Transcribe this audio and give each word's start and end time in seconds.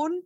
Und 0.00 0.24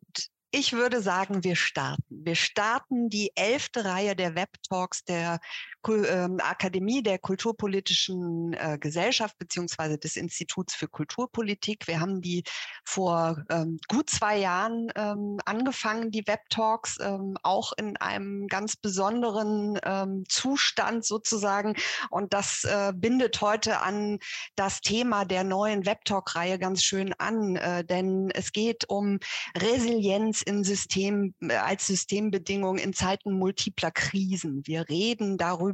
ich 0.52 0.72
würde 0.72 1.02
sagen, 1.02 1.42
wir 1.42 1.56
starten. 1.56 2.24
Wir 2.24 2.36
starten 2.36 3.08
die 3.08 3.32
elfte 3.34 3.84
Reihe 3.84 4.14
der 4.14 4.36
Web 4.36 4.50
Talks 4.68 5.04
der 5.04 5.40
Akademie 5.88 7.02
der 7.02 7.18
Kulturpolitischen 7.18 8.52
äh, 8.54 8.78
Gesellschaft 8.78 9.38
beziehungsweise 9.38 9.98
des 9.98 10.16
Instituts 10.16 10.74
für 10.74 10.88
Kulturpolitik. 10.88 11.86
Wir 11.86 12.00
haben 12.00 12.20
die 12.20 12.42
vor 12.84 13.44
ähm, 13.50 13.78
gut 13.88 14.10
zwei 14.10 14.38
Jahren 14.38 14.90
ähm, 14.94 15.38
angefangen, 15.44 16.10
die 16.10 16.26
Web 16.26 16.40
Talks, 16.50 16.98
ähm, 17.00 17.36
auch 17.42 17.72
in 17.76 17.96
einem 17.96 18.46
ganz 18.46 18.76
besonderen 18.76 19.78
ähm, 19.84 20.24
Zustand 20.28 21.04
sozusagen. 21.04 21.74
Und 22.10 22.32
das 22.32 22.64
äh, 22.64 22.92
bindet 22.94 23.40
heute 23.40 23.80
an 23.80 24.18
das 24.56 24.80
Thema 24.80 25.24
der 25.24 25.44
neuen 25.44 25.86
Web 25.86 26.04
Talk-Reihe 26.04 26.58
ganz 26.58 26.82
schön 26.82 27.12
an, 27.18 27.56
äh, 27.56 27.84
denn 27.84 28.30
es 28.30 28.52
geht 28.52 28.88
um 28.88 29.18
Resilienz 29.56 30.42
in 30.42 30.64
System, 30.64 31.34
als 31.48 31.86
Systembedingung 31.86 32.78
in 32.78 32.92
Zeiten 32.92 33.32
multipler 33.32 33.90
Krisen. 33.90 34.62
Wir 34.64 34.88
reden 34.88 35.38
darüber, 35.38 35.73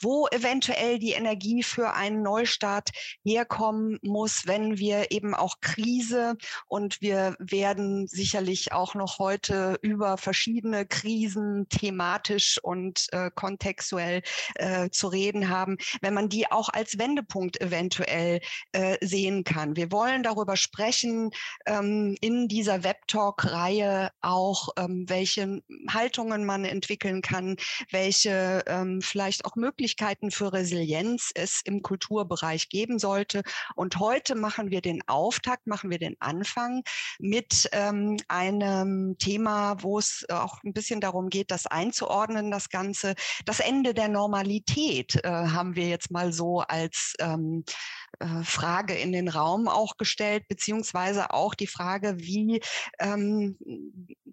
wo 0.00 0.26
eventuell 0.28 0.98
die 0.98 1.12
Energie 1.12 1.62
für 1.62 1.92
einen 1.94 2.22
Neustart 2.22 2.90
herkommen 3.24 3.98
muss, 4.02 4.46
wenn 4.46 4.78
wir 4.78 5.10
eben 5.10 5.34
auch 5.34 5.60
Krise 5.60 6.36
und 6.66 7.00
wir 7.00 7.36
werden 7.38 8.06
sicherlich 8.06 8.72
auch 8.72 8.94
noch 8.94 9.18
heute 9.18 9.78
über 9.82 10.16
verschiedene 10.16 10.86
Krisen 10.86 11.68
thematisch 11.68 12.58
und 12.62 13.06
äh, 13.12 13.30
kontextuell 13.34 14.22
äh, 14.54 14.90
zu 14.90 15.08
reden 15.08 15.48
haben, 15.48 15.76
wenn 16.00 16.14
man 16.14 16.28
die 16.28 16.50
auch 16.50 16.68
als 16.68 16.98
Wendepunkt 16.98 17.60
eventuell 17.60 18.40
äh, 18.72 18.96
sehen 19.00 19.44
kann. 19.44 19.76
Wir 19.76 19.90
wollen 19.92 20.22
darüber 20.22 20.56
sprechen 20.56 21.30
ähm, 21.66 22.16
in 22.20 22.48
dieser 22.48 22.84
Webtalk-Reihe 22.84 24.10
auch, 24.20 24.68
ähm, 24.76 25.04
welche 25.08 25.62
Haltungen 25.88 26.44
man 26.44 26.64
entwickeln 26.64 27.22
kann, 27.22 27.56
welche 27.90 28.64
ähm, 28.66 29.00
vielleicht 29.02 29.23
auch 29.44 29.56
Möglichkeiten 29.56 30.30
für 30.30 30.52
Resilienz 30.52 31.30
es 31.34 31.60
im 31.64 31.82
Kulturbereich 31.82 32.68
geben 32.68 32.98
sollte. 32.98 33.42
Und 33.74 33.98
heute 33.98 34.34
machen 34.34 34.70
wir 34.70 34.80
den 34.80 35.06
Auftakt, 35.08 35.66
machen 35.66 35.90
wir 35.90 35.98
den 35.98 36.16
Anfang 36.20 36.82
mit 37.18 37.68
ähm, 37.72 38.16
einem 38.28 39.16
Thema, 39.18 39.82
wo 39.82 39.98
es 39.98 40.24
auch 40.28 40.62
ein 40.62 40.72
bisschen 40.72 41.00
darum 41.00 41.28
geht, 41.30 41.50
das 41.50 41.66
einzuordnen, 41.66 42.50
das 42.50 42.68
Ganze. 42.68 43.14
Das 43.44 43.60
Ende 43.60 43.94
der 43.94 44.08
Normalität 44.08 45.16
äh, 45.24 45.28
haben 45.28 45.76
wir 45.76 45.88
jetzt 45.88 46.10
mal 46.10 46.32
so 46.32 46.60
als 46.60 47.14
ähm, 47.20 47.64
äh, 47.66 48.03
Frage 48.42 48.94
in 48.94 49.12
den 49.12 49.28
Raum 49.28 49.68
auch 49.68 49.96
gestellt, 49.96 50.44
beziehungsweise 50.48 51.30
auch 51.32 51.54
die 51.54 51.66
Frage, 51.66 52.16
wie 52.18 52.60
ähm, 52.98 53.58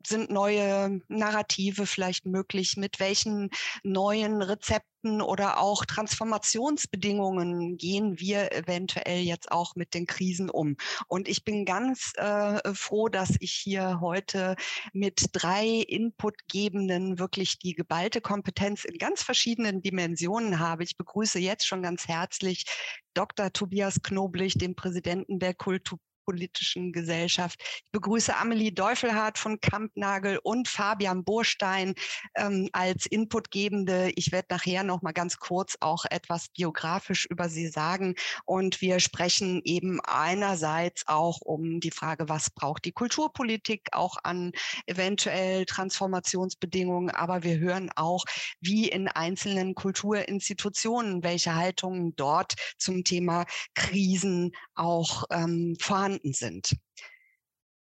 sind 0.06 0.30
neue 0.30 1.02
Narrative 1.08 1.86
vielleicht 1.86 2.26
möglich, 2.26 2.78
mit 2.78 3.00
welchen 3.00 3.50
neuen 3.84 4.42
Rezepten 4.42 4.91
oder 5.04 5.60
auch 5.60 5.86
Transformationsbedingungen 5.86 7.78
gehen 7.78 8.20
wir 8.20 8.52
eventuell 8.52 9.22
jetzt 9.22 9.52
auch 9.52 9.76
mit 9.76 9.94
den 9.94 10.06
Krisen 10.06 10.50
um. 10.50 10.76
Und 11.08 11.28
ich 11.28 11.44
bin 11.44 11.66
ganz 11.66 12.14
äh, 12.18 12.74
froh, 12.74 13.10
dass 13.10 13.36
ich 13.40 13.52
hier 13.52 14.00
heute 14.02 14.56
mit 14.94 15.30
drei 15.34 15.66
Inputgebenden 15.68 17.20
wirklich 17.20 17.60
die 17.60 17.74
geballte 17.74 18.22
Kompetenz 18.22 18.86
in 18.86 18.98
ganz 18.98 19.24
verschiedenen 19.24 19.82
Dimensionen 19.82 20.60
habe. 20.60 20.84
Ich 20.84 20.98
begrüße 20.98 21.40
jetzt 21.40 21.66
schon 21.66 21.82
ganz 21.82 22.08
herzlich 22.08 22.66
Dr. 23.14 23.52
Tobias 23.52 24.02
Knoblich, 24.04 24.58
den 24.58 24.76
Präsidenten 24.76 25.40
der 25.40 25.54
Kultur 25.54 26.00
politischen 26.26 26.92
Gesellschaft. 26.92 27.60
Ich 27.60 27.92
begrüße 27.92 28.36
Amelie 28.36 28.72
Deufelhardt 28.72 29.38
von 29.38 29.60
Kampnagel 29.60 30.40
und 30.44 30.68
Fabian 30.68 31.24
Burstein 31.24 31.96
ähm, 32.36 32.70
als 32.72 33.06
Inputgebende. 33.06 34.12
Ich 34.16 34.32
werde 34.32 34.48
nachher 34.52 34.84
noch 34.84 35.02
mal 35.02 35.12
ganz 35.12 35.38
kurz 35.38 35.78
auch 35.80 36.06
etwas 36.10 36.50
biografisch 36.50 37.26
über 37.26 37.50
sie 37.50 37.68
sagen. 37.68 38.16
Und 38.46 38.82
wir 38.82 39.00
sprechen 39.00 39.62
eben 39.64 40.00
einerseits 40.02 41.08
auch 41.08 41.42
um 41.42 41.80
die 41.80 41.92
Frage, 41.92 42.30
was 42.30 42.50
braucht 42.50 42.86
die 42.86 42.92
Kulturpolitik 42.92 43.90
auch 43.92 44.18
an 44.24 44.52
eventuell 44.86 45.66
Transformationsbedingungen. 45.66 47.10
Aber 47.10 47.44
wir 47.44 47.58
hören 47.58 47.90
auch, 47.96 48.26
wie 48.60 48.90
in 48.90 49.08
einzelnen 49.08 49.76
Kulturinstitutionen, 49.76 51.24
welche 51.24 51.56
Haltungen 51.56 52.16
dort 52.16 52.54
zum 52.78 53.04
Thema 53.04 53.46
Krisen 53.74 54.52
auch 54.76 55.26
ähm, 55.32 55.76
vorhanden 55.80 56.11
vorhanden 56.12 56.34
sind. 56.34 56.76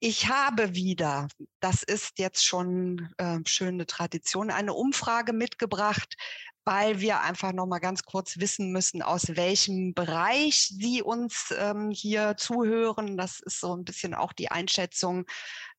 Ich 0.03 0.29
habe 0.29 0.75
wieder, 0.75 1.29
das 1.61 1.83
ist 1.83 2.19
jetzt 2.19 2.45
schon 2.45 3.13
äh, 3.19 3.39
schöne 3.45 3.87
Tradition, 3.87 4.51
eine 4.51 4.73
Umfrage 4.73 5.35
mitgebracht, 5.35 6.17
weil 6.65 7.01
wir 7.01 7.21
einfach 7.21 7.53
noch 7.53 7.67
mal 7.67 7.81
ganz 7.81 8.05
kurz 8.05 8.39
wissen 8.39 8.73
müssen, 8.73 9.03
aus 9.03 9.37
welchem 9.37 9.93
Bereich 9.93 10.69
Sie 10.69 11.03
uns 11.03 11.53
ähm, 11.57 11.91
hier 11.91 12.35
zuhören. 12.39 13.19
Das 13.19 13.41
ist 13.41 13.61
so 13.61 13.77
ein 13.77 13.85
bisschen 13.85 14.15
auch 14.15 14.33
die 14.33 14.51
Einschätzung. 14.51 15.27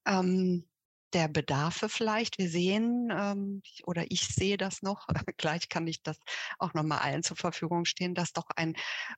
Ähm, 0.05 0.67
der 1.13 1.27
Bedarfe 1.27 1.89
vielleicht. 1.89 2.37
Wir 2.37 2.49
sehen 2.49 3.09
ähm, 3.11 3.61
oder 3.85 4.05
ich 4.09 4.27
sehe 4.27 4.57
das 4.57 4.81
noch, 4.81 5.07
gleich 5.37 5.69
kann 5.69 5.87
ich 5.87 6.03
das 6.03 6.17
auch 6.59 6.73
nochmal 6.73 6.99
allen 6.99 7.23
zur 7.23 7.37
Verfügung 7.37 7.85
stehen, 7.85 8.15
dass 8.15 8.33
doch 8.33 8.47
ein 8.55 8.75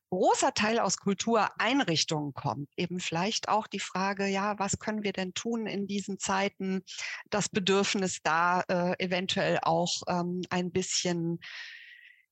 großer 0.10 0.54
Teil 0.54 0.80
aus 0.80 0.98
Kultureinrichtungen 0.98 2.34
kommt. 2.34 2.70
Eben 2.78 3.00
vielleicht 3.00 3.50
auch 3.50 3.68
die 3.68 3.80
Frage, 3.80 4.28
ja, 4.28 4.58
was 4.60 4.80
können 4.80 5.04
wir 5.04 5.14
denn 5.14 5.34
tun 5.34 5.68
in 5.68 5.88
diesen 5.88 6.20
Zeiten? 6.20 6.84
Das 7.30 7.50
Bedürfnis 7.50 8.20
da 8.24 8.62
äh, 8.62 9.04
eventuell 9.04 9.60
auch 9.62 10.04
ähm, 10.08 10.42
ein 10.50 10.72
bisschen 10.72 11.40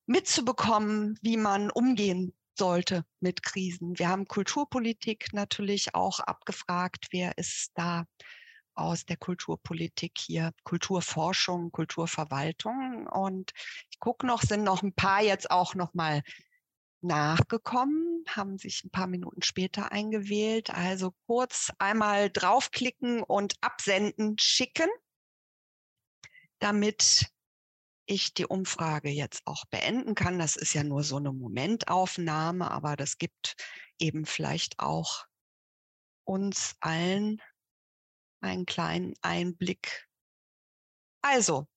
mitzubekommen, 0.06 1.18
wie 1.22 1.38
man 1.38 1.72
umgehen 1.72 2.34
sollte 2.58 3.06
mit 3.20 3.44
Krisen. 3.44 3.98
Wir 3.98 4.10
haben 4.10 4.28
Kulturpolitik 4.28 5.34
natürlich 5.34 5.96
auch 5.96 6.20
abgefragt, 6.20 7.08
wer 7.12 7.38
ist 7.38 7.72
da 7.76 8.06
aus 8.76 9.06
der 9.06 9.18
Kulturpolitik 9.18 10.14
hier, 10.18 10.52
Kulturforschung, 10.64 11.72
Kulturverwaltung. 11.72 13.08
Und 13.08 13.52
ich 13.90 14.00
gucke 14.00 14.26
noch, 14.26 14.42
sind 14.42 14.64
noch 14.64 14.84
ein 14.84 14.94
paar 14.94 15.22
jetzt 15.22 15.50
auch 15.52 15.76
noch 15.76 15.94
mal 15.94 16.22
nachgekommen, 17.02 18.24
haben 18.28 18.58
sich 18.58 18.84
ein 18.84 18.92
paar 18.92 19.08
Minuten 19.08 19.42
später 19.42 19.92
eingewählt. 19.92 20.70
Also 20.70 21.14
kurz 21.26 21.72
einmal 21.80 22.30
draufklicken 22.30 23.24
und 23.24 23.56
absenden, 23.62 24.38
schicken, 24.38 24.90
damit 26.60 27.32
ich 28.06 28.34
die 28.34 28.46
Umfrage 28.46 29.10
jetzt 29.10 29.42
auch 29.46 29.66
beenden 29.66 30.16
kann. 30.16 30.38
Das 30.38 30.56
ist 30.56 30.74
ja 30.74 30.84
nur 30.84 31.04
so 31.04 31.18
eine 31.18 31.32
Momentaufnahme, 31.32 32.70
aber 32.70 32.96
das 32.96 33.18
gibt 33.18 33.56
eben 34.00 34.26
vielleicht 34.26 34.80
auch 34.80 35.26
uns 36.24 36.76
allen 36.82 37.42
einen 38.42 38.66
kleinen 38.66 39.14
Einblick. 39.22 40.08
Also, 41.24 41.68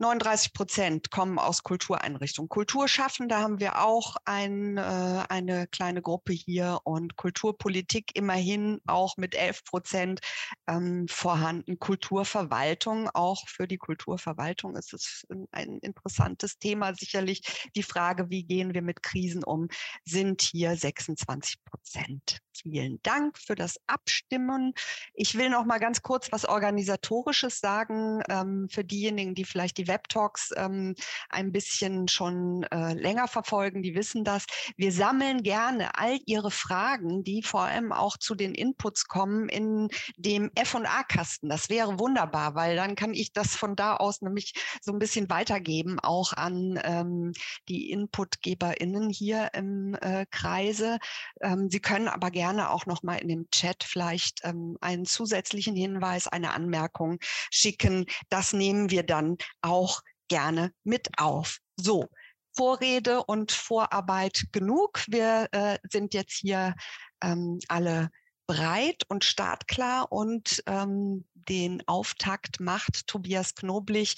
39 0.00 0.52
Prozent 0.52 1.10
kommen 1.10 1.40
aus 1.40 1.64
Kultureinrichtungen. 1.64 2.48
Kulturschaffende 2.48 3.36
haben 3.36 3.58
wir 3.58 3.84
auch 3.84 4.14
ein, 4.24 4.76
äh, 4.76 5.24
eine 5.28 5.66
kleine 5.66 6.02
Gruppe 6.02 6.32
hier 6.32 6.78
und 6.84 7.16
Kulturpolitik 7.16 8.12
immerhin 8.14 8.80
auch 8.86 9.16
mit 9.16 9.34
11 9.34 9.64
Prozent 9.64 10.20
ähm, 10.68 11.08
vorhanden. 11.08 11.80
Kulturverwaltung, 11.80 13.10
auch 13.12 13.48
für 13.48 13.66
die 13.66 13.78
Kulturverwaltung 13.78 14.76
ist 14.76 14.94
es 14.94 15.26
ein 15.50 15.78
interessantes 15.78 16.58
Thema. 16.58 16.94
Sicherlich 16.94 17.42
die 17.74 17.82
Frage, 17.82 18.30
wie 18.30 18.44
gehen 18.44 18.74
wir 18.74 18.82
mit 18.82 19.02
Krisen 19.02 19.42
um, 19.42 19.66
sind 20.04 20.42
hier 20.42 20.76
26 20.76 21.64
Prozent. 21.64 22.38
Vielen 22.52 23.00
Dank 23.02 23.38
für 23.38 23.54
das 23.54 23.80
Abstimmen. 23.86 24.74
Ich 25.14 25.36
will 25.36 25.50
noch 25.50 25.64
mal 25.64 25.78
ganz 25.78 26.02
kurz 26.02 26.30
was 26.32 26.44
Organisatorisches 26.44 27.60
sagen 27.60 28.22
ähm, 28.28 28.68
für 28.70 28.84
diejenigen, 28.84 29.34
die 29.34 29.44
vielleicht 29.44 29.78
die 29.78 29.87
Webtalks 29.88 30.50
ähm, 30.56 30.94
ein 31.30 31.52
bisschen 31.52 32.08
schon 32.08 32.62
äh, 32.64 32.94
länger 32.94 33.28
verfolgen. 33.28 33.82
Die 33.82 33.94
wissen 33.94 34.24
das. 34.24 34.46
Wir 34.76 34.92
sammeln 34.92 35.42
gerne 35.42 35.94
all 35.96 36.18
Ihre 36.26 36.50
Fragen, 36.50 37.24
die 37.24 37.42
vor 37.42 37.62
allem 37.62 37.92
auch 37.92 38.16
zu 38.16 38.34
den 38.34 38.54
Inputs 38.54 39.06
kommen, 39.08 39.48
in 39.48 39.88
dem 40.16 40.50
F&A-Kasten. 40.54 41.48
Das 41.48 41.68
wäre 41.68 41.98
wunderbar, 41.98 42.54
weil 42.54 42.76
dann 42.76 42.94
kann 42.94 43.14
ich 43.14 43.32
das 43.32 43.56
von 43.56 43.76
da 43.76 43.96
aus 43.96 44.22
nämlich 44.22 44.52
so 44.80 44.92
ein 44.92 44.98
bisschen 44.98 45.30
weitergeben, 45.30 45.98
auch 46.00 46.32
an 46.32 46.78
ähm, 46.84 47.32
die 47.68 47.90
InputgeberInnen 47.90 49.10
hier 49.10 49.50
im 49.54 49.94
äh, 50.00 50.26
Kreise. 50.30 50.98
Ähm, 51.40 51.68
Sie 51.70 51.80
können 51.80 52.08
aber 52.08 52.30
gerne 52.30 52.70
auch 52.70 52.86
noch 52.86 53.02
mal 53.02 53.16
in 53.16 53.28
dem 53.28 53.50
Chat 53.50 53.84
vielleicht 53.84 54.40
ähm, 54.44 54.76
einen 54.80 55.04
zusätzlichen 55.04 55.76
Hinweis, 55.76 56.28
eine 56.28 56.52
Anmerkung 56.52 57.18
schicken. 57.50 58.06
Das 58.28 58.52
nehmen 58.52 58.90
wir 58.90 59.02
dann 59.02 59.36
auch 59.78 60.02
gerne 60.28 60.72
mit 60.84 61.08
auf. 61.16 61.58
So, 61.76 62.08
Vorrede 62.56 63.22
und 63.24 63.52
Vorarbeit 63.52 64.46
genug. 64.50 65.04
Wir 65.06 65.48
äh, 65.52 65.78
sind 65.88 66.12
jetzt 66.12 66.38
hier 66.40 66.74
ähm, 67.22 67.60
alle 67.68 68.10
breit 68.48 69.04
und 69.08 69.24
startklar 69.24 70.10
und 70.10 70.62
ähm, 70.66 71.24
den 71.48 71.82
Auftakt 71.86 72.60
macht 72.60 73.06
Tobias 73.06 73.54
Knoblich, 73.54 74.16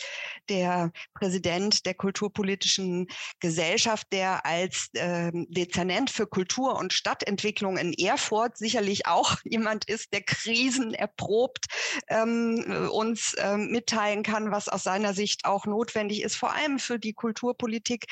der 0.48 0.92
Präsident 1.14 1.86
der 1.86 1.94
Kulturpolitischen 1.94 3.06
Gesellschaft, 3.40 4.08
der 4.12 4.44
als 4.44 4.90
ähm, 4.94 5.46
Dezernent 5.48 6.10
für 6.10 6.26
Kultur 6.26 6.76
und 6.76 6.92
Stadtentwicklung 6.92 7.76
in 7.76 7.92
Erfurt 7.92 8.56
sicherlich 8.56 9.06
auch 9.06 9.36
jemand 9.44 9.84
ist, 9.86 10.12
der 10.12 10.22
Krisen 10.22 10.94
erprobt 10.94 11.66
ähm, 12.08 12.88
uns 12.92 13.34
ähm, 13.38 13.70
mitteilen 13.70 14.22
kann, 14.22 14.50
was 14.50 14.68
aus 14.68 14.82
seiner 14.82 15.14
Sicht 15.14 15.44
auch 15.44 15.66
notwendig 15.66 16.22
ist, 16.22 16.36
vor 16.36 16.54
allem 16.54 16.78
für 16.78 16.98
die 16.98 17.12
Kulturpolitik. 17.12 18.06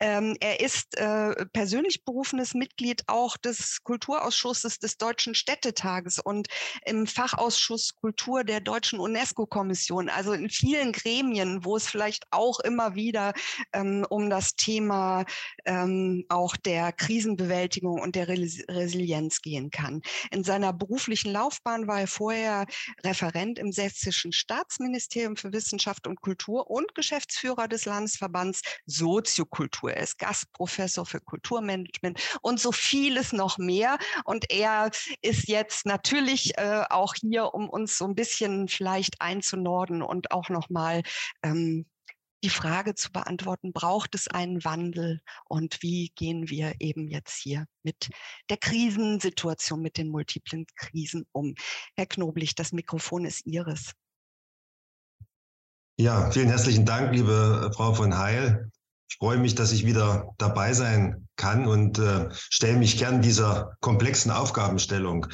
Ähm, 0.00 0.36
er 0.40 0.60
ist 0.60 0.96
äh, 0.96 1.46
persönlich 1.52 2.04
berufenes 2.04 2.54
Mitglied 2.54 3.02
auch 3.06 3.36
des 3.36 3.82
Kulturausschusses 3.82 4.78
des 4.78 4.98
Deutschen 4.98 5.34
Städtetages 5.64 6.18
und 6.18 6.48
im 6.84 7.06
Fachausschuss 7.06 7.96
Kultur 7.96 8.44
der 8.44 8.60
Deutschen 8.60 9.00
UNESCO-Kommission, 9.00 10.10
also 10.10 10.32
in 10.32 10.50
vielen 10.50 10.92
Gremien, 10.92 11.64
wo 11.64 11.76
es 11.76 11.88
vielleicht 11.88 12.24
auch 12.30 12.60
immer 12.60 12.94
wieder 12.94 13.32
ähm, 13.72 14.06
um 14.10 14.28
das 14.28 14.56
Thema 14.56 15.24
ähm, 15.64 16.24
auch 16.28 16.56
der 16.56 16.92
Krisenbewältigung 16.92 18.00
und 18.00 18.14
der 18.14 18.28
Resilienz 18.28 19.40
gehen 19.40 19.70
kann. 19.70 20.02
In 20.30 20.44
seiner 20.44 20.72
beruflichen 20.72 21.32
Laufbahn 21.32 21.86
war 21.86 22.00
er 22.00 22.08
vorher 22.08 22.66
Referent 23.02 23.58
im 23.58 23.72
Sächsischen 23.72 24.32
Staatsministerium 24.32 25.36
für 25.36 25.52
Wissenschaft 25.52 26.06
und 26.06 26.20
Kultur 26.20 26.70
und 26.70 26.94
Geschäftsführer 26.94 27.68
des 27.68 27.86
Landesverbands 27.86 28.60
Soziokultur. 28.86 29.92
Er 29.92 30.02
ist 30.02 30.18
Gastprofessor 30.18 31.06
für 31.06 31.20
Kulturmanagement 31.20 32.20
und 32.42 32.60
so 32.60 32.70
vieles 32.70 33.32
noch 33.32 33.56
mehr. 33.56 33.98
Und 34.24 34.50
er 34.50 34.90
ist 35.22 35.48
jetzt 35.54 35.86
natürlich 35.86 36.58
äh, 36.58 36.84
auch 36.90 37.14
hier, 37.14 37.54
um 37.54 37.70
uns 37.70 37.96
so 37.96 38.04
ein 38.06 38.14
bisschen 38.14 38.68
vielleicht 38.68 39.20
einzunorden 39.20 40.02
und 40.02 40.32
auch 40.32 40.48
nochmal 40.48 41.02
ähm, 41.42 41.86
die 42.42 42.50
Frage 42.50 42.94
zu 42.94 43.10
beantworten, 43.10 43.72
braucht 43.72 44.14
es 44.14 44.28
einen 44.28 44.62
Wandel 44.64 45.20
und 45.46 45.80
wie 45.80 46.12
gehen 46.14 46.50
wir 46.50 46.74
eben 46.78 47.08
jetzt 47.08 47.40
hier 47.40 47.66
mit 47.82 48.10
der 48.50 48.58
Krisensituation, 48.58 49.80
mit 49.80 49.96
den 49.96 50.10
multiplen 50.10 50.66
Krisen 50.76 51.24
um? 51.32 51.54
Herr 51.96 52.06
Knoblich, 52.06 52.54
das 52.54 52.72
Mikrofon 52.72 53.24
ist 53.24 53.46
Ihres. 53.46 53.92
Ja, 55.96 56.30
vielen 56.32 56.48
herzlichen 56.48 56.84
Dank, 56.84 57.14
liebe 57.14 57.70
Frau 57.74 57.94
von 57.94 58.18
Heil. 58.18 58.70
Ich 59.08 59.16
freue 59.18 59.38
mich, 59.38 59.54
dass 59.54 59.72
ich 59.72 59.86
wieder 59.86 60.34
dabei 60.38 60.72
sein 60.72 61.28
kann 61.36 61.66
und 61.66 61.98
äh, 61.98 62.28
stelle 62.32 62.78
mich 62.78 62.98
gern 62.98 63.22
dieser 63.22 63.76
komplexen 63.80 64.30
Aufgabenstellung 64.30 65.26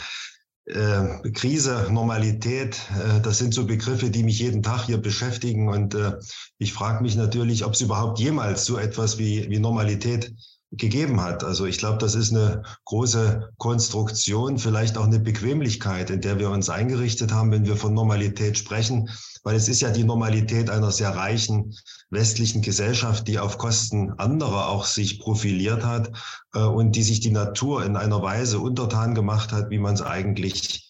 äh, 0.66 1.30
Krise, 1.32 1.88
Normalität, 1.90 2.80
äh, 2.98 3.20
das 3.20 3.38
sind 3.38 3.54
so 3.54 3.66
Begriffe, 3.66 4.10
die 4.10 4.22
mich 4.22 4.38
jeden 4.38 4.62
Tag 4.62 4.84
hier 4.84 4.98
beschäftigen. 4.98 5.68
Und 5.68 5.94
äh, 5.94 6.12
ich 6.58 6.72
frage 6.72 7.02
mich 7.02 7.16
natürlich, 7.16 7.64
ob 7.64 7.72
es 7.74 7.80
überhaupt 7.80 8.18
jemals 8.18 8.64
so 8.64 8.78
etwas 8.78 9.18
wie, 9.18 9.48
wie 9.50 9.58
Normalität 9.58 10.32
gegeben 10.72 11.20
hat. 11.20 11.42
Also 11.42 11.66
ich 11.66 11.78
glaube, 11.78 11.98
das 11.98 12.14
ist 12.14 12.32
eine 12.32 12.62
große 12.84 13.50
Konstruktion, 13.58 14.58
vielleicht 14.58 14.96
auch 14.96 15.06
eine 15.06 15.18
Bequemlichkeit, 15.18 16.10
in 16.10 16.20
der 16.20 16.38
wir 16.38 16.50
uns 16.50 16.70
eingerichtet 16.70 17.32
haben, 17.32 17.50
wenn 17.50 17.66
wir 17.66 17.76
von 17.76 17.92
Normalität 17.92 18.56
sprechen, 18.56 19.10
weil 19.42 19.56
es 19.56 19.68
ist 19.68 19.80
ja 19.80 19.90
die 19.90 20.04
Normalität 20.04 20.70
einer 20.70 20.92
sehr 20.92 21.10
reichen 21.16 21.74
westlichen 22.10 22.62
Gesellschaft, 22.62 23.26
die 23.26 23.40
auf 23.40 23.58
Kosten 23.58 24.12
anderer 24.18 24.68
auch 24.68 24.84
sich 24.84 25.18
profiliert 25.18 25.84
hat 25.84 26.12
äh, 26.54 26.60
und 26.60 26.94
die 26.94 27.02
sich 27.02 27.20
die 27.20 27.32
Natur 27.32 27.84
in 27.84 27.96
einer 27.96 28.22
Weise 28.22 28.60
untertan 28.60 29.14
gemacht 29.14 29.52
hat, 29.52 29.70
wie 29.70 29.78
man 29.78 29.94
es 29.94 30.02
eigentlich 30.02 30.86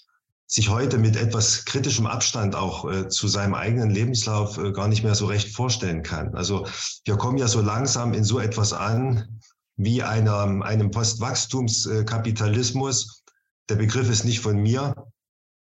sich 0.46 0.68
heute 0.68 0.98
mit 0.98 1.16
etwas 1.16 1.64
kritischem 1.64 2.06
Abstand 2.06 2.56
auch 2.56 2.90
äh, 2.90 3.08
zu 3.08 3.28
seinem 3.28 3.54
eigenen 3.54 3.88
Lebenslauf 3.88 4.58
äh, 4.58 4.72
gar 4.72 4.88
nicht 4.88 5.04
mehr 5.04 5.14
so 5.14 5.26
recht 5.26 5.54
vorstellen 5.54 6.02
kann. 6.02 6.34
Also 6.34 6.66
wir 7.04 7.16
kommen 7.16 7.38
ja 7.38 7.46
so 7.46 7.60
langsam 7.60 8.12
in 8.12 8.24
so 8.24 8.40
etwas 8.40 8.72
an, 8.72 9.40
wie 9.82 10.02
einem, 10.02 10.62
einem 10.62 10.90
Postwachstumskapitalismus. 10.90 13.24
Der 13.70 13.76
Begriff 13.76 14.10
ist 14.10 14.24
nicht 14.24 14.40
von 14.40 14.58
mir. 14.58 14.94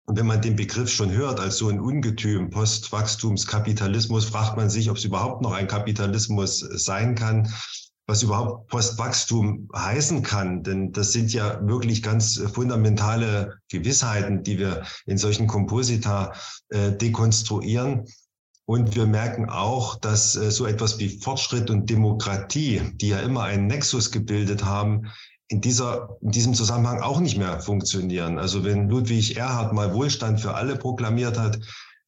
Und 0.07 0.17
wenn 0.17 0.25
man 0.25 0.41
den 0.41 0.55
Begriff 0.55 0.89
schon 0.89 1.11
hört 1.11 1.39
als 1.39 1.57
so 1.57 1.69
ein 1.69 1.79
Ungetüm, 1.79 2.49
Postwachstumskapitalismus, 2.49 4.25
fragt 4.25 4.57
man 4.57 4.71
sich, 4.71 4.89
ob 4.89 4.97
es 4.97 5.05
überhaupt 5.05 5.43
noch 5.43 5.51
ein 5.51 5.67
Kapitalismus 5.67 6.57
sein 6.59 7.13
kann, 7.13 7.53
was 8.07 8.23
überhaupt 8.23 8.67
Postwachstum 8.69 9.69
heißen 9.75 10.23
kann. 10.23 10.63
Denn 10.63 10.91
das 10.91 11.11
sind 11.11 11.31
ja 11.31 11.63
wirklich 11.67 12.01
ganz 12.01 12.41
fundamentale 12.51 13.59
Gewissheiten, 13.69 14.41
die 14.41 14.57
wir 14.57 14.87
in 15.05 15.19
solchen 15.19 15.45
Komposita 15.45 16.33
äh, 16.69 16.93
dekonstruieren. 16.93 18.07
Und 18.69 18.95
wir 18.95 19.07
merken 19.07 19.49
auch, 19.49 19.95
dass 19.95 20.35
äh, 20.35 20.51
so 20.51 20.67
etwas 20.67 20.99
wie 20.99 21.09
Fortschritt 21.09 21.71
und 21.71 21.89
Demokratie, 21.89 22.79
die 23.01 23.07
ja 23.07 23.19
immer 23.19 23.41
einen 23.41 23.65
Nexus 23.65 24.11
gebildet 24.11 24.63
haben, 24.63 25.07
in, 25.47 25.59
dieser, 25.59 26.17
in 26.21 26.29
diesem 26.29 26.53
Zusammenhang 26.53 27.01
auch 27.01 27.19
nicht 27.19 27.35
mehr 27.35 27.61
funktionieren. 27.61 28.37
Also 28.37 28.63
wenn 28.63 28.87
Ludwig 28.87 29.35
Erhard 29.37 29.73
mal 29.73 29.95
Wohlstand 29.95 30.39
für 30.39 30.53
alle 30.53 30.75
proklamiert 30.75 31.39
hat, 31.39 31.59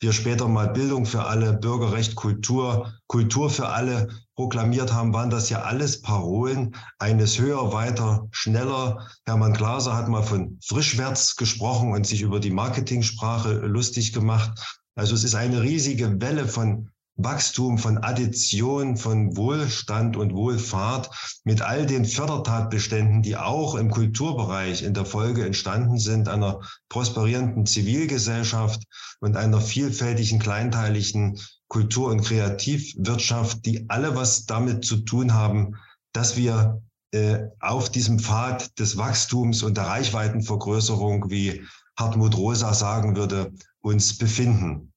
wir 0.02 0.14
später 0.14 0.48
mal 0.48 0.68
Bildung 0.68 1.08
für 1.08 1.24
alle, 1.24 1.54
Bürgerrecht, 1.54 2.14
Kultur, 2.14 2.94
Kultur 3.08 3.50
für 3.50 3.70
alle 3.70 4.10
proklamiert 4.36 4.94
haben, 4.94 5.16
waren 5.16 5.32
das 5.32 5.50
ja 5.50 5.64
alles 5.64 6.04
Parolen 6.04 6.76
eines 7.00 7.40
höher, 7.40 7.74
weiter, 7.74 8.28
schneller. 8.30 9.08
Hermann 9.26 9.54
Glaser 9.54 9.96
hat 9.96 10.10
mal 10.10 10.22
von 10.22 10.60
Frischwärts 10.64 11.38
gesprochen 11.38 11.92
und 11.92 12.06
sich 12.06 12.22
über 12.22 12.40
die 12.40 12.52
Marketingsprache 12.52 13.54
lustig 13.54 14.14
gemacht. 14.14 14.81
Also 14.96 15.16
es 15.16 15.24
ist 15.24 15.36
eine 15.36 15.62
riesige 15.62 16.20
Welle 16.22 16.48
von 16.48 16.90
Wachstum, 17.18 17.78
von 17.78 17.98
Addition, 17.98 18.98
von 18.98 19.36
Wohlstand 19.36 20.18
und 20.18 20.34
Wohlfahrt 20.34 21.10
mit 21.44 21.62
all 21.62 21.86
den 21.86 22.06
Fördertatbeständen, 22.06 23.22
die 23.22 23.38
auch 23.38 23.76
im 23.76 23.92
Kulturbereich 23.92 24.84
in 24.84 24.94
der 24.94 25.06
Folge 25.06 25.46
entstanden 25.46 25.98
sind, 25.98 26.28
einer 26.28 26.62
prosperierenden 26.90 27.66
Zivilgesellschaft 27.66 28.84
und 29.20 29.38
einer 29.38 29.62
vielfältigen, 29.62 30.40
kleinteiligen 30.40 31.40
Kultur- 31.68 32.10
und 32.10 32.24
Kreativwirtschaft, 32.24 33.66
die 33.66 33.90
alle 33.90 34.16
was 34.16 34.46
damit 34.46 34.84
zu 34.86 34.98
tun 34.98 35.34
haben, 35.34 35.76
dass 36.14 36.38
wir 36.38 36.82
äh, 37.14 37.40
auf 37.60 37.90
diesem 37.90 38.20
Pfad 38.20 38.80
des 38.80 38.98
Wachstums 38.98 39.64
und 39.64 39.78
der 39.78 39.88
Reichweitenvergrößerung, 39.88 41.30
wie 41.30 41.62
Hartmut 41.98 42.36
Rosa 42.36 42.74
sagen 42.74 43.16
würde, 43.16 43.52
uns 43.82 44.18
befinden. 44.18 44.91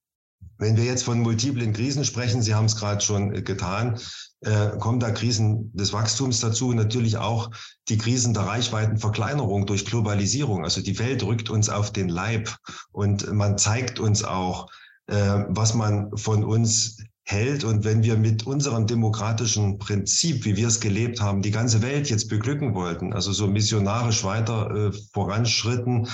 Wenn 0.58 0.76
wir 0.76 0.84
jetzt 0.84 1.04
von 1.04 1.20
multiplen 1.20 1.72
Krisen 1.72 2.04
sprechen, 2.04 2.42
Sie 2.42 2.54
haben 2.54 2.66
es 2.66 2.76
gerade 2.76 3.00
schon 3.00 3.34
äh, 3.34 3.42
getan, 3.42 3.98
äh, 4.40 4.76
kommen 4.78 5.00
da 5.00 5.10
Krisen 5.10 5.72
des 5.74 5.92
Wachstums 5.92 6.40
dazu, 6.40 6.72
natürlich 6.72 7.16
auch 7.16 7.50
die 7.88 7.98
Krisen 7.98 8.34
der 8.34 8.44
Reichweitenverkleinerung 8.44 9.66
durch 9.66 9.86
Globalisierung. 9.86 10.64
Also 10.64 10.82
die 10.82 10.98
Welt 10.98 11.22
rückt 11.22 11.50
uns 11.50 11.68
auf 11.68 11.92
den 11.92 12.08
Leib 12.08 12.54
und 12.92 13.32
man 13.32 13.58
zeigt 13.58 13.98
uns 13.98 14.22
auch, 14.22 14.68
äh, 15.06 15.44
was 15.48 15.74
man 15.74 16.16
von 16.16 16.44
uns 16.44 16.98
hält. 17.24 17.64
Und 17.64 17.84
wenn 17.84 18.02
wir 18.02 18.16
mit 18.16 18.46
unserem 18.46 18.86
demokratischen 18.86 19.78
Prinzip, 19.78 20.44
wie 20.44 20.56
wir 20.56 20.68
es 20.68 20.80
gelebt 20.80 21.20
haben, 21.20 21.42
die 21.42 21.50
ganze 21.50 21.82
Welt 21.82 22.10
jetzt 22.10 22.28
beglücken 22.28 22.74
wollten, 22.74 23.12
also 23.12 23.32
so 23.32 23.46
missionarisch 23.46 24.24
weiter 24.24 24.70
äh, 24.70 24.92
voranschritten, 25.12 26.08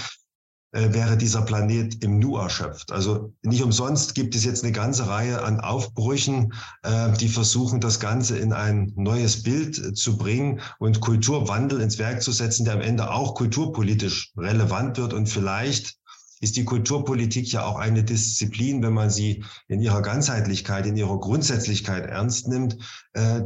äh, 0.73 0.93
wäre 0.93 1.17
dieser 1.17 1.43
Planet 1.43 2.05
im 2.05 2.21
Nu 2.21 2.37
erschöpft. 2.37 2.93
Also 2.93 3.33
nicht 3.43 3.65
umsonst 3.65 4.15
gibt 4.15 4.37
es 4.37 4.45
jetzt 4.45 4.63
eine 4.63 4.73
ganze 4.73 5.09
Reihe 5.09 5.43
an 5.43 5.59
Aufbrüchen, 5.59 6.53
äh, 6.85 7.11
die 7.19 7.29
versuchen, 7.29 7.81
das 7.81 7.99
Ganze 7.99 8.39
in 8.39 8.53
ein 8.53 8.93
neues 8.95 9.43
Bild 9.43 9.79
äh, 9.79 9.95
zu 9.95 10.17
bringen 10.17 10.61
und 10.79 11.01
Kulturwandel 11.01 11.81
ins 11.81 11.99
Werk 11.99 12.23
zu 12.23 12.31
setzen, 12.31 12.65
der 12.65 12.75
am 12.75 12.83
Ende 12.83 13.11
auch 13.11 13.35
kulturpolitisch 13.35 14.33
relevant 14.37 14.97
wird 14.97 15.13
und 15.13 15.29
vielleicht 15.29 15.97
ist 16.41 16.57
die 16.57 16.65
Kulturpolitik 16.65 17.53
ja 17.53 17.65
auch 17.65 17.77
eine 17.77 18.05
Disziplin, 18.05 18.81
wenn 18.81 18.95
man 18.95 19.11
sie 19.11 19.45
in 19.67 19.83
ihrer 19.83 20.03
Ganzheitlichkeit, 20.03 20.87
in 20.87 20.97
ihrer 20.97 21.19
Grundsätzlichkeit 21.19 22.07
ernst 22.07 22.49
nimmt, 22.49 22.79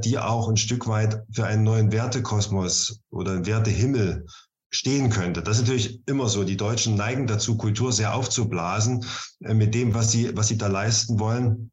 die 0.04 0.16
auch 0.16 0.48
ein 0.48 0.56
Stück 0.56 0.86
weit 0.86 1.24
für 1.32 1.44
einen 1.44 1.64
neuen 1.64 1.90
Wertekosmos 1.90 3.00
oder 3.10 3.32
einen 3.32 3.46
Wertehimmel 3.46 4.26
stehen 4.74 5.08
könnte. 5.08 5.40
Das 5.40 5.58
ist 5.58 5.68
natürlich 5.68 6.00
immer 6.06 6.28
so. 6.28 6.42
Die 6.42 6.56
Deutschen 6.56 6.96
neigen 6.96 7.26
dazu, 7.26 7.56
Kultur 7.56 7.92
sehr 7.92 8.14
aufzublasen 8.14 9.06
äh, 9.40 9.54
mit 9.54 9.74
dem, 9.74 9.94
was 9.94 10.10
sie, 10.10 10.36
was 10.36 10.48
sie 10.48 10.58
da 10.58 10.66
leisten 10.66 11.20
wollen. 11.20 11.70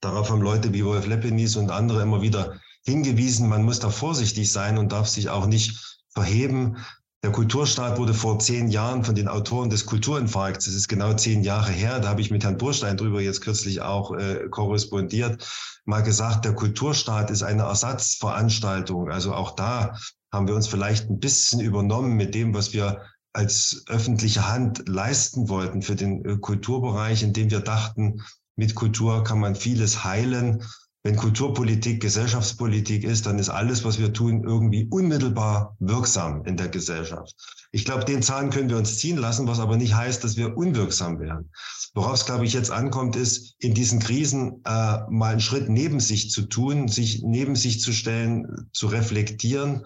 Darauf 0.00 0.30
haben 0.30 0.42
Leute 0.42 0.72
wie 0.72 0.84
Wolf 0.84 1.06
Leppenis 1.06 1.56
und 1.56 1.70
andere 1.70 2.02
immer 2.02 2.22
wieder 2.22 2.60
hingewiesen. 2.84 3.48
Man 3.48 3.62
muss 3.62 3.78
da 3.78 3.88
vorsichtig 3.88 4.50
sein 4.50 4.78
und 4.78 4.90
darf 4.90 5.08
sich 5.08 5.30
auch 5.30 5.46
nicht 5.46 6.02
verheben. 6.10 6.78
Der 7.24 7.32
Kulturstaat 7.32 7.96
wurde 7.96 8.12
vor 8.12 8.38
zehn 8.38 8.68
Jahren 8.68 9.02
von 9.02 9.14
den 9.14 9.28
Autoren 9.28 9.70
des 9.70 9.86
Kulturinfarkts, 9.86 10.66
das 10.66 10.74
ist 10.74 10.88
genau 10.88 11.14
zehn 11.14 11.42
Jahre 11.42 11.72
her, 11.72 11.98
da 11.98 12.10
habe 12.10 12.20
ich 12.20 12.30
mit 12.30 12.44
Herrn 12.44 12.58
Burstein 12.58 12.98
drüber 12.98 13.22
jetzt 13.22 13.40
kürzlich 13.40 13.80
auch 13.80 14.12
äh, 14.12 14.46
korrespondiert, 14.50 15.48
mal 15.86 16.02
gesagt, 16.02 16.44
der 16.44 16.52
Kulturstaat 16.52 17.30
ist 17.30 17.42
eine 17.42 17.62
Ersatzveranstaltung. 17.62 19.10
Also 19.10 19.32
auch 19.32 19.52
da 19.52 19.96
haben 20.30 20.48
wir 20.48 20.54
uns 20.54 20.68
vielleicht 20.68 21.08
ein 21.08 21.18
bisschen 21.18 21.60
übernommen 21.60 22.12
mit 22.12 22.34
dem, 22.34 22.52
was 22.52 22.74
wir 22.74 23.00
als 23.32 23.84
öffentliche 23.88 24.46
Hand 24.46 24.86
leisten 24.86 25.48
wollten 25.48 25.80
für 25.80 25.96
den 25.96 26.22
äh, 26.26 26.36
Kulturbereich, 26.36 27.22
indem 27.22 27.50
wir 27.50 27.60
dachten, 27.60 28.20
mit 28.54 28.74
Kultur 28.74 29.24
kann 29.24 29.40
man 29.40 29.54
vieles 29.54 30.04
heilen. 30.04 30.62
Wenn 31.06 31.16
Kulturpolitik 31.16 32.00
Gesellschaftspolitik 32.00 33.04
ist, 33.04 33.26
dann 33.26 33.38
ist 33.38 33.50
alles, 33.50 33.84
was 33.84 33.98
wir 33.98 34.14
tun, 34.14 34.42
irgendwie 34.42 34.88
unmittelbar 34.90 35.76
wirksam 35.78 36.46
in 36.46 36.56
der 36.56 36.68
Gesellschaft. 36.68 37.34
Ich 37.72 37.84
glaube, 37.84 38.06
den 38.06 38.22
Zahn 38.22 38.48
können 38.48 38.70
wir 38.70 38.78
uns 38.78 38.96
ziehen 38.96 39.18
lassen, 39.18 39.46
was 39.46 39.60
aber 39.60 39.76
nicht 39.76 39.94
heißt, 39.94 40.24
dass 40.24 40.38
wir 40.38 40.56
unwirksam 40.56 41.20
wären. 41.20 41.50
Worauf 41.92 42.14
es, 42.14 42.24
glaube 42.24 42.46
ich, 42.46 42.54
jetzt 42.54 42.70
ankommt, 42.70 43.16
ist, 43.16 43.54
in 43.58 43.74
diesen 43.74 43.98
Krisen 43.98 44.62
äh, 44.64 45.00
mal 45.10 45.32
einen 45.32 45.40
Schritt 45.40 45.68
neben 45.68 46.00
sich 46.00 46.30
zu 46.30 46.40
tun, 46.40 46.88
sich 46.88 47.22
neben 47.22 47.54
sich 47.54 47.82
zu 47.82 47.92
stellen, 47.92 48.70
zu 48.72 48.86
reflektieren 48.86 49.84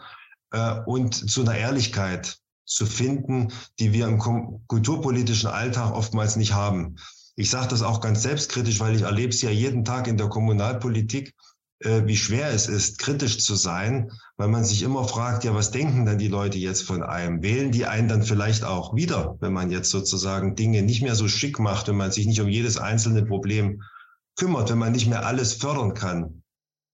äh, 0.53 0.77
und 0.87 1.15
zu 1.15 1.41
einer 1.41 1.57
Ehrlichkeit 1.57 2.39
zu 2.65 2.87
finden, 2.87 3.49
die 3.81 3.93
wir 3.93 4.07
im 4.07 4.19
kulturpolitischen 4.69 5.49
Alltag 5.49 5.93
oftmals 5.95 6.37
nicht 6.37 6.53
haben. 6.53 6.97
Ich 7.39 7.51
sage 7.51 7.69
das 7.69 7.83
auch 7.83 8.01
ganz 8.01 8.23
selbstkritisch, 8.23 8.81
weil 8.81 8.97
ich 8.97 9.03
erlebe 9.03 9.29
es 9.29 9.41
ja 9.43 9.51
jeden 9.51 9.85
Tag 9.85 10.09
in 10.09 10.17
der 10.17 10.29
Kommunalpolitik, 10.29 11.37
äh, 11.79 12.03
wie 12.05 12.17
schwer 12.17 12.51
es 12.51 12.67
ist, 12.67 12.99
kritisch 12.99 13.39
zu 13.39 13.55
sein, 13.55 14.11
weil 14.37 14.49
man 14.49 14.65
sich 14.65 14.83
immer 14.83 15.07
fragt, 15.07 15.45
ja, 15.45 15.55
was 15.55 15.71
denken 15.71 16.05
dann 16.05 16.19
die 16.19 16.27
Leute 16.27 16.59
jetzt 16.59 16.83
von 16.83 17.05
einem? 17.05 17.41
Wählen 17.41 17.71
die 17.71 17.87
einen 17.87 18.09
dann 18.09 18.25
vielleicht 18.25 18.65
auch 18.65 18.97
wieder, 18.97 19.37
wenn 19.39 19.53
man 19.53 19.71
jetzt 19.71 19.91
sozusagen 19.91 20.57
Dinge 20.57 20.83
nicht 20.83 21.01
mehr 21.01 21.15
so 21.15 21.29
schick 21.29 21.61
macht, 21.61 21.87
wenn 21.87 21.97
man 21.97 22.11
sich 22.11 22.27
nicht 22.27 22.41
um 22.41 22.49
jedes 22.49 22.77
einzelne 22.77 23.25
Problem 23.25 23.83
kümmert, 24.35 24.71
wenn 24.71 24.79
man 24.79 24.91
nicht 24.91 25.07
mehr 25.07 25.25
alles 25.25 25.53
fördern 25.53 25.95
kann? 25.95 26.43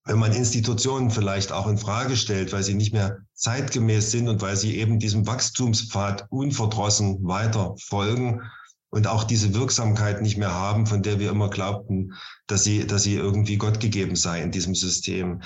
wenn 0.06 0.18
man 0.18 0.34
Institutionen 0.34 1.10
vielleicht 1.10 1.50
auch 1.50 1.66
in 1.66 1.78
Frage 1.78 2.18
stellt, 2.18 2.52
weil 2.52 2.62
sie 2.62 2.74
nicht 2.74 2.92
mehr 2.92 3.20
zeitgemäß 3.32 4.10
sind 4.10 4.28
und 4.28 4.42
weil 4.42 4.54
sie 4.54 4.76
eben 4.76 4.98
diesem 4.98 5.26
Wachstumspfad 5.26 6.26
unverdrossen 6.28 7.26
weiter 7.26 7.74
folgen 7.78 8.42
und 8.94 9.08
auch 9.08 9.24
diese 9.24 9.52
Wirksamkeit 9.54 10.22
nicht 10.22 10.36
mehr 10.36 10.54
haben, 10.54 10.86
von 10.86 11.02
der 11.02 11.18
wir 11.18 11.30
immer 11.30 11.50
glaubten, 11.50 12.12
dass 12.46 12.62
sie, 12.62 12.86
dass 12.86 13.02
sie 13.02 13.16
irgendwie 13.16 13.56
Gott 13.56 13.80
gegeben 13.80 14.14
sei 14.14 14.40
in 14.40 14.52
diesem 14.52 14.76
System. 14.76 15.42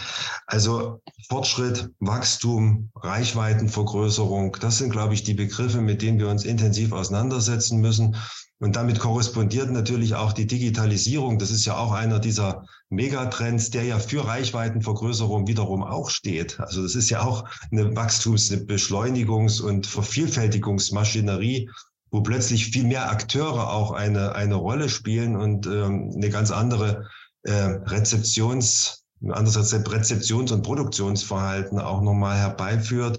Also 0.47 1.01
Fortschritt, 1.31 1.89
Wachstum, 1.99 2.91
Reichweitenvergrößerung, 2.95 4.59
das 4.61 4.77
sind, 4.77 4.91
glaube 4.91 5.15
ich, 5.15 5.23
die 5.23 5.33
Begriffe, 5.33 5.81
mit 5.81 6.03
denen 6.03 6.19
wir 6.19 6.29
uns 6.29 6.45
intensiv 6.45 6.93
auseinandersetzen 6.93 7.81
müssen. 7.81 8.17
Und 8.59 8.77
damit 8.77 8.99
korrespondiert 8.99 9.71
natürlich 9.71 10.15
auch 10.15 10.35
die 10.35 10.47
Digitalisierung. 10.47 11.39
Das 11.39 11.51
ist 11.51 11.65
ja 11.65 11.79
auch 11.79 11.93
einer 11.93 12.19
dieser 12.19 12.67
Megatrends, 12.91 13.71
der 13.71 13.85
ja 13.85 13.99
für 13.99 14.27
Reichweitenvergrößerung 14.27 15.47
wiederum 15.47 15.83
auch 15.83 16.11
steht. 16.11 16.61
Also 16.61 16.83
das 16.83 16.95
ist 16.95 17.09
ja 17.09 17.23
auch 17.23 17.49
eine 17.71 17.97
Wachstums-, 17.97 18.53
eine 18.53 18.63
Beschleunigungs- 18.63 19.63
und 19.63 19.87
Vervielfältigungsmaschinerie, 19.87 21.71
wo 22.11 22.23
plötzlich 22.23 22.67
viel 22.67 22.85
mehr 22.85 23.11
Akteure 23.11 23.71
auch 23.71 23.93
eine, 23.93 24.35
eine 24.35 24.55
Rolle 24.55 24.89
spielen 24.89 25.37
und 25.37 25.67
ähm, 25.67 26.13
eine 26.15 26.31
ganz 26.31 26.51
andere 26.51 27.09
äh, 27.43 27.53
Rezeptions- 27.53 28.99
ein 29.21 29.33
anderes 29.33 29.73
Rezeptions- 29.73 30.53
und 30.53 30.63
Produktionsverhalten 30.63 31.81
auch 31.81 32.03
nochmal 32.03 32.39
herbeiführt. 32.39 33.19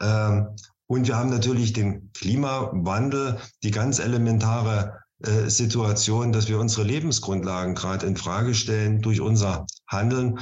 Ähm, 0.00 0.48
und 0.86 1.08
wir 1.08 1.16
haben 1.16 1.30
natürlich 1.30 1.72
den 1.72 2.10
Klimawandel, 2.12 3.38
die 3.62 3.70
ganz 3.70 3.98
elementare 3.98 5.00
äh, 5.22 5.48
Situation, 5.48 6.32
dass 6.32 6.48
wir 6.48 6.58
unsere 6.58 6.86
Lebensgrundlagen 6.86 7.74
gerade 7.74 8.06
in 8.06 8.16
Frage 8.16 8.54
stellen 8.54 9.02
durch 9.02 9.20
unser 9.20 9.66
Handeln. 9.88 10.38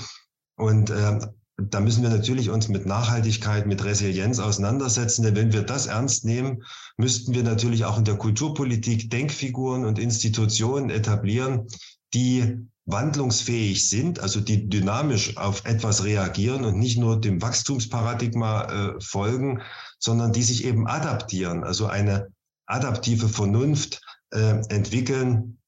Und 0.56 0.90
äh, 0.90 1.18
da 1.56 1.80
müssen 1.80 2.02
wir 2.02 2.10
natürlich 2.10 2.50
uns 2.50 2.68
mit 2.68 2.84
Nachhaltigkeit, 2.84 3.66
mit 3.66 3.84
Resilienz 3.84 4.40
auseinandersetzen. 4.40 5.22
Denn 5.22 5.36
wenn 5.36 5.52
wir 5.52 5.62
das 5.62 5.86
ernst 5.86 6.24
nehmen, 6.24 6.64
müssten 6.96 7.34
wir 7.34 7.44
natürlich 7.44 7.84
auch 7.84 7.98
in 7.98 8.04
der 8.04 8.16
Kulturpolitik 8.16 9.10
Denkfiguren 9.10 9.84
und 9.84 9.98
Institutionen 9.98 10.90
etablieren, 10.90 11.68
die 12.12 12.58
wandlungsfähig 12.86 13.88
sind, 13.88 14.20
also 14.20 14.40
die 14.40 14.68
dynamisch 14.68 15.36
auf 15.36 15.64
etwas 15.64 16.04
reagieren 16.04 16.64
und 16.64 16.78
nicht 16.78 16.98
nur 16.98 17.20
dem 17.20 17.40
Wachstumsparadigma 17.40 18.64
äh, 18.64 19.00
folgen, 19.00 19.62
sondern 19.98 20.32
die 20.32 20.42
sich 20.42 20.64
eben 20.64 20.86
adaptieren, 20.86 21.64
also 21.64 21.86
eine 21.86 22.28
adaptive 22.66 23.28
Vernunft 23.28 24.02
äh, 24.32 24.60
entwickeln 24.68 25.58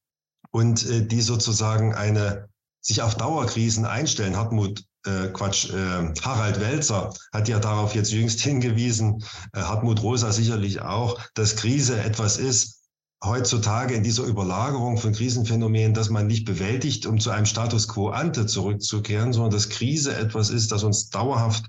und 0.51 0.87
äh, 0.87 1.07
die 1.07 1.21
sozusagen 1.21 1.95
eine 1.95 2.49
sich 2.81 3.01
auf 3.01 3.15
Dauerkrisen 3.15 3.85
einstellen. 3.85 4.37
Hartmut 4.37 4.83
äh, 5.07 5.29
Quatsch, 5.29 5.69
äh, 5.69 6.13
Harald 6.21 6.59
Welzer 6.59 7.13
hat 7.31 7.47
ja 7.47 7.59
darauf 7.59 7.95
jetzt 7.95 8.11
jüngst 8.11 8.41
hingewiesen, 8.41 9.23
äh, 9.53 9.61
Hartmut 9.61 10.01
Rosa 10.03 10.31
sicherlich 10.31 10.81
auch, 10.81 11.19
dass 11.33 11.55
Krise 11.55 11.99
etwas 11.99 12.37
ist, 12.37 12.77
heutzutage 13.23 13.95
in 13.95 14.03
dieser 14.03 14.23
Überlagerung 14.23 14.97
von 14.97 15.13
Krisenphänomenen, 15.13 15.93
dass 15.93 16.09
man 16.09 16.27
nicht 16.27 16.45
bewältigt, 16.45 17.05
um 17.05 17.19
zu 17.19 17.31
einem 17.31 17.45
Status 17.45 17.87
quo 17.87 18.09
ante 18.09 18.45
zurückzukehren, 18.45 19.33
sondern 19.33 19.51
dass 19.51 19.69
Krise 19.69 20.15
etwas 20.15 20.49
ist, 20.49 20.71
das 20.71 20.83
uns 20.83 21.09
dauerhaft 21.09 21.65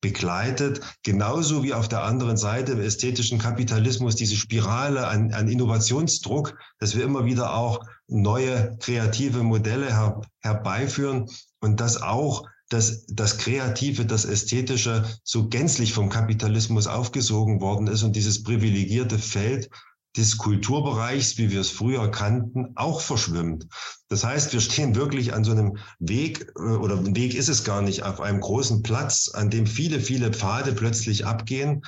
begleitet, 0.00 0.80
genauso 1.02 1.62
wie 1.62 1.74
auf 1.74 1.88
der 1.88 2.04
anderen 2.04 2.36
Seite 2.36 2.72
im 2.72 2.80
ästhetischen 2.80 3.38
Kapitalismus 3.38 4.14
diese 4.14 4.36
Spirale 4.36 5.06
an, 5.06 5.32
an 5.32 5.48
Innovationsdruck, 5.48 6.56
dass 6.78 6.94
wir 6.94 7.04
immer 7.04 7.24
wieder 7.24 7.54
auch 7.54 7.80
neue 8.06 8.76
kreative 8.78 9.42
Modelle 9.42 9.86
her, 9.86 10.20
herbeiführen 10.40 11.28
und 11.60 11.80
dass 11.80 12.00
auch 12.00 12.46
dass 12.68 13.06
das 13.06 13.38
Kreative, 13.38 14.06
das 14.06 14.24
Ästhetische 14.24 15.04
so 15.22 15.48
gänzlich 15.48 15.92
vom 15.92 16.08
Kapitalismus 16.08 16.86
aufgesogen 16.86 17.60
worden 17.60 17.86
ist 17.86 18.02
und 18.02 18.16
dieses 18.16 18.42
privilegierte 18.42 19.18
Feld 19.18 19.70
des 20.16 20.38
Kulturbereichs, 20.38 21.36
wie 21.36 21.50
wir 21.50 21.60
es 21.60 21.70
früher 21.70 22.10
kannten, 22.10 22.72
auch 22.74 23.00
verschwimmt. 23.00 23.66
Das 24.08 24.24
heißt, 24.24 24.52
wir 24.52 24.60
stehen 24.60 24.94
wirklich 24.94 25.34
an 25.34 25.44
so 25.44 25.52
einem 25.52 25.76
Weg, 25.98 26.52
äh, 26.56 26.62
oder 26.62 27.04
Weg 27.14 27.34
ist 27.34 27.48
es 27.48 27.64
gar 27.64 27.82
nicht, 27.82 28.02
auf 28.02 28.20
einem 28.20 28.40
großen 28.40 28.82
Platz, 28.82 29.30
an 29.32 29.50
dem 29.50 29.66
viele, 29.66 30.00
viele 30.00 30.32
Pfade 30.32 30.72
plötzlich 30.72 31.26
abgehen. 31.26 31.82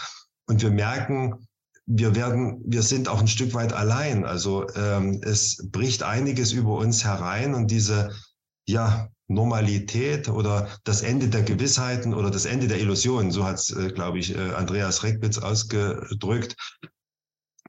Und 0.47 0.63
wir 0.63 0.71
merken, 0.71 1.49
wir 1.87 2.15
werden, 2.15 2.61
wir 2.67 2.83
sind 2.83 3.09
auch 3.09 3.21
ein 3.21 3.29
Stück 3.29 3.55
weit 3.55 3.73
allein. 3.73 4.27
Also 4.27 4.69
ähm, 4.77 5.21
es 5.23 5.67
bricht 5.71 6.03
einiges 6.03 6.53
über 6.53 6.77
uns 6.77 7.05
herein 7.05 7.55
und 7.55 7.71
diese, 7.71 8.13
ja, 8.67 9.09
Normalität 9.29 10.29
oder 10.29 10.69
das 10.85 11.03
Ende 11.03 11.29
der 11.29 11.43
Gewissheiten 11.43 12.15
oder 12.15 12.31
das 12.31 12.47
Ende 12.47 12.67
der 12.67 12.81
Illusionen, 12.81 13.31
so 13.31 13.45
hat 13.45 13.57
es, 13.57 13.71
äh, 13.71 13.91
glaube 13.91 14.19
ich, 14.19 14.35
äh, 14.35 14.53
Andreas 14.53 15.03
Reckwitz 15.03 15.39
ausgedrückt, 15.39 16.57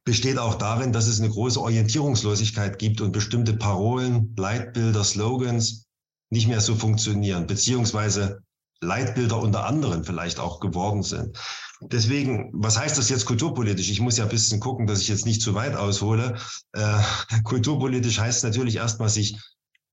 besteht 0.05 0.37
auch 0.37 0.55
darin, 0.55 0.93
dass 0.93 1.07
es 1.07 1.19
eine 1.19 1.29
große 1.29 1.61
Orientierungslosigkeit 1.61 2.79
gibt 2.79 3.01
und 3.01 3.11
bestimmte 3.11 3.53
Parolen, 3.53 4.33
Leitbilder, 4.37 5.03
Slogans 5.03 5.85
nicht 6.31 6.47
mehr 6.47 6.61
so 6.61 6.75
funktionieren, 6.75 7.45
beziehungsweise 7.45 8.41
Leitbilder 8.81 9.37
unter 9.37 9.65
anderem 9.65 10.05
vielleicht 10.05 10.39
auch 10.39 10.59
geworden 10.61 11.03
sind. 11.03 11.37
Deswegen, 11.81 12.51
was 12.53 12.79
heißt 12.79 12.97
das 12.97 13.09
jetzt 13.09 13.25
kulturpolitisch? 13.25 13.89
Ich 13.89 13.99
muss 13.99 14.17
ja 14.17 14.23
ein 14.23 14.29
bisschen 14.29 14.59
gucken, 14.59 14.87
dass 14.87 15.01
ich 15.01 15.09
jetzt 15.09 15.25
nicht 15.25 15.41
zu 15.41 15.53
weit 15.53 15.75
aushole. 15.75 16.37
Äh, 16.71 16.99
kulturpolitisch 17.43 18.19
heißt 18.19 18.43
natürlich 18.43 18.77
erstmal, 18.77 19.09
sich 19.09 19.37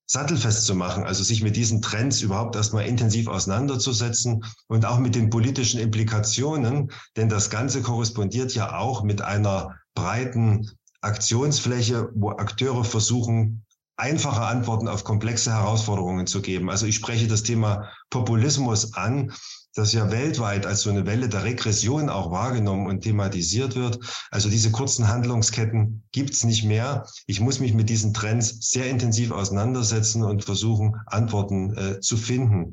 sattelfest 0.06 0.66
zu 0.66 0.74
machen, 0.74 1.04
also 1.04 1.22
sich 1.24 1.42
mit 1.42 1.56
diesen 1.56 1.82
Trends 1.82 2.22
überhaupt 2.22 2.54
erstmal 2.54 2.86
intensiv 2.86 3.26
auseinanderzusetzen 3.28 4.44
und 4.68 4.86
auch 4.86 4.98
mit 4.98 5.14
den 5.14 5.30
politischen 5.30 5.80
Implikationen, 5.80 6.92
denn 7.16 7.28
das 7.28 7.50
Ganze 7.50 7.82
korrespondiert 7.82 8.54
ja 8.54 8.78
auch 8.78 9.02
mit 9.02 9.20
einer 9.22 9.74
breiten 9.94 10.70
Aktionsfläche, 11.00 12.10
wo 12.14 12.30
Akteure 12.30 12.84
versuchen, 12.84 13.64
einfache 13.96 14.42
Antworten 14.42 14.88
auf 14.88 15.04
komplexe 15.04 15.52
Herausforderungen 15.52 16.26
zu 16.26 16.42
geben. 16.42 16.70
Also 16.70 16.86
ich 16.86 16.96
spreche 16.96 17.28
das 17.28 17.42
Thema 17.42 17.90
Populismus 18.10 18.94
an, 18.94 19.32
das 19.76 19.92
ja 19.92 20.10
weltweit 20.10 20.66
als 20.66 20.80
so 20.80 20.90
eine 20.90 21.06
Welle 21.06 21.28
der 21.28 21.44
Regression 21.44 22.08
auch 22.08 22.30
wahrgenommen 22.30 22.86
und 22.86 23.02
thematisiert 23.02 23.76
wird. 23.76 23.98
Also 24.30 24.48
diese 24.48 24.70
kurzen 24.70 25.08
Handlungsketten 25.08 26.02
gibt's 26.12 26.44
nicht 26.44 26.64
mehr. 26.64 27.06
Ich 27.26 27.40
muss 27.40 27.60
mich 27.60 27.74
mit 27.74 27.90
diesen 27.90 28.14
Trends 28.14 28.70
sehr 28.70 28.88
intensiv 28.88 29.32
auseinandersetzen 29.32 30.22
und 30.22 30.44
versuchen, 30.44 30.96
Antworten 31.06 31.76
äh, 31.76 32.00
zu 32.00 32.16
finden. 32.16 32.72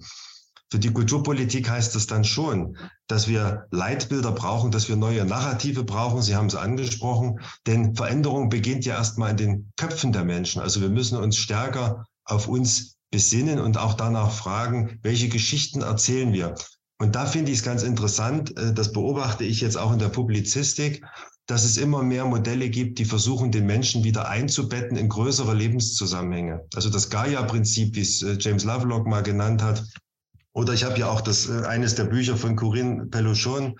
Für 0.71 0.79
die 0.79 0.93
Kulturpolitik 0.93 1.69
heißt 1.69 1.93
das 1.93 2.07
dann 2.07 2.23
schon, 2.23 2.77
dass 3.07 3.27
wir 3.27 3.67
Leitbilder 3.69 4.31
brauchen, 4.31 4.71
dass 4.71 4.89
wir 4.89 4.95
neue 4.95 5.25
Narrative 5.25 5.83
brauchen. 5.83 6.21
Sie 6.21 6.35
haben 6.35 6.47
es 6.47 6.55
angesprochen, 6.55 7.41
denn 7.67 7.95
Veränderung 7.95 8.49
beginnt 8.49 8.85
ja 8.85 8.95
erstmal 8.95 9.31
in 9.31 9.37
den 9.37 9.71
Köpfen 9.75 10.13
der 10.13 10.23
Menschen. 10.23 10.61
Also 10.61 10.81
wir 10.81 10.89
müssen 10.89 11.17
uns 11.17 11.37
stärker 11.37 12.05
auf 12.25 12.47
uns 12.47 12.97
besinnen 13.11 13.59
und 13.59 13.77
auch 13.77 13.93
danach 13.93 14.31
fragen, 14.31 14.97
welche 15.03 15.29
Geschichten 15.29 15.81
erzählen 15.81 16.33
wir. 16.33 16.55
Und 17.03 17.15
da 17.15 17.25
finde 17.25 17.51
ich 17.51 17.57
es 17.57 17.65
ganz 17.65 17.83
interessant, 17.83 18.57
äh, 18.57 18.73
das 18.73 18.93
beobachte 18.93 19.43
ich 19.43 19.59
jetzt 19.59 19.77
auch 19.77 19.91
in 19.91 19.99
der 19.99 20.07
Publizistik, 20.07 21.03
dass 21.47 21.65
es 21.65 21.75
immer 21.75 22.01
mehr 22.01 22.23
Modelle 22.23 22.69
gibt, 22.69 22.97
die 22.97 23.03
versuchen, 23.03 23.51
den 23.51 23.65
Menschen 23.65 24.05
wieder 24.05 24.29
einzubetten 24.29 24.95
in 24.95 25.09
größere 25.09 25.53
Lebenszusammenhänge. 25.53 26.65
Also 26.73 26.89
das 26.89 27.09
Gaia-Prinzip, 27.09 27.97
wie 27.97 28.01
es 28.01 28.21
äh, 28.21 28.37
James 28.39 28.63
Lovelock 28.63 29.05
mal 29.05 29.21
genannt 29.21 29.61
hat, 29.61 29.83
oder 30.53 30.71
ich 30.71 30.85
habe 30.85 30.97
ja 30.97 31.09
auch 31.09 31.19
das, 31.19 31.49
äh, 31.49 31.65
eines 31.65 31.95
der 31.95 32.05
Bücher 32.05 32.37
von 32.37 32.55
Corinne 32.55 33.07
Peluchon 33.07 33.75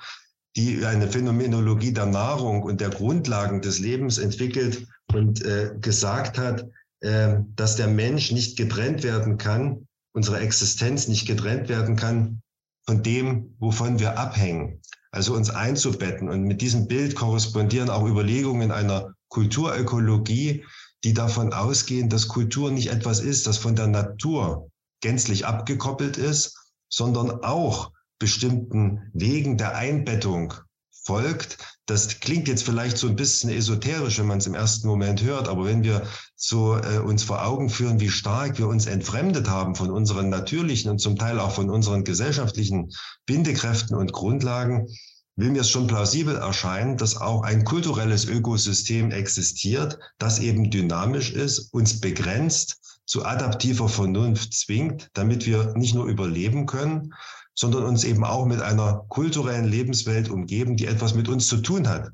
die 0.58 0.86
eine 0.86 1.08
Phänomenologie 1.08 1.94
der 1.94 2.06
Nahrung 2.06 2.62
und 2.62 2.82
der 2.82 2.90
Grundlagen 2.90 3.62
des 3.62 3.80
Lebens 3.80 4.18
entwickelt 4.18 4.86
und 5.14 5.44
äh, 5.44 5.72
gesagt 5.80 6.38
hat, 6.38 6.68
äh, 7.00 7.38
dass 7.56 7.78
der 7.78 7.88
Mensch 7.88 8.32
nicht 8.34 8.58
getrennt 8.58 9.02
werden 9.02 9.38
kann, 9.38 9.88
unsere 10.12 10.42
Existenz 10.42 11.08
nicht 11.08 11.26
getrennt 11.26 11.70
werden 11.70 11.96
kann 11.96 12.44
von 12.86 13.04
dem, 13.04 13.56
wovon 13.60 14.00
wir 14.00 14.18
abhängen. 14.18 14.82
Also 15.12 15.36
uns 15.36 15.50
einzubetten. 15.50 16.30
Und 16.30 16.44
mit 16.44 16.62
diesem 16.62 16.88
Bild 16.88 17.16
korrespondieren 17.16 17.90
auch 17.90 18.06
Überlegungen 18.06 18.72
einer 18.72 19.14
Kulturökologie, 19.30 20.66
die 21.04 21.14
davon 21.14 21.54
ausgehen, 21.54 22.10
dass 22.10 22.28
Kultur 22.28 22.72
nicht 22.72 22.90
etwas 22.90 23.20
ist, 23.20 23.48
das 23.48 23.58
von 23.58 23.76
der 23.76 23.88
Natur 23.88 24.70
gänzlich 25.02 25.46
abgekoppelt 25.46 26.18
ist, 26.18 26.58
sondern 26.90 27.44
auch 27.44 27.92
bestimmten 28.20 29.12
Wegen 29.14 29.58
der 29.58 29.76
Einbettung 29.76 30.54
folgt. 31.04 31.58
Das 31.86 32.20
klingt 32.20 32.48
jetzt 32.48 32.64
vielleicht 32.64 32.98
so 32.98 33.08
ein 33.08 33.16
bisschen 33.16 33.50
esoterisch, 33.50 34.20
wenn 34.20 34.28
man 34.28 34.38
es 34.38 34.48
im 34.48 34.54
ersten 34.54 34.88
Moment 34.88 35.22
hört, 35.22 35.48
aber 35.48 35.66
wenn 35.66 35.84
wir 35.84 36.04
so 36.36 36.78
äh, 36.78 37.00
uns 37.00 37.24
vor 37.24 37.46
Augen 37.46 37.70
führen, 37.70 38.00
wie 38.00 38.10
stark 38.10 38.58
wir 38.58 38.68
uns 38.68 38.86
entfremdet 38.86 39.50
haben 39.50 39.76
von 39.76 39.90
unseren 39.90 40.30
natürlichen 40.30 40.90
und 40.92 41.00
zum 41.00 41.18
Teil 41.18 41.40
auch 41.40 41.52
von 41.52 41.70
unseren 41.70 42.04
gesellschaftlichen 42.04 42.92
Bindekräften 43.26 43.96
und 43.96 44.14
Grundlagen, 44.14 44.88
will 45.36 45.50
mir 45.50 45.62
es 45.62 45.70
schon 45.70 45.88
plausibel 45.88 46.36
erscheinen, 46.36 46.98
dass 46.98 47.18
auch 47.18 47.42
ein 47.42 47.66
kulturelles 47.66 48.26
Ökosystem 48.26 49.12
existiert, 49.12 49.98
das 50.20 50.40
eben 50.40 50.70
dynamisch 50.70 51.32
ist, 51.32 51.74
uns 51.74 52.00
begrenzt, 52.00 53.02
zu 53.06 53.26
adaptiver 53.26 53.90
Vernunft 53.90 54.54
zwingt, 54.54 55.10
damit 55.14 55.46
wir 55.46 55.74
nicht 55.76 55.94
nur 55.94 56.06
überleben 56.06 56.66
können, 56.66 57.14
sondern 57.56 57.84
uns 57.84 58.04
eben 58.04 58.24
auch 58.24 58.46
mit 58.46 58.62
einer 58.62 59.06
kulturellen 59.10 59.66
Lebenswelt 59.66 60.30
umgeben, 60.30 60.76
die 60.76 60.88
etwas 60.88 61.14
mit 61.14 61.28
uns 61.28 61.48
zu 61.48 61.58
tun 61.58 61.88
hat, 61.88 62.10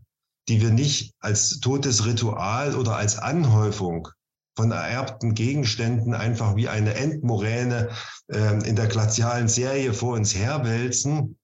die 0.48 0.62
wir 0.62 0.72
nicht 0.72 1.14
als 1.20 1.60
totes 1.60 2.06
Ritual 2.06 2.76
oder 2.76 2.96
als 2.96 3.18
Anhäufung 3.18 4.08
von 4.56 4.72
ererbten 4.72 5.36
Gegenständen 5.36 6.14
einfach 6.14 6.56
wie 6.58 6.68
eine 6.68 6.96
Endmoräne 6.96 7.90
äh, 8.28 8.68
in 8.68 8.76
der 8.76 8.88
glazialen 8.88 9.48
Serie 9.48 9.94
vor 9.94 10.16
uns 10.16 10.36
herwälzen. 10.36 11.38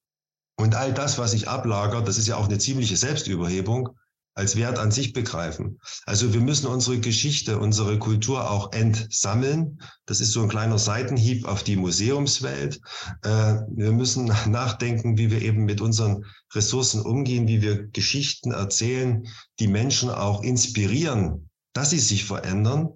Und 0.58 0.76
all 0.76 0.94
das, 0.94 1.18
was 1.18 1.32
sich 1.32 1.48
ablagert, 1.48 2.08
das 2.08 2.18
ist 2.18 2.28
ja 2.28 2.36
auch 2.36 2.48
eine 2.48 2.58
ziemliche 2.58 2.98
Selbstüberhebung, 2.98 3.90
als 4.36 4.58
Wert 4.58 4.78
an 4.78 4.92
sich 4.92 5.14
begreifen. 5.14 5.80
Also 6.06 6.34
wir 6.34 6.42
müssen 6.42 6.68
unsere 6.68 7.00
Geschichte, 7.00 7.58
unsere 7.58 7.98
Kultur 7.98 8.52
auch 8.52 8.74
entsammeln. 8.74 9.82
Das 10.06 10.20
ist 10.20 10.34
so 10.34 10.44
ein 10.44 10.50
kleiner 10.50 10.78
Seitenhieb 10.78 11.48
auf 11.48 11.64
die 11.64 11.78
Museumswelt. 11.78 12.82
Äh, 13.24 13.30
wir 13.70 13.94
müssen 13.94 14.26
nachdenken, 14.48 15.18
wie 15.18 15.32
wir 15.32 15.42
eben 15.42 15.64
mit 15.64 15.80
unseren 15.80 16.26
Ressourcen 16.54 17.02
umgehen, 17.02 17.48
wie 17.48 17.62
wir 17.62 17.88
Geschichten 17.88 18.52
erzählen, 18.52 19.26
die 19.60 19.68
Menschen 19.68 20.10
auch 20.10 20.44
inspirieren, 20.44 21.50
dass 21.72 21.92
sie 21.92 22.00
sich 22.00 22.26
verändern. 22.26 22.90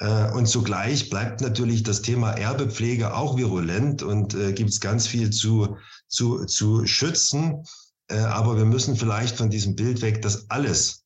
Äh, 0.00 0.32
und 0.32 0.46
zugleich 0.46 1.08
bleibt 1.08 1.40
natürlich 1.40 1.84
das 1.84 2.02
Thema 2.02 2.32
Erbepflege 2.32 3.14
auch 3.14 3.36
virulent 3.36 4.02
und 4.02 4.34
äh, 4.34 4.52
gibt 4.52 4.70
es 4.70 4.80
ganz 4.80 5.06
viel 5.06 5.30
zu, 5.30 5.76
zu, 6.08 6.46
zu 6.46 6.84
schützen. 6.84 7.62
Äh, 8.08 8.18
aber 8.18 8.56
wir 8.56 8.64
müssen 8.64 8.96
vielleicht 8.96 9.36
von 9.36 9.50
diesem 9.50 9.76
Bild 9.76 10.02
weg, 10.02 10.22
dass 10.22 10.50
alles, 10.50 11.04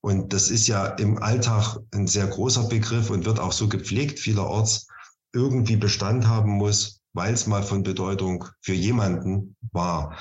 und 0.00 0.32
das 0.32 0.50
ist 0.50 0.68
ja 0.68 0.86
im 0.86 1.22
Alltag 1.22 1.78
ein 1.92 2.06
sehr 2.06 2.26
großer 2.26 2.64
Begriff 2.64 3.10
und 3.10 3.24
wird 3.24 3.40
auch 3.40 3.52
so 3.52 3.68
gepflegt 3.68 4.18
vielerorts, 4.18 4.86
irgendwie 5.32 5.76
Bestand 5.76 6.26
haben 6.26 6.52
muss, 6.52 7.00
weil 7.12 7.34
es 7.34 7.46
mal 7.46 7.62
von 7.62 7.82
Bedeutung 7.82 8.44
für 8.60 8.74
jemanden 8.74 9.56
war. 9.72 10.16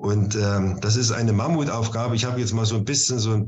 Und 0.00 0.36
ähm, 0.36 0.78
das 0.80 0.94
ist 0.94 1.10
eine 1.10 1.32
Mammutaufgabe. 1.32 2.14
Ich 2.14 2.24
habe 2.24 2.38
jetzt 2.38 2.52
mal 2.52 2.64
so 2.64 2.76
ein 2.76 2.84
bisschen 2.84 3.18
so, 3.18 3.44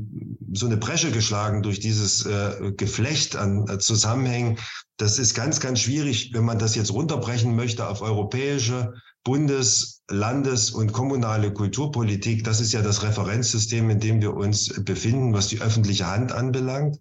so 0.51 0.65
eine 0.65 0.75
Bresche 0.75 1.11
geschlagen 1.11 1.63
durch 1.63 1.79
dieses 1.79 2.25
äh, 2.25 2.73
Geflecht 2.75 3.37
an 3.37 3.67
äh, 3.69 3.79
Zusammenhängen. 3.79 4.57
Das 4.97 5.17
ist 5.17 5.33
ganz, 5.33 5.61
ganz 5.61 5.79
schwierig, 5.79 6.31
wenn 6.33 6.43
man 6.43 6.59
das 6.59 6.75
jetzt 6.75 6.91
runterbrechen 6.91 7.55
möchte 7.55 7.87
auf 7.87 8.01
europäische, 8.01 8.93
Bundes-, 9.23 10.00
Landes- 10.11 10.71
und 10.71 10.93
kommunale 10.93 11.53
Kulturpolitik. 11.53 12.43
Das 12.43 12.59
ist 12.59 12.73
ja 12.73 12.81
das 12.81 13.03
Referenzsystem, 13.03 13.89
in 13.89 13.99
dem 13.99 14.21
wir 14.21 14.35
uns 14.35 14.73
befinden, 14.83 15.33
was 15.33 15.47
die 15.47 15.61
öffentliche 15.61 16.07
Hand 16.07 16.31
anbelangt. 16.31 16.99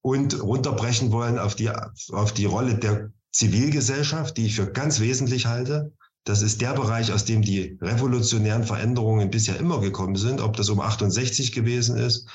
Und 0.00 0.42
runterbrechen 0.42 1.12
wollen 1.12 1.38
auf 1.38 1.54
die, 1.54 1.70
auf 1.70 2.32
die 2.32 2.44
Rolle 2.44 2.74
der 2.74 3.10
Zivilgesellschaft, 3.32 4.36
die 4.36 4.46
ich 4.46 4.54
für 4.54 4.70
ganz 4.70 5.00
wesentlich 5.00 5.46
halte. 5.46 5.92
Das 6.24 6.40
ist 6.40 6.60
der 6.60 6.72
Bereich, 6.72 7.12
aus 7.12 7.24
dem 7.24 7.42
die 7.42 7.78
revolutionären 7.80 8.64
Veränderungen 8.64 9.30
bisher 9.30 9.58
immer 9.58 9.80
gekommen 9.80 10.16
sind, 10.16 10.40
ob 10.40 10.56
das 10.56 10.68
um 10.70 10.80
68 10.80 11.52
gewesen 11.52 11.96
ist 11.96 12.28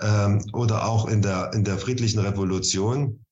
ähm, 0.00 0.44
oder 0.52 0.88
auch 0.88 1.06
in 1.06 1.22
der, 1.22 1.52
in 1.52 1.64
der 1.64 1.78
friedlichen 1.78 2.18
Revolution. 2.18 3.25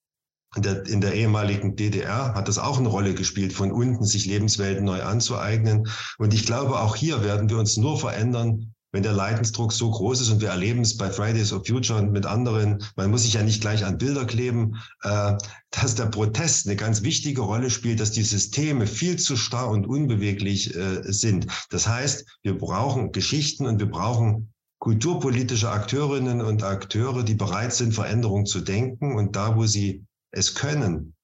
In 0.57 0.62
der, 0.62 0.87
in 0.87 1.01
der 1.01 1.14
ehemaligen 1.14 1.77
DDR 1.77 2.35
hat 2.35 2.49
das 2.49 2.59
auch 2.59 2.79
eine 2.79 2.88
Rolle 2.88 3.14
gespielt, 3.14 3.53
von 3.53 3.73
unten 3.73 4.05
sich 4.05 4.27
Lebenswelten 4.27 4.85
neu 4.85 5.03
anzueignen. 5.03 5.88
Und 6.19 6.33
ich 6.33 6.47
glaube, 6.47 6.79
auch 6.81 6.97
hier 6.97 7.25
werden 7.25 7.49
wir 7.49 7.59
uns 7.59 7.77
nur 7.77 7.99
verändern, 7.99 8.75
wenn 8.95 9.03
der 9.03 9.12
Leidensdruck 9.12 9.73
so 9.73 9.90
groß 9.90 10.21
ist 10.21 10.31
und 10.31 10.40
wir 10.40 10.51
erleben 10.51 10.83
es 10.83 10.97
bei 10.97 11.11
Fridays 11.11 11.53
of 11.53 11.67
Future 11.67 11.99
und 11.99 12.12
mit 12.12 12.27
anderen, 12.27 12.81
man 12.95 13.11
muss 13.11 13.25
sich 13.25 13.35
ja 13.35 13.43
nicht 13.43 13.61
gleich 13.61 13.85
an 13.85 13.99
Bilder 13.99 14.25
kleben, 14.25 14.77
äh, 15.03 15.33
dass 15.73 15.97
der 15.97 16.07
Protest 16.07 16.69
eine 16.69 16.77
ganz 16.77 17.03
wichtige 17.03 17.40
Rolle 17.40 17.71
spielt, 17.71 17.99
dass 17.99 18.12
die 18.12 18.23
Systeme 18.23 18.87
viel 18.87 19.17
zu 19.17 19.37
starr 19.37 19.69
und 19.69 19.88
unbeweglich 19.88 20.77
äh, 20.77 21.03
sind. 21.03 21.49
Das 21.71 21.88
heißt, 21.88 22.25
wir 22.45 22.57
brauchen 22.57 23.11
Geschichten 23.11 23.67
und 23.67 23.81
wir 23.81 23.90
brauchen 23.90 24.53
kulturpolitische 24.79 25.71
Akteurinnen 25.71 26.40
und 26.40 26.62
Akteure, 26.62 27.25
die 27.25 27.35
bereit 27.35 27.75
sind, 27.75 27.95
Veränderung 27.95 28.47
zu 28.47 28.61
denken 28.61 29.17
und 29.17 29.35
da, 29.35 29.57
wo 29.57 29.67
sie 29.67 30.05
es 30.35 30.55
können, 30.55 31.14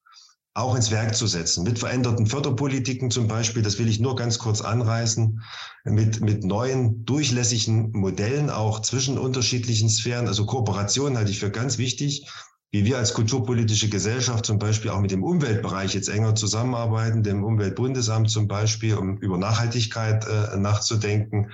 auch 0.55 0.75
ins 0.75 0.91
Werk 0.91 1.15
zu 1.15 1.27
setzen. 1.27 1.65
Mit 1.65 1.79
veränderten 1.79 2.27
Förderpolitiken 2.27 3.11
zum 3.11 3.29
Beispiel, 3.29 3.63
das 3.63 3.79
will 3.79 3.89
ich 3.89 4.01
nur 4.01 4.17
ganz 4.17 4.39
kurz 4.39 4.61
anreißen, 4.61 5.41
mit, 5.85 6.21
mit 6.21 6.45
neuen 6.45 7.05
durchlässigen 7.05 7.93
Modellen 7.93 8.51
auch 8.51 8.81
zwischen 8.81 9.17
unterschiedlichen 9.19 9.89
Sphären. 9.89 10.27
Also 10.27 10.47
Kooperation 10.47 11.17
halte 11.17 11.31
ich 11.31 11.39
für 11.39 11.51
ganz 11.51 11.79
wichtig, 11.79 12.29
wie 12.73 12.85
wir 12.85 12.99
als 12.99 13.15
kulturpolitische 13.15 13.89
Gesellschaft 13.89 14.47
zum 14.47 14.59
Beispiel 14.59 14.91
auch 14.91 15.01
mit 15.01 15.11
dem 15.11 15.25
Umweltbereich 15.25 15.95
jetzt 15.95 16.09
enger 16.09 16.35
zusammenarbeiten, 16.35 17.23
dem 17.23 17.45
Umweltbundesamt 17.45 18.31
zum 18.31 18.47
Beispiel, 18.49 18.97
um 18.97 19.19
über 19.19 19.39
Nachhaltigkeit 19.39 20.27
äh, 20.27 20.57
nachzudenken. 20.57 21.51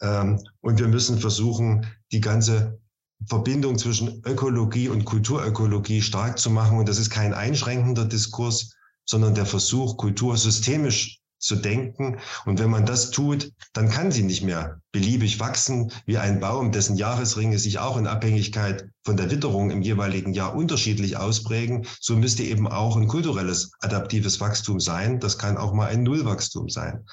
Ähm, 0.00 0.40
und 0.60 0.78
wir 0.78 0.88
müssen 0.88 1.18
versuchen, 1.18 1.86
die 2.12 2.20
ganze 2.20 2.80
Verbindung 3.26 3.78
zwischen 3.78 4.22
Ökologie 4.24 4.88
und 4.88 5.04
Kulturökologie 5.04 6.02
stark 6.02 6.38
zu 6.38 6.50
machen. 6.50 6.78
Und 6.78 6.88
das 6.88 6.98
ist 6.98 7.10
kein 7.10 7.34
einschränkender 7.34 8.04
Diskurs, 8.04 8.72
sondern 9.04 9.34
der 9.34 9.46
Versuch, 9.46 9.96
Kultur 9.96 10.36
systemisch 10.36 11.20
zu 11.38 11.56
denken. 11.56 12.18
Und 12.44 12.58
wenn 12.58 12.70
man 12.70 12.86
das 12.86 13.10
tut, 13.10 13.52
dann 13.72 13.88
kann 13.88 14.10
sie 14.10 14.22
nicht 14.22 14.42
mehr 14.42 14.80
beliebig 14.92 15.38
wachsen 15.38 15.92
wie 16.06 16.18
ein 16.18 16.40
Baum, 16.40 16.72
dessen 16.72 16.96
Jahresringe 16.96 17.58
sich 17.58 17.78
auch 17.78 17.96
in 17.96 18.06
Abhängigkeit 18.06 18.88
von 19.04 19.16
der 19.16 19.30
Witterung 19.30 19.70
im 19.70 19.82
jeweiligen 19.82 20.32
Jahr 20.32 20.54
unterschiedlich 20.54 21.16
ausprägen. 21.16 21.86
So 22.00 22.16
müsste 22.16 22.42
eben 22.42 22.66
auch 22.66 22.96
ein 22.96 23.06
kulturelles 23.06 23.72
adaptives 23.80 24.40
Wachstum 24.40 24.80
sein. 24.80 25.20
Das 25.20 25.38
kann 25.38 25.56
auch 25.56 25.72
mal 25.72 25.88
ein 25.88 26.02
Nullwachstum 26.02 26.68
sein. 26.68 27.04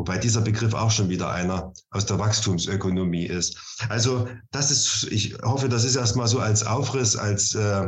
Wobei 0.00 0.16
dieser 0.16 0.40
Begriff 0.40 0.72
auch 0.72 0.90
schon 0.90 1.10
wieder 1.10 1.30
einer 1.30 1.74
aus 1.90 2.06
der 2.06 2.18
Wachstumsökonomie 2.18 3.26
ist. 3.26 3.58
Also 3.90 4.28
das 4.50 4.70
ist, 4.70 5.06
ich 5.10 5.36
hoffe, 5.42 5.68
das 5.68 5.84
ist 5.84 5.94
erstmal 5.94 6.26
so 6.26 6.38
als 6.40 6.66
Aufriss, 6.66 7.16
als 7.16 7.54
äh, 7.54 7.86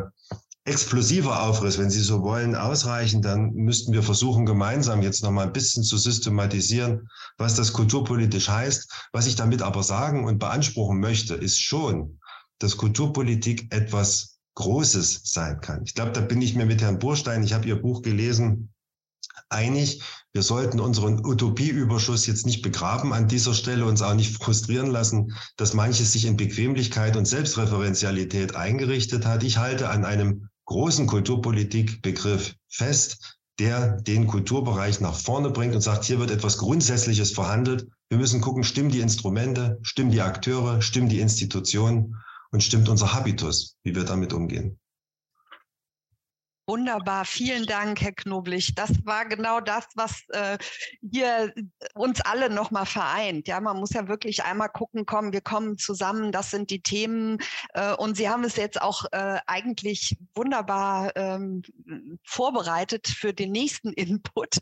explosiver 0.67 1.43
Aufriss, 1.43 1.79
wenn 1.79 1.89
Sie 1.89 2.03
so 2.03 2.21
wollen, 2.21 2.55
ausreichen, 2.55 3.23
dann 3.23 3.55
müssten 3.55 3.95
wir 3.95 4.03
versuchen, 4.03 4.45
gemeinsam 4.45 5.01
jetzt 5.01 5.23
noch 5.23 5.31
mal 5.31 5.47
ein 5.47 5.55
bisschen 5.55 5.85
zu 5.85 5.97
systematisieren, 5.97 7.09
was 7.39 7.55
das 7.55 7.73
kulturpolitisch 7.73 8.51
heißt. 8.51 8.93
Was 9.13 9.27
ich 9.27 9.37
damit 9.37 9.63
aber 9.63 9.83
sagen 9.83 10.27
und 10.27 10.39
beanspruchen 10.39 11.01
möchte, 11.01 11.33
ist 11.33 11.63
schon, 11.63 12.19
dass 12.59 12.77
Kulturpolitik 12.77 13.73
etwas 13.73 14.37
Großes 14.57 15.23
sein 15.25 15.63
kann. 15.63 15.83
Ich 15.87 15.95
glaube, 15.95 16.13
da 16.13 16.21
bin 16.21 16.43
ich 16.43 16.55
mir 16.55 16.67
mit 16.67 16.83
Herrn 16.83 16.99
Burstein, 16.99 17.43
ich 17.43 17.55
habe 17.55 17.67
Ihr 17.67 17.81
Buch 17.81 18.03
gelesen, 18.03 18.69
einig. 19.49 20.03
Wir 20.33 20.43
sollten 20.43 20.81
unseren 20.81 21.25
Utopieüberschuss 21.25 22.27
jetzt 22.27 22.47
nicht 22.47 22.63
begraben 22.63 23.13
an 23.13 23.29
dieser 23.29 23.55
Stelle, 23.55 23.85
uns 23.85 24.03
auch 24.03 24.15
nicht 24.15 24.37
frustrieren 24.37 24.91
lassen, 24.91 25.37
dass 25.57 25.75
manches 25.75 26.13
sich 26.13 26.25
in 26.25 26.37
Bequemlichkeit 26.37 27.17
und 27.17 27.27
Selbstreferenzialität 27.27 28.57
eingerichtet 28.57 29.27
hat. 29.27 29.43
Ich 29.43 29.59
halte 29.59 29.91
an 29.91 30.05
einem 30.05 30.49
großen 30.65 31.07
Kulturpolitikbegriff 31.07 32.55
fest, 32.69 33.39
der 33.59 34.01
den 34.01 34.27
Kulturbereich 34.27 35.01
nach 35.01 35.15
vorne 35.15 35.51
bringt 35.51 35.75
und 35.75 35.83
sagt, 35.83 36.05
hier 36.05 36.19
wird 36.19 36.31
etwas 36.31 36.59
Grundsätzliches 36.59 37.33
verhandelt. 37.33 37.87
Wir 38.09 38.19
müssen 38.19 38.41
gucken, 38.41 38.65
stimmen 38.65 38.91
die 38.91 39.01
Instrumente, 39.01 39.79
stimmen 39.83 40.11
die 40.11 40.23
Akteure, 40.23 40.81
stimmen 40.81 41.09
die 41.09 41.21
Institutionen 41.21 42.17
und 42.51 42.63
stimmt 42.63 42.89
unser 42.89 43.13
Habitus, 43.13 43.77
wie 43.83 43.95
wir 43.95 44.05
damit 44.05 44.33
umgehen. 44.33 44.79
Wunderbar, 46.73 47.27
vielen 47.27 47.67
Dank, 47.67 48.01
Herr 48.01 48.13
Knoblich. 48.13 48.75
Das 48.75 49.05
war 49.05 49.27
genau 49.27 49.61
das, 49.61 49.89
was 49.95 50.23
äh, 50.31 50.57
hier 51.03 51.53
uns 51.93 52.23
alle 52.23 52.49
nochmal 52.49 52.87
vereint. 52.87 53.47
Ja, 53.47 53.61
man 53.61 53.77
muss 53.77 53.91
ja 53.91 54.09
wirklich 54.09 54.43
einmal 54.43 54.71
gucken, 54.71 55.05
kommen, 55.05 55.35
wir 55.35 55.43
kommen 55.43 55.77
zusammen, 55.77 56.33
das 56.33 56.51
sind 56.51 56.71
die 56.71 56.81
Themen. 56.81 57.37
Äh, 57.75 57.93
und 57.97 58.17
Sie 58.17 58.31
haben 58.31 58.43
es 58.43 58.57
jetzt 58.57 58.81
auch 58.81 59.05
äh, 59.13 59.37
eigentlich 59.47 60.17
wunderbar 60.35 61.15
ähm, 61.15 61.61
vorbereitet 62.25 63.07
für 63.07 63.35
den 63.35 63.53
nächsten 63.53 63.93
Input. 63.93 64.57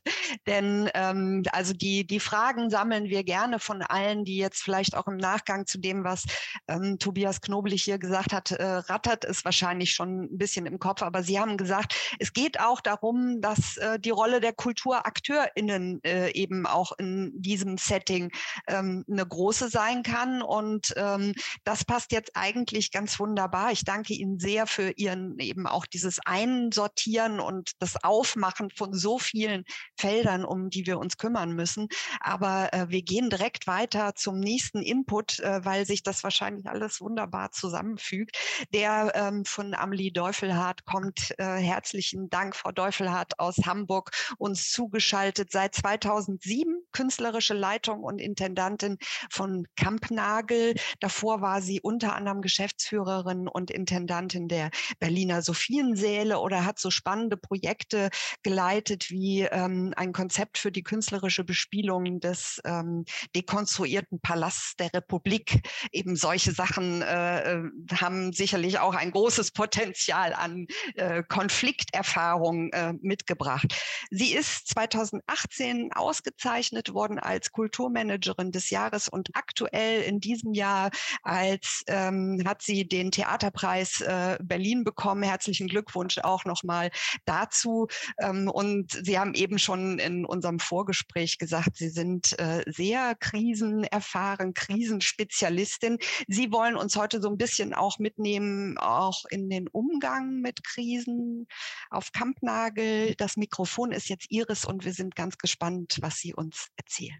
Denn 0.48 0.90
ähm, 0.94 1.44
also 1.52 1.74
die, 1.74 2.04
die 2.04 2.18
Fragen 2.18 2.70
sammeln 2.70 3.04
wir 3.04 3.22
gerne 3.22 3.60
von 3.60 3.82
allen, 3.82 4.24
die 4.24 4.36
jetzt 4.36 4.62
vielleicht 4.64 4.96
auch 4.96 5.06
im 5.06 5.16
Nachgang 5.16 5.64
zu 5.64 5.78
dem, 5.78 6.02
was 6.02 6.24
ähm, 6.66 6.98
Tobias 6.98 7.40
Knoblich 7.40 7.84
hier 7.84 7.98
gesagt 7.98 8.32
hat, 8.32 8.50
äh, 8.50 8.64
rattert 8.64 9.24
es 9.24 9.44
wahrscheinlich 9.44 9.92
schon 9.92 10.22
ein 10.22 10.38
bisschen 10.38 10.66
im 10.66 10.80
Kopf. 10.80 11.02
Aber 11.02 11.22
Sie 11.22 11.38
haben 11.38 11.56
gesagt, 11.56 11.94
es 12.18 12.32
geht 12.32 12.60
auch 12.60 12.80
darum, 12.80 13.40
dass 13.40 13.76
äh, 13.76 13.98
die 13.98 14.10
Rolle 14.10 14.40
der 14.40 14.52
KulturakteurInnen 14.52 16.02
äh, 16.04 16.30
eben 16.32 16.66
auch 16.66 16.92
in 16.98 17.32
diesem 17.34 17.78
Setting 17.78 18.30
ähm, 18.66 19.04
eine 19.10 19.26
große 19.26 19.68
sein 19.68 20.02
kann. 20.02 20.42
Und 20.42 20.92
ähm, 20.96 21.34
das 21.64 21.84
passt 21.84 22.12
jetzt 22.12 22.32
eigentlich 22.34 22.90
ganz 22.90 23.18
wunderbar. 23.18 23.72
Ich 23.72 23.84
danke 23.84 24.14
Ihnen 24.14 24.38
sehr 24.38 24.66
für 24.66 24.90
Ihren 24.96 25.38
eben 25.38 25.66
auch 25.66 25.86
dieses 25.86 26.18
Einsortieren 26.24 27.40
und 27.40 27.72
das 27.78 28.02
Aufmachen 28.02 28.70
von 28.70 28.94
so 28.94 29.18
vielen 29.18 29.64
Feldern, 29.98 30.44
um 30.44 30.70
die 30.70 30.86
wir 30.86 30.98
uns 30.98 31.16
kümmern 31.16 31.52
müssen. 31.52 31.88
Aber 32.20 32.72
äh, 32.72 32.86
wir 32.88 33.02
gehen 33.02 33.30
direkt 33.30 33.66
weiter 33.66 34.14
zum 34.14 34.38
nächsten 34.38 34.82
Input, 34.82 35.40
äh, 35.40 35.64
weil 35.64 35.86
sich 35.86 36.02
das 36.02 36.24
wahrscheinlich 36.24 36.68
alles 36.68 37.00
wunderbar 37.00 37.50
zusammenfügt. 37.52 38.36
Der 38.72 39.12
ähm, 39.14 39.44
von 39.44 39.74
Amelie 39.74 40.12
Deufelhardt 40.12 40.84
kommt. 40.84 41.34
Äh, 41.38 41.58
herzlichen 41.80 42.28
Dank, 42.28 42.56
Frau 42.56 42.72
Deufelhardt 42.72 43.38
aus 43.38 43.56
Hamburg, 43.64 44.10
uns 44.36 44.70
zugeschaltet 44.70 45.50
seit 45.50 45.74
2007, 45.74 46.82
künstlerische 46.92 47.54
Leitung 47.54 48.04
und 48.04 48.18
Intendantin 48.18 48.98
von 49.30 49.66
Kampnagel. 49.76 50.74
Davor 51.00 51.40
war 51.40 51.62
sie 51.62 51.80
unter 51.80 52.14
anderem 52.14 52.42
Geschäftsführerin 52.42 53.48
und 53.48 53.70
Intendantin 53.70 54.46
der 54.46 54.70
Berliner 54.98 55.40
Sophiensäle 55.40 56.40
oder 56.40 56.66
hat 56.66 56.78
so 56.78 56.90
spannende 56.90 57.38
Projekte 57.38 58.10
geleitet 58.42 59.08
wie 59.08 59.40
ähm, 59.40 59.94
ein 59.96 60.12
Konzept 60.12 60.58
für 60.58 60.70
die 60.70 60.82
künstlerische 60.82 61.44
Bespielung 61.44 62.20
des 62.20 62.60
ähm, 62.66 63.06
dekonstruierten 63.34 64.20
Palasts 64.20 64.76
der 64.76 64.92
Republik. 64.92 65.66
Eben 65.92 66.14
solche 66.14 66.52
Sachen 66.52 67.00
äh, 67.00 67.54
äh 67.54 67.70
haben 67.92 68.34
sicherlich 68.34 68.80
auch 68.80 68.94
ein 68.94 69.12
großes 69.12 69.52
Potenzial 69.52 70.34
an 70.34 70.66
äh, 70.96 71.22
Konflikterfahrung 71.70 72.72
äh, 72.72 72.94
mitgebracht. 73.00 73.74
Sie 74.10 74.32
ist 74.32 74.68
2018 74.68 75.92
ausgezeichnet 75.92 76.92
worden 76.94 77.18
als 77.18 77.52
Kulturmanagerin 77.52 78.50
des 78.50 78.70
Jahres 78.70 79.08
und 79.08 79.30
aktuell 79.34 80.02
in 80.02 80.20
diesem 80.20 80.52
Jahr 80.52 80.90
als 81.22 81.84
ähm, 81.86 82.42
hat 82.44 82.62
sie 82.62 82.88
den 82.88 83.12
Theaterpreis 83.12 84.00
äh, 84.00 84.38
Berlin 84.42 84.82
bekommen. 84.82 85.22
Herzlichen 85.22 85.68
Glückwunsch 85.68 86.18
auch 86.18 86.44
nochmal 86.44 86.90
dazu. 87.24 87.86
Ähm, 88.18 88.48
und 88.48 88.92
Sie 89.04 89.18
haben 89.18 89.34
eben 89.34 89.58
schon 89.58 89.98
in 90.00 90.24
unserem 90.24 90.58
Vorgespräch 90.58 91.38
gesagt, 91.38 91.76
Sie 91.76 91.90
sind 91.90 92.38
äh, 92.40 92.64
sehr 92.66 93.14
krisenerfahren, 93.14 94.54
Krisenspezialistin. 94.54 95.98
Sie 96.26 96.50
wollen 96.50 96.76
uns 96.76 96.96
heute 96.96 97.20
so 97.20 97.28
ein 97.28 97.38
bisschen 97.38 97.74
auch 97.74 97.98
mitnehmen, 97.98 98.76
auch 98.78 99.24
in 99.30 99.48
den 99.48 99.68
Umgang 99.68 100.40
mit 100.40 100.64
Krisen 100.64 101.46
auf 101.90 102.12
Kampnagel. 102.12 103.14
Das 103.16 103.36
Mikrofon 103.36 103.92
ist 103.92 104.08
jetzt 104.08 104.30
Ihres 104.30 104.64
und 104.64 104.84
wir 104.84 104.92
sind 104.92 105.16
ganz 105.16 105.38
gespannt, 105.38 105.98
was 106.00 106.18
Sie 106.18 106.34
uns 106.34 106.68
erzählen. 106.76 107.18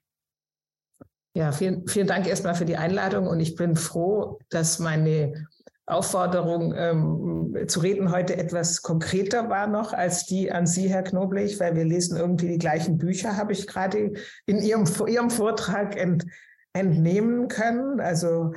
Ja, 1.35 1.53
vielen, 1.53 1.87
vielen 1.87 2.09
Dank 2.09 2.27
erstmal 2.27 2.55
für 2.55 2.65
die 2.65 2.77
Einladung 2.77 3.29
und 3.29 3.39
ich 3.39 3.55
bin 3.55 3.77
froh, 3.77 4.41
dass 4.49 4.81
meine 4.81 5.47
Aufforderung 5.87 6.75
ähm, 6.77 7.57
zu 7.67 7.81
reden 7.81 8.11
heute 8.11 8.37
etwas 8.37 8.83
konkreter 8.83 9.49
war 9.49 9.67
noch 9.67 9.93
als 9.93 10.27
die 10.27 10.51
an 10.51 10.67
Sie, 10.67 10.89
Herr 10.89 11.03
Knoblich, 11.03 11.59
weil 11.61 11.77
wir 11.77 11.85
lesen 11.85 12.17
irgendwie 12.17 12.49
die 12.49 12.59
gleichen 12.59 12.99
Bücher, 12.99 13.37
habe 13.37 13.53
ich 13.53 13.67
gerade 13.67 14.13
in 14.47 14.59
Ihrem, 14.59 14.85
Ihrem 15.07 15.31
Vortrag 15.31 15.97
ent, 15.97 16.27
entnehmen 16.73 17.49
können. 17.49 18.01
Also 18.01 18.55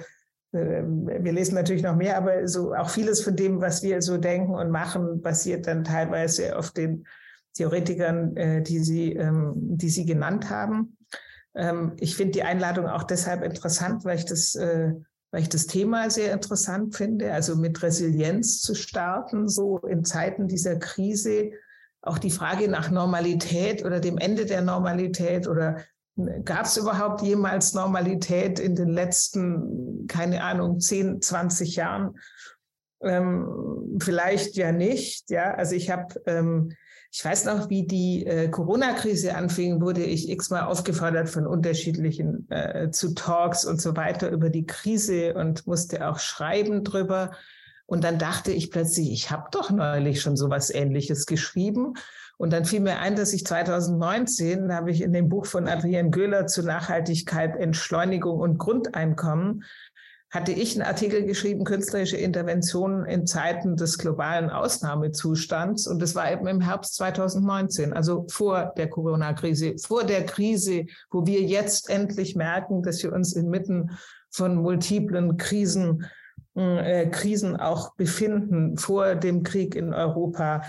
wir 0.53 1.31
lesen 1.31 1.55
natürlich 1.55 1.81
noch 1.81 1.95
mehr, 1.95 2.15
aber 2.15 2.47
so 2.47 2.73
auch 2.73 2.89
vieles 2.89 3.21
von 3.21 3.35
dem, 3.35 3.59
was 3.59 3.81
wir 3.81 4.01
so 4.01 4.17
denken 4.17 4.53
und 4.53 4.69
machen, 4.69 5.21
basiert 5.21 5.65
dann 5.65 5.83
teilweise 5.83 6.57
auf 6.57 6.71
den 6.71 7.05
Theoretikern, 7.55 8.37
äh, 8.37 8.61
die 8.61 8.79
Sie, 8.79 9.13
ähm, 9.13 9.53
die 9.55 9.89
Sie 9.89 10.05
genannt 10.05 10.49
haben. 10.49 10.97
Ähm, 11.55 11.93
ich 11.99 12.15
finde 12.15 12.33
die 12.33 12.43
Einladung 12.43 12.87
auch 12.87 13.03
deshalb 13.03 13.43
interessant, 13.43 14.05
weil 14.05 14.17
ich 14.17 14.25
das 14.25 14.55
äh, 14.55 14.93
weil 15.33 15.41
ich 15.41 15.49
das 15.49 15.65
Thema 15.65 16.11
sehr 16.11 16.31
interessant 16.31 16.95
finde, 16.95 17.33
also 17.33 17.55
mit 17.55 17.81
Resilienz 17.81 18.61
zu 18.61 18.75
starten, 18.75 19.49
so 19.49 19.79
in 19.79 20.05
Zeiten 20.05 20.47
dieser 20.47 20.75
Krise. 20.75 21.49
Auch 22.03 22.19
die 22.19 22.29
Frage 22.29 22.67
nach 22.67 22.91
Normalität 22.91 23.83
oder 23.83 23.99
dem 23.99 24.19
Ende 24.19 24.45
der 24.45 24.61
Normalität 24.61 25.47
oder 25.47 25.77
gab 26.45 26.65
es 26.65 26.77
überhaupt 26.77 27.21
jemals 27.21 27.73
Normalität 27.73 28.59
in 28.59 28.75
den 28.75 28.89
letzten, 28.89 30.05
keine 30.07 30.43
Ahnung, 30.43 30.79
10, 30.79 31.21
20 31.21 31.75
Jahren? 31.75 32.17
Ähm, 33.01 33.97
vielleicht 33.99 34.55
ja 34.55 34.71
nicht. 34.71 35.29
Ja, 35.29 35.53
also 35.55 35.75
ich 35.75 35.89
habe 35.89 36.21
ähm, 36.25 36.73
ich 37.15 37.23
weiß 37.23 37.45
noch, 37.45 37.69
wie 37.69 37.85
die 37.85 38.25
äh, 38.25 38.49
Corona-Krise 38.49 39.35
anfing, 39.35 39.81
wurde 39.81 40.03
ich 40.03 40.31
x-mal 40.31 40.63
aufgefordert 40.63 41.29
von 41.29 41.45
unterschiedlichen 41.45 42.49
äh, 42.49 42.89
zu 42.89 43.13
Talks 43.13 43.65
und 43.65 43.79
so 43.79 43.95
weiter 43.95 44.31
über 44.31 44.49
die 44.49 44.65
Krise 44.65 45.35
und 45.35 45.67
musste 45.67 46.09
auch 46.09 46.17
schreiben 46.17 46.83
drüber. 46.83 47.29
Und 47.85 48.03
dann 48.03 48.17
dachte 48.17 48.51
ich 48.51 48.71
plötzlich, 48.71 49.11
ich 49.11 49.29
habe 49.29 49.49
doch 49.51 49.69
neulich 49.69 50.21
schon 50.21 50.35
so 50.35 50.49
was 50.49 50.71
Ähnliches 50.71 51.27
geschrieben. 51.27 51.93
Und 52.43 52.51
dann 52.51 52.65
fiel 52.65 52.81
mir 52.81 52.99
ein, 52.99 53.15
dass 53.15 53.31
ich 53.31 53.45
2019, 53.45 54.67
da 54.67 54.75
habe 54.75 54.91
ich 54.91 55.01
in 55.01 55.13
dem 55.13 55.29
Buch 55.29 55.45
von 55.45 55.65
Adrienne 55.65 56.09
Göhler 56.09 56.45
zu 56.45 56.61
Nachhaltigkeit, 56.61 57.55
Entschleunigung 57.55 58.37
und 58.37 58.57
Grundeinkommen, 58.57 59.63
hatte 60.29 60.51
ich 60.51 60.75
einen 60.75 60.85
Artikel 60.85 61.23
geschrieben, 61.23 61.63
künstlerische 61.63 62.17
Interventionen 62.17 63.05
in 63.05 63.25
Zeiten 63.25 63.77
des 63.77 63.97
globalen 63.97 64.49
Ausnahmezustands. 64.49 65.87
Und 65.87 66.01
das 66.01 66.15
war 66.15 66.29
eben 66.33 66.45
im 66.47 66.59
Herbst 66.59 66.95
2019, 66.95 67.93
also 67.93 68.25
vor 68.29 68.73
der 68.75 68.89
Corona-Krise, 68.89 69.75
vor 69.77 70.03
der 70.03 70.25
Krise, 70.25 70.87
wo 71.11 71.25
wir 71.25 71.39
jetzt 71.43 71.89
endlich 71.89 72.35
merken, 72.35 72.83
dass 72.83 73.01
wir 73.03 73.13
uns 73.13 73.31
inmitten 73.31 73.91
von 74.31 74.55
multiplen 74.55 75.37
Krisen, 75.37 76.09
äh, 76.55 77.07
Krisen 77.07 77.55
auch 77.55 77.95
befinden, 77.95 78.77
vor 78.77 79.15
dem 79.15 79.43
Krieg 79.43 79.75
in 79.75 79.93
Europa, 79.93 80.63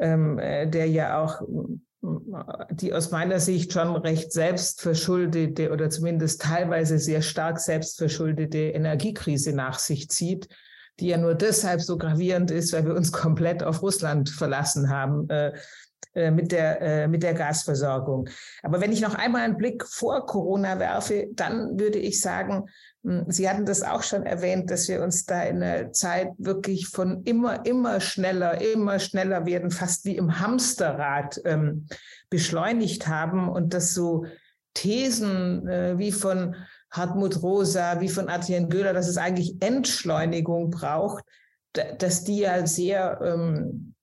ähm, 0.00 0.38
äh, 0.38 0.68
der 0.68 0.86
ja 0.86 1.22
auch 1.22 1.42
die 2.70 2.92
aus 2.92 3.12
meiner 3.12 3.38
Sicht 3.38 3.72
schon 3.72 3.94
recht 3.94 4.32
selbstverschuldete 4.32 5.70
oder 5.70 5.88
zumindest 5.88 6.42
teilweise 6.42 6.98
sehr 6.98 7.22
stark 7.22 7.60
selbstverschuldete 7.60 8.58
Energiekrise 8.58 9.52
nach 9.54 9.78
sich 9.78 10.08
zieht, 10.08 10.48
die 10.98 11.08
ja 11.08 11.16
nur 11.16 11.34
deshalb 11.34 11.80
so 11.80 11.96
gravierend 11.96 12.50
ist, 12.50 12.72
weil 12.72 12.86
wir 12.86 12.94
uns 12.94 13.12
komplett 13.12 13.62
auf 13.62 13.82
Russland 13.82 14.30
verlassen 14.30 14.90
haben 14.90 15.28
äh, 15.30 15.52
äh, 16.14 16.30
mit, 16.30 16.50
der, 16.50 16.82
äh, 16.82 17.08
mit 17.08 17.22
der 17.22 17.34
Gasversorgung. 17.34 18.28
Aber 18.62 18.80
wenn 18.80 18.92
ich 18.92 19.00
noch 19.00 19.14
einmal 19.14 19.42
einen 19.42 19.56
Blick 19.56 19.86
vor 19.86 20.26
Corona 20.26 20.78
werfe, 20.78 21.28
dann 21.32 21.78
würde 21.78 21.98
ich 21.98 22.20
sagen, 22.20 22.68
Sie 23.02 23.48
hatten 23.48 23.66
das 23.66 23.82
auch 23.82 24.04
schon 24.04 24.24
erwähnt, 24.24 24.70
dass 24.70 24.88
wir 24.88 25.02
uns 25.02 25.24
da 25.24 25.42
in 25.42 25.60
einer 25.60 25.92
Zeit 25.92 26.30
wirklich 26.38 26.86
von 26.86 27.24
immer, 27.24 27.66
immer 27.66 28.00
schneller, 28.00 28.60
immer 28.60 29.00
schneller 29.00 29.44
werden, 29.44 29.72
fast 29.72 30.04
wie 30.04 30.16
im 30.16 30.38
Hamsterrad 30.38 31.40
ähm, 31.44 31.88
beschleunigt 32.30 33.08
haben 33.08 33.48
und 33.48 33.74
dass 33.74 33.92
so 33.92 34.26
Thesen 34.74 35.66
äh, 35.66 35.98
wie 35.98 36.12
von 36.12 36.54
Hartmut 36.92 37.42
Rosa, 37.42 38.00
wie 38.00 38.08
von 38.08 38.28
Adrian 38.28 38.68
Göhler, 38.68 38.92
dass 38.92 39.08
es 39.08 39.16
eigentlich 39.16 39.60
Entschleunigung 39.60 40.70
braucht, 40.70 41.24
dass 41.98 42.22
die 42.22 42.38
ja 42.38 42.66
sehr 42.66 43.20
ähm, 43.22 43.94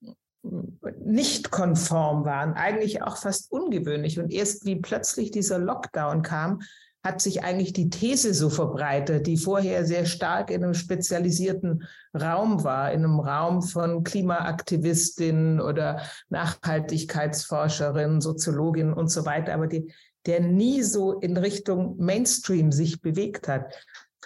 nicht 1.04 1.50
konform 1.50 2.24
waren, 2.24 2.54
eigentlich 2.54 3.02
auch 3.02 3.16
fast 3.16 3.50
ungewöhnlich. 3.52 4.18
Und 4.18 4.32
erst 4.32 4.66
wie 4.66 4.76
plötzlich 4.76 5.30
dieser 5.30 5.58
Lockdown 5.58 6.22
kam, 6.22 6.60
hat 7.02 7.22
sich 7.22 7.42
eigentlich 7.42 7.72
die 7.72 7.88
These 7.88 8.34
so 8.34 8.50
verbreitet, 8.50 9.26
die 9.26 9.38
vorher 9.38 9.86
sehr 9.86 10.04
stark 10.04 10.50
in 10.50 10.62
einem 10.62 10.74
spezialisierten 10.74 11.84
Raum 12.14 12.62
war, 12.62 12.92
in 12.92 13.04
einem 13.04 13.20
Raum 13.20 13.62
von 13.62 14.04
Klimaaktivistinnen 14.04 15.60
oder 15.60 16.02
Nachhaltigkeitsforscherinnen, 16.28 18.20
Soziologinnen 18.20 18.92
und 18.92 19.10
so 19.10 19.24
weiter, 19.24 19.54
aber 19.54 19.66
die, 19.66 19.90
der 20.26 20.40
nie 20.40 20.82
so 20.82 21.18
in 21.20 21.36
Richtung 21.36 21.96
Mainstream 21.98 22.70
sich 22.70 23.00
bewegt 23.00 23.48
hat. 23.48 23.74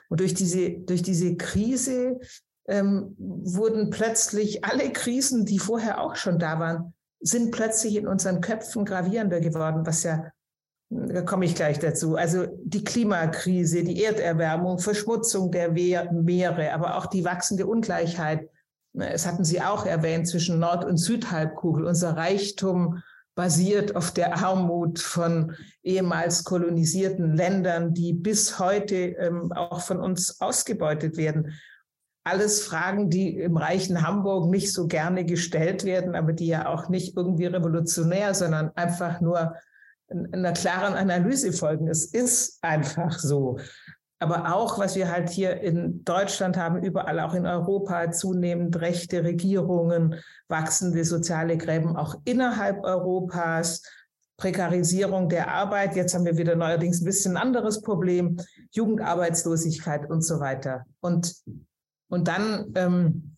Und 0.08 0.18
durch 0.20 0.34
diese, 0.34 0.70
durch 0.70 1.02
diese 1.02 1.36
Krise 1.36 2.18
ähm, 2.66 3.14
wurden 3.18 3.90
plötzlich 3.90 4.64
alle 4.64 4.92
Krisen, 4.92 5.44
die 5.44 5.60
vorher 5.60 6.00
auch 6.00 6.16
schon 6.16 6.40
da 6.40 6.58
waren, 6.58 6.94
sind 7.20 7.52
plötzlich 7.52 7.96
in 7.96 8.08
unseren 8.08 8.40
Köpfen 8.40 8.84
gravierender 8.84 9.40
geworden, 9.40 9.86
was 9.86 10.02
ja, 10.02 10.30
da 10.94 11.22
komme 11.22 11.44
ich 11.44 11.54
gleich 11.54 11.78
dazu. 11.78 12.16
Also 12.16 12.46
die 12.64 12.84
Klimakrise, 12.84 13.82
die 13.82 14.04
Erderwärmung, 14.04 14.78
Verschmutzung 14.78 15.50
der 15.50 15.72
Meere, 15.72 16.72
aber 16.72 16.96
auch 16.96 17.06
die 17.06 17.24
wachsende 17.24 17.66
Ungleichheit. 17.66 18.48
Es 18.92 19.26
hatten 19.26 19.44
Sie 19.44 19.60
auch 19.60 19.86
erwähnt 19.86 20.28
zwischen 20.28 20.60
Nord- 20.60 20.84
und 20.84 20.98
Südhalbkugel. 20.98 21.86
Unser 21.86 22.16
Reichtum 22.16 23.02
basiert 23.34 23.96
auf 23.96 24.12
der 24.12 24.38
Armut 24.44 25.00
von 25.00 25.56
ehemals 25.82 26.44
kolonisierten 26.44 27.34
Ländern, 27.34 27.92
die 27.92 28.12
bis 28.12 28.60
heute 28.60 28.94
ähm, 28.94 29.50
auch 29.52 29.80
von 29.80 29.98
uns 29.98 30.40
ausgebeutet 30.40 31.16
werden. 31.16 31.54
Alles 32.22 32.62
Fragen, 32.62 33.10
die 33.10 33.36
im 33.36 33.56
reichen 33.56 34.06
Hamburg 34.06 34.48
nicht 34.48 34.72
so 34.72 34.86
gerne 34.86 35.24
gestellt 35.24 35.84
werden, 35.84 36.14
aber 36.14 36.32
die 36.32 36.46
ja 36.46 36.68
auch 36.68 36.88
nicht 36.88 37.16
irgendwie 37.16 37.46
revolutionär, 37.46 38.32
sondern 38.34 38.70
einfach 38.76 39.20
nur 39.20 39.56
einer 40.08 40.52
klaren 40.52 40.94
Analyse 40.94 41.52
folgen. 41.52 41.88
Es 41.88 42.04
ist 42.04 42.58
einfach 42.62 43.18
so 43.18 43.58
aber 44.24 44.54
auch, 44.54 44.78
was 44.78 44.96
wir 44.96 45.10
halt 45.10 45.28
hier 45.28 45.60
in 45.60 46.02
Deutschland 46.02 46.56
haben, 46.56 46.82
überall 46.82 47.20
auch 47.20 47.34
in 47.34 47.46
Europa, 47.46 48.10
zunehmend 48.10 48.80
rechte 48.80 49.22
Regierungen, 49.22 50.14
wachsende 50.48 51.04
soziale 51.04 51.58
Gräben 51.58 51.94
auch 51.96 52.14
innerhalb 52.24 52.84
Europas, 52.84 53.82
Prekarisierung 54.38 55.28
der 55.28 55.52
Arbeit. 55.52 55.94
Jetzt 55.94 56.14
haben 56.14 56.24
wir 56.24 56.38
wieder 56.38 56.56
neuerdings 56.56 57.02
ein 57.02 57.04
bisschen 57.04 57.36
anderes 57.36 57.82
Problem, 57.82 58.38
Jugendarbeitslosigkeit 58.72 60.08
und 60.08 60.22
so 60.22 60.40
weiter. 60.40 60.86
Und, 61.00 61.34
und 62.08 62.26
dann 62.26 62.72
ähm, 62.76 63.36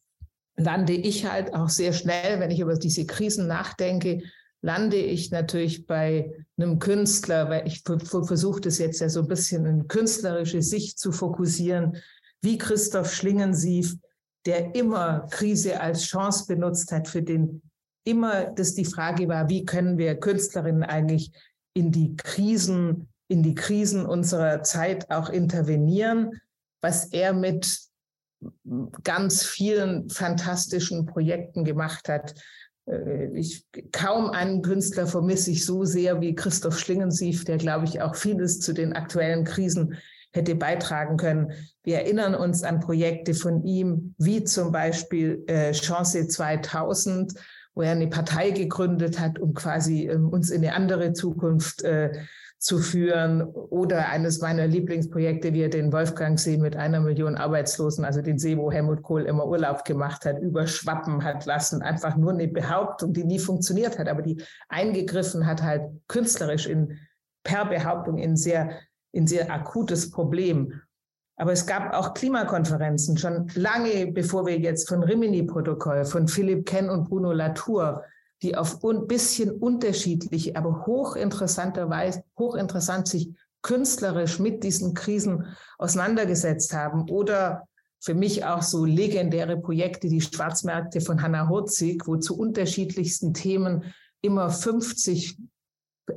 lande 0.56 0.92
ich 0.92 1.28
halt 1.28 1.52
auch 1.52 1.68
sehr 1.68 1.94
schnell, 1.94 2.38
wenn 2.38 2.52
ich 2.52 2.60
über 2.60 2.76
diese 2.76 3.06
Krisen 3.06 3.48
nachdenke, 3.48 4.22
lande 4.62 4.96
ich 4.96 5.30
natürlich 5.30 5.86
bei 5.86 6.32
einem 6.56 6.78
Künstler, 6.78 7.48
weil 7.48 7.66
ich 7.66 7.82
versuche 7.82 8.60
das 8.60 8.78
jetzt 8.78 9.00
ja 9.00 9.08
so 9.08 9.20
ein 9.20 9.28
bisschen 9.28 9.66
in 9.66 9.88
künstlerische 9.88 10.62
Sicht 10.62 10.98
zu 10.98 11.12
fokussieren, 11.12 11.98
wie 12.42 12.58
Christoph 12.58 13.12
Schlingensief, 13.12 13.96
der 14.44 14.74
immer 14.74 15.26
Krise 15.30 15.80
als 15.80 16.04
Chance 16.04 16.46
benutzt 16.46 16.92
hat, 16.92 17.08
für 17.08 17.22
den 17.22 17.62
immer 18.04 18.46
das 18.46 18.74
die 18.74 18.84
Frage 18.84 19.28
war, 19.28 19.48
wie 19.48 19.64
können 19.64 19.98
wir 19.98 20.14
Künstlerinnen 20.14 20.84
eigentlich 20.84 21.32
in 21.74 21.90
die 21.90 22.16
Krisen, 22.16 23.08
in 23.28 23.42
die 23.42 23.54
Krisen 23.54 24.06
unserer 24.06 24.62
Zeit 24.62 25.10
auch 25.10 25.28
intervenieren, 25.28 26.40
was 26.80 27.06
er 27.06 27.32
mit 27.32 27.80
ganz 29.02 29.44
vielen 29.44 30.08
fantastischen 30.08 31.06
Projekten 31.06 31.64
gemacht 31.64 32.08
hat. 32.08 32.34
Äh, 32.86 33.26
ich, 33.34 33.66
kaum 33.92 34.30
einen 34.30 34.62
Künstler 34.62 35.06
vermisse 35.06 35.50
ich 35.50 35.64
so 35.64 35.84
sehr 35.84 36.20
wie 36.20 36.34
Christoph 36.34 36.78
Schlingensief, 36.78 37.44
der, 37.44 37.58
glaube 37.58 37.84
ich, 37.84 38.00
auch 38.00 38.14
vieles 38.14 38.60
zu 38.60 38.72
den 38.72 38.92
aktuellen 38.92 39.44
Krisen 39.44 39.96
hätte 40.32 40.54
beitragen 40.54 41.16
können. 41.16 41.52
Wir 41.82 41.96
erinnern 41.96 42.34
uns 42.34 42.62
an 42.62 42.80
Projekte 42.80 43.34
von 43.34 43.62
ihm, 43.64 44.14
wie 44.18 44.44
zum 44.44 44.70
Beispiel 44.72 45.42
äh, 45.46 45.72
Chance 45.72 46.28
2000, 46.28 47.34
wo 47.74 47.82
er 47.82 47.92
eine 47.92 48.08
Partei 48.08 48.50
gegründet 48.50 49.18
hat, 49.18 49.38
um 49.38 49.54
quasi 49.54 50.08
ähm, 50.08 50.28
uns 50.28 50.50
in 50.50 50.62
eine 50.62 50.74
andere 50.74 51.12
Zukunft 51.12 51.82
äh, 51.82 52.12
zu 52.58 52.78
führen. 52.78 53.42
Oder 53.42 54.08
eines 54.08 54.40
meiner 54.40 54.66
Lieblingsprojekte, 54.66 55.52
wie 55.52 55.62
er 55.62 55.68
den 55.68 55.92
Wolfgangsee 55.92 56.56
mit 56.56 56.76
einer 56.76 57.00
Million 57.00 57.36
Arbeitslosen, 57.36 58.04
also 58.04 58.22
den 58.22 58.38
See, 58.38 58.56
wo 58.56 58.70
Helmut 58.70 59.02
Kohl 59.02 59.22
immer 59.22 59.46
Urlaub 59.46 59.84
gemacht 59.84 60.24
hat, 60.24 60.40
überschwappen 60.40 61.22
hat 61.22 61.44
lassen. 61.46 61.82
Einfach 61.82 62.16
nur 62.16 62.32
eine 62.32 62.48
Behauptung, 62.48 63.12
die 63.12 63.24
nie 63.24 63.38
funktioniert 63.38 63.98
hat, 63.98 64.08
aber 64.08 64.22
die 64.22 64.42
eingegriffen 64.68 65.46
hat 65.46 65.62
halt 65.62 65.82
künstlerisch 66.08 66.66
in, 66.66 66.98
per 67.44 67.66
Behauptung 67.66 68.18
in 68.18 68.36
sehr, 68.36 68.70
in 69.12 69.26
sehr 69.26 69.50
akutes 69.50 70.10
Problem. 70.10 70.80
Aber 71.38 71.52
es 71.52 71.66
gab 71.66 71.92
auch 71.92 72.14
Klimakonferenzen, 72.14 73.18
schon 73.18 73.48
lange 73.54 74.10
bevor 74.10 74.46
wir 74.46 74.58
jetzt 74.58 74.88
von 74.88 75.02
Rimini-Protokoll, 75.02 76.06
von 76.06 76.28
Philipp 76.28 76.64
Ken 76.64 76.88
und 76.88 77.08
Bruno 77.08 77.32
Latour 77.32 78.02
die 78.42 78.56
auf 78.56 78.84
ein 78.84 79.06
bisschen 79.06 79.50
unterschiedliche, 79.50 80.56
aber 80.56 80.86
hochinteressanterweise, 80.86 82.22
hochinteressant 82.38 83.08
sich 83.08 83.30
künstlerisch 83.62 84.38
mit 84.38 84.62
diesen 84.62 84.94
Krisen 84.94 85.46
auseinandergesetzt 85.78 86.72
haben 86.72 87.08
oder 87.10 87.66
für 87.98 88.14
mich 88.14 88.44
auch 88.44 88.62
so 88.62 88.84
legendäre 88.84 89.56
Projekte, 89.56 90.08
die 90.08 90.20
Schwarzmärkte 90.20 91.00
von 91.00 91.22
Hannah 91.22 91.48
Hurzig, 91.48 92.06
wo 92.06 92.16
zu 92.16 92.38
unterschiedlichsten 92.38 93.34
Themen 93.34 93.92
immer 94.20 94.50
50 94.50 95.38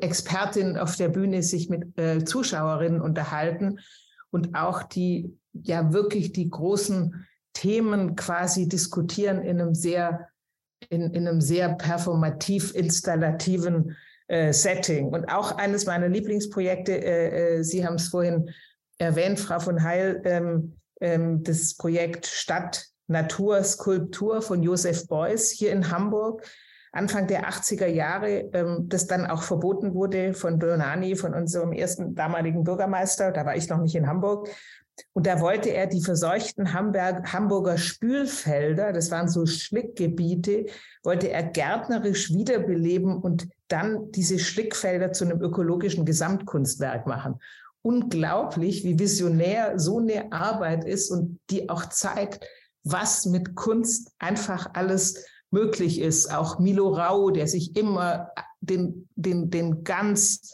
Expertinnen 0.01 0.77
auf 0.77 0.95
der 0.97 1.09
Bühne 1.09 1.41
sich 1.41 1.69
mit 1.69 1.97
äh, 1.97 2.23
Zuschauerinnen 2.23 3.01
unterhalten 3.01 3.79
und 4.29 4.55
auch 4.55 4.83
die 4.83 5.35
ja 5.53 5.91
wirklich 5.93 6.31
die 6.31 6.49
großen 6.49 7.25
Themen 7.53 8.15
quasi 8.15 8.67
diskutieren 8.67 9.41
in 9.41 9.59
einem 9.59 9.73
sehr 9.73 10.29
in, 10.89 11.13
in 11.13 11.27
einem 11.27 11.41
sehr 11.41 11.69
performativ 11.75 12.73
installativen 12.73 13.97
äh, 14.27 14.53
Setting. 14.53 15.09
Und 15.09 15.25
auch 15.25 15.57
eines 15.57 15.85
meiner 15.85 16.07
Lieblingsprojekte, 16.07 16.93
äh, 16.93 17.57
äh, 17.57 17.63
Sie 17.63 17.85
haben 17.85 17.95
es 17.95 18.07
vorhin 18.07 18.49
erwähnt, 18.97 19.39
Frau 19.39 19.59
von 19.59 19.83
Heil, 19.83 20.21
ähm, 20.25 20.75
ähm, 21.01 21.43
das 21.43 21.75
Projekt 21.75 22.27
Stadt 22.27 22.85
Natur 23.07 23.63
Skulptur 23.63 24.41
von 24.41 24.61
Josef 24.61 25.07
Beuys 25.07 25.49
hier 25.49 25.71
in 25.71 25.89
Hamburg. 25.91 26.43
Anfang 26.91 27.27
der 27.27 27.47
80er 27.47 27.85
Jahre, 27.85 28.49
ähm, 28.53 28.85
das 28.87 29.05
dann 29.05 29.27
auch 29.27 29.43
verboten 29.43 29.93
wurde 29.93 30.33
von 30.33 30.59
Donani, 30.59 31.15
von 31.15 31.33
unserem 31.33 31.71
ersten 31.71 32.15
damaligen 32.15 32.63
Bürgermeister. 32.63 33.31
Da 33.31 33.45
war 33.45 33.55
ich 33.55 33.69
noch 33.69 33.79
nicht 33.79 33.95
in 33.95 34.07
Hamburg. 34.07 34.49
Und 35.13 35.27
da 35.27 35.39
wollte 35.39 35.69
er 35.69 35.87
die 35.87 36.01
verseuchten 36.01 36.73
Hamburg, 36.73 37.31
Hamburger 37.31 37.77
Spülfelder, 37.77 38.93
das 38.93 39.11
waren 39.11 39.27
so 39.27 39.45
Schlickgebiete, 39.45 40.65
wollte 41.03 41.29
er 41.29 41.43
gärtnerisch 41.43 42.33
wiederbeleben 42.33 43.17
und 43.17 43.47
dann 43.67 44.11
diese 44.11 44.39
Schlickfelder 44.39 45.11
zu 45.13 45.25
einem 45.25 45.41
ökologischen 45.41 46.05
Gesamtkunstwerk 46.05 47.07
machen. 47.07 47.39
Unglaublich, 47.81 48.83
wie 48.83 48.99
visionär 48.99 49.79
so 49.79 49.99
eine 49.99 50.31
Arbeit 50.31 50.83
ist 50.83 51.11
und 51.11 51.39
die 51.49 51.69
auch 51.69 51.85
zeigt, 51.85 52.45
was 52.83 53.25
mit 53.25 53.55
Kunst 53.55 54.11
einfach 54.19 54.71
alles 54.73 55.25
möglich 55.51 55.99
ist. 55.99 56.33
Auch 56.33 56.59
Milo 56.59 56.89
Rau, 56.89 57.29
der 57.29 57.47
sich 57.47 57.75
immer 57.75 58.31
den, 58.61 59.07
den, 59.15 59.49
den 59.49 59.83
ganz, 59.83 60.53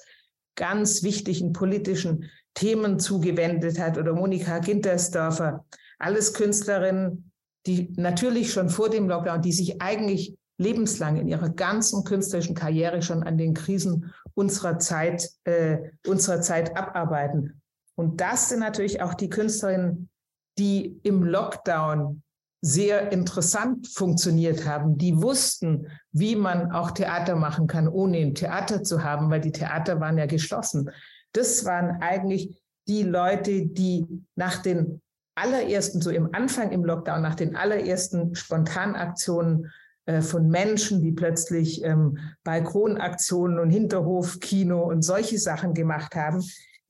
ganz 0.55 1.03
wichtigen 1.03 1.53
politischen 1.53 2.29
Themen 2.56 3.00
zugewendet 3.00 3.80
hat 3.80 3.98
oder 3.98 4.13
Monika 4.13 4.60
Gintersdorfer, 4.60 5.65
alles 6.00 6.34
Künstlerinnen, 6.34 7.32
die 7.68 7.94
natürlich 7.96 8.52
schon 8.52 8.70
vor 8.70 8.89
dem 8.89 9.08
Lockdown, 9.08 9.41
die 9.41 9.52
sich 9.52 9.82
eigentlich 9.82 10.36
lebenslang 10.58 11.18
in 11.18 11.28
ihrer 11.28 11.50
ganzen 11.50 12.04
künstlerischen 12.04 12.56
Karriere 12.56 13.02
schon 13.02 13.24
an 13.24 13.38
den 13.38 13.54
Krisen 13.54 14.13
unserer 14.34 14.80
Zeit, 14.80 15.30
äh, 15.44 15.78
unserer 16.08 16.41
Zeit 16.41 16.76
abarbeiten. 16.78 17.62
Und 17.96 18.22
das 18.22 18.50
sind 18.50 18.60
natürlich 18.60 19.02
auch 19.02 19.13
die 19.13 19.30
Künstlerinnen, 19.30 20.10
die 20.58 21.00
im 21.04 21.24
Lockdown 21.24 22.22
sehr 22.62 23.12
interessant 23.12 23.88
funktioniert 23.88 24.65
haben, 24.65 24.98
die 24.98 25.22
wussten, 25.22 25.88
wie 26.12 26.36
man 26.36 26.72
auch 26.72 26.91
Theater 26.91 27.36
machen 27.36 27.68
kann, 27.68 27.88
ohne 27.88 28.18
ein 28.18 28.34
Theater 28.34 28.82
zu 28.82 29.04
haben, 29.04 29.30
weil 29.30 29.41
die 29.41 29.52
Theater 29.52 30.00
waren 30.00 30.18
ja 30.18 30.26
geschlossen. 30.26 30.89
Das 31.36 31.65
waren 31.65 32.02
eigentlich 32.02 32.62
die 32.88 33.04
Leute, 33.04 33.65
die 33.65 34.06
nach 34.36 34.62
den 34.62 35.02
allerersten, 35.36 36.02
so 36.02 36.10
im 36.12 36.34
Anfang 36.34 36.71
im 36.71 36.86
Lockdown, 36.86 37.21
nach 37.21 37.36
den 37.36 37.56
allerersten 37.56 38.36
Spontanaktionen 38.36 39.71
äh, 40.06 40.21
von 40.21 40.50
Menschen, 40.50 41.02
die 41.02 41.12
plötzlich 41.12 41.84
ähm, 41.84 42.17
Balkonaktionen 42.43 43.60
und 43.60 43.69
Hinterhofkino 43.69 44.84
und 44.84 45.02
solche 45.02 45.38
Sachen 45.38 45.74
gemacht 45.74 46.15
haben, 46.15 46.41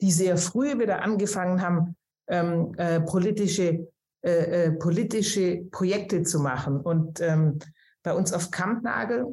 die 0.02 0.12
sehr 0.12 0.38
früh 0.38 0.78
wieder 0.78 1.02
angefangen 1.02 1.62
haben, 1.62 1.96
ähm, 2.28 2.74
äh, 2.78 3.02
politische, 3.02 3.88
äh, 4.24 4.66
äh 4.68 4.72
politische 4.74 5.64
Projekte 5.72 6.24
zu 6.24 6.40
machen. 6.40 6.82
Und 6.82 7.22
ähm, 7.22 7.60
bei 8.04 8.14
uns 8.14 8.32
auf 8.32 8.52
Kampnagel 8.52 9.26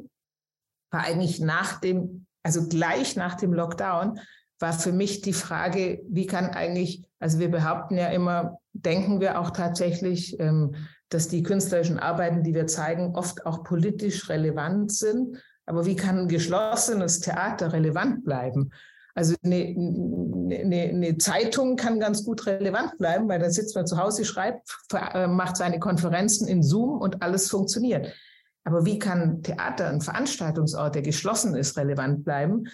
war 0.91 1.03
eigentlich 1.03 1.39
nach 1.39 1.79
dem, 1.81 2.25
also 2.41 2.67
gleich 2.67 3.15
nach 3.15 3.35
dem 3.35 3.53
Lockdown, 3.53 4.19
war 4.63 4.71
für 4.71 4.93
mich 4.93 5.19
die 5.19 5.33
Frage, 5.33 6.01
wie 6.07 6.25
kann 6.25 6.51
eigentlich, 6.51 7.03
also 7.19 7.37
wir 7.37 7.51
behaupten 7.51 7.97
ja 7.97 8.07
immer, 8.07 8.59
denken 8.71 9.19
wir 9.19 9.37
auch 9.37 9.49
tatsächlich, 9.49 10.39
ähm, 10.39 10.75
dass 11.09 11.27
die 11.27 11.43
künstlerischen 11.43 11.99
Arbeiten, 11.99 12.43
die 12.43 12.53
wir 12.53 12.65
zeigen, 12.65 13.13
oft 13.13 13.45
auch 13.45 13.65
politisch 13.65 14.29
relevant 14.29 14.93
sind. 14.93 15.37
Aber 15.65 15.85
wie 15.85 15.97
kann 15.97 16.17
ein 16.17 16.27
geschlossenes 16.29 17.19
Theater 17.19 17.73
relevant 17.73 18.23
bleiben? 18.23 18.71
Also 19.15 19.35
eine, 19.43 19.57
eine, 19.57 20.81
eine, 20.93 21.17
Zeitung 21.17 21.75
kann 21.75 21.99
ganz 21.99 22.23
gut 22.23 22.45
relevant 22.45 22.97
bleiben, 22.97 23.27
weil 23.27 23.39
da 23.39 23.49
sitzt 23.49 23.75
man 23.75 23.85
zu 23.85 23.97
Hause, 23.97 24.23
schreibt, 24.23 24.77
äh, 24.93 25.27
macht 25.27 25.57
seine 25.57 25.79
Konferenzen 25.79 26.47
in 26.47 26.63
Zoom 26.63 27.01
und 27.01 27.21
alles 27.21 27.49
funktioniert. 27.49 28.13
Aber 28.63 28.85
wie 28.85 28.97
kann 28.97 29.43
Theater, 29.43 29.89
ein 29.89 29.99
Veranstaltungsort, 29.99 30.95
der 30.95 31.01
geschlossen 31.01 31.53
ist, 31.53 31.77
relevant 31.77 32.23
bleiben? 32.23 32.69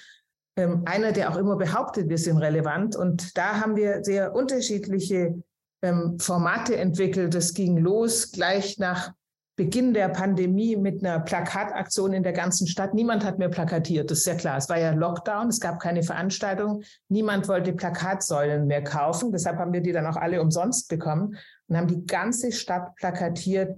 Ähm, 0.60 0.82
einer, 0.86 1.14
der 1.14 1.32
auch 1.32 1.38
immer 1.38 1.56
behauptet, 1.56 2.10
wir 2.10 2.18
sind 2.18 2.38
relevant. 2.38 2.96
Und 2.96 3.38
da 3.38 3.62
haben 3.62 3.78
wir 3.78 4.04
sehr 4.04 4.36
unterschiedliche 4.36 5.42
ähm, 5.82 6.20
Formate 6.20 6.76
entwickelt. 6.76 7.34
Das 7.34 7.54
ging 7.54 7.78
los 7.78 8.34
gleich 8.34 8.78
nach 8.78 9.14
Beginn 9.56 9.94
der 9.94 10.10
Pandemie 10.10 10.76
mit 10.76 11.02
einer 11.02 11.22
Plakataktion 11.22 12.12
in 12.12 12.24
der 12.24 12.34
ganzen 12.34 12.68
Stadt. 12.68 12.94
Niemand 12.94 13.24
hat 13.24 13.40
mehr 13.40 13.50
plakatiert, 13.50 14.12
das 14.12 14.20
ist 14.20 14.28
ja 14.28 14.36
klar. 14.36 14.58
Es 14.58 14.70
war 14.70 14.78
ja 14.80 14.92
Lockdown, 14.92 15.48
es 15.48 15.62
gab 15.62 15.80
keine 15.80 16.04
Veranstaltung. 16.04 16.84
Niemand 17.08 17.48
wollte 17.48 17.74
Plakatsäulen 17.74 18.68
mehr 18.68 18.84
kaufen. 18.84 19.32
Deshalb 19.32 19.58
haben 19.60 19.72
wir 19.72 19.82
die 19.82 19.92
dann 19.94 20.08
auch 20.08 20.16
alle 20.18 20.42
umsonst 20.42 20.90
bekommen 20.90 21.38
und 21.68 21.78
haben 21.78 21.88
die 21.88 22.06
ganze 22.06 22.52
Stadt 22.52 22.96
plakatiert 22.96 23.78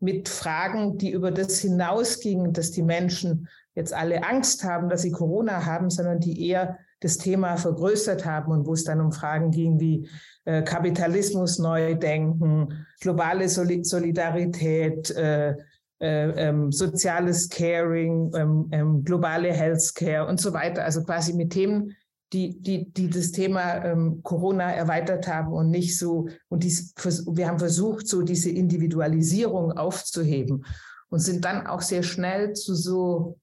mit 0.00 0.28
Fragen, 0.28 0.98
die 0.98 1.10
über 1.10 1.30
das 1.30 1.60
hinausgingen, 1.60 2.52
dass 2.52 2.70
die 2.70 2.82
Menschen 2.82 3.48
jetzt 3.80 3.92
alle 3.94 4.22
Angst 4.24 4.62
haben, 4.64 4.88
dass 4.88 5.02
sie 5.02 5.10
Corona 5.10 5.66
haben, 5.66 5.90
sondern 5.90 6.20
die 6.20 6.48
eher 6.48 6.78
das 7.00 7.16
Thema 7.16 7.56
vergrößert 7.56 8.24
haben 8.26 8.52
und 8.52 8.66
wo 8.66 8.74
es 8.74 8.84
dann 8.84 9.00
um 9.00 9.10
Fragen 9.10 9.50
ging 9.50 9.80
wie 9.80 10.08
äh, 10.44 10.62
Kapitalismus 10.62 11.58
neu 11.58 11.94
denken, 11.94 12.86
globale 13.00 13.48
Solidarität, 13.48 15.10
äh, 15.10 15.54
äh, 16.00 16.48
ähm, 16.48 16.72
soziales 16.72 17.48
Caring, 17.48 18.32
ähm, 18.34 18.68
ähm, 18.70 19.04
globale 19.04 19.52
Healthcare 19.52 20.26
und 20.26 20.40
so 20.40 20.52
weiter. 20.52 20.84
Also 20.84 21.02
quasi 21.02 21.32
mit 21.34 21.52
Themen, 21.52 21.96
die, 22.32 22.60
die, 22.60 22.90
die 22.92 23.10
das 23.10 23.32
Thema 23.32 23.84
ähm, 23.84 24.22
Corona 24.22 24.72
erweitert 24.72 25.26
haben 25.26 25.52
und 25.52 25.70
nicht 25.70 25.98
so, 25.98 26.28
und 26.48 26.62
dies, 26.64 26.94
wir 27.32 27.48
haben 27.48 27.58
versucht, 27.58 28.06
so 28.06 28.22
diese 28.22 28.50
Individualisierung 28.50 29.72
aufzuheben 29.72 30.64
und 31.10 31.18
sind 31.18 31.44
dann 31.44 31.66
auch 31.66 31.82
sehr 31.82 32.02
schnell 32.02 32.52
zu 32.52 32.74
so 32.74 33.36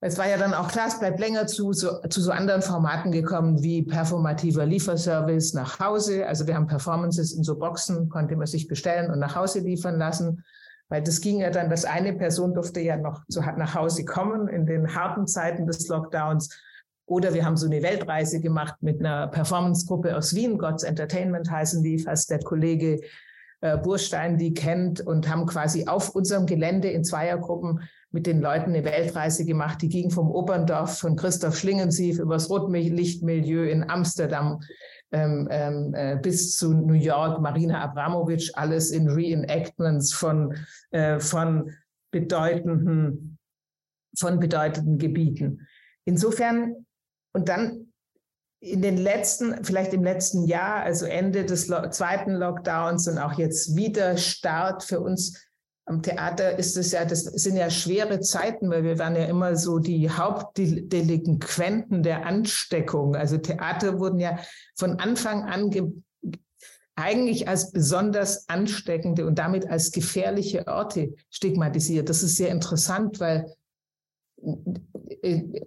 es 0.00 0.18
war 0.18 0.28
ja 0.28 0.36
dann 0.36 0.52
auch 0.52 0.68
klar, 0.68 0.88
es 0.88 0.98
bleibt 0.98 1.18
länger 1.18 1.46
zu 1.46 1.72
so, 1.72 2.00
zu 2.08 2.20
so 2.20 2.30
anderen 2.30 2.60
Formaten 2.60 3.12
gekommen 3.12 3.62
wie 3.62 3.82
performativer 3.82 4.66
Lieferservice 4.66 5.54
nach 5.54 5.80
Hause. 5.80 6.26
Also 6.26 6.46
wir 6.46 6.54
haben 6.54 6.66
Performances 6.66 7.32
in 7.32 7.42
so 7.42 7.58
Boxen, 7.58 8.10
konnte 8.10 8.36
man 8.36 8.46
sich 8.46 8.68
bestellen 8.68 9.10
und 9.10 9.18
nach 9.18 9.36
Hause 9.36 9.60
liefern 9.60 9.98
lassen. 9.98 10.44
Weil 10.88 11.02
das 11.02 11.20
ging 11.20 11.40
ja 11.40 11.50
dann, 11.50 11.70
dass 11.70 11.84
eine 11.84 12.12
Person 12.12 12.54
durfte 12.54 12.80
ja 12.80 12.96
noch 12.96 13.24
zu, 13.28 13.40
nach 13.40 13.74
Hause 13.74 14.04
kommen 14.04 14.48
in 14.48 14.66
den 14.66 14.94
harten 14.94 15.26
Zeiten 15.26 15.66
des 15.66 15.88
Lockdowns. 15.88 16.50
Oder 17.06 17.32
wir 17.32 17.44
haben 17.44 17.56
so 17.56 17.66
eine 17.66 17.82
Weltreise 17.82 18.40
gemacht 18.40 18.76
mit 18.82 19.00
einer 19.00 19.28
Performancegruppe 19.28 20.16
aus 20.16 20.34
Wien, 20.34 20.58
Gods 20.58 20.82
Entertainment 20.82 21.50
heißen 21.50 21.82
die, 21.82 21.98
falls 21.98 22.26
der 22.26 22.40
Kollege 22.40 23.00
äh, 23.60 23.78
Burstein 23.78 24.38
die 24.38 24.52
kennt 24.52 25.00
und 25.00 25.28
haben 25.28 25.46
quasi 25.46 25.86
auf 25.86 26.10
unserem 26.10 26.46
Gelände 26.46 26.90
in 26.90 27.04
Zweiergruppen 27.04 27.80
mit 28.10 28.26
den 28.26 28.40
Leuten 28.40 28.70
eine 28.70 28.84
Weltreise 28.84 29.44
gemacht. 29.44 29.82
Die 29.82 29.88
ging 29.88 30.10
vom 30.10 30.30
Oberndorf 30.30 30.98
von 30.98 31.16
Christoph 31.16 31.58
Schlingensief 31.58 32.18
übers 32.18 32.48
Rotlichtmilieu 32.48 33.64
in 33.64 33.88
Amsterdam 33.88 34.60
ähm, 35.12 35.48
ähm, 35.50 35.94
äh, 35.94 36.18
bis 36.20 36.56
zu 36.56 36.72
New 36.72 36.94
York, 36.94 37.40
Marina 37.40 37.80
Abramovic, 37.82 38.50
alles 38.54 38.90
in 38.90 39.08
Reenactments 39.08 40.12
von, 40.12 40.54
äh, 40.90 41.20
von 41.20 41.72
bedeutenden, 42.10 43.38
von 44.18 44.40
bedeutenden 44.40 44.98
Gebieten. 44.98 45.66
Insofern, 46.04 46.86
und 47.32 47.48
dann 47.48 47.92
in 48.60 48.82
den 48.82 48.96
letzten, 48.96 49.62
vielleicht 49.64 49.92
im 49.92 50.02
letzten 50.02 50.44
Jahr, 50.44 50.82
also 50.82 51.06
Ende 51.06 51.44
des 51.44 51.66
zweiten 51.66 52.32
Lockdowns 52.32 53.06
und 53.06 53.18
auch 53.18 53.34
jetzt 53.34 53.76
wieder 53.76 54.16
Start 54.16 54.82
für 54.82 55.00
uns 55.00 55.45
am 55.86 56.02
Theater 56.02 56.58
ist 56.58 56.76
es 56.76 56.90
ja, 56.90 57.04
das 57.04 57.22
sind 57.22 57.56
ja 57.56 57.70
schwere 57.70 58.20
Zeiten, 58.20 58.68
weil 58.70 58.82
wir 58.82 58.98
waren 58.98 59.14
ja 59.14 59.26
immer 59.26 59.54
so 59.54 59.78
die 59.78 60.10
Hauptdelinquenten 60.10 62.02
der 62.02 62.26
Ansteckung. 62.26 63.14
Also 63.14 63.38
Theater 63.38 64.00
wurden 64.00 64.18
ja 64.18 64.38
von 64.74 64.98
Anfang 64.98 65.44
an 65.44 65.70
eigentlich 66.96 67.46
als 67.46 67.70
besonders 67.70 68.48
ansteckende 68.48 69.26
und 69.26 69.38
damit 69.38 69.68
als 69.68 69.92
gefährliche 69.92 70.66
Orte 70.66 71.14
stigmatisiert. 71.30 72.08
Das 72.08 72.24
ist 72.24 72.36
sehr 72.36 72.50
interessant, 72.50 73.20
weil 73.20 73.54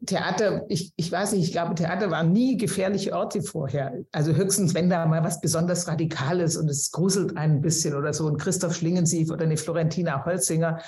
Theater, 0.05 0.65
ich, 0.69 0.91
ich 0.95 1.11
weiß 1.11 1.33
nicht, 1.33 1.43
ich 1.43 1.51
glaube, 1.51 1.75
Theater 1.75 2.11
waren 2.11 2.31
nie 2.31 2.57
gefährliche 2.57 3.13
Orte 3.13 3.41
vorher. 3.41 3.93
Also 4.11 4.33
höchstens, 4.33 4.73
wenn 4.73 4.89
da 4.89 5.05
mal 5.05 5.23
was 5.23 5.41
besonders 5.41 5.87
Radikales 5.87 6.57
und 6.57 6.69
es 6.69 6.91
gruselt 6.91 7.37
ein 7.37 7.61
bisschen 7.61 7.95
oder 7.95 8.13
so. 8.13 8.27
Und 8.27 8.39
Christoph 8.39 8.75
Schlingensief 8.75 9.31
oder 9.31 9.43
eine 9.43 9.57
Florentina 9.57 10.25
Holzinger 10.25 10.79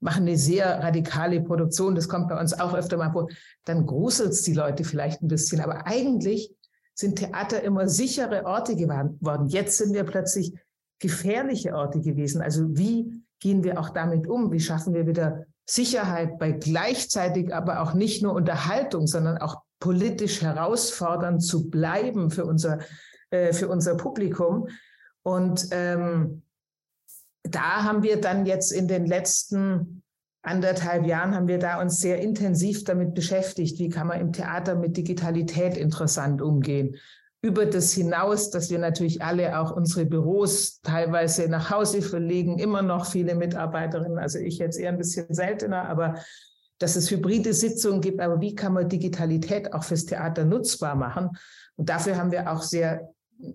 machen 0.00 0.22
eine 0.22 0.36
sehr 0.36 0.82
radikale 0.82 1.40
Produktion. 1.40 1.94
Das 1.94 2.08
kommt 2.08 2.28
bei 2.28 2.38
uns 2.38 2.58
auch 2.58 2.74
öfter 2.74 2.96
mal 2.96 3.10
vor. 3.10 3.28
Dann 3.64 3.86
gruselt 3.86 4.30
es 4.30 4.42
die 4.42 4.54
Leute 4.54 4.84
vielleicht 4.84 5.22
ein 5.22 5.28
bisschen. 5.28 5.60
Aber 5.60 5.86
eigentlich 5.86 6.52
sind 6.94 7.16
Theater 7.16 7.62
immer 7.62 7.88
sichere 7.88 8.44
Orte 8.44 8.76
geworden. 8.76 9.48
Jetzt 9.48 9.78
sind 9.78 9.94
wir 9.94 10.04
plötzlich 10.04 10.52
gefährliche 10.98 11.74
Orte 11.74 12.00
gewesen. 12.00 12.42
Also 12.42 12.76
wie 12.76 13.22
gehen 13.40 13.62
wir 13.62 13.78
auch 13.78 13.90
damit 13.90 14.26
um? 14.26 14.52
Wie 14.52 14.60
schaffen 14.60 14.94
wir 14.94 15.06
wieder 15.06 15.46
Sicherheit 15.70 16.38
bei 16.38 16.52
gleichzeitig 16.52 17.54
aber 17.54 17.80
auch 17.82 17.94
nicht 17.94 18.22
nur 18.22 18.32
Unterhaltung, 18.32 19.06
sondern 19.06 19.38
auch 19.38 19.62
politisch 19.80 20.42
herausfordernd 20.42 21.42
zu 21.42 21.68
bleiben 21.68 22.30
für 22.30 22.44
unser, 22.44 22.78
äh, 23.30 23.52
für 23.52 23.68
unser 23.68 23.96
Publikum. 23.96 24.68
Und 25.22 25.68
ähm, 25.70 26.42
da 27.42 27.84
haben 27.84 28.02
wir 28.02 28.20
dann 28.20 28.46
jetzt 28.46 28.72
in 28.72 28.88
den 28.88 29.06
letzten 29.06 30.02
anderthalb 30.42 31.06
Jahren 31.06 31.34
haben 31.34 31.48
wir 31.48 31.58
da 31.58 31.80
uns 31.80 32.00
sehr 32.00 32.20
intensiv 32.20 32.84
damit 32.84 33.14
beschäftigt, 33.14 33.78
wie 33.78 33.90
kann 33.90 34.06
man 34.06 34.20
im 34.20 34.32
Theater 34.32 34.74
mit 34.74 34.96
Digitalität 34.96 35.76
interessant 35.76 36.40
umgehen 36.40 36.96
über 37.40 37.66
das 37.66 37.92
hinaus, 37.92 38.50
dass 38.50 38.70
wir 38.70 38.78
natürlich 38.78 39.22
alle 39.22 39.58
auch 39.60 39.70
unsere 39.70 40.04
Büros 40.04 40.80
teilweise 40.82 41.48
nach 41.48 41.70
Hause 41.70 42.02
verlegen, 42.02 42.58
immer 42.58 42.82
noch 42.82 43.06
viele 43.06 43.34
Mitarbeiterinnen, 43.34 44.18
also 44.18 44.38
ich 44.38 44.58
jetzt 44.58 44.78
eher 44.78 44.90
ein 44.90 44.98
bisschen 44.98 45.32
seltener, 45.32 45.88
aber 45.88 46.14
dass 46.78 46.96
es 46.96 47.10
hybride 47.10 47.54
Sitzungen 47.54 48.00
gibt, 48.00 48.20
aber 48.20 48.40
wie 48.40 48.54
kann 48.54 48.72
man 48.72 48.88
Digitalität 48.88 49.72
auch 49.72 49.84
fürs 49.84 50.04
Theater 50.04 50.44
nutzbar 50.44 50.94
machen? 50.94 51.30
Und 51.76 51.88
dafür 51.88 52.16
haben 52.16 52.32
wir 52.32 52.50
auch 52.50 52.62
sehr 52.62 53.08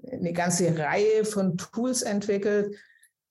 eine 0.10 0.34
ganze 0.34 0.78
Reihe 0.78 1.26
von 1.26 1.58
Tools 1.58 2.02
entwickelt, 2.02 2.76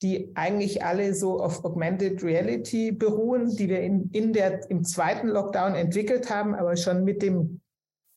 die 0.03 0.33
eigentlich 0.35 0.85
alle 0.85 1.15
so 1.15 1.41
auf 1.41 1.65
Augmented 1.65 2.23
Reality 2.23 2.93
beruhen, 2.93 3.55
die 3.57 3.69
wir 3.69 3.81
in, 3.81 4.11
in 4.12 4.33
der, 4.33 4.69
im 4.71 4.85
zweiten 4.85 5.29
Lockdown 5.29 5.75
entwickelt 5.75 6.29
haben, 6.29 6.55
aber 6.55 6.77
schon 6.77 7.05
mit 7.05 7.23
dem, 7.23 7.61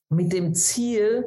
mit 0.10 0.34
dem 0.34 0.54
Ziel, 0.54 1.26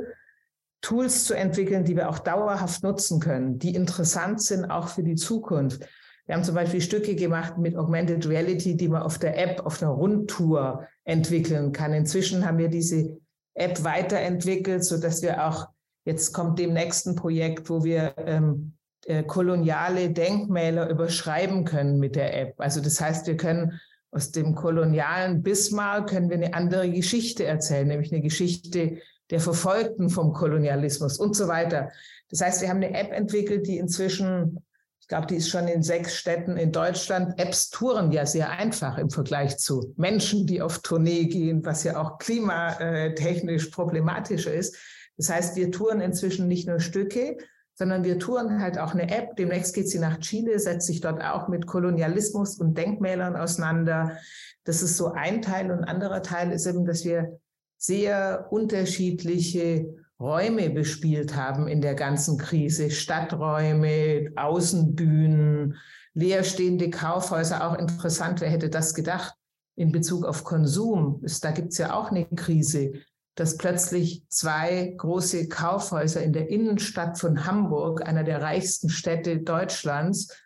Tools 0.80 1.24
zu 1.24 1.34
entwickeln, 1.34 1.84
die 1.84 1.96
wir 1.96 2.08
auch 2.08 2.18
dauerhaft 2.18 2.82
nutzen 2.82 3.20
können, 3.20 3.58
die 3.58 3.74
interessant 3.74 4.42
sind 4.42 4.64
auch 4.66 4.88
für 4.88 5.02
die 5.02 5.16
Zukunft. 5.16 5.82
Wir 6.26 6.34
haben 6.34 6.44
zum 6.44 6.54
Beispiel 6.54 6.80
Stücke 6.80 7.16
gemacht 7.16 7.58
mit 7.58 7.74
Augmented 7.76 8.28
Reality, 8.28 8.76
die 8.76 8.88
man 8.88 9.02
auf 9.02 9.18
der 9.18 9.38
App, 9.38 9.64
auf 9.64 9.82
einer 9.82 9.92
Rundtour 9.92 10.86
entwickeln 11.04 11.72
kann. 11.72 11.94
Inzwischen 11.94 12.46
haben 12.46 12.58
wir 12.58 12.68
diese 12.68 13.16
App 13.54 13.82
weiterentwickelt, 13.82 14.84
so 14.84 14.98
dass 14.98 15.22
wir 15.22 15.46
auch, 15.46 15.68
jetzt 16.04 16.32
kommt 16.32 16.58
dem 16.58 16.74
nächsten 16.74 17.16
Projekt, 17.16 17.70
wo 17.70 17.82
wir 17.82 18.14
ähm, 18.18 18.74
äh, 19.06 19.22
koloniale 19.22 20.10
Denkmäler 20.10 20.90
überschreiben 20.90 21.64
können 21.64 21.98
mit 21.98 22.14
der 22.14 22.38
App. 22.38 22.54
Also 22.58 22.82
das 22.82 23.00
heißt, 23.00 23.26
wir 23.26 23.38
können 23.38 23.80
aus 24.10 24.30
dem 24.30 24.54
kolonialen 24.54 25.42
Bismarck 25.42 26.10
können 26.10 26.28
wir 26.28 26.36
eine 26.36 26.54
andere 26.54 26.90
Geschichte 26.90 27.44
erzählen, 27.44 27.88
nämlich 27.88 28.12
eine 28.12 28.22
Geschichte 28.22 28.98
der 29.30 29.40
Verfolgten 29.40 30.08
vom 30.10 30.32
Kolonialismus 30.32 31.18
und 31.18 31.36
so 31.36 31.48
weiter. 31.48 31.90
Das 32.30 32.40
heißt, 32.40 32.62
wir 32.62 32.68
haben 32.68 32.82
eine 32.82 32.94
App 32.94 33.12
entwickelt, 33.12 33.66
die 33.66 33.78
inzwischen, 33.78 34.58
ich 35.00 35.08
glaube, 35.08 35.26
die 35.26 35.36
ist 35.36 35.48
schon 35.48 35.68
in 35.68 35.82
sechs 35.82 36.14
Städten 36.14 36.56
in 36.56 36.72
Deutschland. 36.72 37.38
Apps 37.38 37.70
touren 37.70 38.12
ja 38.12 38.26
sehr 38.26 38.50
einfach 38.50 38.98
im 38.98 39.10
Vergleich 39.10 39.58
zu 39.58 39.94
Menschen, 39.96 40.46
die 40.46 40.60
auf 40.62 40.80
Tournee 40.80 41.26
gehen, 41.26 41.64
was 41.64 41.84
ja 41.84 42.00
auch 42.00 42.18
klimatechnisch 42.18 43.66
problematischer 43.66 44.52
ist. 44.52 44.76
Das 45.16 45.30
heißt, 45.30 45.56
wir 45.56 45.70
touren 45.70 46.00
inzwischen 46.00 46.46
nicht 46.46 46.68
nur 46.68 46.80
Stücke, 46.80 47.38
sondern 47.74 48.04
wir 48.04 48.18
touren 48.18 48.60
halt 48.60 48.78
auch 48.78 48.92
eine 48.92 49.10
App. 49.10 49.36
Demnächst 49.36 49.74
geht 49.74 49.88
sie 49.88 49.98
nach 49.98 50.18
Chile, 50.18 50.58
setzt 50.58 50.86
sich 50.86 51.00
dort 51.00 51.22
auch 51.22 51.48
mit 51.48 51.66
Kolonialismus 51.66 52.58
und 52.58 52.76
Denkmälern 52.76 53.36
auseinander. 53.36 54.18
Das 54.64 54.82
ist 54.82 54.96
so 54.96 55.12
ein 55.12 55.42
Teil. 55.42 55.70
Und 55.70 55.78
ein 55.78 55.84
anderer 55.84 56.22
Teil 56.22 56.50
ist 56.52 56.66
eben, 56.66 56.84
dass 56.84 57.04
wir 57.04 57.38
sehr 57.78 58.48
unterschiedliche 58.50 59.94
Räume 60.20 60.68
bespielt 60.70 61.36
haben 61.36 61.68
in 61.68 61.80
der 61.80 61.94
ganzen 61.94 62.38
Krise. 62.38 62.90
Stadträume, 62.90 64.32
Außenbühnen, 64.36 65.76
leerstehende 66.12 66.90
Kaufhäuser. 66.90 67.66
Auch 67.66 67.78
interessant, 67.78 68.40
wer 68.40 68.50
hätte 68.50 68.68
das 68.68 68.94
gedacht 68.94 69.34
in 69.76 69.92
Bezug 69.92 70.24
auf 70.24 70.42
Konsum? 70.42 71.24
Da 71.40 71.52
gibt 71.52 71.72
es 71.72 71.78
ja 71.78 71.94
auch 71.94 72.10
eine 72.10 72.26
Krise. 72.26 72.92
dass 73.36 73.56
plötzlich 73.56 74.24
zwei 74.28 74.94
große 74.96 75.46
Kaufhäuser 75.46 76.20
in 76.24 76.32
der 76.32 76.48
Innenstadt 76.48 77.20
von 77.20 77.46
Hamburg, 77.46 78.04
einer 78.04 78.24
der 78.24 78.42
reichsten 78.42 78.88
Städte 78.88 79.38
Deutschlands, 79.38 80.36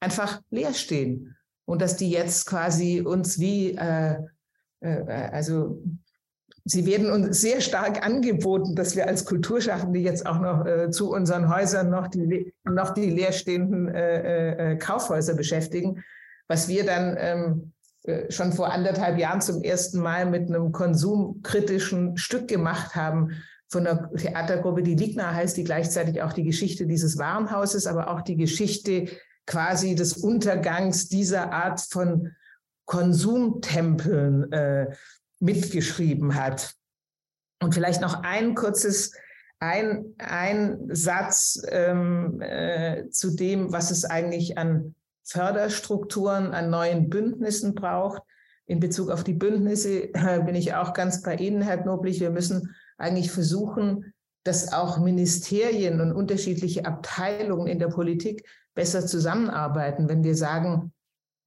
einfach 0.00 0.40
leer 0.50 0.74
stehen. 0.74 1.36
Und 1.64 1.80
dass 1.80 1.96
die 1.96 2.10
jetzt 2.10 2.46
quasi 2.46 3.02
uns 3.02 3.38
wie, 3.38 3.76
äh, 3.76 4.16
äh, 4.80 5.28
also 5.30 5.80
sie 6.70 6.86
werden 6.86 7.10
uns 7.10 7.40
sehr 7.40 7.60
stark 7.60 8.06
angeboten, 8.06 8.76
dass 8.76 8.94
wir 8.94 9.08
als 9.08 9.24
Kulturschaffende 9.24 9.98
jetzt 9.98 10.24
auch 10.24 10.40
noch 10.40 10.64
äh, 10.64 10.90
zu 10.90 11.10
unseren 11.12 11.52
Häusern 11.52 11.90
noch 11.90 12.06
die, 12.06 12.52
noch 12.64 12.94
die 12.94 13.10
leerstehenden 13.10 13.88
äh, 13.88 14.72
äh, 14.72 14.76
Kaufhäuser 14.76 15.34
beschäftigen, 15.34 16.04
was 16.46 16.68
wir 16.68 16.86
dann 16.86 17.16
ähm, 17.18 17.72
äh, 18.04 18.30
schon 18.30 18.52
vor 18.52 18.72
anderthalb 18.72 19.18
Jahren 19.18 19.40
zum 19.40 19.62
ersten 19.62 19.98
Mal 19.98 20.26
mit 20.26 20.48
einem 20.48 20.70
konsumkritischen 20.70 22.16
Stück 22.16 22.46
gemacht 22.46 22.94
haben 22.94 23.30
von 23.68 23.84
der 23.84 24.10
Theatergruppe, 24.16 24.82
die 24.82 24.94
Ligna 24.94 25.34
heißt, 25.34 25.56
die 25.56 25.64
gleichzeitig 25.64 26.22
auch 26.22 26.32
die 26.32 26.44
Geschichte 26.44 26.86
dieses 26.86 27.18
Warenhauses, 27.18 27.86
aber 27.86 28.10
auch 28.10 28.22
die 28.22 28.36
Geschichte 28.36 29.08
quasi 29.46 29.96
des 29.96 30.16
Untergangs 30.16 31.08
dieser 31.08 31.52
Art 31.52 31.80
von 31.80 32.30
Konsumtempeln 32.84 34.52
äh, 34.52 34.86
mitgeschrieben 35.40 36.34
hat. 36.36 36.74
Und 37.62 37.74
vielleicht 37.74 38.00
noch 38.00 38.22
ein 38.22 38.54
kurzes, 38.54 39.12
ein, 39.58 40.14
ein 40.18 40.88
Satz 40.90 41.60
ähm, 41.68 42.40
äh, 42.40 43.08
zu 43.10 43.34
dem, 43.34 43.72
was 43.72 43.90
es 43.90 44.04
eigentlich 44.04 44.56
an 44.56 44.94
Förderstrukturen, 45.24 46.52
an 46.52 46.70
neuen 46.70 47.10
Bündnissen 47.10 47.74
braucht. 47.74 48.22
In 48.66 48.80
Bezug 48.80 49.10
auf 49.10 49.24
die 49.24 49.34
Bündnisse 49.34 50.14
äh, 50.14 50.40
bin 50.44 50.54
ich 50.54 50.74
auch 50.74 50.92
ganz 50.92 51.22
bei 51.22 51.36
Ihnen, 51.36 51.62
Herr 51.62 51.78
Knoblich. 51.78 52.20
Wir 52.20 52.30
müssen 52.30 52.74
eigentlich 52.98 53.30
versuchen, 53.30 54.14
dass 54.44 54.72
auch 54.72 54.98
Ministerien 54.98 56.00
und 56.00 56.12
unterschiedliche 56.12 56.86
Abteilungen 56.86 57.66
in 57.66 57.78
der 57.78 57.88
Politik 57.88 58.46
besser 58.74 59.06
zusammenarbeiten. 59.06 60.08
Wenn 60.08 60.24
wir 60.24 60.34
sagen, 60.34 60.92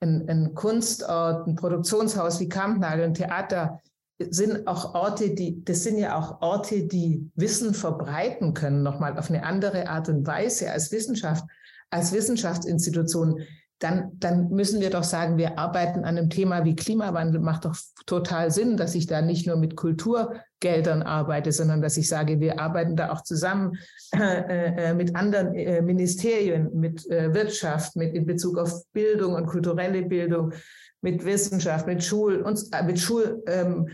ein, 0.04 0.30
ein 0.30 0.54
Kunstort, 0.54 1.47
ein 1.47 1.56
Produktionshaus 1.56 2.39
wie 2.39 2.49
Kampnagel, 2.49 3.06
ein 3.06 3.14
Theater 3.14 3.82
sind 4.20 4.68
auch 4.68 4.93
Orte, 4.93 5.32
die, 5.32 5.64
das 5.66 5.84
sind 5.84 5.97
ja 5.97 6.18
auch 6.18 6.41
Orte, 6.41 6.84
die 6.84 7.30
Wissen 7.36 7.74
verbreiten 7.74 8.54
können, 8.54 8.84
nochmal 8.84 9.18
auf 9.18 9.30
eine 9.30 9.43
andere 9.43 9.88
Art 9.89 10.10
und 10.10 10.28
Weise 10.28 10.72
als 10.72 10.91
Wissenschaft, 10.91 11.45
als 11.89 12.12
Wissenschaftsinstitution 12.12 13.41
dann, 13.84 14.12
dann 14.20 14.50
müssen 14.50 14.80
wir 14.80 14.90
doch 14.90 15.04
sagen, 15.04 15.38
wir 15.38 15.60
arbeiten 15.60 16.00
an 16.00 16.18
einem 16.18 16.30
Thema 16.30 16.64
wie 16.64 16.76
Klimawandel. 16.76 17.42
Macht 17.42 17.66
doch 17.66 17.76
total 18.06 18.50
Sinn, 18.50 18.78
dass 18.78 18.96
ich 18.96 19.08
da 19.08 19.22
nicht 19.22 19.46
nur 19.46 19.58
mit 19.58 19.76
Kulturgeldern 19.76 21.04
arbeite, 21.04 21.52
sondern 21.52 21.82
dass 21.82 21.98
ich 21.98 22.08
sage, 22.08 22.40
wir 22.40 22.60
arbeiten 22.60 22.96
da 22.96 23.12
auch 23.12 23.24
zusammen 23.24 23.74
äh, 24.16 24.90
äh, 24.90 24.94
mit 24.94 25.16
anderen 25.16 25.54
äh, 25.54 25.82
Ministerien, 25.82 26.70
mit 26.74 27.10
äh, 27.12 27.34
Wirtschaft, 27.34 27.98
mit 27.98 28.16
in 28.16 28.26
Bezug 28.26 28.58
auf 28.58 28.86
Bildung 28.94 29.34
und 29.34 29.48
kulturelle 29.48 30.04
Bildung, 30.04 30.54
mit 31.02 31.26
Wissenschaft, 31.26 31.86
mit 31.86 32.02
Schul 32.04 32.38
und 32.42 32.60
äh, 32.72 32.84
mit 32.84 33.00
Schulsenat 33.00 33.46
ähm, 33.48 33.88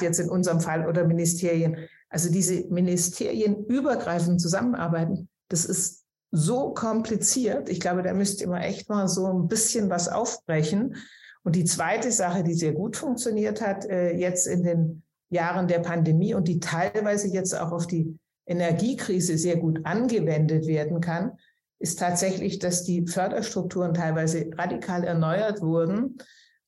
jetzt 0.00 0.18
in 0.18 0.30
unserem 0.30 0.60
Fall 0.60 0.88
oder 0.88 1.04
Ministerien. 1.04 1.76
Also 2.08 2.32
diese 2.32 2.64
Ministerien 2.70 3.66
übergreifend 3.66 4.40
zusammenarbeiten, 4.40 5.28
das 5.48 5.66
ist 5.66 5.99
so 6.30 6.72
kompliziert. 6.72 7.68
Ich 7.68 7.80
glaube, 7.80 8.02
da 8.02 8.14
müsste 8.14 8.44
immer 8.44 8.62
echt 8.62 8.88
mal 8.88 9.08
so 9.08 9.26
ein 9.26 9.48
bisschen 9.48 9.90
was 9.90 10.08
aufbrechen. 10.08 10.96
Und 11.42 11.56
die 11.56 11.64
zweite 11.64 12.12
Sache, 12.12 12.44
die 12.44 12.54
sehr 12.54 12.72
gut 12.72 12.96
funktioniert 12.96 13.60
hat, 13.60 13.84
äh, 13.86 14.12
jetzt 14.16 14.46
in 14.46 14.62
den 14.62 15.02
Jahren 15.30 15.68
der 15.68 15.78
Pandemie 15.78 16.34
und 16.34 16.48
die 16.48 16.60
teilweise 16.60 17.28
jetzt 17.28 17.58
auch 17.58 17.72
auf 17.72 17.86
die 17.86 18.18
Energiekrise 18.46 19.38
sehr 19.38 19.56
gut 19.56 19.84
angewendet 19.84 20.66
werden 20.66 21.00
kann, 21.00 21.32
ist 21.78 21.98
tatsächlich, 21.98 22.58
dass 22.58 22.84
die 22.84 23.06
Förderstrukturen 23.06 23.94
teilweise 23.94 24.50
radikal 24.56 25.04
erneuert 25.04 25.62
wurden. 25.62 26.18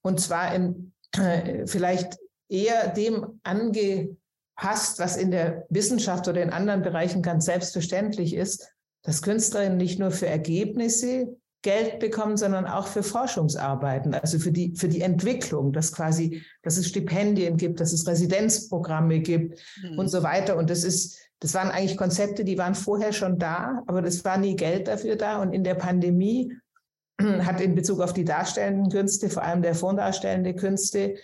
Und 0.00 0.20
zwar 0.20 0.54
in, 0.54 0.92
äh, 1.16 1.66
vielleicht 1.66 2.18
eher 2.48 2.88
dem 2.88 3.40
angepasst, 3.42 4.98
was 4.98 5.16
in 5.16 5.30
der 5.30 5.66
Wissenschaft 5.68 6.28
oder 6.28 6.42
in 6.42 6.50
anderen 6.50 6.82
Bereichen 6.82 7.20
ganz 7.20 7.44
selbstverständlich 7.44 8.34
ist, 8.34 8.71
dass 9.02 9.22
Künstlerinnen 9.22 9.78
nicht 9.78 9.98
nur 9.98 10.10
für 10.10 10.26
Ergebnisse 10.26 11.36
Geld 11.62 12.00
bekommen, 12.00 12.36
sondern 12.36 12.66
auch 12.66 12.88
für 12.88 13.04
Forschungsarbeiten, 13.04 14.14
also 14.14 14.40
für 14.40 14.50
die, 14.50 14.74
für 14.76 14.88
die 14.88 15.00
Entwicklung, 15.00 15.72
dass 15.72 15.92
quasi, 15.92 16.42
dass 16.62 16.76
es 16.76 16.88
Stipendien 16.88 17.56
gibt, 17.56 17.78
dass 17.78 17.92
es 17.92 18.06
Residenzprogramme 18.06 19.20
gibt 19.20 19.60
mhm. 19.80 19.98
und 19.98 20.08
so 20.08 20.24
weiter. 20.24 20.56
Und 20.56 20.70
das 20.70 20.82
ist, 20.82 21.18
das 21.38 21.54
waren 21.54 21.70
eigentlich 21.70 21.96
Konzepte, 21.96 22.44
die 22.44 22.58
waren 22.58 22.74
vorher 22.74 23.12
schon 23.12 23.38
da, 23.38 23.82
aber 23.86 24.02
das 24.02 24.24
war 24.24 24.38
nie 24.38 24.56
Geld 24.56 24.88
dafür 24.88 25.14
da. 25.14 25.40
Und 25.40 25.52
in 25.52 25.62
der 25.62 25.76
Pandemie 25.76 26.52
hat 27.22 27.60
in 27.60 27.76
Bezug 27.76 28.00
auf 28.00 28.12
die 28.12 28.24
darstellenden 28.24 28.90
Künste, 28.90 29.30
vor 29.30 29.44
allem 29.44 29.62
der 29.62 29.76
vordarstellende 29.76 30.54
Künste, 30.56 31.14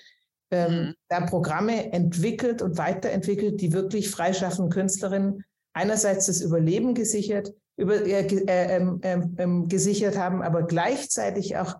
ähm, 0.53 0.73
mhm. 0.73 0.95
da 1.09 1.21
Programme 1.27 1.93
entwickelt 1.93 2.63
und 2.63 2.79
weiterentwickelt, 2.79 3.61
die 3.61 3.73
wirklich 3.73 4.09
freischaffenden 4.09 4.71
Künstlerinnen 4.71 5.45
einerseits 5.73 6.27
das 6.27 6.41
Überleben 6.41 6.95
gesichert, 6.95 7.53
über, 7.79 8.05
äh, 8.05 8.27
äh, 8.27 8.83
äh, 9.03 9.67
gesichert 9.67 10.19
haben, 10.19 10.43
aber 10.43 10.65
gleichzeitig 10.65 11.57
auch 11.57 11.77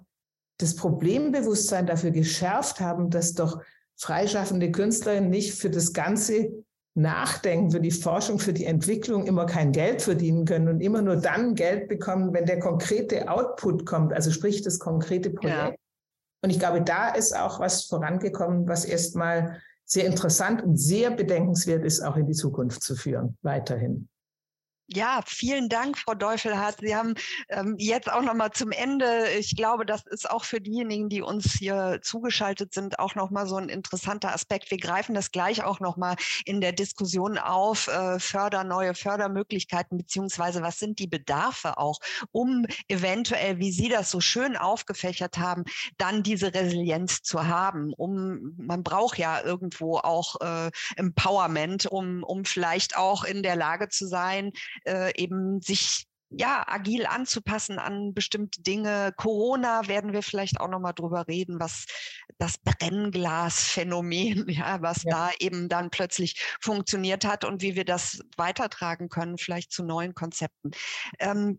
das 0.59 0.77
Problembewusstsein 0.77 1.87
dafür 1.87 2.13
geschärft 2.13 2.81
haben, 2.81 3.11
dass 3.11 3.35
doch 3.35 3.61
freischaffende 3.97 4.71
Künstlerinnen 4.71 5.29
nicht 5.29 5.55
für 5.55 5.71
das 5.71 5.93
ganze 5.93 6.51
Nachdenken, 6.95 7.71
für 7.73 7.81
die 7.81 7.91
Forschung, 7.91 8.39
für 8.39 8.53
die 8.53 8.65
Entwicklung 8.65 9.27
immer 9.27 9.47
kein 9.47 9.73
Geld 9.73 10.03
verdienen 10.03 10.45
können 10.45 10.69
und 10.69 10.81
immer 10.81 11.03
nur 11.03 11.17
dann 11.17 11.55
Geld 11.55 11.89
bekommen, 11.89 12.33
wenn 12.33 12.47
der 12.47 12.61
konkrete 12.61 13.29
Output 13.29 13.85
kommt, 13.85 14.13
also 14.13 14.31
sprich 14.31 14.63
das 14.63 14.79
konkrete 14.79 15.31
Projekt. 15.31 15.59
Ja. 15.59 15.75
Und 16.43 16.51
ich 16.51 16.59
glaube, 16.61 16.83
da 16.83 17.11
ist 17.11 17.37
auch 17.37 17.59
was 17.59 17.85
vorangekommen, 17.85 18.69
was 18.69 18.85
erstmal 18.85 19.61
sehr 19.85 20.07
interessant 20.07 20.63
und 20.63 20.77
sehr 20.77 21.11
bedenkenswert 21.11 21.85
ist, 21.85 22.01
auch 22.03 22.17
in 22.17 22.27
die 22.27 22.35
Zukunft 22.35 22.83
zu 22.83 22.95
führen, 22.95 23.37
weiterhin. 23.43 24.09
Ja, 24.91 25.21
vielen 25.27 25.69
Dank, 25.69 25.99
Frau 25.99 26.15
Deufelhardt. 26.15 26.79
Sie 26.81 26.97
haben 26.97 27.15
ähm, 27.51 27.75
jetzt 27.79 28.11
auch 28.11 28.23
noch 28.23 28.33
mal 28.33 28.53
zum 28.53 28.73
Ende, 28.73 29.29
ich 29.39 29.55
glaube, 29.55 29.85
das 29.85 30.07
ist 30.07 30.31
auch 30.31 30.45
für 30.45 30.63
diejenigen, 30.63 31.11
die 31.11 31.21
uns 31.21 31.53
hier 31.53 31.99
zugeschaltet 32.01 32.73
sind, 32.73 32.99
auch 32.99 33.15
noch 33.15 33.29
mal 33.29 33.47
so 33.47 33.57
ein 33.57 33.69
interessanter 33.69 34.33
Aspekt. 34.33 34.71
Wir 34.71 34.79
greifen 34.79 35.15
das 35.15 35.31
gleich 35.31 35.63
auch 35.63 35.81
noch 35.81 35.99
mal 35.99 36.17
in 36.47 36.63
der 36.63 36.73
Diskussion 36.73 37.37
auf, 37.37 37.89
äh, 37.89 38.19
Förder, 38.19 38.65
neue 38.65 38.95
Fördermöglichkeiten, 38.95 39.99
beziehungsweise 39.99 40.63
was 40.63 40.79
sind 40.79 40.99
die 41.01 41.07
Bedarfe 41.07 41.77
auch, 41.77 41.99
um 42.33 42.65
eventuell, 42.89 43.59
wie 43.59 43.73
Sie 43.73 43.91
das 43.91 44.11
so 44.11 44.23
schön 44.23 44.57
aufgefächert 44.57 45.37
haben, 45.37 45.65
dann 45.99 46.23
diese 46.23 46.55
Resilienz 46.55 47.21
zu 47.21 47.47
haben. 47.47 47.93
Um, 47.93 48.55
man 48.57 48.83
braucht 48.83 49.19
ja 49.19 49.43
irgendwo 49.43 49.99
auch 49.99 50.41
äh, 50.41 50.71
Empowerment, 50.97 51.85
um, 51.85 52.23
um 52.23 52.47
vielleicht 52.47 52.97
auch 52.97 53.25
in 53.25 53.43
der 53.43 53.55
Lage 53.55 53.91
zu 53.91 54.07
sein, 54.07 54.51
äh, 54.85 55.13
eben 55.21 55.61
sich 55.61 56.07
ja, 56.31 56.65
agil 56.67 57.07
anzupassen 57.07 57.79
an 57.79 58.13
bestimmte 58.13 58.61
Dinge. 58.63 59.13
Corona 59.17 59.89
werden 59.89 60.13
wir 60.13 60.23
vielleicht 60.23 60.61
auch 60.61 60.69
nochmal 60.69 60.93
drüber 60.93 61.27
reden, 61.27 61.59
was 61.59 61.87
das 62.39 62.59
Brennglasphänomen, 62.59 64.47
ja, 64.49 64.83
was 64.83 65.05
ja. 65.05 65.11
da 65.11 65.31
eben 65.41 65.69
dann 65.69 65.91
plötzlich 65.91 66.39
funktioniert 66.61 67.25
hat 67.25 67.45
und 67.45 67.63
wie 67.63 67.77
wir 67.77 67.85
das 67.85 68.21
weitertragen 68.37 69.09
können, 69.09 69.39
vielleicht 69.39 69.73
zu 69.73 69.85
neuen 69.85 70.15
Konzepten. 70.15 70.73
Ähm, 71.19 71.59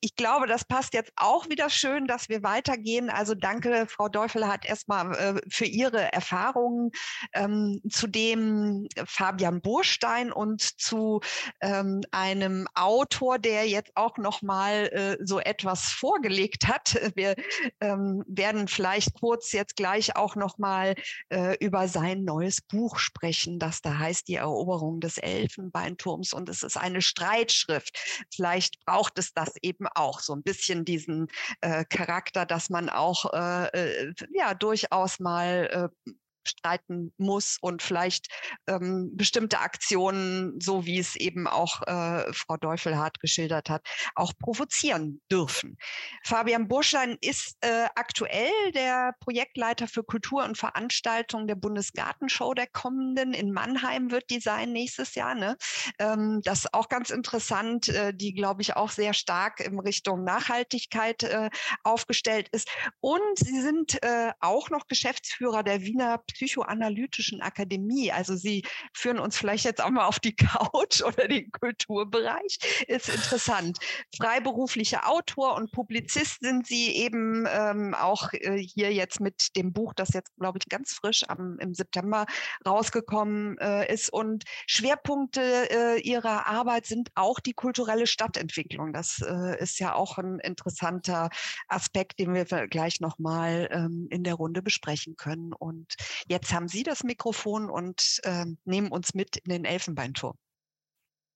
ich 0.00 0.16
glaube, 0.16 0.46
das 0.46 0.64
passt 0.64 0.94
jetzt 0.94 1.12
auch 1.16 1.48
wieder 1.48 1.68
schön, 1.68 2.06
dass 2.06 2.28
wir 2.28 2.42
weitergehen. 2.42 3.10
Also 3.10 3.34
danke, 3.34 3.86
Frau 3.86 4.08
Deufelhardt, 4.08 4.64
erstmal 4.64 5.14
äh, 5.14 5.40
für 5.48 5.66
Ihre 5.66 6.12
Erfahrungen 6.12 6.90
ähm, 7.34 7.80
zu 7.90 8.06
dem 8.06 8.88
Fabian 9.04 9.60
Burstein 9.60 10.32
und 10.32 10.62
zu 10.62 11.20
ähm, 11.60 12.00
einem 12.12 12.66
Autor, 12.74 13.38
der 13.38 13.68
jetzt 13.68 13.92
auch 13.94 14.16
noch 14.16 14.40
mal 14.40 14.86
äh, 14.86 15.16
so 15.24 15.38
etwas 15.38 15.90
vorgelegt 15.90 16.66
hat. 16.66 16.98
Wir 17.14 17.34
ähm, 17.80 18.24
werden 18.26 18.68
vielleicht 18.68 19.20
kurz 19.20 19.52
jetzt 19.52 19.76
gleich 19.76 20.16
auch 20.16 20.34
noch 20.34 20.56
mal 20.56 20.94
äh, 21.28 21.56
über 21.58 21.88
sein 21.88 22.24
neues 22.24 22.62
Buch 22.62 22.98
sprechen, 22.98 23.58
das 23.58 23.82
da 23.82 23.98
heißt 23.98 24.28
Die 24.28 24.36
Eroberung 24.36 25.00
des 25.00 25.18
Elfenbeinturms 25.18 26.32
und 26.32 26.48
es 26.48 26.62
ist 26.62 26.78
eine 26.78 27.02
Streitschrift. 27.02 28.24
Vielleicht 28.34 28.82
braucht 28.86 29.18
es 29.18 29.34
das 29.34 29.52
eben 29.62 29.86
auch 29.94 30.20
so 30.20 30.34
ein 30.34 30.42
bisschen 30.42 30.84
diesen 30.84 31.28
äh, 31.60 31.84
Charakter, 31.84 32.46
dass 32.46 32.70
man 32.70 32.88
auch 32.88 33.32
äh, 33.32 33.66
äh 33.66 34.14
ja 34.32 34.54
durchaus 34.54 35.20
mal 35.20 35.90
äh, 36.06 36.12
streiten 36.46 37.12
muss 37.18 37.58
und 37.60 37.82
vielleicht 37.82 38.28
ähm, 38.66 39.10
bestimmte 39.14 39.60
Aktionen, 39.60 40.60
so 40.60 40.86
wie 40.86 40.98
es 40.98 41.16
eben 41.16 41.46
auch 41.46 41.82
äh, 41.86 42.32
Frau 42.32 42.56
Deufelhardt 42.56 43.20
geschildert 43.20 43.70
hat, 43.70 43.86
auch 44.14 44.32
provozieren 44.38 45.20
dürfen. 45.30 45.76
Fabian 46.24 46.68
Burschein 46.68 47.16
ist 47.20 47.56
äh, 47.60 47.86
aktuell 47.94 48.50
der 48.74 49.14
Projektleiter 49.20 49.88
für 49.88 50.02
Kultur 50.04 50.44
und 50.44 50.56
Veranstaltung 50.56 51.46
der 51.46 51.54
Bundesgartenshow 51.54 52.54
der 52.54 52.66
kommenden. 52.66 53.34
In 53.34 53.52
Mannheim 53.52 54.10
wird 54.10 54.30
die 54.30 54.40
sein 54.40 54.72
nächstes 54.72 55.14
Jahr. 55.14 55.34
Ne? 55.34 55.56
Ähm, 55.98 56.40
das 56.44 56.60
ist 56.60 56.74
auch 56.74 56.88
ganz 56.88 57.10
interessant, 57.10 57.88
äh, 57.88 58.14
die, 58.14 58.32
glaube 58.32 58.62
ich, 58.62 58.76
auch 58.76 58.90
sehr 58.90 59.14
stark 59.14 59.60
in 59.60 59.78
Richtung 59.78 60.24
Nachhaltigkeit 60.24 61.22
äh, 61.22 61.50
aufgestellt 61.82 62.48
ist. 62.52 62.68
Und 63.00 63.38
sie 63.38 63.60
sind 63.60 64.02
äh, 64.02 64.32
auch 64.40 64.70
noch 64.70 64.86
Geschäftsführer 64.88 65.62
der 65.62 65.82
Wiener 65.82 66.22
Psychoanalytischen 66.34 67.42
Akademie. 67.42 68.12
Also 68.12 68.36
sie 68.36 68.64
führen 68.94 69.18
uns 69.18 69.36
vielleicht 69.36 69.64
jetzt 69.64 69.82
auch 69.82 69.90
mal 69.90 70.06
auf 70.06 70.18
die 70.18 70.34
Couch 70.36 71.02
oder 71.02 71.28
den 71.28 71.50
Kulturbereich. 71.52 72.58
Ist 72.88 73.08
interessant. 73.08 73.78
Freiberuflicher 74.16 75.08
Autor 75.08 75.54
und 75.54 75.72
Publizist 75.72 76.40
sind 76.40 76.66
sie 76.66 76.94
eben 76.96 77.46
ähm, 77.48 77.94
auch 77.94 78.32
äh, 78.32 78.58
hier 78.58 78.92
jetzt 78.92 79.20
mit 79.20 79.56
dem 79.56 79.72
Buch, 79.72 79.94
das 79.94 80.10
jetzt, 80.14 80.34
glaube 80.38 80.58
ich, 80.58 80.68
ganz 80.68 80.92
frisch 80.92 81.24
am, 81.28 81.58
im 81.58 81.74
September 81.74 82.26
rausgekommen 82.66 83.58
äh, 83.58 83.92
ist. 83.92 84.12
Und 84.12 84.44
Schwerpunkte 84.66 85.40
äh, 85.70 86.00
ihrer 86.00 86.46
Arbeit 86.46 86.86
sind 86.86 87.10
auch 87.14 87.40
die 87.40 87.54
kulturelle 87.54 88.06
Stadtentwicklung. 88.06 88.92
Das 88.92 89.22
äh, 89.26 89.60
ist 89.60 89.78
ja 89.78 89.94
auch 89.94 90.18
ein 90.18 90.38
interessanter 90.40 91.30
Aspekt, 91.68 92.18
den 92.18 92.34
wir 92.34 92.44
gleich 92.44 93.00
nochmal 93.00 93.68
ähm, 93.70 94.08
in 94.10 94.24
der 94.24 94.34
Runde 94.34 94.62
besprechen 94.62 95.16
können. 95.16 95.52
Und 95.52 95.94
jetzt 96.28 96.52
haben 96.52 96.68
Sie 96.68 96.82
das 96.82 97.02
Mikrofon 97.02 97.70
und 97.70 98.20
äh, 98.22 98.46
nehmen 98.64 98.88
uns 98.88 99.14
mit 99.14 99.36
in 99.38 99.50
den 99.50 99.64
Elfenbeinturm. 99.64 100.36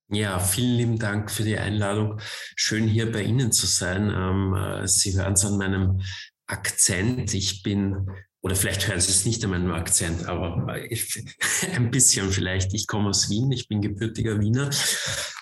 Ja, 0.09 0.39
vielen 0.39 0.77
lieben 0.77 0.99
Dank 0.99 1.31
für 1.31 1.45
die 1.45 1.57
Einladung. 1.57 2.21
Schön 2.57 2.87
hier 2.87 3.11
bei 3.11 3.23
Ihnen 3.23 3.53
zu 3.53 3.67
sein. 3.67 4.11
Ähm, 4.11 4.55
äh, 4.55 4.87
Sie 4.87 5.15
hören 5.15 5.33
es 5.33 5.45
an 5.45 5.57
meinem 5.57 6.03
Akzent. 6.47 7.33
Ich 7.33 7.63
bin, 7.63 8.11
oder 8.43 8.55
vielleicht 8.55 8.87
hören 8.87 9.01
Sie 9.01 9.11
es 9.11 9.25
nicht 9.25 9.43
an 9.45 9.51
meinem 9.51 9.73
Akzent, 9.73 10.27
aber 10.27 10.77
ich, 10.91 11.25
ein 11.75 11.91
bisschen 11.91 12.31
vielleicht. 12.31 12.75
Ich 12.75 12.87
komme 12.87 13.09
aus 13.09 13.31
Wien, 13.31 13.51
ich 13.51 13.67
bin 13.67 13.81
gebürtiger 13.81 14.39
Wiener. 14.41 14.69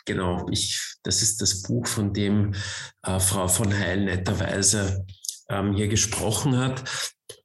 Genau, 0.05 0.47
ich, 0.51 0.80
das 1.03 1.22
ist 1.22 1.43
das 1.43 1.62
Buch, 1.62 1.86
von 1.88 2.12
dem 2.12 2.55
äh, 3.03 3.18
Frau 3.18 3.49
von 3.49 3.76
Heil 3.76 4.05
netterweise 4.05 5.05
ähm, 5.49 5.74
hier 5.74 5.88
gesprochen 5.88 6.57
hat. 6.57 6.84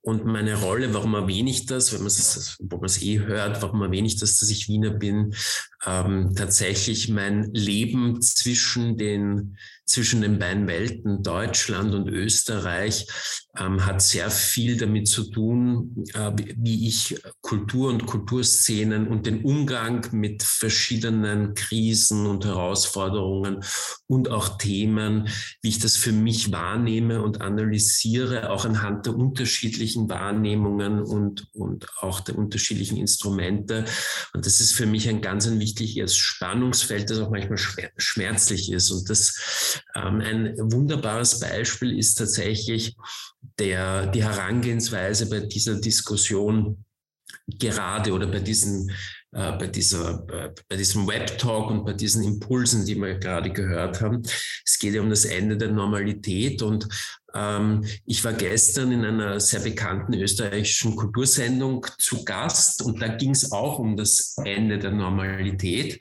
Und 0.02 0.26
meine 0.26 0.56
Rolle, 0.56 0.94
warum 0.94 1.14
erwähne 1.16 1.50
ich 1.50 1.66
das, 1.66 1.92
wenn 1.94 2.00
man 2.00 2.08
es, 2.08 3.02
eh 3.02 3.20
hört, 3.20 3.62
warum 3.62 3.82
erwähne 3.82 4.08
ich 4.08 4.18
das, 4.18 4.40
dass 4.40 4.50
ich 4.50 4.68
Wiener 4.68 4.92
bin, 4.92 5.36
ähm, 5.86 6.34
tatsächlich 6.36 7.10
mein 7.10 7.52
Leben 7.54 8.22
zwischen 8.22 8.98
den 8.98 9.58
zwischen 9.88 10.22
den 10.22 10.38
beiden 10.38 10.68
Welten, 10.68 11.24
Deutschland 11.24 11.96
und 11.96 12.10
Österreich, 12.10 13.08
ähm, 13.58 13.86
hat 13.86 14.02
sehr 14.02 14.30
viel 14.30 14.76
damit 14.76 15.08
zu 15.08 15.32
tun, 15.32 16.06
äh, 16.14 16.32
wie 16.58 16.88
ich 16.88 17.18
Kultur 17.42 17.90
und 17.90 18.06
Kulturszenen 18.06 19.08
und 19.08 19.26
den 19.26 19.44
Umgang 19.44 20.06
mit 20.12 20.44
verschiedenen 20.44 21.54
Krisen 21.54 22.28
und 22.28 22.44
Herausforderungen 22.46 23.64
und 24.08 24.30
auch 24.30 24.58
Themen, 24.58 25.30
wie 25.62 25.70
ich 25.70 25.80
das 25.80 25.96
für 25.96 26.12
mich 26.12 26.52
wahrnehme 26.52 27.22
und 27.22 27.40
analysiere, 27.40 28.52
auch 28.52 28.66
anhand 28.66 29.06
der 29.06 29.16
unterschiedlichen 29.68 30.10
Wahrnehmungen 30.10 31.02
und, 31.02 31.48
und 31.54 31.88
auch 32.00 32.22
der 32.22 32.38
unterschiedlichen 32.38 32.98
Instrumente. 32.98 33.86
Und 34.34 34.46
das 34.46 34.60
ist 34.60 34.72
für 34.74 34.86
mich 34.86 35.10
ein 35.10 35.22
ganz 35.22 35.48
ein 35.48 35.60
wichtiges 35.60 36.16
Spannungsfeld, 36.16 37.10
das 37.10 37.20
auch 37.20 37.30
manchmal 37.30 37.58
schmerzlich 37.98 38.72
ist. 38.72 38.92
Und 38.92 39.10
das 39.10 39.82
ähm, 39.96 40.22
ein 40.22 40.56
wunderbares 40.58 41.40
Beispiel 41.40 41.98
ist 41.98 42.16
tatsächlich 42.16 42.96
der, 43.60 44.08
die 44.08 44.24
Herangehensweise 44.24 45.30
bei 45.30 45.42
dieser 45.42 45.76
Diskussion 45.76 46.86
gerade 47.48 48.14
oder 48.14 48.28
bei 48.28 48.40
diesen 48.40 48.92
äh, 49.34 49.52
bei, 49.58 49.68
dieser, 49.68 50.26
bei 50.70 50.78
diesem 50.78 51.06
Web-Talk 51.06 51.70
und 51.70 51.86
bei 51.86 51.94
diesen 51.94 52.24
Impulsen, 52.24 52.86
die 52.86 52.96
wir 52.96 53.20
gerade 53.20 53.52
gehört 53.52 54.00
haben. 54.00 54.24
Es 54.66 54.80
geht 54.80 54.94
ja 54.94 55.02
um 55.02 55.10
das 55.10 55.26
Ende 55.26 55.58
der 55.58 55.72
Normalität 55.72 56.62
und 56.62 56.88
ich 58.06 58.24
war 58.24 58.34
gestern 58.34 58.92
in 58.92 59.06
einer 59.06 59.40
sehr 59.40 59.60
bekannten 59.60 60.14
österreichischen 60.14 60.96
Kultursendung 60.96 61.86
zu 61.98 62.24
Gast 62.24 62.82
und 62.82 63.02
da 63.02 63.10
ging 63.10 63.32
es 63.32 63.52
auch 63.52 63.80
um 63.80 63.98
das 63.98 64.38
Ende 64.44 64.80
der 64.80 64.92
Normalität 64.92 66.00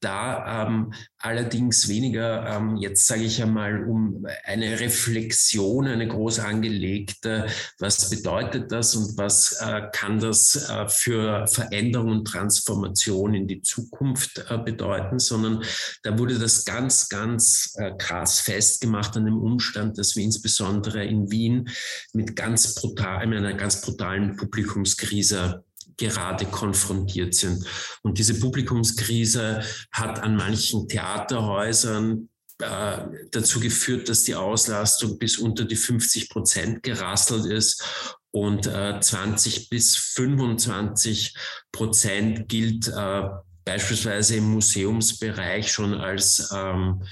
da 0.00 0.66
ähm, 0.66 0.92
allerdings 1.18 1.88
weniger, 1.88 2.46
ähm, 2.46 2.76
jetzt 2.76 3.06
sage 3.06 3.22
ich 3.22 3.42
einmal, 3.42 3.84
um 3.84 4.26
eine 4.44 4.78
Reflexion, 4.78 5.86
eine 5.86 6.06
groß 6.06 6.38
angelegte, 6.40 7.46
was 7.78 8.08
bedeutet 8.10 8.70
das 8.70 8.94
und 8.94 9.18
was 9.18 9.60
äh, 9.60 9.82
kann 9.92 10.20
das 10.20 10.68
äh, 10.70 10.88
für 10.88 11.46
Veränderung 11.48 12.12
und 12.12 12.24
Transformation 12.26 13.34
in 13.34 13.48
die 13.48 13.62
Zukunft 13.62 14.44
äh, 14.48 14.58
bedeuten, 14.58 15.18
sondern 15.18 15.64
da 16.02 16.16
wurde 16.18 16.38
das 16.38 16.64
ganz, 16.64 17.08
ganz 17.08 17.74
äh, 17.78 17.92
krass 17.98 18.40
festgemacht 18.40 19.16
an 19.16 19.24
dem 19.24 19.38
Umstand, 19.38 19.98
dass 19.98 20.14
wir 20.14 20.22
insbesondere 20.22 21.04
in 21.04 21.30
Wien 21.30 21.68
mit 22.12 22.36
ganz 22.36 22.74
brutal, 22.74 23.18
einer 23.18 23.54
ganz 23.54 23.80
brutalen 23.80 24.36
Publikumskrise 24.36 25.64
gerade 25.98 26.46
konfrontiert 26.46 27.34
sind. 27.34 27.64
Und 28.02 28.18
diese 28.18 28.38
Publikumskrise 28.38 29.62
hat 29.92 30.20
an 30.20 30.36
manchen 30.36 30.88
Theaterhäusern 30.88 32.28
äh, 32.60 32.98
dazu 33.30 33.60
geführt, 33.60 34.08
dass 34.08 34.24
die 34.24 34.34
Auslastung 34.34 35.18
bis 35.18 35.36
unter 35.38 35.64
die 35.64 35.76
50 35.76 36.30
Prozent 36.30 36.82
gerasselt 36.82 37.46
ist 37.46 37.84
und 38.30 38.66
äh, 38.66 38.98
20 39.00 39.68
bis 39.68 39.96
25 39.96 41.34
Prozent 41.72 42.48
gilt 42.48 42.88
äh, 42.88 43.22
beispielsweise 43.64 44.36
im 44.36 44.50
Museumsbereich 44.50 45.70
schon 45.70 45.94
als 45.94 46.50
ähm, 46.54 47.02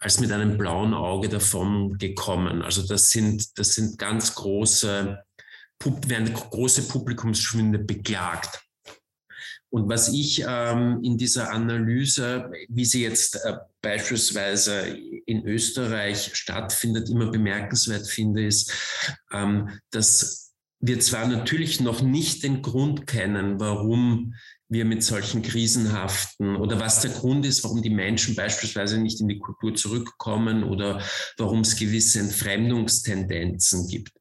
als 0.00 0.20
mit 0.20 0.30
einem 0.30 0.56
blauen 0.56 0.94
Auge 0.94 1.28
davon 1.28 1.98
gekommen. 1.98 2.62
Also 2.62 2.86
das 2.86 3.10
sind, 3.10 3.58
das 3.58 3.74
sind 3.74 3.98
ganz 3.98 4.34
große 4.34 5.18
werden 6.06 6.32
große 6.34 6.88
Publikumsschwinde 6.88 7.78
beklagt. 7.78 8.68
Und 9.70 9.88
was 9.88 10.08
ich 10.08 10.44
ähm, 10.48 11.00
in 11.02 11.18
dieser 11.18 11.50
Analyse, 11.50 12.50
wie 12.68 12.86
sie 12.86 13.02
jetzt 13.02 13.36
äh, 13.36 13.58
beispielsweise 13.82 14.96
in 15.26 15.44
Österreich 15.46 16.30
stattfindet, 16.34 17.10
immer 17.10 17.30
bemerkenswert 17.30 18.06
finde, 18.06 18.46
ist, 18.46 18.72
ähm, 19.30 19.78
dass 19.90 20.54
wir 20.80 21.00
zwar 21.00 21.26
natürlich 21.26 21.80
noch 21.80 22.00
nicht 22.00 22.44
den 22.44 22.62
Grund 22.62 23.06
kennen, 23.06 23.60
warum 23.60 24.34
wir 24.70 24.84
mit 24.84 25.02
solchen 25.02 25.42
Krisen 25.42 25.92
haften 25.92 26.56
oder 26.56 26.78
was 26.78 27.00
der 27.00 27.10
Grund 27.10 27.44
ist, 27.44 27.64
warum 27.64 27.82
die 27.82 27.90
Menschen 27.90 28.34
beispielsweise 28.34 28.98
nicht 28.98 29.20
in 29.20 29.28
die 29.28 29.38
Kultur 29.38 29.74
zurückkommen 29.74 30.62
oder 30.62 31.02
warum 31.36 31.60
es 31.60 31.76
gewisse 31.76 32.20
Entfremdungstendenzen 32.20 33.88
gibt. 33.88 34.12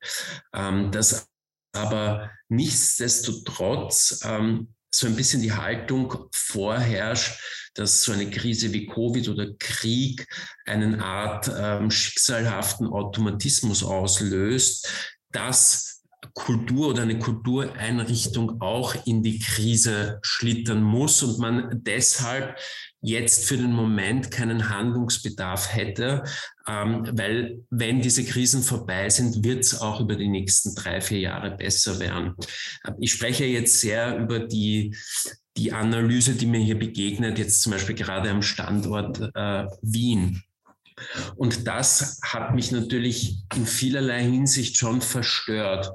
Ähm, 0.53 0.91
dass 0.91 1.27
aber 1.73 2.31
nichtsdestotrotz 2.49 4.21
ähm, 4.23 4.73
so 4.93 5.07
ein 5.07 5.15
bisschen 5.15 5.41
die 5.41 5.53
Haltung 5.53 6.27
vorherrscht, 6.33 7.39
dass 7.75 8.01
so 8.01 8.11
eine 8.11 8.29
Krise 8.29 8.73
wie 8.73 8.87
Covid 8.87 9.29
oder 9.29 9.53
Krieg 9.59 10.25
eine 10.65 11.03
Art 11.03 11.51
ähm, 11.55 11.91
schicksalhaften 11.91 12.87
Automatismus 12.87 13.83
auslöst, 13.83 14.89
dass 15.31 15.96
Kultur 16.37 16.89
oder 16.89 17.01
eine 17.01 17.17
Kultureinrichtung 17.17 18.61
auch 18.61 18.93
in 19.05 19.23
die 19.23 19.39
Krise 19.39 20.19
schlittern 20.21 20.83
muss 20.83 21.23
und 21.23 21.39
man 21.39 21.81
deshalb 21.83 22.55
jetzt 23.01 23.45
für 23.45 23.57
den 23.57 23.73
Moment 23.73 24.29
keinen 24.29 24.69
Handlungsbedarf 24.69 25.73
hätte, 25.73 26.23
ähm, 26.67 27.09
weil 27.13 27.63
wenn 27.71 28.01
diese 28.01 28.23
Krisen 28.23 28.61
vorbei 28.61 29.09
sind, 29.09 29.43
wird 29.43 29.63
es 29.63 29.81
auch 29.81 29.99
über 29.99 30.15
die 30.15 30.27
nächsten 30.27 30.75
drei, 30.75 31.01
vier 31.01 31.19
Jahre 31.21 31.57
besser 31.57 31.99
werden. 31.99 32.35
Ich 32.99 33.13
spreche 33.13 33.45
jetzt 33.45 33.81
sehr 33.81 34.17
über 34.19 34.39
die, 34.39 34.95
die 35.57 35.73
Analyse, 35.73 36.35
die 36.35 36.45
mir 36.45 36.61
hier 36.61 36.77
begegnet, 36.77 37.39
jetzt 37.39 37.63
zum 37.63 37.71
Beispiel 37.71 37.95
gerade 37.95 38.29
am 38.29 38.43
Standort 38.43 39.19
äh, 39.33 39.65
Wien. 39.81 40.43
Und 41.35 41.67
das 41.67 42.19
hat 42.23 42.55
mich 42.55 42.71
natürlich 42.71 43.37
in 43.55 43.65
vielerlei 43.65 44.23
Hinsicht 44.23 44.77
schon 44.77 45.01
verstört. 45.01 45.91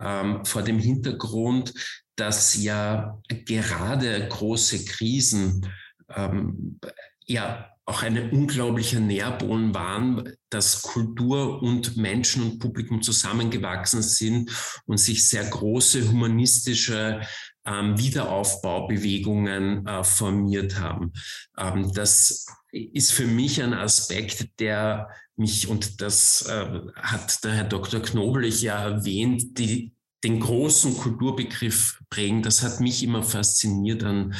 Ähm, 0.00 0.44
vor 0.44 0.62
dem 0.62 0.78
Hintergrund, 0.78 1.74
dass 2.16 2.60
ja 2.62 3.20
gerade 3.28 4.28
große 4.28 4.84
Krisen 4.84 5.66
ähm, 6.14 6.78
ja 7.24 7.68
auch 7.88 8.02
ein 8.02 8.30
unglaublicher 8.30 9.00
Nährboden 9.00 9.74
waren, 9.74 10.34
dass 10.50 10.82
Kultur 10.82 11.62
und 11.62 11.96
Menschen 11.96 12.42
und 12.42 12.58
Publikum 12.58 13.00
zusammengewachsen 13.00 14.02
sind 14.02 14.50
und 14.84 14.98
sich 14.98 15.26
sehr 15.26 15.44
große 15.44 16.06
humanistische 16.06 17.22
ähm, 17.64 17.98
Wiederaufbaubewegungen 17.98 19.86
äh, 19.86 20.04
formiert 20.04 20.78
haben. 20.78 21.14
Ähm, 21.56 21.90
das 21.94 22.46
ist 22.72 23.12
für 23.12 23.26
mich 23.26 23.62
ein 23.62 23.72
Aspekt, 23.72 24.60
der 24.60 25.08
mich, 25.38 25.68
und 25.68 26.00
das 26.00 26.46
äh, 26.46 26.80
hat 26.96 27.44
der 27.44 27.52
Herr 27.52 27.64
Dr. 27.64 28.00
Knoblich 28.00 28.62
ja 28.62 28.82
erwähnt, 28.82 29.58
die, 29.58 29.92
den 30.24 30.40
großen 30.40 30.96
Kulturbegriff 30.96 32.00
prägen. 32.10 32.42
Das 32.42 32.62
hat 32.62 32.80
mich 32.80 33.02
immer 33.02 33.22
fasziniert 33.22 34.02
an, 34.02 34.34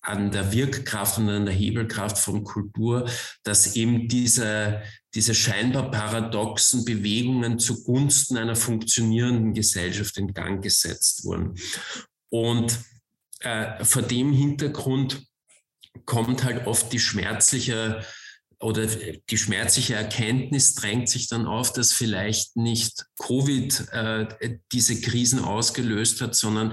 an 0.00 0.32
der 0.32 0.52
Wirkkraft 0.52 1.18
und 1.18 1.28
an 1.28 1.46
der 1.46 1.54
Hebelkraft 1.54 2.18
von 2.18 2.42
Kultur, 2.42 3.08
dass 3.44 3.76
eben 3.76 4.08
diese, 4.08 4.82
diese 5.14 5.34
scheinbar 5.34 5.90
paradoxen 5.90 6.84
Bewegungen 6.84 7.58
zugunsten 7.58 8.36
einer 8.36 8.56
funktionierenden 8.56 9.54
Gesellschaft 9.54 10.18
in 10.18 10.34
Gang 10.34 10.62
gesetzt 10.62 11.24
wurden. 11.24 11.54
Und 12.30 12.80
äh, 13.40 13.84
vor 13.84 14.02
dem 14.02 14.32
Hintergrund 14.32 15.24
kommt 16.04 16.42
halt 16.42 16.66
oft 16.66 16.92
die 16.92 16.98
schmerzliche 16.98 18.04
oder 18.62 18.86
die 18.86 19.38
schmerzliche 19.38 19.94
Erkenntnis 19.94 20.74
drängt 20.74 21.08
sich 21.08 21.28
dann 21.28 21.46
auf, 21.46 21.72
dass 21.72 21.92
vielleicht 21.92 22.56
nicht 22.56 23.06
Covid 23.18 23.88
äh, 23.92 24.58
diese 24.70 25.00
Krisen 25.00 25.40
ausgelöst 25.40 26.20
hat, 26.20 26.36
sondern 26.36 26.72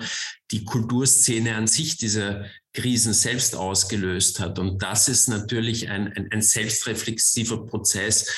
die 0.51 0.63
Kulturszene 0.65 1.55
an 1.55 1.67
sich 1.67 1.97
diese 1.97 2.45
Krisen 2.73 3.13
selbst 3.13 3.55
ausgelöst 3.55 4.39
hat. 4.39 4.59
Und 4.59 4.81
das 4.83 5.09
ist 5.09 5.29
natürlich 5.29 5.89
ein, 5.89 6.13
ein, 6.13 6.31
ein 6.31 6.41
selbstreflexiver 6.41 7.65
Prozess, 7.65 8.31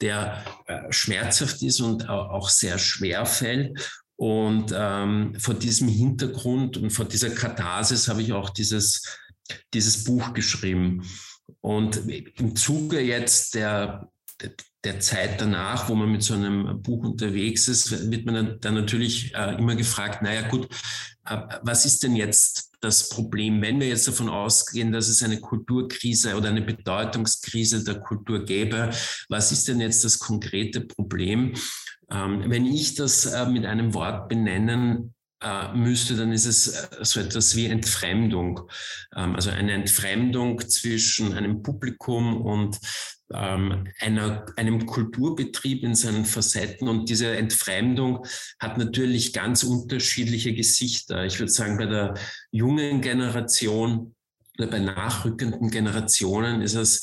der 0.00 0.44
äh, 0.66 0.90
schmerzhaft 0.90 1.62
ist 1.62 1.80
und 1.80 2.08
auch 2.08 2.48
sehr 2.48 2.78
schwer 2.78 3.26
fällt. 3.26 3.78
Und 4.16 4.72
ähm, 4.74 5.34
vor 5.38 5.54
diesem 5.54 5.88
Hintergrund 5.88 6.78
und 6.78 6.90
vor 6.90 7.04
dieser 7.04 7.30
Katharsis 7.30 8.08
habe 8.08 8.22
ich 8.22 8.32
auch 8.32 8.48
dieses, 8.48 9.18
dieses 9.74 10.04
Buch 10.04 10.32
geschrieben. 10.32 11.02
Und 11.60 12.08
im 12.08 12.56
Zuge 12.56 13.00
jetzt 13.00 13.54
der, 13.54 14.10
der 14.84 15.00
Zeit 15.00 15.40
danach, 15.40 15.88
wo 15.88 15.94
man 15.94 16.10
mit 16.10 16.22
so 16.22 16.34
einem 16.34 16.82
Buch 16.82 17.04
unterwegs 17.04 17.68
ist, 17.68 18.10
wird 18.10 18.24
man 18.24 18.58
dann, 18.60 18.74
natürlich 18.74 19.34
äh, 19.34 19.56
immer 19.56 19.74
gefragt, 19.74 20.22
naja 20.22 20.48
gut, 20.48 20.68
äh, 21.26 21.38
was 21.62 21.84
ist 21.84 22.02
denn 22.02 22.14
jetzt 22.14 22.70
das 22.80 23.08
Problem, 23.08 23.62
wenn 23.62 23.80
wir 23.80 23.88
jetzt 23.88 24.06
davon 24.06 24.28
ausgehen, 24.28 24.92
dass 24.92 25.08
es 25.08 25.22
eine 25.22 25.40
Kulturkrise 25.40 26.36
oder 26.36 26.50
eine 26.50 26.62
Bedeutungskrise 26.62 27.82
der 27.82 28.00
Kultur 28.00 28.44
gäbe, 28.44 28.90
was 29.28 29.50
ist 29.50 29.66
denn 29.66 29.80
jetzt 29.80 30.04
das 30.04 30.18
konkrete 30.18 30.82
Problem? 30.82 31.54
Ähm, 32.10 32.44
wenn 32.46 32.66
ich 32.66 32.94
das 32.94 33.26
äh, 33.26 33.46
mit 33.46 33.66
einem 33.66 33.92
Wort 33.94 34.28
benennen 34.28 35.15
müsste, 35.74 36.16
dann 36.16 36.32
ist 36.32 36.46
es 36.46 36.68
äh, 36.68 37.04
so 37.04 37.20
etwas 37.20 37.56
wie 37.56 37.66
Entfremdung. 37.66 38.70
Ähm, 39.14 39.34
also 39.34 39.50
eine 39.50 39.72
Entfremdung 39.72 40.60
zwischen 40.68 41.34
einem 41.34 41.62
Publikum 41.62 42.40
und 42.40 42.78
ähm, 43.32 43.88
einer, 44.00 44.46
einem 44.56 44.86
Kulturbetrieb 44.86 45.82
in 45.82 45.94
seinen 45.94 46.24
Facetten. 46.24 46.88
Und 46.88 47.08
diese 47.08 47.36
Entfremdung 47.36 48.24
hat 48.58 48.78
natürlich 48.78 49.32
ganz 49.32 49.62
unterschiedliche 49.62 50.54
Gesichter. 50.54 51.24
Ich 51.24 51.38
würde 51.38 51.52
sagen, 51.52 51.76
bei 51.76 51.86
der 51.86 52.14
jungen 52.50 53.00
Generation 53.00 54.14
oder 54.58 54.68
bei 54.68 54.78
nachrückenden 54.78 55.70
Generationen 55.70 56.62
ist 56.62 56.76
es 56.76 57.02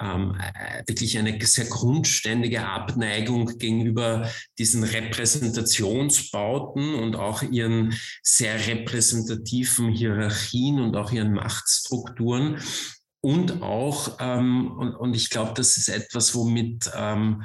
ähm, 0.00 0.40
äh, 0.40 0.82
wirklich 0.86 1.18
eine 1.18 1.38
sehr 1.44 1.66
grundständige 1.66 2.66
Abneigung 2.66 3.58
gegenüber 3.58 4.30
diesen 4.58 4.82
Repräsentationsbauten 4.82 6.94
und 6.94 7.16
auch 7.16 7.42
ihren 7.42 7.94
sehr 8.22 8.66
repräsentativen 8.66 9.90
Hierarchien 9.90 10.80
und 10.80 10.96
auch 10.96 11.12
ihren 11.12 11.32
Machtstrukturen. 11.32 12.62
Und 13.20 13.62
auch, 13.62 14.16
ähm, 14.20 14.72
und, 14.72 14.94
und 14.96 15.14
ich 15.14 15.30
glaube, 15.30 15.52
das 15.54 15.76
ist 15.78 15.88
etwas, 15.88 16.34
womit 16.34 16.90
ähm, 16.94 17.44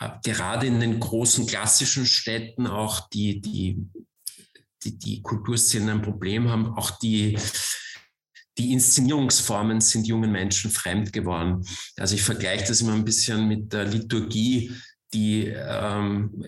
äh, 0.00 0.08
gerade 0.24 0.66
in 0.66 0.80
den 0.80 0.98
großen 0.98 1.46
klassischen 1.46 2.06
Städten 2.06 2.66
auch 2.66 3.08
die, 3.10 3.40
die, 3.40 3.86
die, 4.82 4.98
die 4.98 5.22
Kulturszenen 5.22 5.90
ein 5.90 6.02
Problem 6.02 6.50
haben, 6.50 6.76
auch 6.76 6.98
die 6.98 7.38
die 8.58 8.72
Inszenierungsformen 8.72 9.80
sind 9.80 10.06
jungen 10.06 10.30
Menschen 10.30 10.70
fremd 10.70 11.12
geworden. 11.12 11.64
Also 11.96 12.14
ich 12.14 12.22
vergleiche 12.22 12.66
das 12.66 12.80
immer 12.80 12.94
ein 12.94 13.04
bisschen 13.04 13.48
mit 13.48 13.72
der 13.72 13.84
Liturgie, 13.84 14.72
die 15.14 15.46
ähm, 15.46 16.44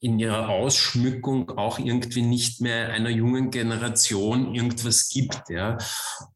in 0.00 0.18
ihrer 0.18 0.48
Ausschmückung 0.48 1.50
auch 1.50 1.78
irgendwie 1.78 2.22
nicht 2.22 2.60
mehr 2.60 2.92
einer 2.92 3.10
jungen 3.10 3.50
Generation 3.50 4.54
irgendwas 4.54 5.08
gibt. 5.08 5.48
Ja. 5.48 5.78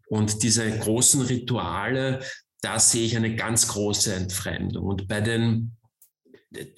Und 0.09 0.43
diese 0.43 0.71
großen 0.79 1.23
Rituale, 1.23 2.21
da 2.63 2.79
sehe 2.79 3.07
ich 3.07 3.17
eine 3.17 3.37
ganz 3.37 3.69
große 3.69 4.15
Entfremdung. 4.15 4.85
Und 4.85 5.09
bei 5.09 5.21
den 5.21 5.77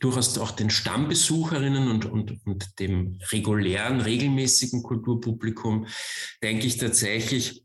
durchaus 0.01 0.36
auch 0.36 0.51
den 0.51 0.68
Stammbesucherinnen 0.68 1.88
und, 1.88 2.05
und, 2.05 2.47
und 2.47 2.78
dem 2.78 3.18
regulären, 3.30 4.01
regelmäßigen 4.01 4.82
Kulturpublikum 4.82 5.86
denke 6.43 6.66
ich 6.66 6.76
tatsächlich, 6.76 7.62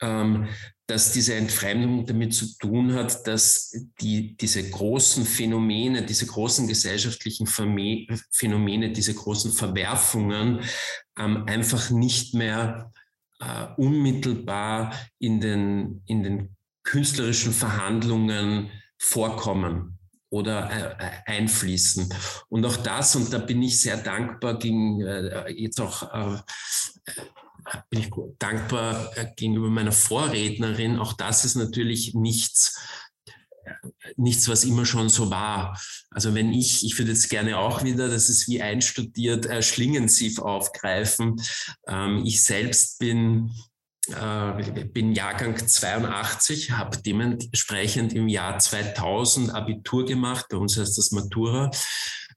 ähm, 0.00 0.48
dass 0.86 1.12
diese 1.12 1.34
Entfremdung 1.34 2.06
damit 2.06 2.32
zu 2.34 2.56
tun 2.58 2.94
hat, 2.94 3.26
dass 3.26 3.72
die, 4.00 4.36
diese 4.36 4.70
großen 4.70 5.24
Phänomene, 5.24 6.04
diese 6.04 6.26
großen 6.26 6.68
gesellschaftlichen 6.68 7.46
Phänomene, 7.46 8.92
diese 8.92 9.14
großen 9.14 9.52
Verwerfungen 9.52 10.60
ähm, 11.18 11.44
einfach 11.46 11.90
nicht 11.90 12.34
mehr 12.34 12.92
äh, 13.40 13.66
unmittelbar 13.76 14.94
in 15.18 15.40
den, 15.40 16.02
in 16.06 16.22
den 16.22 16.56
künstlerischen 16.84 17.52
Verhandlungen 17.52 18.70
vorkommen 18.98 19.98
oder 20.30 20.70
äh, 20.70 21.30
einfließen. 21.32 22.08
Und 22.48 22.64
auch 22.64 22.76
das, 22.76 23.16
und 23.16 23.32
da 23.32 23.38
bin 23.38 23.62
ich 23.62 23.80
sehr 23.80 23.96
dankbar 23.96 24.58
gegen 24.58 25.00
äh, 25.00 25.50
jetzt 25.50 25.80
auch 25.80 26.34
äh, 26.36 26.38
bin 27.90 28.00
ich 28.00 28.10
dankbar 28.38 29.16
äh, 29.16 29.26
gegenüber 29.36 29.68
meiner 29.68 29.92
Vorrednerin. 29.92 30.98
Auch 30.98 31.12
das 31.12 31.44
ist 31.44 31.56
natürlich 31.56 32.14
nichts, 32.14 32.78
äh, 33.64 33.72
nichts, 34.16 34.48
was 34.48 34.64
immer 34.64 34.84
schon 34.84 35.08
so 35.08 35.30
war. 35.30 35.80
Also 36.10 36.34
wenn 36.34 36.52
ich, 36.52 36.84
ich 36.84 36.98
würde 36.98 37.12
jetzt 37.12 37.28
gerne 37.28 37.58
auch 37.58 37.84
wieder, 37.84 38.08
das 38.08 38.28
ist 38.28 38.48
wie 38.48 38.62
einstudiert, 38.62 39.46
äh, 39.46 39.62
Schlingensief 39.62 40.38
aufgreifen. 40.38 41.36
Ähm, 41.86 42.22
ich 42.24 42.42
selbst 42.42 42.98
bin 42.98 43.52
äh, 44.08 44.84
bin 44.84 45.12
Jahrgang 45.12 45.56
82, 45.56 46.70
habe 46.70 46.98
dementsprechend 46.98 48.12
im 48.12 48.28
Jahr 48.28 48.58
2000 48.58 49.52
Abitur 49.52 50.04
gemacht, 50.04 50.46
bei 50.48 50.56
uns 50.56 50.76
heißt 50.78 50.96
das 50.96 51.10
Matura 51.10 51.72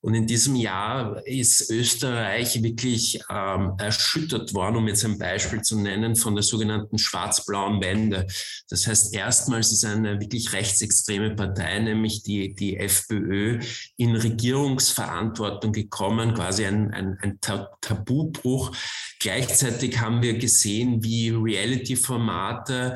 und 0.02 0.14
in 0.14 0.28
diesem 0.28 0.56
Jahr 0.56 1.26
ist 1.28 1.70
Österreich 1.70 2.64
wirklich 2.64 3.20
ähm, 3.30 3.74
erschüttert 3.78 4.54
worden, 4.54 4.78
um 4.78 4.88
jetzt 4.88 5.04
ein 5.04 5.18
Beispiel 5.18 5.62
zu 5.62 5.78
nennen, 5.78 6.16
von 6.16 6.36
der 6.36 6.43
sogenannten 6.43 6.97
schwarz-blauen 6.97 7.82
Wende. 7.82 8.26
Das 8.70 8.88
heißt, 8.88 9.14
erstmals 9.14 9.74
ist 9.74 9.84
eine 9.84 10.22
wirklich 10.22 10.54
rechtsextreme 10.54 11.36
Partei, 11.36 11.80
nämlich 11.80 12.24
die, 12.24 12.54
die 12.54 12.78
FPÖ, 12.78 13.60
in 13.97 14.16
Regierungsverantwortung 14.16 15.74
gekommen, 15.74 16.34
quasi 16.34 16.66
ein, 16.66 16.91
ein, 16.93 17.18
ein 17.22 17.39
Tabubruch. 17.41 18.72
Gleichzeitig 19.20 20.00
haben 20.00 20.22
wir 20.22 20.38
gesehen, 20.38 21.04
wie 21.04 21.32
Reality-Formate 21.32 22.95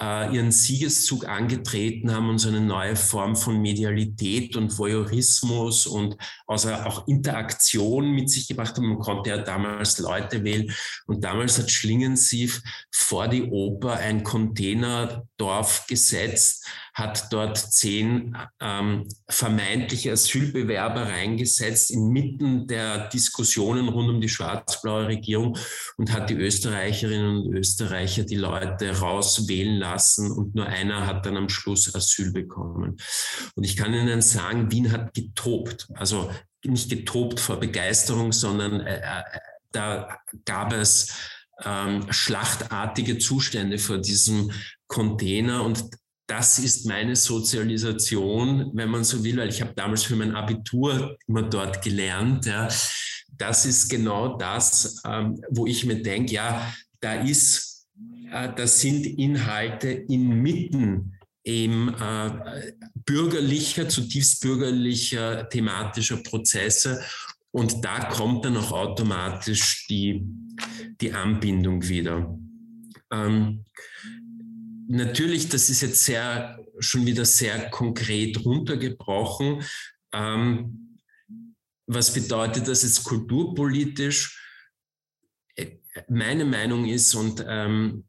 äh, 0.00 0.34
ihren 0.34 0.52
Siegeszug 0.52 1.26
angetreten 1.26 2.12
haben 2.12 2.28
und 2.28 2.38
so 2.38 2.48
eine 2.48 2.60
neue 2.60 2.96
Form 2.96 3.34
von 3.34 3.60
Medialität 3.60 4.56
und 4.56 4.76
Voyeurismus 4.78 5.86
und 5.86 6.16
also 6.46 6.72
auch 6.72 7.08
Interaktion 7.08 8.12
mit 8.12 8.30
sich 8.30 8.46
gebracht 8.46 8.76
haben. 8.76 8.88
Man 8.88 8.98
konnte 8.98 9.30
ja 9.30 9.38
damals 9.38 9.98
Leute 9.98 10.44
wählen 10.44 10.72
und 11.06 11.24
damals 11.24 11.58
hat 11.58 11.70
Schlingensief 11.70 12.62
vor 12.92 13.28
die 13.28 13.42
Oper 13.42 13.94
ein 13.94 14.22
Containerdorf 14.22 15.86
gesetzt, 15.86 16.66
hat 16.94 17.32
dort 17.32 17.56
zehn 17.58 18.36
ähm, 18.60 19.08
vermeintliche 19.28 20.12
Asylbewerber 20.12 21.02
reingesetzt 21.02 21.90
inmitten 21.90 22.66
der 22.66 23.08
Diskussionen 23.08 23.88
rund 23.88 24.10
um 24.10 24.20
die 24.20 24.28
schwarz-blaue 24.28 25.06
Regierung 25.06 25.56
und 25.96 26.12
hat 26.12 26.28
die 26.30 26.34
Österreicherinnen 26.34 27.46
und 27.46 27.54
Österreicher 27.54 28.24
die 28.24 28.36
Leute 28.36 28.98
rauswählen 28.98 29.76
lassen 29.78 29.87
und 30.18 30.54
nur 30.54 30.66
einer 30.66 31.06
hat 31.06 31.26
dann 31.26 31.36
am 31.36 31.48
Schluss 31.48 31.94
Asyl 31.94 32.32
bekommen. 32.32 32.96
Und 33.54 33.64
ich 33.64 33.76
kann 33.76 33.94
Ihnen 33.94 34.22
sagen, 34.22 34.70
Wien 34.70 34.92
hat 34.92 35.14
getobt. 35.14 35.88
Also 35.94 36.30
nicht 36.64 36.90
getobt 36.90 37.40
vor 37.40 37.60
Begeisterung, 37.60 38.32
sondern 38.32 38.80
äh, 38.80 39.00
äh, 39.00 39.22
da 39.72 40.18
gab 40.44 40.72
es 40.72 41.12
ähm, 41.64 42.06
schlachtartige 42.10 43.18
Zustände 43.18 43.78
vor 43.78 43.98
diesem 43.98 44.50
Container 44.86 45.64
und 45.64 45.84
das 46.28 46.58
ist 46.58 46.86
meine 46.86 47.16
Sozialisation, 47.16 48.70
wenn 48.74 48.90
man 48.90 49.02
so 49.02 49.24
will, 49.24 49.38
weil 49.38 49.48
ich 49.48 49.62
habe 49.62 49.72
damals 49.74 50.04
für 50.04 50.14
mein 50.14 50.36
Abitur 50.36 51.16
immer 51.26 51.42
dort 51.42 51.82
gelernt. 51.82 52.44
Ja. 52.44 52.68
Das 53.30 53.64
ist 53.64 53.88
genau 53.88 54.36
das, 54.36 55.00
ähm, 55.06 55.40
wo 55.48 55.66
ich 55.66 55.86
mir 55.86 56.02
denke, 56.02 56.34
ja, 56.34 56.70
da 57.00 57.14
ist, 57.14 57.67
das 58.56 58.80
sind 58.80 59.06
Inhalte 59.06 59.88
inmitten 59.88 61.18
eben 61.44 61.88
äh, 61.94 62.72
bürgerlicher, 63.06 63.88
zutiefst 63.88 64.42
bürgerlicher 64.42 65.48
thematischer 65.48 66.18
Prozesse. 66.18 67.02
Und 67.50 67.84
da 67.84 68.04
kommt 68.04 68.44
dann 68.44 68.58
auch 68.58 68.72
automatisch 68.72 69.86
die, 69.88 70.22
die 71.00 71.12
Anbindung 71.12 71.88
wieder. 71.88 72.38
Ähm, 73.10 73.64
natürlich, 74.86 75.48
das 75.48 75.70
ist 75.70 75.80
jetzt 75.80 76.04
sehr, 76.04 76.58
schon 76.78 77.06
wieder 77.06 77.24
sehr 77.24 77.70
konkret 77.70 78.44
runtergebrochen. 78.44 79.62
Ähm, 80.12 80.98
was 81.86 82.12
bedeutet 82.12 82.68
das 82.68 82.82
jetzt 82.82 83.04
kulturpolitisch? 83.04 84.38
Äh, 85.56 85.78
meine 86.08 86.44
Meinung 86.44 86.84
ist, 86.84 87.14
und 87.14 87.42
ähm, 87.48 88.04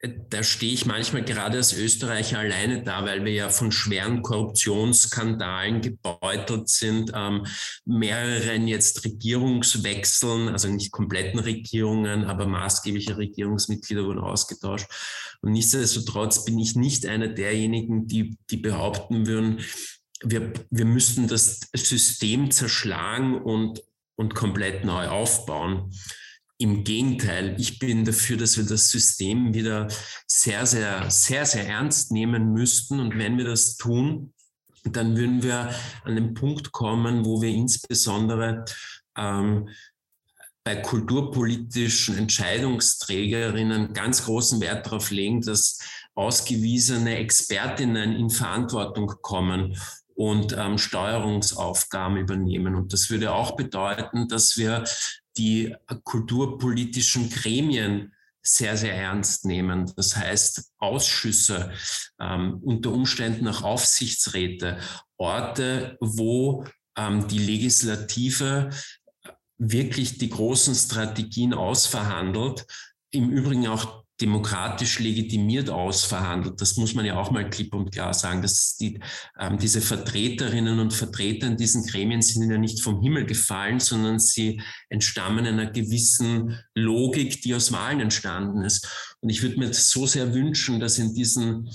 da 0.00 0.44
stehe 0.44 0.72
ich 0.72 0.86
manchmal 0.86 1.24
gerade 1.24 1.56
als 1.56 1.72
Österreicher 1.72 2.38
alleine 2.38 2.84
da, 2.84 3.04
weil 3.04 3.24
wir 3.24 3.32
ja 3.32 3.48
von 3.48 3.72
schweren 3.72 4.22
Korruptionsskandalen 4.22 5.80
gebeutelt 5.80 6.68
sind, 6.68 7.10
ähm, 7.14 7.46
mehreren 7.84 8.68
jetzt 8.68 9.04
Regierungswechseln, 9.04 10.50
also 10.50 10.68
nicht 10.68 10.92
kompletten 10.92 11.40
Regierungen, 11.40 12.24
aber 12.24 12.46
maßgebliche 12.46 13.18
Regierungsmitglieder 13.18 14.04
wurden 14.04 14.20
ausgetauscht. 14.20 14.86
Und 15.40 15.52
nichtsdestotrotz 15.52 16.44
bin 16.44 16.60
ich 16.60 16.76
nicht 16.76 17.04
einer 17.04 17.28
derjenigen, 17.28 18.06
die, 18.06 18.36
die 18.50 18.56
behaupten 18.56 19.26
würden, 19.26 19.60
wir, 20.22 20.52
wir 20.70 20.84
müssten 20.84 21.26
das 21.28 21.60
System 21.74 22.50
zerschlagen 22.50 23.40
und, 23.40 23.82
und 24.16 24.34
komplett 24.34 24.84
neu 24.84 25.08
aufbauen. 25.08 25.92
Im 26.60 26.82
Gegenteil, 26.82 27.54
ich 27.58 27.78
bin 27.78 28.04
dafür, 28.04 28.36
dass 28.36 28.56
wir 28.56 28.64
das 28.64 28.90
System 28.90 29.54
wieder 29.54 29.86
sehr, 30.26 30.66
sehr, 30.66 31.08
sehr, 31.08 31.46
sehr 31.46 31.68
ernst 31.68 32.10
nehmen 32.10 32.52
müssten. 32.52 32.98
Und 32.98 33.16
wenn 33.16 33.38
wir 33.38 33.44
das 33.44 33.76
tun, 33.76 34.34
dann 34.84 35.16
würden 35.16 35.42
wir 35.42 35.72
an 36.02 36.16
den 36.16 36.34
Punkt 36.34 36.72
kommen, 36.72 37.24
wo 37.24 37.40
wir 37.40 37.50
insbesondere 37.50 38.64
ähm, 39.16 39.68
bei 40.64 40.76
kulturpolitischen 40.76 42.18
Entscheidungsträgerinnen 42.18 43.94
ganz 43.94 44.24
großen 44.24 44.60
Wert 44.60 44.86
darauf 44.86 45.10
legen, 45.10 45.40
dass 45.40 45.78
ausgewiesene 46.14 47.16
Expertinnen 47.18 48.16
in 48.16 48.30
Verantwortung 48.30 49.14
kommen 49.22 49.76
und 50.14 50.52
ähm, 50.58 50.78
Steuerungsaufgaben 50.78 52.16
übernehmen. 52.16 52.74
Und 52.74 52.92
das 52.92 53.08
würde 53.08 53.32
auch 53.32 53.54
bedeuten, 53.54 54.26
dass 54.26 54.56
wir 54.56 54.84
die 55.38 55.74
kulturpolitischen 56.04 57.30
Gremien 57.30 58.12
sehr, 58.42 58.76
sehr 58.76 58.94
ernst 58.94 59.44
nehmen. 59.44 59.92
Das 59.96 60.16
heißt, 60.16 60.72
Ausschüsse, 60.78 61.72
ähm, 62.20 62.58
unter 62.62 62.92
Umständen 62.92 63.46
auch 63.48 63.62
Aufsichtsräte, 63.62 64.78
Orte, 65.16 65.96
wo 66.00 66.64
ähm, 66.96 67.28
die 67.28 67.38
Legislative 67.38 68.70
wirklich 69.58 70.18
die 70.18 70.30
großen 70.30 70.74
Strategien 70.74 71.52
ausverhandelt, 71.52 72.66
im 73.10 73.30
Übrigen 73.30 73.66
auch 73.66 74.04
demokratisch 74.20 74.98
legitimiert 74.98 75.70
ausverhandelt. 75.70 76.60
Das 76.60 76.76
muss 76.76 76.94
man 76.94 77.04
ja 77.04 77.16
auch 77.16 77.30
mal 77.30 77.48
klipp 77.48 77.74
und 77.74 77.92
klar 77.92 78.12
sagen. 78.14 78.42
Dass 78.42 78.76
die, 78.76 79.00
ähm, 79.38 79.58
diese 79.58 79.80
Vertreterinnen 79.80 80.80
und 80.80 80.92
Vertreter 80.92 81.46
in 81.46 81.56
diesen 81.56 81.86
Gremien 81.86 82.20
sind 82.20 82.50
ja 82.50 82.58
nicht 82.58 82.82
vom 82.82 83.00
Himmel 83.00 83.26
gefallen, 83.26 83.78
sondern 83.78 84.18
sie 84.18 84.60
entstammen 84.88 85.46
einer 85.46 85.66
gewissen 85.66 86.58
Logik, 86.74 87.42
die 87.42 87.54
aus 87.54 87.70
Wahlen 87.70 88.00
entstanden 88.00 88.62
ist. 88.62 89.16
Und 89.20 89.30
ich 89.30 89.42
würde 89.42 89.58
mir 89.58 89.72
so 89.72 90.06
sehr 90.06 90.32
wünschen, 90.32 90.78
dass 90.78 90.98
in 90.98 91.14
diesen 91.14 91.68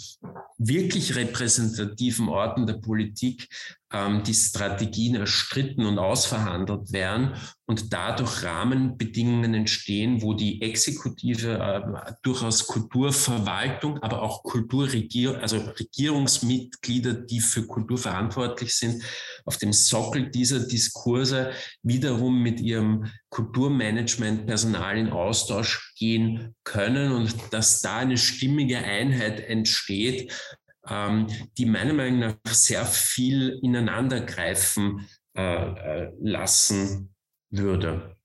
wirklich 0.58 1.16
repräsentativen 1.16 2.30
Orten 2.30 2.66
der 2.66 2.76
Politik 2.76 3.50
ähm, 3.91 4.24
die 4.24 4.34
Strategien 4.34 5.16
erstritten 5.16 5.86
und 5.86 6.00
ausverhandelt 6.00 6.91
werden 6.91 7.36
und 7.66 7.91
dadurch 7.91 8.44
Rahmenbedingungen 8.44 9.54
entstehen, 9.54 10.22
wo 10.22 10.34
die 10.34 10.62
Exekutive 10.62 11.58
äh, 11.58 12.14
durchaus 12.22 12.68
Kulturverwaltung, 12.68 14.00
aber 14.00 14.22
auch 14.22 14.44
Kulturregierung, 14.44 15.38
also 15.38 15.58
Regierungsmitglieder, 15.58 17.14
die 17.14 17.39
für 17.39 17.66
Kultur 17.68 17.98
verantwortlich 17.98 18.74
sind, 18.76 19.04
auf 19.46 19.58
dem 19.58 19.74
Sockel 19.74 20.30
dieser 20.30 20.60
Diskurse 20.60 21.52
wiederum 21.82 22.41
mit 22.41 22.60
ihrem 22.60 23.12
Kulturmanagement 23.30 24.46
Personal 24.46 24.98
in 24.98 25.10
Austausch 25.10 25.94
gehen 25.98 26.56
können 26.64 27.12
und 27.12 27.36
dass 27.52 27.82
da 27.82 27.98
eine 27.98 28.18
stimmige 28.18 28.78
Einheit 28.78 29.39
entsteht, 29.41 30.32
ähm, 30.88 31.28
die 31.58 31.66
meiner 31.66 31.94
Meinung 31.94 32.20
nach 32.20 32.36
sehr 32.54 32.86
viel 32.86 33.60
ineinandergreifen 33.62 35.08
äh, 35.36 35.41
äh, 35.41 36.12
lassen 36.22 37.16
würde. 37.50 38.18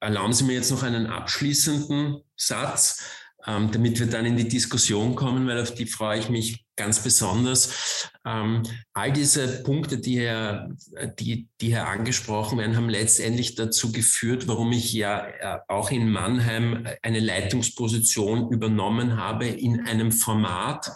Erlauben 0.00 0.32
Sie 0.32 0.44
mir 0.44 0.54
jetzt 0.54 0.70
noch 0.70 0.82
einen 0.82 1.06
abschließenden 1.06 2.22
Satz, 2.36 3.02
ähm, 3.46 3.70
damit 3.72 3.98
wir 3.98 4.06
dann 4.06 4.26
in 4.26 4.36
die 4.36 4.48
Diskussion 4.48 5.16
kommen, 5.16 5.46
weil 5.46 5.60
auf 5.60 5.74
die 5.74 5.86
freue 5.86 6.20
ich 6.20 6.28
mich 6.28 6.64
ganz 6.78 7.02
besonders. 7.02 8.08
Ähm, 8.24 8.62
all 8.94 9.12
diese 9.12 9.62
Punkte, 9.62 9.98
die 9.98 10.12
hier, 10.12 10.74
die, 11.18 11.48
die 11.60 11.66
hier 11.66 11.86
angesprochen 11.86 12.58
werden, 12.58 12.76
haben 12.76 12.88
letztendlich 12.88 13.54
dazu 13.54 13.92
geführt, 13.92 14.48
warum 14.48 14.72
ich 14.72 14.92
ja 14.94 15.26
äh, 15.26 15.58
auch 15.68 15.90
in 15.90 16.10
Mannheim 16.10 16.86
eine 17.02 17.20
Leitungsposition 17.20 18.50
übernommen 18.50 19.18
habe 19.18 19.46
in 19.46 19.86
einem 19.86 20.12
Format, 20.12 20.90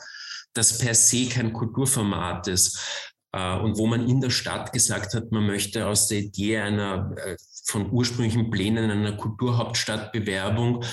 das 0.55 0.79
per 0.79 0.95
se 0.95 1.29
kein 1.29 1.53
Kulturformat 1.53 2.49
ist 2.49 3.13
äh, 3.33 3.59
und 3.59 3.77
wo 3.77 3.87
man 3.87 4.09
in 4.09 4.21
der 4.21 4.31
Stadt 4.31 4.73
gesagt 4.73 5.15
hat, 5.15 5.33
man 5.33 5.47
möchte 5.47 5.87
aus 5.87 6.09
der 6.09 6.19
Idee 6.19 6.59
einer 6.59 7.15
äh, 7.17 7.37
von 7.65 7.91
ursprünglichen 7.91 8.51
Plänen 8.51 8.91
einer 8.91 9.17
Kulturhauptstadtbewerbung 9.17 10.85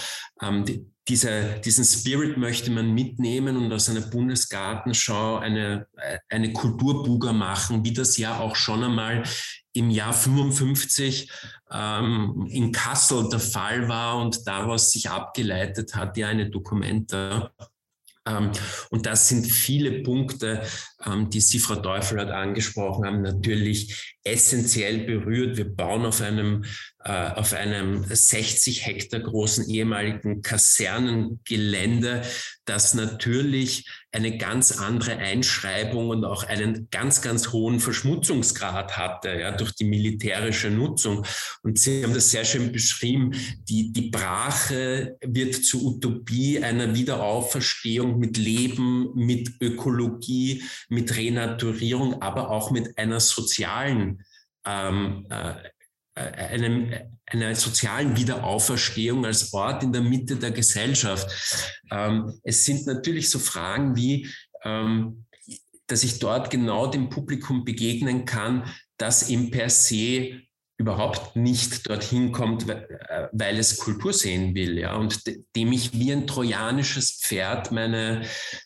ähm, 0.41 0.65
die, 0.65 0.85
dieser, 1.09 1.59
diesen 1.59 1.83
Spirit 1.83 2.37
möchte 2.37 2.71
man 2.71 2.93
mitnehmen 2.93 3.57
und 3.57 3.73
aus 3.73 3.89
einer 3.89 4.01
Bundesgartenschau 4.01 5.37
eine, 5.37 5.87
äh, 5.97 6.19
eine 6.29 6.53
Kulturbuga 6.53 7.33
machen, 7.33 7.83
wie 7.83 7.93
das 7.93 8.17
ja 8.17 8.39
auch 8.39 8.55
schon 8.55 8.83
einmal 8.83 9.23
im 9.73 9.89
Jahr 9.89 10.13
55 10.13 11.31
ähm, 11.71 12.47
in 12.49 12.71
Kassel 12.71 13.27
der 13.29 13.39
Fall 13.39 13.87
war 13.87 14.17
und 14.17 14.47
daraus 14.47 14.91
sich 14.91 15.09
abgeleitet 15.09 15.95
hat, 15.95 16.17
ja 16.17 16.27
eine 16.27 16.49
Dokumente. 16.49 17.51
Ähm, 18.27 18.51
und 18.89 19.05
das 19.05 19.29
sind 19.29 19.45
viele 19.45 20.03
Punkte, 20.03 20.61
ähm, 21.05 21.29
die 21.29 21.41
Sie, 21.41 21.59
Frau 21.59 21.75
Teufel, 21.75 22.19
hat 22.19 22.29
angesprochen 22.29 23.05
haben, 23.05 23.21
natürlich 23.21 24.17
essentiell 24.23 25.05
berührt. 25.05 25.57
Wir 25.57 25.73
bauen 25.73 26.05
auf 26.05 26.21
einem, 26.21 26.65
auf 27.01 27.53
einem 27.53 28.03
60 28.03 28.85
Hektar 28.85 29.21
großen 29.21 29.69
ehemaligen 29.69 30.41
Kasernengelände, 30.41 32.23
das 32.65 32.93
natürlich 32.93 33.89
eine 34.11 34.37
ganz 34.37 34.71
andere 34.79 35.17
Einschreibung 35.17 36.09
und 36.09 36.25
auch 36.25 36.43
einen 36.43 36.89
ganz, 36.91 37.21
ganz 37.21 37.53
hohen 37.53 37.79
Verschmutzungsgrad 37.79 38.97
hatte, 38.97 39.29
ja, 39.39 39.51
durch 39.51 39.73
die 39.75 39.85
militärische 39.85 40.69
Nutzung. 40.69 41.25
Und 41.63 41.79
Sie 41.79 42.03
haben 42.03 42.13
das 42.13 42.31
sehr 42.31 42.43
schön 42.43 42.71
beschrieben. 42.71 43.33
Die, 43.69 43.93
die 43.93 44.09
Brache 44.09 45.17
wird 45.21 45.55
zur 45.55 45.83
Utopie 45.83 46.61
einer 46.61 46.93
Wiederauferstehung 46.95 48.19
mit 48.19 48.37
Leben, 48.37 49.13
mit 49.15 49.53
Ökologie, 49.61 50.63
mit 50.89 51.15
Renaturierung, 51.15 52.21
aber 52.21 52.49
auch 52.49 52.71
mit 52.71 52.97
einer 52.97 53.19
sozialen, 53.19 54.23
ähm, 54.65 55.25
äh, 55.29 55.51
äh, 55.51 55.78
einem, 56.19 56.93
einer 57.25 57.55
sozialen 57.55 58.17
Wiederauferstehung 58.17 59.25
als 59.25 59.53
Ort 59.53 59.83
in 59.83 59.93
der 59.93 60.01
Mitte 60.01 60.35
der 60.35 60.51
Gesellschaft. 60.51 61.27
Ähm, 61.91 62.39
es 62.43 62.65
sind 62.65 62.85
natürlich 62.87 63.29
so 63.29 63.39
Fragen 63.39 63.95
wie, 63.95 64.27
ähm, 64.63 65.25
dass 65.87 66.03
ich 66.03 66.19
dort 66.19 66.49
genau 66.49 66.87
dem 66.87 67.09
Publikum 67.09 67.65
begegnen 67.65 68.25
kann, 68.25 68.63
das 68.97 69.29
im 69.29 69.51
per 69.51 69.69
se 69.69 70.41
überhaupt 70.77 71.35
nicht 71.35 71.89
dorthin 71.89 72.31
kommt, 72.31 72.67
äh, 72.69 73.27
weil 73.33 73.57
es 73.59 73.77
Kultur 73.77 74.13
sehen 74.13 74.55
will, 74.55 74.77
ja, 74.79 74.95
und 74.95 75.23
dem 75.55 75.71
ich 75.73 75.93
wie 75.93 76.13
ein 76.13 76.25
trojanisches 76.25 77.19
Pferd 77.21 77.71
meine, 77.71 78.21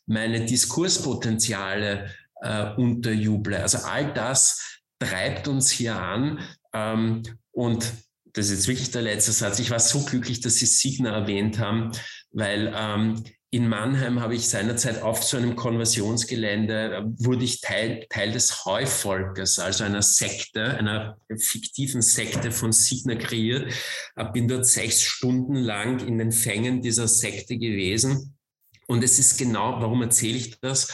meine 0.05 0.45
Diskurspotenziale 0.45 2.11
äh, 2.41 2.73
unterjuble. 2.75 3.59
Also 3.59 3.79
all 3.79 4.13
das 4.13 4.79
treibt 4.99 5.47
uns 5.47 5.71
hier 5.71 5.99
an. 5.99 6.39
Ähm, 6.73 7.23
und 7.53 7.93
das 8.33 8.47
ist 8.47 8.51
jetzt 8.51 8.67
wirklich 8.67 8.91
der 8.91 9.03
letzte 9.03 9.31
Satz. 9.31 9.59
Ich 9.59 9.69
war 9.69 9.79
so 9.79 10.03
glücklich, 10.03 10.41
dass 10.41 10.55
Sie 10.55 10.65
Signa 10.65 11.11
erwähnt 11.11 11.59
haben, 11.59 11.91
weil 12.31 12.73
ähm, 12.75 13.23
in 13.53 13.69
Mannheim 13.69 14.19
habe 14.19 14.33
ich 14.33 14.49
seinerzeit 14.49 15.03
auf 15.03 15.23
so 15.23 15.37
einem 15.37 15.55
Konversionsgelände, 15.55 17.13
wurde 17.19 17.45
ich 17.45 17.61
Teil, 17.61 18.07
Teil 18.09 18.31
des 18.31 18.65
Heuvolkes, 18.65 19.59
also 19.59 19.83
einer 19.83 20.01
Sekte, 20.01 20.75
einer 20.75 21.19
fiktiven 21.37 22.01
Sekte 22.01 22.51
von 22.51 22.71
Signa 22.71 23.13
kreiert. 23.13 23.71
Bin 24.33 24.47
dort 24.47 24.65
sechs 24.65 25.03
Stunden 25.03 25.53
lang 25.53 25.99
in 25.99 26.17
den 26.17 26.31
Fängen 26.31 26.81
dieser 26.81 27.07
Sekte 27.07 27.55
gewesen. 27.55 28.35
Und 28.87 29.03
es 29.03 29.19
ist 29.19 29.37
genau, 29.37 29.79
warum 29.79 30.01
erzähle 30.01 30.37
ich 30.37 30.59
das? 30.59 30.89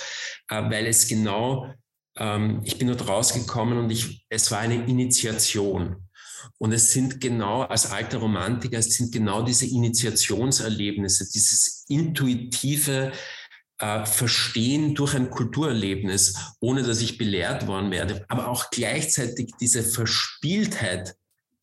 Äh, 0.50 0.70
weil 0.70 0.86
es 0.88 1.08
genau, 1.08 1.74
ähm, 2.18 2.60
ich 2.66 2.78
bin 2.78 2.90
dort 2.90 3.08
rausgekommen 3.08 3.78
und 3.78 3.90
ich, 3.90 4.26
es 4.28 4.52
war 4.52 4.60
eine 4.60 4.86
Initiation. 4.86 6.09
Und 6.58 6.72
es 6.72 6.92
sind 6.92 7.22
genau, 7.22 7.62
als 7.64 7.92
alter 7.92 8.20
Romantiker, 8.20 8.78
es 8.78 8.96
sind 8.96 9.12
genau 9.12 9.44
diese 9.44 9.66
Initiationserlebnisse, 9.66 11.30
dieses 11.32 11.86
intuitive 11.88 13.12
äh, 13.80 14.06
Verstehen 14.06 14.96
durch 14.96 15.16
ein 15.16 15.30
Kulturerlebnis, 15.30 16.36
ohne 16.60 16.84
dass 16.84 17.02
ich 17.02 17.18
belehrt 17.18 17.68
worden 17.68 17.92
werde, 17.92 18.26
aber 18.28 18.48
auch 18.48 18.70
gleichzeitig 18.70 19.54
diese 19.60 19.84
Verspieltheit 19.84 21.16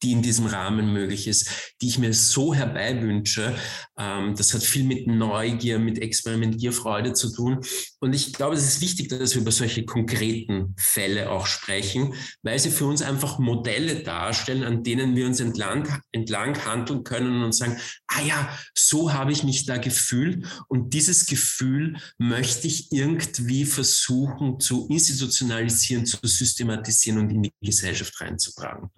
die 0.03 0.13
in 0.13 0.23
diesem 0.23 0.47
Rahmen 0.47 0.93
möglich 0.93 1.27
ist, 1.27 1.49
die 1.81 1.89
ich 1.89 1.99
mir 1.99 2.13
so 2.13 2.55
herbeiwünsche. 2.55 3.55
Ähm, 3.99 4.35
das 4.37 4.53
hat 4.53 4.63
viel 4.63 4.85
mit 4.85 5.07
Neugier, 5.07 5.79
mit 5.79 5.99
Experimentierfreude 6.01 7.13
zu 7.15 7.33
tun. 7.33 7.61
Und 8.01 8.15
ich 8.15 8.33
glaube, 8.33 8.57
es 8.57 8.65
ist 8.65 8.81
wichtig, 8.81 9.09
dass 9.09 9.35
wir 9.35 9.43
über 9.43 9.53
solche 9.53 9.85
konkreten 9.85 10.75
Fälle 10.77 11.31
auch 11.31 11.47
sprechen, 11.47 12.15
weil 12.43 12.59
sie 12.59 12.71
für 12.71 12.87
uns 12.87 13.03
einfach 13.03 13.39
Modelle 13.39 14.03
darstellen, 14.03 14.65
an 14.65 14.83
denen 14.85 15.17
wir 15.17 15.27
uns 15.27 15.41
entlang, 15.41 16.03
entlang 16.13 16.65
handeln 16.65 17.03
können 17.05 17.43
und 17.43 17.53
sagen, 17.53 17.79
ah 18.09 18.23
ja, 18.23 18.59
so 18.75 19.13
habe 19.13 19.33
ich 19.33 19.45
mich 19.45 19.65
da 19.65 19.79
gefühlt. 19.79 20.47
Und 20.69 20.93
dieses 20.93 21.27
Gefühl 21.27 21.97
möchte 22.19 22.67
ich 22.67 22.93
irgendwie 22.93 23.65
versuchen 23.65 24.61
zu 24.61 24.87
institutionalisieren, 24.89 26.05
zu 26.07 26.19
systematisieren 26.23 27.19
und 27.19 27.31
in 27.31 27.43
die 27.45 27.53
Gesellschaft 27.63 28.21
reinzutragen. 28.21 28.91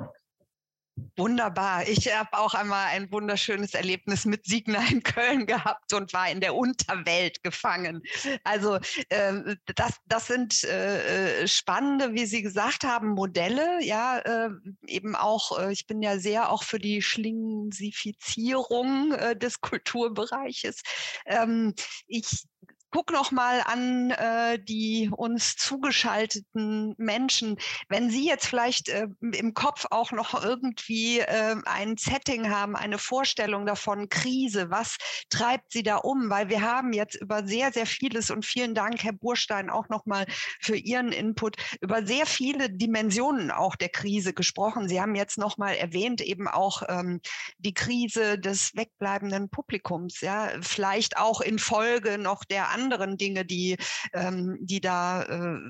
Wunderbar. 1.16 1.88
Ich 1.88 2.14
habe 2.14 2.38
auch 2.38 2.54
einmal 2.54 2.86
ein 2.88 3.10
wunderschönes 3.10 3.74
Erlebnis 3.74 4.24
mit 4.24 4.46
Signa 4.46 4.80
in 4.90 5.02
Köln 5.02 5.46
gehabt 5.46 5.92
und 5.92 6.12
war 6.12 6.30
in 6.30 6.40
der 6.40 6.54
Unterwelt 6.54 7.42
gefangen. 7.42 8.02
Also 8.44 8.76
äh, 9.08 9.56
das, 9.74 9.94
das 10.06 10.28
sind 10.28 10.62
äh, 10.64 11.42
äh, 11.42 11.48
spannende, 11.48 12.12
wie 12.12 12.26
Sie 12.26 12.42
gesagt 12.42 12.84
haben, 12.84 13.08
Modelle. 13.08 13.82
Ja, 13.82 14.18
äh, 14.18 14.50
eben 14.86 15.16
auch, 15.16 15.58
äh, 15.58 15.72
ich 15.72 15.86
bin 15.86 16.02
ja 16.02 16.18
sehr 16.18 16.50
auch 16.50 16.62
für 16.62 16.78
die 16.78 17.00
Schlingensifizierung 17.02 19.12
äh, 19.12 19.36
des 19.36 19.60
Kulturbereiches. 19.60 20.82
Ähm, 21.26 21.74
ich 22.06 22.44
guck 22.90 23.12
noch 23.12 23.32
mal 23.32 23.62
an 23.64 24.10
äh, 24.10 24.58
die 24.58 25.10
uns 25.14 25.56
zugeschalteten 25.56 26.94
Menschen. 26.96 27.56
Wenn 27.88 28.10
Sie 28.10 28.26
jetzt 28.26 28.46
vielleicht 28.46 28.88
äh, 28.88 29.08
im 29.20 29.54
Kopf 29.54 29.86
auch 29.90 30.12
noch 30.12 30.42
irgendwie 30.42 31.20
äh, 31.20 31.56
ein 31.66 31.96
Setting 31.96 32.50
haben, 32.50 32.76
eine 32.76 32.98
Vorstellung 32.98 33.66
davon, 33.66 34.08
Krise, 34.08 34.70
was 34.70 34.96
treibt 35.28 35.72
Sie 35.72 35.82
da 35.82 35.96
um? 35.96 36.30
Weil 36.30 36.48
wir 36.48 36.62
haben 36.62 36.92
jetzt 36.92 37.16
über 37.16 37.46
sehr, 37.46 37.72
sehr 37.72 37.86
vieles 37.86 38.30
und 38.30 38.46
vielen 38.46 38.74
Dank, 38.74 39.02
Herr 39.04 39.12
Burstein, 39.12 39.70
auch 39.70 39.88
noch 39.88 40.06
mal 40.06 40.26
für 40.60 40.76
Ihren 40.76 41.12
Input, 41.12 41.56
über 41.80 42.06
sehr 42.06 42.26
viele 42.26 42.70
Dimensionen 42.70 43.50
auch 43.50 43.76
der 43.76 43.90
Krise 43.90 44.32
gesprochen. 44.32 44.88
Sie 44.88 45.00
haben 45.00 45.14
jetzt 45.14 45.38
noch 45.38 45.58
mal 45.58 45.74
erwähnt, 45.74 46.20
eben 46.20 46.48
auch 46.48 46.82
ähm, 46.88 47.20
die 47.58 47.74
Krise 47.74 48.38
des 48.38 48.74
wegbleibenden 48.74 49.50
Publikums, 49.50 50.20
ja, 50.20 50.50
vielleicht 50.62 51.18
auch 51.18 51.40
in 51.40 51.58
Folge 51.58 52.18
noch 52.18 52.44
der 52.44 52.70
anderen 52.78 53.16
Dinge, 53.16 53.44
die, 53.44 53.76
ähm, 54.12 54.58
die 54.60 54.80
da 54.80 55.22
äh, 55.22 55.60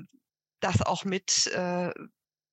das 0.59 0.81
auch 0.81 1.05
mit 1.05 1.47
äh, 1.47 1.91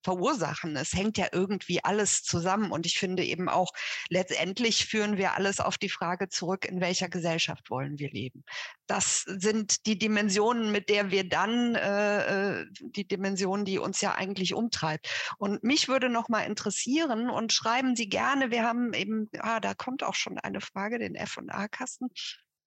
verursachen. 0.07 0.77
Es 0.77 0.93
hängt 0.93 1.19
ja 1.19 1.27
irgendwie 1.33 1.83
alles 1.83 2.23
zusammen. 2.23 2.71
Und 2.71 2.87
ich 2.87 2.97
finde 2.97 3.25
eben 3.25 3.49
auch, 3.49 3.73
letztendlich 4.09 4.87
führen 4.87 5.17
wir 5.17 5.35
alles 5.35 5.59
auf 5.59 5.79
die 5.79 5.89
Frage 5.89 6.29
zurück, 6.29 6.65
in 6.65 6.81
welcher 6.81 7.09
Gesellschaft 7.09 7.71
wollen 7.71 7.99
wir 7.99 8.11
leben. 8.13 8.45
Das 8.87 9.23
sind 9.23 9.85
die 9.85 9.99
Dimensionen, 9.99 10.71
mit 10.71 10.91
der 10.91 11.11
wir 11.11 11.29
dann, 11.29 11.75
äh, 11.75 12.61
äh 12.61 12.67
die 12.83 13.09
Dimensionen, 13.09 13.65
die 13.65 13.81
uns 13.81 14.01
ja 14.01 14.15
eigentlich 14.15 14.55
umtreibt. 14.55 15.09
Und 15.39 15.65
mich 15.65 15.89
würde 15.89 16.09
noch 16.09 16.29
mal 16.29 16.43
interessieren 16.43 17.29
und 17.29 17.53
schreiben 17.53 17.97
Sie 17.97 18.09
gerne, 18.09 18.53
wir 18.53 18.63
haben 18.63 18.93
eben, 18.95 19.29
ah, 19.41 19.59
da 19.59 19.75
kommt 19.75 20.05
auch 20.05 20.15
schon 20.15 20.39
eine 20.39 20.61
Frage, 20.61 21.01
den 21.01 21.17
F&A-Kasten. 21.17 22.11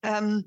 Ähm, 0.04 0.46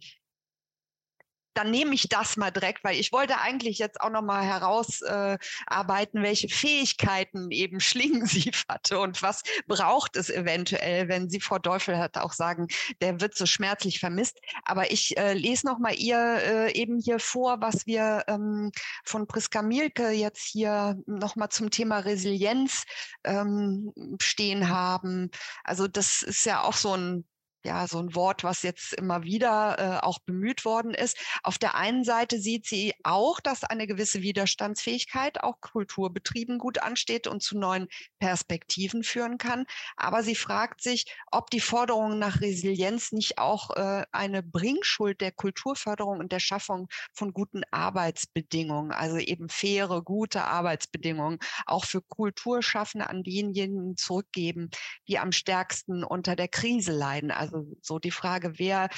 dann 1.55 1.71
nehme 1.71 1.95
ich 1.95 2.09
das 2.09 2.37
mal 2.37 2.51
direkt, 2.51 2.85
weil 2.85 2.99
ich 2.99 3.13
wollte 3.13 3.39
eigentlich 3.39 3.79
jetzt 3.79 4.01
auch 4.01 4.11
noch 4.11 4.23
mal 4.23 4.43
herausarbeiten, 4.43 6.21
äh, 6.21 6.23
welche 6.23 6.49
Fähigkeiten 6.49 7.51
eben 7.51 7.81
Schlingensief 7.93 8.65
hatte 8.69 8.99
und 8.99 9.23
was 9.23 9.43
braucht 9.67 10.17
es 10.17 10.31
eventuell, 10.31 11.09
wenn 11.09 11.29
sie 11.29 11.41
Frau 11.41 11.59
Teufel 11.59 11.99
hat 11.99 12.17
auch 12.17 12.33
sagen, 12.33 12.69
der 13.01 13.21
wird 13.21 13.35
so 13.35 13.47
schmerzlich 13.47 14.01
vermisst. 14.01 14.41
Aber 14.65 14.91
ich 14.91 15.17
äh, 15.17 15.35
lese 15.35 15.67
noch 15.67 15.79
mal 15.79 15.95
ihr 15.95 16.19
äh, 16.19 16.73
eben 16.73 16.99
hier 16.99 17.19
vor, 17.19 17.61
was 17.61 17.87
wir 17.87 18.25
ähm, 18.29 18.73
von 19.05 19.27
Priska 19.27 19.63
Mielke 19.63 20.11
jetzt 20.11 20.45
hier 20.45 20.99
noch 21.07 21.37
mal 21.37 21.51
zum 21.51 21.71
Thema 21.71 21.99
Resilienz 21.99 22.85
ähm, 23.25 23.93
stehen 24.21 24.69
haben. 24.69 25.31
Also 25.65 25.89
das 25.89 26.23
ist 26.23 26.45
ja 26.45 26.63
auch 26.63 26.75
so 26.75 26.97
ein 26.97 27.25
ja, 27.65 27.87
so 27.87 27.99
ein 27.99 28.15
Wort, 28.15 28.43
was 28.43 28.63
jetzt 28.63 28.93
immer 28.95 29.23
wieder 29.23 29.79
äh, 29.79 30.05
auch 30.05 30.19
bemüht 30.21 30.65
worden 30.65 30.95
ist. 30.95 31.17
Auf 31.43 31.59
der 31.59 31.77
einen 31.77 32.05
Seite 32.05 32.41
sieht 32.41 32.67
sie 32.67 32.95
auch, 33.05 33.41
dass 33.41 33.63
eine 33.63 33.87
gewisse 33.87 34.23
Widerstandsfähigkeit 34.23 35.43
auch 35.43 35.61
Kulturbetrieben 35.61 36.59
gut 36.59 36.83
ansteht 36.83 37.27
und 37.27 37.43
zu 37.43 37.57
neuen 37.57 37.89
Perspektiven 38.19 39.05
führen 39.05 39.39
kann. 39.39 39.67
Aber 39.97 40.23
sie 40.23 40.35
fragt 40.35 40.83
sich, 40.83 41.07
ob 41.31 41.51
die 41.51 41.61
Forderung 41.61 42.19
nach 42.19 42.41
Resilienz 42.41 43.13
nicht 43.13 43.39
auch 43.39 43.71
äh, 43.71 44.05
eine 44.11 44.43
Bringschuld 44.43 45.21
der 45.21 45.33
Kulturförderung 45.33 46.19
und 46.19 46.33
der 46.33 46.41
Schaffung 46.41 46.89
von 47.13 47.33
guten 47.33 47.63
Arbeitsbedingungen, 47.71 48.93
also 48.93 49.19
eben 49.19 49.49
faire, 49.49 50.03
gute 50.03 50.45
Arbeitsbedingungen, 50.45 51.39
auch 51.67 51.85
für 51.85 52.03
Kulturschaffende 52.03 53.09
an 53.09 53.23
diejenigen 53.23 53.97
zurückgeben, 53.97 54.71
die 55.09 55.19
am 55.19 55.33
stärksten 55.33 56.03
unter 56.03 56.35
der 56.37 56.49
Krise 56.49 56.93
leiden. 56.93 57.31
Also 57.31 57.52
also 57.53 57.77
so 57.81 57.99
die 57.99 58.11
Frage, 58.11 58.59
wer, 58.59 58.89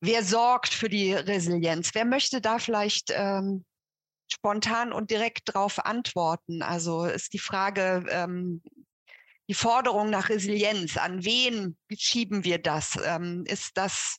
wer 0.00 0.24
sorgt 0.24 0.72
für 0.72 0.88
die 0.88 1.12
Resilienz? 1.12 1.90
Wer 1.94 2.04
möchte 2.04 2.40
da 2.40 2.58
vielleicht 2.58 3.12
ähm, 3.14 3.64
spontan 4.32 4.92
und 4.92 5.10
direkt 5.10 5.48
darauf 5.48 5.84
antworten? 5.84 6.62
Also 6.62 7.04
ist 7.04 7.32
die 7.32 7.38
Frage, 7.38 8.04
ähm, 8.10 8.62
die 9.48 9.54
Forderung 9.54 10.10
nach 10.10 10.28
Resilienz, 10.28 10.96
an 10.96 11.24
wen 11.24 11.76
schieben 11.96 12.44
wir 12.44 12.58
das? 12.58 12.98
Ähm, 13.04 13.44
ist 13.46 13.76
das 13.76 14.18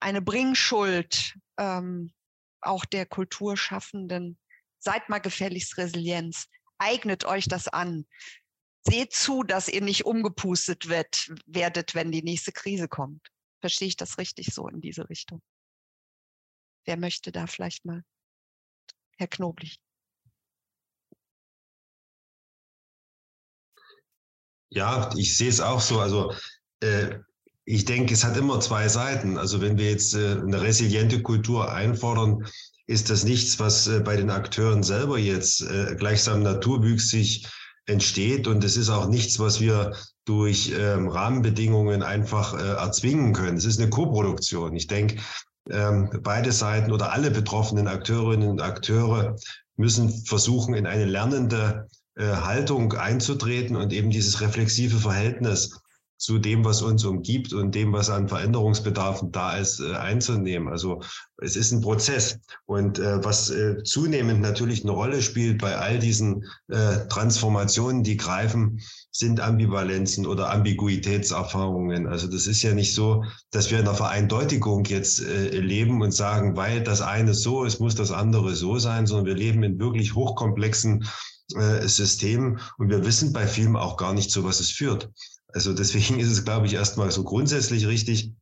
eine 0.00 0.20
Bringschuld 0.20 1.34
ähm, 1.58 2.12
auch 2.60 2.84
der 2.84 3.06
Kulturschaffenden? 3.06 4.38
Seid 4.78 5.08
mal 5.08 5.20
gefälligst 5.20 5.78
Resilienz. 5.78 6.46
Eignet 6.76 7.24
euch 7.24 7.48
das 7.48 7.68
an 7.68 8.04
seht 8.86 9.12
zu, 9.12 9.42
dass 9.42 9.68
ihr 9.68 9.80
nicht 9.80 10.04
umgepustet 10.04 10.88
wird, 10.88 11.32
werdet, 11.46 11.94
wenn 11.94 12.12
die 12.12 12.22
nächste 12.22 12.52
Krise 12.52 12.88
kommt. 12.88 13.28
Verstehe 13.60 13.88
ich 13.88 13.96
das 13.96 14.18
richtig 14.18 14.52
so 14.52 14.68
in 14.68 14.80
diese 14.80 15.08
Richtung? 15.08 15.40
Wer 16.84 16.98
möchte 16.98 17.32
da 17.32 17.46
vielleicht 17.46 17.84
mal? 17.84 18.02
Herr 19.16 19.28
Knoblich. 19.28 19.80
Ja, 24.70 25.10
ich 25.16 25.36
sehe 25.36 25.48
es 25.48 25.60
auch 25.60 25.80
so. 25.80 26.00
Also 26.00 26.34
äh, 26.80 27.20
ich 27.64 27.84
denke, 27.84 28.12
es 28.12 28.24
hat 28.24 28.36
immer 28.36 28.60
zwei 28.60 28.88
Seiten. 28.88 29.38
Also 29.38 29.60
wenn 29.60 29.78
wir 29.78 29.90
jetzt 29.90 30.14
äh, 30.14 30.32
eine 30.32 30.60
resiliente 30.60 31.22
Kultur 31.22 31.72
einfordern, 31.72 32.46
ist 32.86 33.08
das 33.08 33.24
nichts, 33.24 33.58
was 33.58 33.86
äh, 33.86 34.00
bei 34.00 34.16
den 34.16 34.30
Akteuren 34.30 34.82
selber 34.82 35.18
jetzt 35.18 35.62
äh, 35.62 35.94
gleichsam 35.96 36.42
naturwüchsig 36.42 37.46
entsteht. 37.86 38.46
Und 38.46 38.64
es 38.64 38.76
ist 38.76 38.88
auch 38.88 39.08
nichts, 39.08 39.38
was 39.38 39.60
wir 39.60 39.92
durch 40.24 40.72
ähm, 40.76 41.08
Rahmenbedingungen 41.08 42.02
einfach 42.02 42.54
äh, 42.54 42.76
erzwingen 42.76 43.32
können. 43.32 43.56
Es 43.56 43.64
ist 43.64 43.80
eine 43.80 43.90
Koproduktion. 43.90 44.74
Ich 44.74 44.86
denke, 44.86 45.16
ähm, 45.70 46.10
beide 46.22 46.52
Seiten 46.52 46.92
oder 46.92 47.12
alle 47.12 47.30
betroffenen 47.30 47.88
Akteurinnen 47.88 48.48
und 48.48 48.60
Akteure 48.60 49.36
müssen 49.76 50.10
versuchen, 50.24 50.74
in 50.74 50.86
eine 50.86 51.04
lernende 51.04 51.88
äh, 52.16 52.26
Haltung 52.26 52.92
einzutreten 52.92 53.76
und 53.76 53.92
eben 53.92 54.10
dieses 54.10 54.40
reflexive 54.40 54.98
Verhältnis 54.98 55.80
zu 56.16 56.38
dem, 56.38 56.64
was 56.64 56.82
uns 56.82 57.04
umgibt 57.04 57.52
und 57.52 57.74
dem, 57.74 57.92
was 57.92 58.10
an 58.10 58.28
Veränderungsbedarfen 58.28 59.32
da 59.32 59.56
ist, 59.56 59.80
äh, 59.80 59.94
einzunehmen. 59.94 60.68
Also 60.68 61.02
es 61.38 61.56
ist 61.56 61.72
ein 61.72 61.80
Prozess. 61.80 62.38
Und 62.66 62.98
äh, 62.98 63.22
was 63.24 63.50
äh, 63.50 63.82
zunehmend 63.82 64.40
natürlich 64.40 64.84
eine 64.84 64.92
Rolle 64.92 65.22
spielt 65.22 65.60
bei 65.60 65.76
all 65.76 65.98
diesen 65.98 66.44
äh, 66.68 67.06
Transformationen, 67.08 68.02
die 68.02 68.16
greifen, 68.16 68.80
sind 69.10 69.40
Ambivalenzen 69.40 70.26
oder 70.26 70.50
Ambiguitätserfahrungen. 70.50 72.06
Also 72.06 72.26
das 72.26 72.46
ist 72.46 72.62
ja 72.62 72.74
nicht 72.74 72.94
so, 72.94 73.24
dass 73.50 73.70
wir 73.70 73.78
in 73.78 73.86
einer 73.86 73.96
Vereindeutigung 73.96 74.84
jetzt 74.86 75.20
äh, 75.22 75.58
leben 75.58 76.00
und 76.02 76.12
sagen, 76.12 76.56
weil 76.56 76.82
das 76.82 77.00
eine 77.00 77.34
so 77.34 77.64
ist, 77.64 77.80
muss 77.80 77.94
das 77.94 78.10
andere 78.10 78.54
so 78.54 78.78
sein, 78.78 79.06
sondern 79.06 79.26
wir 79.26 79.34
leben 79.34 79.62
in 79.62 79.78
wirklich 79.78 80.14
hochkomplexen 80.14 81.04
äh, 81.54 81.86
Systemen 81.86 82.58
und 82.78 82.88
wir 82.88 83.04
wissen 83.04 83.32
bei 83.32 83.46
Filmen 83.46 83.76
auch 83.76 83.96
gar 83.96 84.14
nicht, 84.14 84.30
zu 84.30 84.44
was 84.44 84.60
es 84.60 84.70
führt. 84.70 85.10
Also 85.54 85.72
deswegen 85.72 86.18
ist 86.20 86.30
es, 86.30 86.44
glaube 86.44 86.66
ich, 86.66 86.74
erstmal 86.74 87.10
so 87.10 87.24
grundsätzlich 87.24 87.86
richtig, 87.86 88.34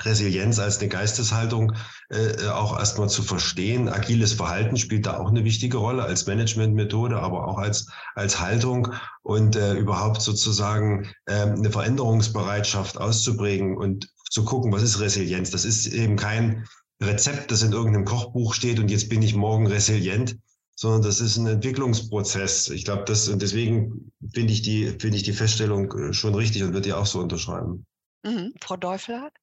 Resilienz 0.00 0.58
als 0.58 0.78
eine 0.78 0.88
Geisteshaltung 0.88 1.74
äh, 2.08 2.48
auch 2.48 2.78
erstmal 2.78 3.08
zu 3.08 3.22
verstehen. 3.22 3.88
Agiles 3.88 4.32
Verhalten 4.32 4.76
spielt 4.76 5.06
da 5.06 5.18
auch 5.18 5.28
eine 5.28 5.44
wichtige 5.44 5.76
Rolle 5.76 6.02
als 6.02 6.26
Managementmethode, 6.26 7.20
aber 7.20 7.46
auch 7.46 7.58
als, 7.58 7.88
als 8.14 8.40
Haltung 8.40 8.94
und 9.22 9.54
äh, 9.54 9.74
überhaupt 9.74 10.22
sozusagen 10.22 11.10
äh, 11.26 11.42
eine 11.42 11.70
Veränderungsbereitschaft 11.70 12.98
auszubringen 12.98 13.76
und 13.76 14.08
zu 14.30 14.44
gucken, 14.44 14.72
was 14.72 14.82
ist 14.82 15.00
Resilienz. 15.00 15.50
Das 15.50 15.64
ist 15.64 15.86
eben 15.86 16.16
kein 16.16 16.66
Rezept, 17.00 17.50
das 17.50 17.62
in 17.62 17.72
irgendeinem 17.72 18.04
Kochbuch 18.04 18.54
steht 18.54 18.78
und 18.80 18.90
jetzt 18.90 19.08
bin 19.08 19.22
ich 19.22 19.34
morgen 19.34 19.66
resilient, 19.66 20.36
sondern 20.74 21.02
das 21.02 21.20
ist 21.20 21.36
ein 21.36 21.46
Entwicklungsprozess. 21.46 22.70
Ich 22.70 22.84
glaube, 22.84 23.04
das 23.04 23.28
und 23.28 23.42
deswegen 23.42 24.12
finde 24.32 24.52
ich 24.52 24.62
die 24.62 24.88
finde 24.98 25.16
ich 25.16 25.22
die 25.22 25.32
Feststellung 25.32 25.92
äh, 25.92 26.12
schon 26.12 26.34
richtig 26.34 26.62
und 26.62 26.72
würde 26.72 26.86
die 26.86 26.92
auch 26.92 27.06
so 27.06 27.20
unterschreiben. 27.20 27.86
Mhm. 28.24 28.54
Frau 28.60 28.76
Deufelhardt? 28.76 29.34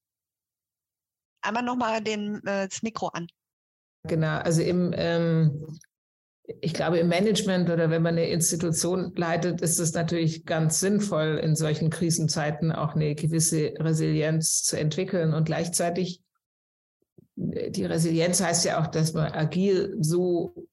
Einmal 1.41 1.63
nochmal 1.63 2.01
den, 2.01 2.35
äh, 2.45 2.67
das 2.67 2.81
Mikro 2.83 3.07
an. 3.07 3.27
Genau, 4.03 4.37
also 4.37 4.61
im, 4.61 4.93
ähm, 4.95 5.79
ich 6.61 6.73
glaube, 6.73 6.99
im 6.99 7.09
Management 7.09 7.69
oder 7.69 7.89
wenn 7.89 8.01
man 8.01 8.15
eine 8.15 8.29
Institution 8.29 9.13
leitet, 9.15 9.61
ist 9.61 9.79
es 9.79 9.93
natürlich 9.93 10.45
ganz 10.45 10.79
sinnvoll, 10.79 11.39
in 11.43 11.55
solchen 11.55 11.89
Krisenzeiten 11.89 12.71
auch 12.71 12.95
eine 12.95 13.15
gewisse 13.15 13.73
Resilienz 13.77 14.63
zu 14.63 14.77
entwickeln. 14.77 15.33
Und 15.33 15.45
gleichzeitig, 15.45 16.21
äh, 17.37 17.71
die 17.71 17.85
Resilienz 17.85 18.41
heißt 18.41 18.65
ja 18.65 18.81
auch, 18.81 18.87
dass 18.87 19.13
man 19.13 19.31
agil 19.31 19.95
so 19.99 20.67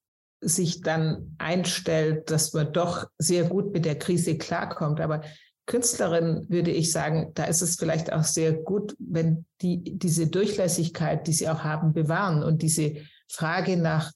sich 0.49 0.81
dann 0.81 1.35
einstellt, 1.39 2.31
dass 2.31 2.53
man 2.53 2.73
doch 2.73 3.07
sehr 3.19 3.45
gut 3.45 3.73
mit 3.73 3.85
der 3.85 3.99
Krise 3.99 4.39
klarkommt. 4.39 5.01
Aber 5.01 5.23
Künstlerin 5.67 6.47
würde 6.49 6.71
ich 6.71 6.93
sagen, 6.93 7.33
da 7.35 7.45
ist 7.45 7.63
es 7.63 7.77
vielleicht 7.77 8.13
auch 8.13 8.25
sehr 8.25 8.53
gut, 8.53 8.95
wenn 8.99 9.45
die 9.61 9.99
diese 9.99 10.29
Durchlässigkeit, 10.29 11.27
die 11.27 11.33
sie 11.33 11.49
auch 11.49 11.65
haben, 11.65 11.93
bewahren 11.93 12.43
und 12.43 12.63
diese 12.63 12.97
Frage 13.29 13.77
nach 13.77 14.13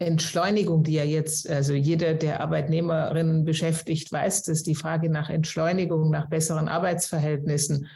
Entschleunigung, 0.00 0.84
die 0.84 0.94
ja 0.94 1.04
jetzt, 1.04 1.48
also 1.48 1.74
jeder, 1.74 2.14
der 2.14 2.40
Arbeitnehmerinnen 2.40 3.44
beschäftigt, 3.44 4.12
weiß 4.12 4.44
dass 4.44 4.62
die 4.62 4.76
Frage 4.76 5.10
nach 5.10 5.28
Entschleunigung, 5.28 6.10
nach 6.10 6.28
besseren 6.28 6.68
Arbeitsverhältnissen, 6.68 7.88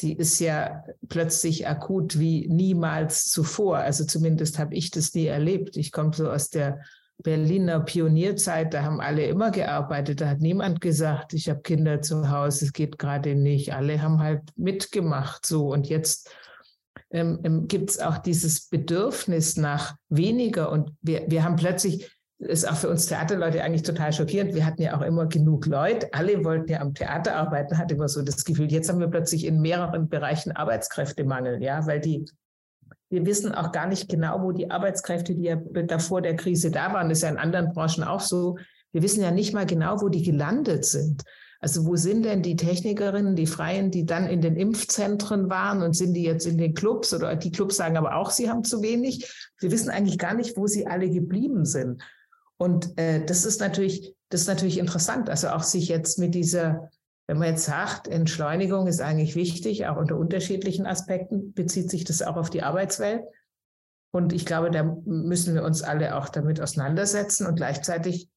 die 0.00 0.16
ist 0.16 0.38
ja 0.38 0.84
plötzlich 1.08 1.66
akut 1.66 2.18
wie 2.18 2.48
niemals 2.48 3.26
zuvor. 3.26 3.78
Also 3.78 4.04
zumindest 4.04 4.58
habe 4.58 4.74
ich 4.74 4.90
das 4.90 5.14
nie 5.14 5.26
erlebt. 5.26 5.76
Ich 5.76 5.90
komme 5.90 6.12
so 6.12 6.30
aus 6.30 6.50
der 6.50 6.80
Berliner 7.22 7.80
Pionierzeit, 7.80 8.72
da 8.72 8.82
haben 8.82 9.00
alle 9.00 9.26
immer 9.26 9.50
gearbeitet. 9.50 10.20
Da 10.20 10.28
hat 10.28 10.40
niemand 10.40 10.80
gesagt, 10.80 11.32
ich 11.32 11.48
habe 11.48 11.62
Kinder 11.62 12.00
zu 12.00 12.30
Hause, 12.30 12.66
es 12.66 12.72
geht 12.72 12.98
gerade 12.98 13.34
nicht. 13.34 13.74
Alle 13.74 14.00
haben 14.00 14.20
halt 14.20 14.42
mitgemacht 14.56 15.44
so. 15.44 15.72
Und 15.72 15.88
jetzt 15.88 16.30
ähm, 17.10 17.40
ähm 17.42 17.66
gibt 17.66 17.90
es 17.90 17.98
auch 17.98 18.18
dieses 18.18 18.68
Bedürfnis 18.68 19.56
nach 19.56 19.96
weniger. 20.08 20.70
Und 20.70 20.92
wir, 21.02 21.24
wir 21.28 21.42
haben 21.42 21.56
plötzlich, 21.56 22.08
ist 22.38 22.70
auch 22.70 22.76
für 22.76 22.88
uns 22.88 23.06
Theaterleute 23.06 23.64
eigentlich 23.64 23.82
total 23.82 24.12
schockierend. 24.12 24.54
Wir 24.54 24.64
hatten 24.64 24.82
ja 24.82 24.96
auch 24.96 25.02
immer 25.02 25.26
genug 25.26 25.66
Leute. 25.66 26.08
Alle 26.12 26.44
wollten 26.44 26.70
ja 26.70 26.80
am 26.80 26.94
Theater 26.94 27.34
arbeiten, 27.34 27.78
hatte 27.78 27.94
immer 27.94 28.08
so 28.08 28.22
das 28.22 28.44
Gefühl. 28.44 28.70
Jetzt 28.70 28.88
haben 28.88 29.00
wir 29.00 29.08
plötzlich 29.08 29.44
in 29.44 29.60
mehreren 29.60 30.08
Bereichen 30.08 30.52
Arbeitskräftemangel, 30.52 31.60
ja, 31.60 31.84
weil 31.84 31.98
die 31.98 32.26
wir 33.10 33.24
wissen 33.26 33.54
auch 33.54 33.72
gar 33.72 33.86
nicht 33.86 34.08
genau, 34.08 34.42
wo 34.42 34.52
die 34.52 34.70
Arbeitskräfte, 34.70 35.34
die 35.34 35.44
ja 35.44 35.56
davor 35.56 36.20
der 36.20 36.36
Krise 36.36 36.70
da 36.70 36.92
waren, 36.92 37.08
das 37.08 37.18
ist 37.18 37.22
ja 37.22 37.30
in 37.30 37.38
anderen 37.38 37.72
Branchen 37.72 38.04
auch 38.04 38.20
so. 38.20 38.58
Wir 38.92 39.02
wissen 39.02 39.22
ja 39.22 39.30
nicht 39.30 39.54
mal 39.54 39.66
genau, 39.66 40.00
wo 40.00 40.08
die 40.08 40.22
gelandet 40.22 40.84
sind. 40.84 41.22
Also 41.60 41.86
wo 41.86 41.96
sind 41.96 42.24
denn 42.24 42.42
die 42.42 42.56
Technikerinnen, 42.56 43.34
die 43.34 43.46
Freien, 43.46 43.90
die 43.90 44.06
dann 44.06 44.26
in 44.26 44.40
den 44.40 44.56
Impfzentren 44.56 45.50
waren 45.50 45.82
und 45.82 45.94
sind 45.94 46.14
die 46.14 46.22
jetzt 46.22 46.46
in 46.46 46.56
den 46.56 46.74
Clubs 46.74 47.12
oder 47.12 47.34
die 47.34 47.50
Clubs 47.50 47.76
sagen 47.76 47.96
aber 47.96 48.14
auch, 48.14 48.30
sie 48.30 48.48
haben 48.48 48.62
zu 48.62 48.80
wenig. 48.82 49.28
Wir 49.58 49.72
wissen 49.72 49.90
eigentlich 49.90 50.18
gar 50.18 50.34
nicht, 50.34 50.56
wo 50.56 50.66
sie 50.66 50.86
alle 50.86 51.10
geblieben 51.10 51.64
sind. 51.64 52.02
Und 52.58 52.96
äh, 52.96 53.24
das 53.24 53.44
ist 53.44 53.60
natürlich, 53.60 54.14
das 54.28 54.42
ist 54.42 54.46
natürlich 54.46 54.78
interessant. 54.78 55.30
Also 55.30 55.48
auch 55.48 55.64
sich 55.64 55.88
jetzt 55.88 56.18
mit 56.18 56.34
dieser 56.34 56.90
wenn 57.28 57.38
man 57.38 57.48
jetzt 57.48 57.66
sagt, 57.66 58.08
Entschleunigung 58.08 58.86
ist 58.86 59.02
eigentlich 59.02 59.36
wichtig, 59.36 59.86
auch 59.86 59.98
unter 59.98 60.16
unterschiedlichen 60.16 60.86
Aspekten, 60.86 61.52
bezieht 61.52 61.90
sich 61.90 62.04
das 62.04 62.22
auch 62.22 62.36
auf 62.36 62.48
die 62.48 62.62
Arbeitswelt. 62.62 63.22
Und 64.10 64.32
ich 64.32 64.46
glaube, 64.46 64.70
da 64.70 64.82
müssen 64.82 65.54
wir 65.54 65.62
uns 65.62 65.82
alle 65.82 66.16
auch 66.16 66.30
damit 66.30 66.58
auseinandersetzen. 66.58 67.46
Und 67.46 67.56
gleichzeitig 67.56 68.30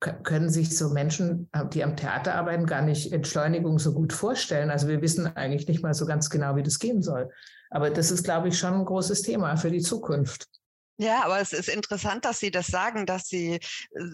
können 0.00 0.50
sich 0.50 0.76
so 0.76 0.90
Menschen, 0.90 1.48
die 1.72 1.84
am 1.84 1.96
Theater 1.96 2.34
arbeiten, 2.34 2.66
gar 2.66 2.82
nicht 2.82 3.12
Entschleunigung 3.12 3.78
so 3.78 3.94
gut 3.94 4.12
vorstellen. 4.12 4.70
Also 4.70 4.88
wir 4.88 5.00
wissen 5.00 5.28
eigentlich 5.36 5.68
nicht 5.68 5.84
mal 5.84 5.94
so 5.94 6.04
ganz 6.04 6.28
genau, 6.28 6.56
wie 6.56 6.64
das 6.64 6.80
gehen 6.80 7.00
soll. 7.00 7.30
Aber 7.70 7.90
das 7.90 8.10
ist, 8.10 8.24
glaube 8.24 8.48
ich, 8.48 8.58
schon 8.58 8.74
ein 8.74 8.84
großes 8.84 9.22
Thema 9.22 9.56
für 9.56 9.70
die 9.70 9.82
Zukunft. 9.82 10.48
Ja, 10.98 11.24
aber 11.24 11.40
es 11.40 11.52
ist 11.52 11.68
interessant, 11.68 12.24
dass 12.24 12.38
Sie 12.38 12.50
das 12.50 12.66
sagen, 12.66 13.06
dass 13.06 13.26
Sie 13.26 13.54
äh, 13.54 13.60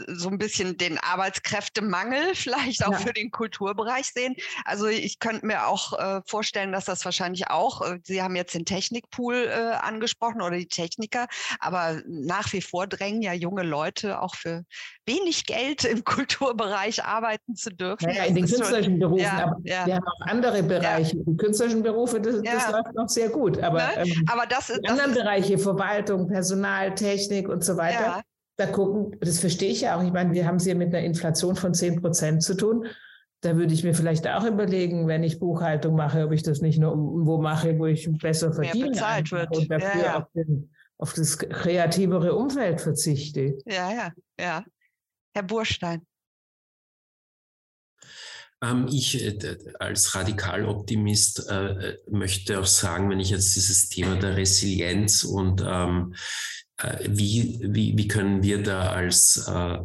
so 0.07 0.29
ein 0.29 0.39
bisschen 0.39 0.77
den 0.77 0.99
Arbeitskräftemangel 0.99 2.31
vielleicht 2.35 2.85
auch 2.85 2.93
ja. 2.93 2.99
für 2.99 3.13
den 3.13 3.31
Kulturbereich 3.31 4.07
sehen. 4.07 4.37
Also 4.65 4.87
ich 4.87 5.19
könnte 5.19 5.45
mir 5.45 5.67
auch 5.67 5.99
äh, 5.99 6.21
vorstellen, 6.25 6.73
dass 6.73 6.85
das 6.85 7.05
wahrscheinlich 7.05 7.51
auch, 7.51 7.83
äh, 7.83 7.99
Sie 8.05 8.23
haben 8.23 8.37
jetzt 8.37 8.55
den 8.55 8.65
Technikpool 8.65 9.35
äh, 9.35 9.75
angesprochen 9.75 10.41
oder 10.41 10.57
die 10.57 10.69
Techniker, 10.69 11.27
aber 11.59 12.01
nach 12.07 12.53
wie 12.53 12.63
vor 12.63 12.87
drängen 12.87 13.23
ja 13.23 13.33
junge 13.33 13.65
Leute 13.65 14.23
auch 14.23 14.37
für 14.37 14.65
wenig 15.05 15.47
Geld 15.47 15.85
im 15.85 16.05
Kulturbereich 16.05 17.05
arbeiten 17.05 17.57
zu 17.57 17.71
dürfen. 17.71 18.09
Ja, 18.11 18.25
in 18.25 18.37
den 18.37 18.47
künstlerischen 18.47 18.93
schon, 18.93 19.01
Berufen, 19.01 19.25
ja, 19.25 19.43
aber 19.43 19.57
ja. 19.65 19.87
wir 19.87 19.97
haben 19.97 20.07
auch 20.07 20.27
andere 20.27 20.63
Bereiche. 20.63 21.17
Die 21.17 21.37
künstlerischen 21.37 21.83
Berufe, 21.83 22.21
das, 22.21 22.41
das 22.43 22.71
läuft 22.71 22.95
noch 22.95 23.09
sehr 23.09 23.29
gut. 23.31 23.59
Aber, 23.63 23.79
ne? 23.79 24.07
ähm, 24.07 24.25
aber 24.31 24.47
das 24.47 24.71
ist, 24.71 24.81
die 24.83 24.89
anderen 24.89 25.15
das 25.15 25.23
Bereiche, 25.23 25.59
Verwaltung, 25.59 26.29
Personal, 26.29 26.68
Technik 26.95 27.49
und 27.49 27.65
so 27.65 27.77
weiter, 27.77 28.23
da 28.57 28.67
gucken, 28.67 29.17
das 29.21 29.39
verstehe 29.39 29.71
ich 29.71 29.83
ja 29.83 29.97
auch. 29.97 30.03
Ich 30.03 30.13
meine, 30.13 30.33
wir 30.33 30.47
haben 30.47 30.57
es 30.57 30.65
hier 30.65 30.75
mit 30.75 30.89
einer 30.89 31.05
Inflation 31.05 31.57
von 31.57 31.75
10 31.75 32.01
Prozent 32.01 32.43
zu 32.43 32.55
tun. 32.55 32.87
Da 33.41 33.57
würde 33.57 33.73
ich 33.73 33.85
mir 33.85 33.95
vielleicht 33.95 34.27
auch 34.27 34.45
überlegen, 34.45 35.07
wenn 35.07 35.23
ich 35.23 35.39
Buchhaltung 35.39 35.95
mache, 35.95 36.25
ob 36.25 36.33
ich 36.33 36.43
das 36.43 36.61
nicht 36.61 36.81
nur 36.81 36.97
wo 36.97 37.39
mache, 37.39 37.79
wo 37.79 37.87
ich 37.87 38.11
besser 38.19 38.53
verdiene. 38.53 38.87
Mehr 38.87 38.91
bezahlt 38.91 39.31
wird. 39.31 39.57
Und 39.57 39.71
dafür 39.71 40.03
ja, 40.03 40.19
auf, 40.19 40.25
den, 40.35 40.71
auf 40.99 41.13
das 41.13 41.39
kreativere 41.39 42.35
Umfeld 42.35 42.81
verzichte. 42.81 43.57
Ja, 43.65 43.93
ja, 43.93 44.13
ja. 44.41 44.65
Herr 45.35 45.43
Burstein. 45.45 46.03
Ähm, 48.63 48.87
ich 48.91 49.23
äh, 49.25 49.57
als 49.79 50.15
Radikaloptimist 50.15 51.49
äh, 51.49 51.97
möchte 52.11 52.61
auch 52.61 52.67
sagen, 52.67 53.11
wenn 53.11 53.21
ich 53.21 53.31
jetzt 53.31 53.55
dieses 53.55 53.89
Thema 53.89 54.17
der 54.17 54.37
Resilienz 54.37 55.25
und 55.25 55.63
ähm, 55.67 56.15
äh, 56.79 57.09
wie, 57.09 57.59
wie, 57.61 57.97
wie 57.97 58.09
können 58.09 58.43
wir 58.43 58.63
da 58.63 58.91
als 58.91 59.37
äh, 59.49 59.79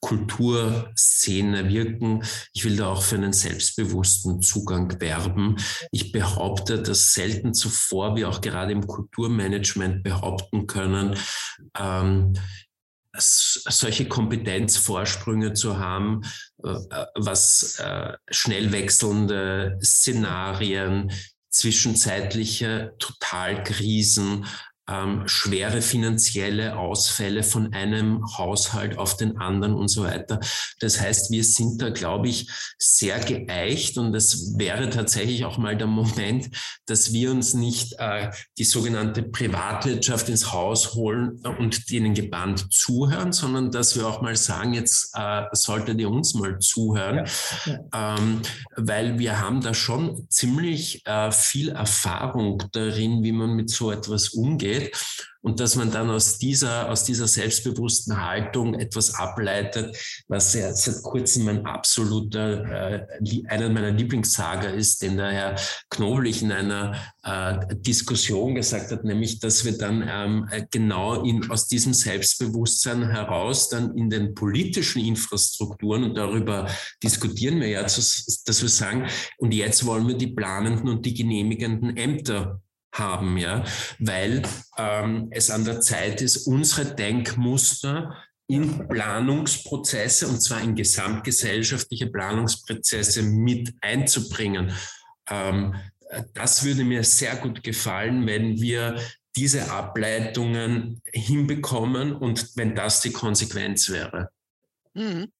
Kulturszene 0.00 1.68
wirken? 1.68 2.22
Ich 2.52 2.64
will 2.64 2.76
da 2.76 2.88
auch 2.88 3.02
für 3.02 3.16
einen 3.16 3.32
selbstbewussten 3.32 4.42
Zugang 4.42 5.00
werben. 5.00 5.56
Ich 5.90 6.12
behaupte, 6.12 6.82
dass 6.82 7.14
selten 7.14 7.54
zuvor 7.54 8.16
wir 8.16 8.28
auch 8.28 8.42
gerade 8.42 8.72
im 8.72 8.86
Kulturmanagement 8.86 10.02
behaupten 10.02 10.66
können, 10.66 11.16
ähm, 11.78 12.34
solche 13.16 14.08
Kompetenzvorsprünge 14.08 15.52
zu 15.52 15.78
haben, 15.78 16.22
äh, 16.22 16.53
was 16.64 17.78
äh, 17.78 18.14
schnell 18.30 18.72
wechselnde 18.72 19.78
Szenarien, 19.82 21.12
zwischenzeitliche 21.50 22.94
Totalkrisen 22.98 24.46
ähm, 24.88 25.22
schwere 25.26 25.80
finanzielle 25.80 26.76
Ausfälle 26.76 27.42
von 27.42 27.72
einem 27.72 28.22
Haushalt 28.36 28.98
auf 28.98 29.16
den 29.16 29.38
anderen 29.38 29.74
und 29.74 29.88
so 29.88 30.04
weiter. 30.04 30.40
Das 30.80 31.00
heißt, 31.00 31.30
wir 31.30 31.44
sind 31.44 31.80
da, 31.80 31.88
glaube 31.90 32.28
ich, 32.28 32.50
sehr 32.78 33.18
geeicht 33.20 33.96
und 33.96 34.14
es 34.14 34.58
wäre 34.58 34.90
tatsächlich 34.90 35.44
auch 35.44 35.56
mal 35.56 35.76
der 35.76 35.86
Moment, 35.86 36.50
dass 36.86 37.12
wir 37.12 37.30
uns 37.30 37.54
nicht 37.54 37.94
äh, 37.98 38.30
die 38.58 38.64
sogenannte 38.64 39.22
Privatwirtschaft 39.22 40.28
ins 40.28 40.52
Haus 40.52 40.94
holen 40.94 41.40
und 41.58 41.90
denen 41.90 42.14
gebannt 42.14 42.72
zuhören, 42.72 43.32
sondern 43.32 43.70
dass 43.70 43.96
wir 43.96 44.06
auch 44.06 44.20
mal 44.20 44.36
sagen, 44.36 44.74
jetzt 44.74 45.12
äh, 45.14 45.44
solltet 45.52 45.98
ihr 46.00 46.10
uns 46.10 46.34
mal 46.34 46.58
zuhören, 46.58 47.26
ja. 47.66 47.74
Ja. 47.92 48.16
Ähm, 48.16 48.42
weil 48.76 49.18
wir 49.18 49.40
haben 49.40 49.60
da 49.60 49.72
schon 49.72 50.26
ziemlich 50.28 51.06
äh, 51.06 51.30
viel 51.30 51.70
Erfahrung 51.70 52.62
darin, 52.72 53.22
wie 53.22 53.32
man 53.32 53.54
mit 53.54 53.70
so 53.70 53.90
etwas 53.90 54.30
umgeht 54.30 54.73
geht 54.78 54.92
und 55.44 55.60
dass 55.60 55.76
man 55.76 55.90
dann 55.90 56.08
aus 56.08 56.38
dieser, 56.38 56.88
aus 56.90 57.04
dieser 57.04 57.28
selbstbewussten 57.28 58.18
Haltung 58.18 58.72
etwas 58.74 59.14
ableitet, 59.14 59.94
was 60.26 60.54
ja 60.54 60.72
seit 60.72 61.02
kurzem 61.02 61.44
mein 61.44 61.66
absoluter, 61.66 62.64
äh, 62.64 63.06
einer 63.48 63.68
meiner 63.68 63.90
Lieblingssager 63.90 64.72
ist, 64.72 65.02
den 65.02 65.18
der 65.18 65.32
Herr 65.32 65.56
Knoblich 65.90 66.40
in 66.40 66.50
einer 66.50 66.96
äh, 67.24 67.58
Diskussion 67.76 68.54
gesagt 68.54 68.90
hat, 68.90 69.04
nämlich, 69.04 69.38
dass 69.38 69.66
wir 69.66 69.76
dann 69.76 70.02
ähm, 70.08 70.48
genau 70.70 71.22
in, 71.24 71.50
aus 71.50 71.68
diesem 71.68 71.92
Selbstbewusstsein 71.92 73.10
heraus 73.10 73.68
dann 73.68 73.94
in 73.98 74.08
den 74.08 74.34
politischen 74.34 75.04
Infrastrukturen 75.04 76.04
und 76.04 76.14
darüber 76.14 76.70
diskutieren 77.02 77.60
wir 77.60 77.68
ja, 77.68 77.82
dass 77.82 78.62
wir 78.62 78.68
sagen, 78.70 79.08
und 79.36 79.52
jetzt 79.52 79.84
wollen 79.84 80.08
wir 80.08 80.16
die 80.16 80.28
planenden 80.28 80.88
und 80.88 81.04
die 81.04 81.12
genehmigenden 81.12 81.98
Ämter 81.98 82.62
haben, 82.94 83.36
ja, 83.36 83.64
weil 83.98 84.42
ähm, 84.78 85.28
es 85.30 85.50
an 85.50 85.64
der 85.64 85.80
Zeit 85.80 86.22
ist, 86.22 86.46
unsere 86.46 86.94
Denkmuster 86.94 88.16
in 88.46 88.88
Planungsprozesse 88.88 90.28
und 90.28 90.40
zwar 90.40 90.62
in 90.62 90.74
gesamtgesellschaftliche 90.74 92.06
Planungsprozesse 92.06 93.22
mit 93.22 93.74
einzubringen. 93.80 94.72
Ähm, 95.28 95.74
das 96.34 96.64
würde 96.64 96.84
mir 96.84 97.02
sehr 97.02 97.36
gut 97.36 97.62
gefallen, 97.62 98.26
wenn 98.26 98.60
wir 98.60 99.00
diese 99.36 99.72
Ableitungen 99.72 101.02
hinbekommen 101.12 102.14
und 102.14 102.56
wenn 102.56 102.74
das 102.74 103.00
die 103.00 103.12
Konsequenz 103.12 103.88
wäre. 103.88 104.30
Mhm. 104.94 105.32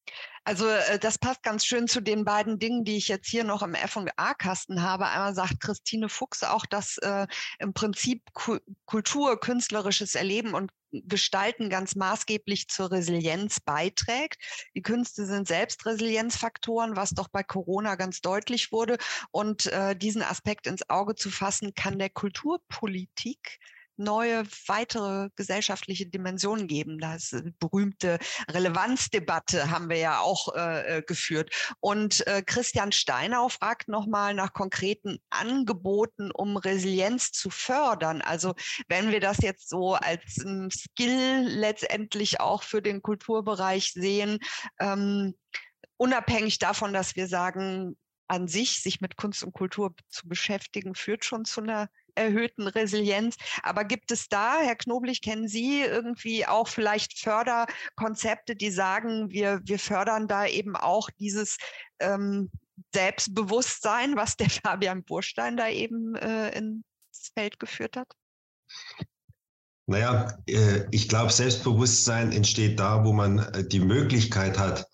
Also 0.44 0.68
äh, 0.68 0.98
das 0.98 1.18
passt 1.18 1.42
ganz 1.42 1.64
schön 1.64 1.88
zu 1.88 2.00
den 2.00 2.24
beiden 2.24 2.58
Dingen, 2.58 2.84
die 2.84 2.96
ich 2.96 3.08
jetzt 3.08 3.28
hier 3.28 3.44
noch 3.44 3.62
im 3.62 3.74
F&A-Kasten 3.74 4.82
habe. 4.82 5.06
Einmal 5.06 5.34
sagt 5.34 5.60
Christine 5.60 6.08
Fuchs 6.08 6.42
auch, 6.42 6.66
dass 6.66 6.98
äh, 6.98 7.26
im 7.58 7.72
Prinzip 7.72 8.22
Kultur, 8.84 9.40
künstlerisches 9.40 10.14
Erleben 10.14 10.54
und 10.54 10.70
Gestalten 10.92 11.70
ganz 11.70 11.96
maßgeblich 11.96 12.68
zur 12.68 12.92
Resilienz 12.92 13.58
beiträgt. 13.58 14.36
Die 14.76 14.82
Künste 14.82 15.26
sind 15.26 15.48
selbst 15.48 15.84
Resilienzfaktoren, 15.86 16.94
was 16.94 17.10
doch 17.10 17.28
bei 17.28 17.42
Corona 17.42 17.96
ganz 17.96 18.20
deutlich 18.20 18.70
wurde. 18.70 18.98
Und 19.32 19.66
äh, 19.66 19.96
diesen 19.96 20.22
Aspekt 20.22 20.66
ins 20.66 20.88
Auge 20.90 21.16
zu 21.16 21.30
fassen, 21.30 21.74
kann 21.74 21.98
der 21.98 22.10
Kulturpolitik 22.10 23.58
neue 23.96 24.44
weitere 24.66 25.28
gesellschaftliche 25.36 26.06
Dimensionen 26.06 26.66
geben. 26.66 26.98
Das 26.98 27.34
berühmte 27.58 28.18
Relevanzdebatte 28.50 29.70
haben 29.70 29.88
wir 29.88 29.98
ja 29.98 30.20
auch 30.20 30.54
äh, 30.54 30.98
äh, 30.98 31.02
geführt. 31.02 31.74
Und 31.80 32.26
äh, 32.26 32.42
Christian 32.42 32.92
Steinau 32.92 33.48
fragt 33.48 33.88
nochmal 33.88 34.34
nach 34.34 34.52
konkreten 34.52 35.18
Angeboten, 35.30 36.30
um 36.30 36.56
Resilienz 36.56 37.32
zu 37.32 37.50
fördern. 37.50 38.22
Also 38.22 38.54
wenn 38.88 39.10
wir 39.10 39.20
das 39.20 39.38
jetzt 39.38 39.68
so 39.68 39.94
als 39.94 40.38
ein 40.38 40.70
Skill 40.70 41.44
letztendlich 41.46 42.40
auch 42.40 42.62
für 42.62 42.82
den 42.82 43.02
Kulturbereich 43.02 43.92
sehen, 43.92 44.38
ähm, 44.80 45.34
unabhängig 45.96 46.58
davon, 46.58 46.92
dass 46.92 47.16
wir 47.16 47.28
sagen, 47.28 47.96
an 48.26 48.48
sich 48.48 48.82
sich 48.82 49.00
mit 49.00 49.16
Kunst 49.16 49.44
und 49.44 49.52
Kultur 49.52 49.94
zu 50.08 50.26
beschäftigen, 50.28 50.94
führt 50.94 51.24
schon 51.24 51.44
zu 51.44 51.60
einer 51.60 51.88
erhöhten 52.14 52.66
Resilienz. 52.66 53.36
Aber 53.62 53.84
gibt 53.84 54.10
es 54.10 54.28
da, 54.28 54.58
Herr 54.60 54.76
Knoblich, 54.76 55.22
kennen 55.22 55.48
Sie 55.48 55.82
irgendwie 55.82 56.46
auch 56.46 56.68
vielleicht 56.68 57.18
Förderkonzepte, 57.18 58.56
die 58.56 58.70
sagen, 58.70 59.30
wir, 59.30 59.60
wir 59.64 59.78
fördern 59.78 60.28
da 60.28 60.46
eben 60.46 60.76
auch 60.76 61.10
dieses 61.18 61.58
ähm, 62.00 62.50
Selbstbewusstsein, 62.92 64.16
was 64.16 64.36
der 64.36 64.50
Fabian 64.50 65.04
Burstein 65.04 65.56
da 65.56 65.68
eben 65.68 66.14
äh, 66.16 66.56
ins 66.56 66.84
Feld 67.34 67.58
geführt 67.58 67.96
hat? 67.96 68.08
Naja, 69.86 70.38
äh, 70.46 70.84
ich 70.90 71.08
glaube, 71.08 71.32
Selbstbewusstsein 71.32 72.32
entsteht 72.32 72.80
da, 72.80 73.04
wo 73.04 73.12
man 73.12 73.38
äh, 73.38 73.66
die 73.66 73.80
Möglichkeit 73.80 74.58
hat, 74.58 74.86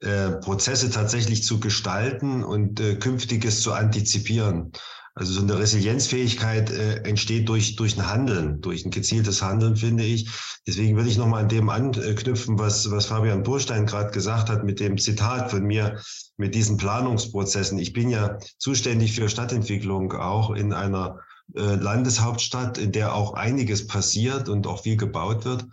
äh, 0.00 0.30
Prozesse 0.30 0.90
tatsächlich 0.90 1.44
zu 1.44 1.60
gestalten 1.60 2.44
und 2.44 2.76
Künftiges 3.00 3.62
zu 3.62 3.72
antizipieren. 3.72 4.72
Also 5.18 5.32
so 5.32 5.40
eine 5.40 5.58
Resilienzfähigkeit 5.58 6.70
äh, 6.70 6.98
entsteht 6.98 7.48
durch, 7.48 7.74
durch 7.74 7.98
ein 7.98 8.08
Handeln, 8.08 8.60
durch 8.60 8.84
ein 8.84 8.92
gezieltes 8.92 9.42
Handeln, 9.42 9.74
finde 9.74 10.04
ich. 10.04 10.30
Deswegen 10.64 10.94
würde 10.96 11.10
ich 11.10 11.18
nochmal 11.18 11.42
an 11.42 11.48
dem 11.48 11.70
anknüpfen, 11.70 12.56
was, 12.56 12.88
was 12.92 13.06
Fabian 13.06 13.42
Burstein 13.42 13.86
gerade 13.86 14.12
gesagt 14.12 14.48
hat 14.48 14.62
mit 14.62 14.78
dem 14.78 14.96
Zitat 14.96 15.50
von 15.50 15.64
mir, 15.64 16.00
mit 16.36 16.54
diesen 16.54 16.76
Planungsprozessen. 16.76 17.80
Ich 17.80 17.92
bin 17.92 18.10
ja 18.10 18.38
zuständig 18.58 19.12
für 19.12 19.28
Stadtentwicklung 19.28 20.12
auch 20.12 20.50
in 20.50 20.72
einer 20.72 21.18
äh, 21.56 21.74
Landeshauptstadt, 21.74 22.78
in 22.78 22.92
der 22.92 23.12
auch 23.12 23.34
einiges 23.34 23.88
passiert 23.88 24.48
und 24.48 24.68
auch 24.68 24.84
viel 24.84 24.96
gebaut 24.96 25.44
wird. 25.44 25.66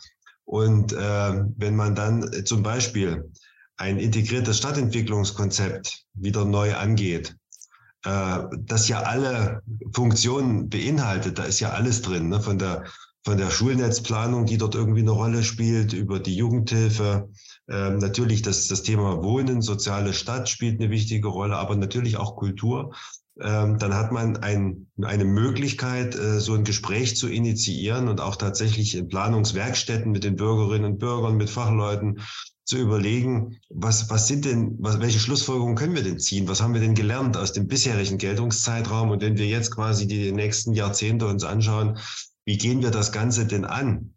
Und 0.45 0.91
äh, 0.91 1.43
wenn 1.55 1.75
man 1.75 1.93
dann 1.93 2.31
zum 2.45 2.63
Beispiel 2.63 3.29
ein 3.77 3.99
integriertes 3.99 4.57
Stadtentwicklungskonzept 4.57 6.05
wieder 6.15 6.45
neu 6.45 6.73
angeht, 6.73 7.35
äh, 8.05 8.39
das 8.59 8.87
ja 8.87 9.01
alle 9.01 9.61
Funktionen 9.93 10.69
beinhaltet. 10.69 11.39
Da 11.39 11.43
ist 11.43 11.59
ja 11.59 11.71
alles 11.71 12.01
drin, 12.01 12.29
ne? 12.29 12.39
von 12.39 12.57
der 12.57 12.85
von 13.25 13.39
der 13.39 13.49
Schulnetzplanung, 13.49 14.45
die 14.45 14.59
dort 14.59 14.75
irgendwie 14.75 15.01
eine 15.01 15.09
Rolle 15.09 15.43
spielt, 15.43 15.93
über 15.93 16.19
die 16.19 16.35
Jugendhilfe. 16.35 17.27
Ähm, 17.67 17.97
natürlich 17.97 18.43
das, 18.43 18.67
das 18.67 18.83
Thema 18.83 19.23
Wohnen, 19.23 19.63
soziale 19.63 20.13
Stadt 20.13 20.47
spielt 20.47 20.79
eine 20.79 20.91
wichtige 20.91 21.27
Rolle, 21.27 21.57
aber 21.57 21.75
natürlich 21.75 22.17
auch 22.17 22.35
Kultur. 22.35 22.93
Ähm, 23.41 23.79
dann 23.79 23.95
hat 23.95 24.11
man 24.11 24.37
ein, 24.37 24.87
eine 25.01 25.25
Möglichkeit, 25.25 26.15
äh, 26.15 26.39
so 26.39 26.53
ein 26.53 26.63
Gespräch 26.63 27.17
zu 27.17 27.27
initiieren 27.27 28.09
und 28.09 28.21
auch 28.21 28.35
tatsächlich 28.35 28.95
in 28.95 29.09
Planungswerkstätten 29.09 30.11
mit 30.11 30.23
den 30.23 30.35
Bürgerinnen 30.35 30.85
und 30.85 30.99
Bürgern, 30.99 31.35
mit 31.35 31.49
Fachleuten 31.49 32.21
zu 32.65 32.77
überlegen, 32.77 33.57
was, 33.69 34.09
was 34.09 34.27
sind 34.27 34.43
denn, 34.43 34.75
was, 34.79 34.99
welche 34.99 35.19
Schlussfolgerungen 35.19 35.75
können 35.75 35.95
wir 35.95 36.03
denn 36.03 36.19
ziehen? 36.19 36.47
Was 36.47 36.61
haben 36.61 36.73
wir 36.73 36.81
denn 36.81 36.95
gelernt 36.95 37.37
aus 37.37 37.53
dem 37.53 37.67
bisherigen 37.67 38.17
Geltungszeitraum? 38.17 39.11
Und 39.11 39.21
wenn 39.21 39.37
wir 39.37 39.45
jetzt 39.45 39.71
quasi 39.71 40.07
die 40.07 40.31
nächsten 40.31 40.73
Jahrzehnte 40.73 41.27
uns 41.27 41.43
anschauen, 41.43 41.99
wie 42.43 42.57
gehen 42.57 42.81
wir 42.81 42.91
das 42.91 43.11
Ganze 43.11 43.45
denn 43.45 43.65
an? 43.65 44.15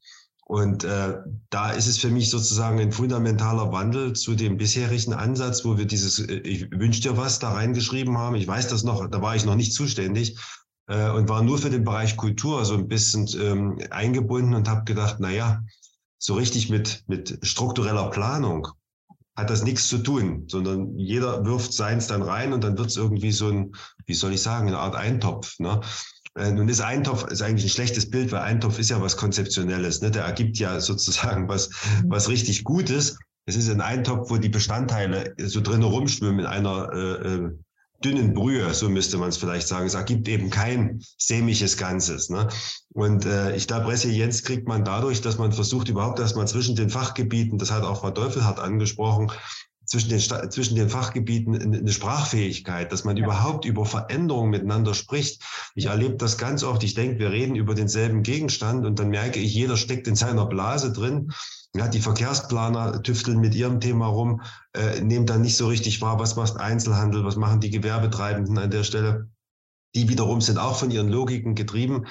Und 0.49 0.83
äh, 0.85 1.19
da 1.51 1.73
ist 1.73 1.87
es 1.87 1.99
für 1.99 2.09
mich 2.09 2.31
sozusagen 2.31 2.81
ein 2.81 2.91
fundamentaler 2.91 3.71
Wandel 3.71 4.15
zu 4.15 4.35
dem 4.35 4.57
bisherigen 4.57 5.13
Ansatz, 5.13 5.63
wo 5.67 5.77
wir 5.77 5.85
dieses 5.85 6.19
äh, 6.21 6.39
Ich 6.39 6.71
wünsche 6.71 7.03
dir 7.03 7.19
was 7.19 7.39
da 7.39 7.53
reingeschrieben 7.53 8.17
haben. 8.17 8.35
Ich 8.35 8.49
weiß 8.49 8.69
das 8.69 8.83
noch, 8.83 9.07
da 9.11 9.21
war 9.21 9.37
ich 9.37 9.45
noch 9.45 9.57
nicht 9.57 9.75
zuständig 9.75 10.39
äh, 10.87 11.11
und 11.11 11.29
war 11.29 11.43
nur 11.43 11.59
für 11.59 11.69
den 11.69 11.85
Bereich 11.85 12.17
Kultur 12.17 12.65
so 12.65 12.73
ein 12.73 12.89
bisschen 12.89 13.29
ähm, 13.39 13.79
eingebunden 13.91 14.55
und 14.55 14.69
habe 14.69 14.85
gedacht, 14.85 15.17
na 15.19 15.31
ja, 15.31 15.63
so 16.19 16.35
richtig 16.35 16.69
mit, 16.69 17.05
mit 17.07 17.39
struktureller 17.43 18.11
Planung 18.11 18.69
hat 19.37 19.51
das 19.51 19.63
nichts 19.63 19.87
zu 19.87 19.99
tun, 19.99 20.45
sondern 20.49 20.99
jeder 20.99 21.45
wirft 21.45 21.73
seins 21.73 22.09
dann 22.09 22.23
rein 22.23 22.53
und 22.53 22.65
dann 22.65 22.77
wird 22.77 22.89
es 22.89 22.97
irgendwie 22.97 23.31
so 23.31 23.49
ein, 23.49 23.73
wie 24.05 24.15
soll 24.15 24.33
ich 24.33 24.43
sagen, 24.43 24.67
eine 24.67 24.79
Art 24.79 24.97
Eintopf. 24.97 25.61
Ne? 25.61 25.81
Äh, 26.35 26.51
nun 26.51 26.69
ist 26.69 26.81
Eintopf 26.81 27.25
ist 27.31 27.41
eigentlich 27.41 27.67
ein 27.67 27.71
schlechtes 27.71 28.11
Bild, 28.11 28.33
weil 28.33 28.41
Eintopf 28.41 28.81
ist 28.81 28.91
ja 28.91 29.01
was 29.01 29.17
Konzeptionelles. 29.17 30.01
Ne? 30.01 30.11
Der 30.11 30.25
ergibt 30.25 30.59
ja 30.59 30.81
sozusagen 30.81 31.49
was, 31.49 31.71
was 32.05 32.29
richtig 32.29 32.65
Gutes. 32.65 33.17
Es 33.47 33.55
ist 33.55 33.71
ein 33.71 33.81
Eintopf, 33.81 34.29
wo 34.29 34.39
die 34.39 34.49
Bestandteile 34.49 35.35
so 35.39 35.61
drin 35.61 35.85
rumschwimmen 35.85 36.41
in 36.41 36.47
einer 36.47 36.93
äh, 36.93 37.29
äh 37.29 37.59
dünnen 38.05 38.35
Brühe, 38.35 38.73
so 38.75 38.89
müsste 38.89 39.19
man 39.19 39.31
es 39.31 39.37
vielleicht 39.37 39.67
sagen. 39.67 39.87
Es 39.87 39.95
ergibt 39.95 40.29
eben 40.29 40.51
kein 40.51 41.03
sämiges 41.17 41.77
Ganzes. 41.77 42.31
Ne? 42.31 42.49
Und 42.93 43.25
äh, 43.25 43.57
ich 43.57 43.67
glaube, 43.67 43.89
Resilienz 43.89 44.45
kriegt 44.45 44.69
man 44.69 44.85
dadurch, 44.85 45.21
dass 45.21 45.39
man 45.39 45.53
versucht, 45.53 45.89
überhaupt 45.89 46.21
erstmal 46.21 46.47
zwischen 46.47 46.77
den 46.77 46.91
Fachgebieten, 46.91 47.59
das 47.59 47.71
hat 47.71 47.83
auch 47.83 48.01
Frau 48.01 48.11
Teufelhardt 48.11 48.61
angesprochen, 48.61 49.33
zwischen 49.89 50.11
den, 50.11 50.21
zwischen 50.51 50.77
den 50.77 50.91
Fachgebieten 50.91 51.57
eine 51.57 51.93
Sprachfähigkeit, 51.93 52.93
dass 52.93 53.05
man 53.05 53.17
ja. 53.17 53.25
überhaupt 53.25 53.65
über 53.65 53.87
Veränderungen 53.87 54.51
miteinander 54.51 54.93
spricht. 54.93 55.43
Ich 55.75 55.87
erlebe 55.87 56.17
das 56.17 56.37
ganz 56.37 56.63
oft. 56.63 56.85
Ich 56.85 56.95
denke, 56.95 57.19
wir 57.19 57.31
reden 57.31 57.57
über 57.57 57.75
denselben 57.75 58.23
Gegenstand 58.23 58.85
und 58.85 58.99
dann 58.99 59.09
merke 59.09 59.41
ich, 59.41 59.55
jeder 59.55 59.79
steckt 59.79 60.07
in 60.07 60.15
seiner 60.15 60.45
Blase 60.45 60.93
drin 60.93 61.33
ja, 61.77 61.89
die 61.89 62.01
Verkehrsplaner 62.01 63.03
tüfteln 63.03 63.41
mit 63.41 63.55
ihrem 63.55 63.81
Thema 63.81 64.07
rum, 64.07 64.43
äh, 64.75 65.01
nehmen 65.01 65.27
dann 65.27 65.43
nicht 65.43 65.57
so 65.57 65.69
richtig 65.69 66.01
wahr, 66.01 66.19
was 66.19 66.37
macht 66.37 66.57
Einzelhandel, 66.57 67.25
was 67.25 67.37
machen 67.37 67.61
die 67.61 67.71
Gewerbetreibenden 67.71 68.59
an 68.59 68.71
der 68.71 68.85
Stelle. 68.85 69.29
Die 69.95 70.09
wiederum 70.09 70.41
sind 70.41 70.59
auch 70.59 70.79
von 70.79 70.91
ihren 70.91 71.09
Logiken 71.09 71.55
getrieben. 71.55 72.07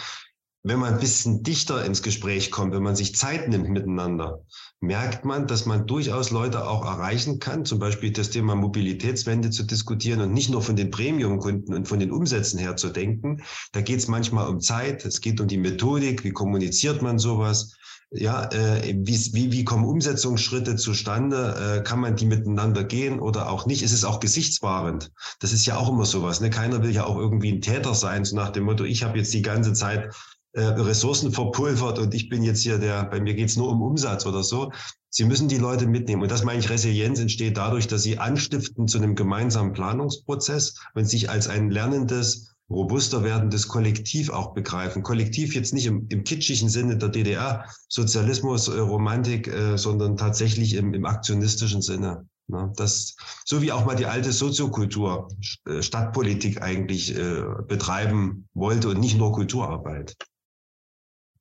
wenn 0.64 0.80
man 0.80 0.96
ein 0.96 1.00
bisschen 1.00 1.44
dichter 1.44 1.86
ins 1.86 2.02
Gespräch 2.02 2.52
kommt, 2.52 2.74
wenn 2.74 2.84
man 2.84 2.96
sich 2.96 3.16
Zeit 3.16 3.48
nimmt 3.48 3.70
miteinander, 3.70 4.44
merkt 4.82 5.24
man, 5.24 5.48
dass 5.48 5.66
man 5.66 5.88
durchaus 5.88 6.30
Leute 6.30 6.68
auch 6.68 6.84
erreichen 6.84 7.40
kann, 7.40 7.64
zum 7.64 7.80
Beispiel 7.80 8.12
das 8.12 8.32
Thema 8.32 8.54
Mobilitätswende 8.54 9.50
zu 9.50 9.64
diskutieren 9.64 10.20
und 10.20 10.34
nicht 10.34 10.50
nur 10.50 10.62
von 10.62 10.76
den 10.76 10.92
Premium-Kunden 10.92 11.74
und 11.74 11.88
von 11.88 12.00
den 12.00 12.12
Umsätzen 12.12 12.60
her 12.60 12.76
zu 12.76 12.90
denken. 12.90 13.44
Da 13.72 13.80
geht 13.80 14.00
es 14.00 14.10
manchmal 14.10 14.50
um 14.50 14.60
Zeit, 14.60 15.06
es 15.06 15.22
geht 15.22 15.40
um 15.40 15.48
die 15.48 15.58
Methodik, 15.58 16.26
wie 16.26 16.32
kommuniziert 16.32 17.02
man 17.02 17.18
sowas. 17.18 17.78
Ja, 18.12 18.50
äh, 18.52 18.96
wie, 18.98 19.34
wie, 19.34 19.52
wie 19.52 19.66
kommen 19.66 19.84
Umsetzungsschritte 19.84 20.78
zustande? 20.78 21.80
Äh, 21.80 21.84
kann 21.84 22.00
man 22.00 22.16
die 22.16 22.26
miteinander 22.26 22.86
gehen 22.86 23.20
oder 23.20 23.50
auch 23.50 23.66
nicht? 23.66 23.84
Ist 23.84 23.92
es 23.92 24.06
auch 24.06 24.22
gesichtswahrend? 24.22 25.12
Das 25.42 25.52
ist 25.52 25.66
ja 25.66 25.76
auch 25.76 25.90
immer 25.90 26.06
sowas. 26.06 26.40
Ne? 26.40 26.50
Keiner 26.50 26.82
will 26.84 26.92
ja 26.92 27.06
auch 27.06 27.18
irgendwie 27.18 27.52
ein 27.52 27.62
Täter 27.62 27.94
sein, 27.94 28.24
so 28.24 28.36
nach 28.36 28.52
dem 28.52 28.64
Motto, 28.64 28.86
ich 28.86 29.04
habe 29.04 29.18
jetzt 29.18 29.34
die 29.34 29.42
ganze 29.42 29.74
Zeit 29.74 30.16
äh, 30.54 30.62
Ressourcen 30.62 31.34
verpulvert 31.34 32.00
und 32.00 32.14
ich 32.14 32.30
bin 32.30 32.44
jetzt 32.44 32.64
hier 32.64 32.78
der, 32.78 33.04
bei 33.04 33.20
mir 33.20 33.34
geht's 33.34 33.58
nur 33.58 33.70
um 33.70 33.82
Umsatz 33.82 34.26
oder 34.26 34.42
so. 34.42 34.72
Sie 35.10 35.26
müssen 35.26 35.50
die 35.50 35.58
Leute 35.58 35.86
mitnehmen. 35.86 36.22
Und 36.22 36.32
das 36.32 36.44
meine 36.44 36.60
ich, 36.60 36.70
Resilienz 36.70 37.20
entsteht 37.20 37.58
dadurch, 37.58 37.88
dass 37.88 38.04
sie 38.04 38.20
anstiften 38.20 38.88
zu 38.88 39.00
einem 39.00 39.16
gemeinsamen 39.16 39.74
Planungsprozess 39.74 40.76
und 40.96 41.06
sich 41.06 41.30
als 41.30 41.50
ein 41.50 41.72
lernendes, 41.72 42.56
robuster 42.70 43.24
werdendes 43.24 43.68
Kollektiv 43.68 44.30
auch 44.30 44.54
begreifen. 44.54 45.04
Kollektiv 45.04 45.56
jetzt 45.56 45.74
nicht 45.74 45.86
im, 45.86 46.08
im 46.10 46.24
kitschigen 46.24 46.70
Sinne 46.70 46.98
der 46.98 47.10
DDR, 47.10 47.66
Sozialismus, 47.88 48.68
äh, 48.68 48.80
Romantik, 48.80 49.48
äh, 49.48 49.78
sondern 49.78 50.18
tatsächlich 50.18 50.74
im, 50.74 50.94
im 50.94 51.06
aktionistischen 51.06 51.82
Sinne. 51.82 52.28
Ne? 52.48 52.72
Das, 52.76 53.16
so 53.46 53.62
wie 53.62 53.72
auch 53.72 53.86
mal 53.86 53.96
die 53.96 54.06
alte 54.06 54.32
Soziokultur 54.32 55.30
äh, 55.68 55.82
Stadtpolitik 55.82 56.62
eigentlich 56.62 57.18
äh, 57.18 57.44
betreiben 57.68 58.48
wollte 58.54 58.90
und 58.90 59.00
nicht 59.00 59.18
nur 59.18 59.32
Kulturarbeit. 59.32 60.16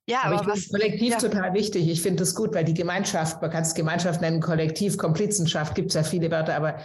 Ja, 0.09 0.23
aber, 0.23 0.39
aber 0.39 0.53
was, 0.53 0.69
Kollektiv 0.69 1.09
ja. 1.09 1.17
total 1.17 1.53
wichtig. 1.53 1.89
Ich 1.89 2.01
finde 2.01 2.23
es 2.23 2.33
gut, 2.33 2.53
weil 2.55 2.63
die 2.63 2.73
Gemeinschaft, 2.73 3.41
man 3.41 3.51
kann 3.51 3.63
es 3.63 3.73
Gemeinschaft 3.73 4.21
nennen, 4.21 4.39
Kollektiv, 4.39 4.97
Komplizenschaft, 4.97 5.75
gibt 5.75 5.89
es 5.89 5.95
ja 5.95 6.03
viele 6.03 6.31
Wörter, 6.31 6.55
aber 6.55 6.77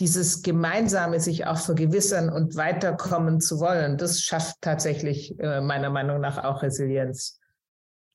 dieses 0.00 0.42
Gemeinsame 0.42 1.20
sich 1.20 1.46
auch 1.46 1.58
vergewissern 1.58 2.28
und 2.28 2.56
weiterkommen 2.56 3.40
zu 3.40 3.60
wollen, 3.60 3.96
das 3.96 4.22
schafft 4.22 4.56
tatsächlich 4.60 5.38
äh, 5.38 5.60
meiner 5.60 5.90
Meinung 5.90 6.20
nach 6.20 6.42
auch 6.42 6.62
Resilienz. 6.62 7.38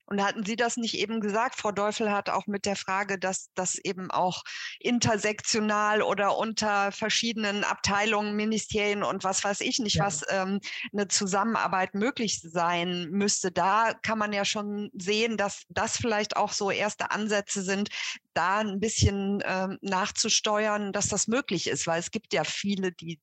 Und 0.10 0.24
hatten 0.24 0.44
Sie 0.44 0.56
das 0.56 0.76
nicht 0.76 0.96
eben 0.96 1.22
gesagt? 1.22 1.56
Frau 1.56 1.72
Deufel 1.72 2.12
hat 2.12 2.30
auch 2.30 2.48
mit 2.48 2.66
der 2.66 2.76
Frage, 2.76 3.20
dass 3.20 3.52
das 3.54 3.76
eben 3.76 4.10
auch 4.10 4.44
intersektional 4.80 6.02
oder 6.02 6.36
unter 6.36 6.92
verschiedenen 6.92 7.64
Abteilungen, 7.64 8.36
Ministerien 8.36 9.04
und 9.04 9.24
was 9.24 9.44
weiß 9.44 9.62
ich 9.62 9.78
nicht, 9.78 9.98
ja. 9.98 10.06
was 10.06 10.24
ähm, 10.30 10.62
eine 10.92 11.08
Zusammenarbeit 11.10 11.94
möglich 11.94 12.42
sein 12.42 13.10
müsste. 13.12 13.52
Da 13.52 13.94
kann 14.02 14.18
man 14.18 14.34
ja 14.34 14.46
schon 14.46 14.90
sehen, 14.94 15.38
dass 15.38 15.62
das 15.70 15.98
vielleicht 15.98 16.38
auch 16.38 16.54
so 16.54 16.72
erste 16.72 17.12
Ansätze 17.12 17.62
sind, 17.62 17.90
da 18.34 18.60
ein 18.60 18.80
bisschen 18.80 19.44
ähm, 19.46 19.78
nachzusteuern, 19.82 20.92
dass 20.92 21.08
das 21.08 21.28
möglich 21.28 21.68
ist, 21.68 21.86
weil 21.86 22.00
es 22.00 22.10
gibt 22.10 22.34
ja 22.34 22.44
viele, 22.44 22.92
die 22.94 23.20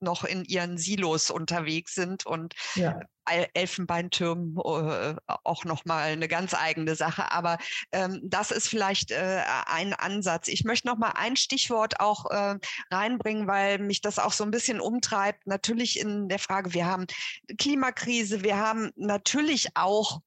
noch 0.00 0.24
in 0.24 0.44
ihren 0.44 0.76
Silos 0.76 1.30
unterwegs 1.30 1.94
sind 1.94 2.26
und 2.26 2.54
ja. 2.74 3.00
Elfenbeintürmen 3.24 4.56
äh, 4.56 5.14
auch 5.44 5.64
noch 5.64 5.84
mal 5.84 6.02
eine 6.02 6.28
ganz 6.28 6.54
eigene 6.54 6.94
Sache. 6.94 7.30
Aber 7.30 7.58
ähm, 7.92 8.20
das 8.24 8.50
ist 8.50 8.68
vielleicht 8.68 9.10
äh, 9.10 9.42
ein 9.66 9.92
Ansatz. 9.94 10.48
Ich 10.48 10.64
möchte 10.64 10.88
noch 10.88 10.98
mal 10.98 11.12
ein 11.14 11.36
Stichwort 11.36 12.00
auch 12.00 12.30
äh, 12.30 12.58
reinbringen, 12.90 13.46
weil 13.46 13.78
mich 13.78 14.00
das 14.00 14.18
auch 14.18 14.32
so 14.32 14.44
ein 14.44 14.50
bisschen 14.50 14.80
umtreibt. 14.80 15.46
Natürlich 15.46 15.98
in 15.98 16.28
der 16.28 16.38
Frage, 16.38 16.74
wir 16.74 16.86
haben 16.86 17.06
Klimakrise, 17.58 18.42
wir 18.42 18.56
haben 18.56 18.90
natürlich 18.96 19.68
auch 19.74 20.20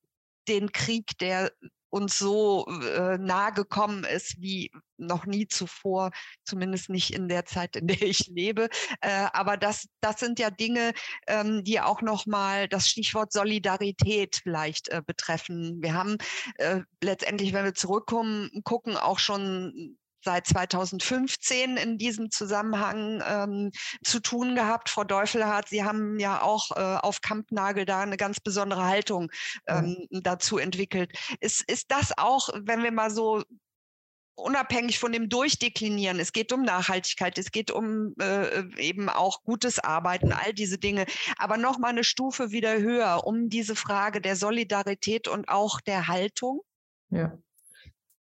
den 0.47 0.71
Krieg, 0.71 1.17
der 1.19 1.51
uns 1.95 2.19
so 2.19 2.67
äh, 2.67 3.17
nahe 3.17 3.53
gekommen 3.53 4.03
ist 4.03 4.41
wie 4.41 4.69
noch 4.97 5.25
nie 5.25 5.47
zuvor, 5.47 6.11
zumindest 6.43 6.89
nicht 6.89 7.13
in 7.13 7.29
der 7.29 7.45
Zeit, 7.45 7.77
in 7.77 7.87
der 7.87 8.01
ich 8.01 8.27
lebe. 8.27 8.67
Äh, 8.99 9.27
aber 9.31 9.55
das, 9.55 9.87
das 10.01 10.19
sind 10.19 10.37
ja 10.37 10.49
Dinge, 10.49 10.91
ähm, 11.27 11.63
die 11.63 11.79
auch 11.79 12.01
nochmal 12.01 12.67
das 12.67 12.89
Stichwort 12.89 13.31
Solidarität 13.31 14.41
vielleicht 14.43 14.89
äh, 14.89 15.01
betreffen. 15.05 15.81
Wir 15.81 15.93
haben 15.93 16.17
äh, 16.57 16.81
letztendlich, 17.01 17.53
wenn 17.53 17.63
wir 17.63 17.73
zurückkommen, 17.73 18.49
gucken, 18.65 18.97
auch 18.97 19.19
schon 19.19 19.97
seit 20.25 20.45
2015 20.47 21.77
in 21.77 21.97
diesem 21.97 22.29
Zusammenhang 22.31 23.23
ähm, 23.25 23.71
zu 24.03 24.19
tun 24.19 24.55
gehabt. 24.55 24.89
Frau 24.89 25.05
Deufelhardt, 25.05 25.69
Sie 25.69 25.85
haben 25.85 26.19
ja 26.19 26.41
auch 26.41 26.71
äh, 26.71 26.97
auf 26.97 27.21
Kampnagel 27.21 27.85
da 27.85 28.01
eine 28.01 28.17
ganz 28.17 28.41
besondere 28.41 28.83
Haltung 28.83 29.31
ähm, 29.67 30.07
ja. 30.09 30.19
dazu 30.21 30.57
entwickelt. 30.57 31.17
Ist, 31.39 31.63
ist 31.71 31.91
das 31.91 32.17
auch, 32.17 32.49
wenn 32.53 32.83
wir 32.83 32.91
mal 32.91 33.09
so 33.09 33.43
unabhängig 34.35 34.99
von 34.99 35.11
dem 35.11 35.29
Durchdeklinieren. 35.29 36.19
Es 36.19 36.33
geht 36.33 36.51
um 36.51 36.63
Nachhaltigkeit, 36.63 37.37
es 37.37 37.51
geht 37.51 37.71
um 37.71 38.15
äh, 38.19 38.63
eben 38.77 39.09
auch 39.09 39.43
gutes 39.43 39.79
Arbeiten, 39.79 40.33
all 40.33 40.53
diese 40.53 40.77
Dinge. 40.77 41.05
Aber 41.37 41.57
noch 41.57 41.77
mal 41.77 41.89
eine 41.89 42.03
Stufe 42.03 42.51
wieder 42.51 42.79
höher, 42.79 43.25
um 43.25 43.49
diese 43.49 43.75
Frage 43.75 44.19
der 44.19 44.35
Solidarität 44.35 45.27
und 45.27 45.47
auch 45.47 45.79
der 45.79 46.07
Haltung. 46.07 46.61
Ja. 47.09 47.37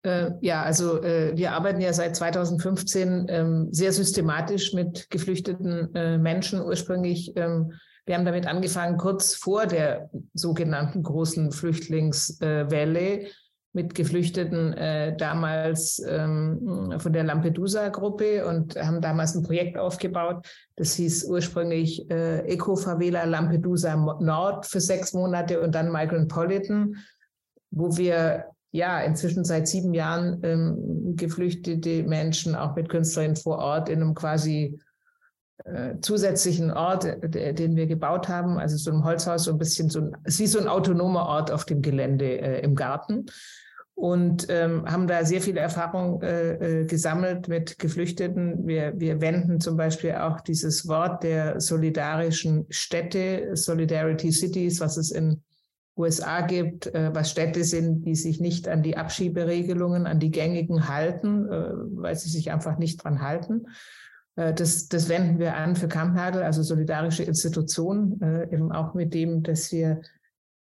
Äh, 0.04 0.32
ja, 0.42 0.64
also 0.64 1.02
äh, 1.02 1.36
wir 1.36 1.54
arbeiten 1.54 1.82
ja 1.82 1.94
seit 1.94 2.16
2015 2.16 3.28
ähm, 3.30 3.68
sehr 3.72 3.94
systematisch 3.94 4.74
mit 4.74 5.10
geflüchteten 5.10 5.96
äh, 5.96 6.18
Menschen. 6.18 6.62
Ursprünglich, 6.62 7.34
ähm, 7.38 7.74
wir 8.06 8.16
haben 8.16 8.26
damit 8.26 8.46
angefangen, 8.46 8.98
kurz 8.98 9.34
vor 9.34 9.66
der 9.66 10.10
sogenannten 10.34 11.04
großen 11.04 11.54
Flüchtlingswelle 11.54 13.28
mit 13.72 13.96
Geflüchteten 13.96 14.74
äh, 14.74 15.16
damals 15.16 16.00
ähm, 16.06 16.94
von 16.98 17.14
der 17.14 17.24
Lampedusa-Gruppe 17.24 18.46
und 18.46 18.76
haben 18.76 19.02
damals 19.02 19.36
ein 19.36 19.44
Projekt 19.44 19.78
aufgebaut. 19.78 20.46
Das 20.76 20.94
hieß 20.96 21.26
ursprünglich 21.26 22.10
äh, 22.12 22.40
Eco-Favela 22.42 23.24
Lampedusa 23.24 23.96
Nord 23.96 24.68
für 24.68 24.80
sechs 24.80 25.14
Monate 25.14 25.62
und 25.62 25.74
dann 25.74 25.92
Migrant 25.92 26.28
Politan, 26.28 26.98
wo 27.72 27.98
wir 27.98 28.53
ja, 28.74 29.00
inzwischen 29.02 29.46
seit 29.46 29.68
sieben 29.68 29.94
Jahren 29.94 30.40
ähm, 30.42 31.16
geflüchtete 31.16 32.04
Menschen 32.04 32.56
auch 32.56 32.76
mit 32.76 32.90
Künstlerinnen 32.90 33.36
vor 33.36 33.60
Ort 33.60 33.88
in 33.88 34.02
einem 34.02 34.16
quasi 34.16 34.80
äh, 35.64 35.94
zusätzlichen 36.02 36.72
Ort, 36.72 37.06
äh, 37.06 37.54
den 37.54 37.76
wir 37.76 37.86
gebaut 37.86 38.28
haben, 38.28 38.58
also 38.58 38.76
so 38.76 38.90
ein 38.90 39.04
Holzhaus, 39.04 39.44
so 39.44 39.52
ein 39.52 39.60
bisschen 39.60 39.92
so 39.92 40.00
ein, 40.02 40.18
wie 40.26 40.48
so 40.48 40.60
ein 40.60 40.68
autonomer 40.68 41.28
Ort 41.28 41.52
auf 41.52 41.66
dem 41.66 41.84
Gelände 41.84 42.26
äh, 42.42 42.62
im 42.62 42.74
Garten 42.74 43.28
und 43.94 44.48
ähm, 44.50 44.92
haben 44.92 45.06
da 45.06 45.24
sehr 45.24 45.42
viel 45.42 45.58
Erfahrung 45.58 46.24
äh, 46.24 46.82
äh, 46.82 46.86
gesammelt 46.86 47.48
mit 47.48 47.78
Geflüchteten. 47.78 48.66
Wir, 48.66 49.00
wir 49.00 49.22
wenden 49.22 49.62
zum 49.62 49.78
Beispiel 49.78 50.14
auch 50.14 50.42
dieses 50.42 50.88
Wort 50.88 51.22
der 51.22 51.62
solidarischen 51.62 52.66
Städte, 52.72 53.52
Solidarity 53.54 54.32
Cities, 54.32 54.80
was 54.80 54.98
es 54.98 55.12
in 55.12 55.44
USA 55.96 56.42
gibt, 56.42 56.88
äh, 56.88 57.14
was 57.14 57.30
Städte 57.30 57.64
sind, 57.64 58.06
die 58.06 58.16
sich 58.16 58.40
nicht 58.40 58.68
an 58.68 58.82
die 58.82 58.98
Abschieberegelungen, 58.98 60.08
an 60.08 60.20
die 60.20 60.32
gängigen 60.32 60.88
halten, 60.88 61.48
äh, 61.48 61.72
weil 61.96 62.16
sie 62.16 62.30
sich 62.30 62.52
einfach 62.52 62.78
nicht 62.78 63.04
dran 63.04 63.22
halten. 63.22 63.68
Äh, 64.36 64.54
das, 64.54 64.88
das 64.88 65.08
wenden 65.08 65.38
wir 65.38 65.56
an 65.56 65.76
für 65.76 65.88
Kampnagel, 65.88 66.42
also 66.42 66.64
solidarische 66.64 67.24
Institutionen, 67.24 68.50
eben 68.52 68.72
auch 68.72 68.96
mit 68.96 69.14
dem, 69.14 69.44
dass 69.44 69.72
wir 69.72 70.02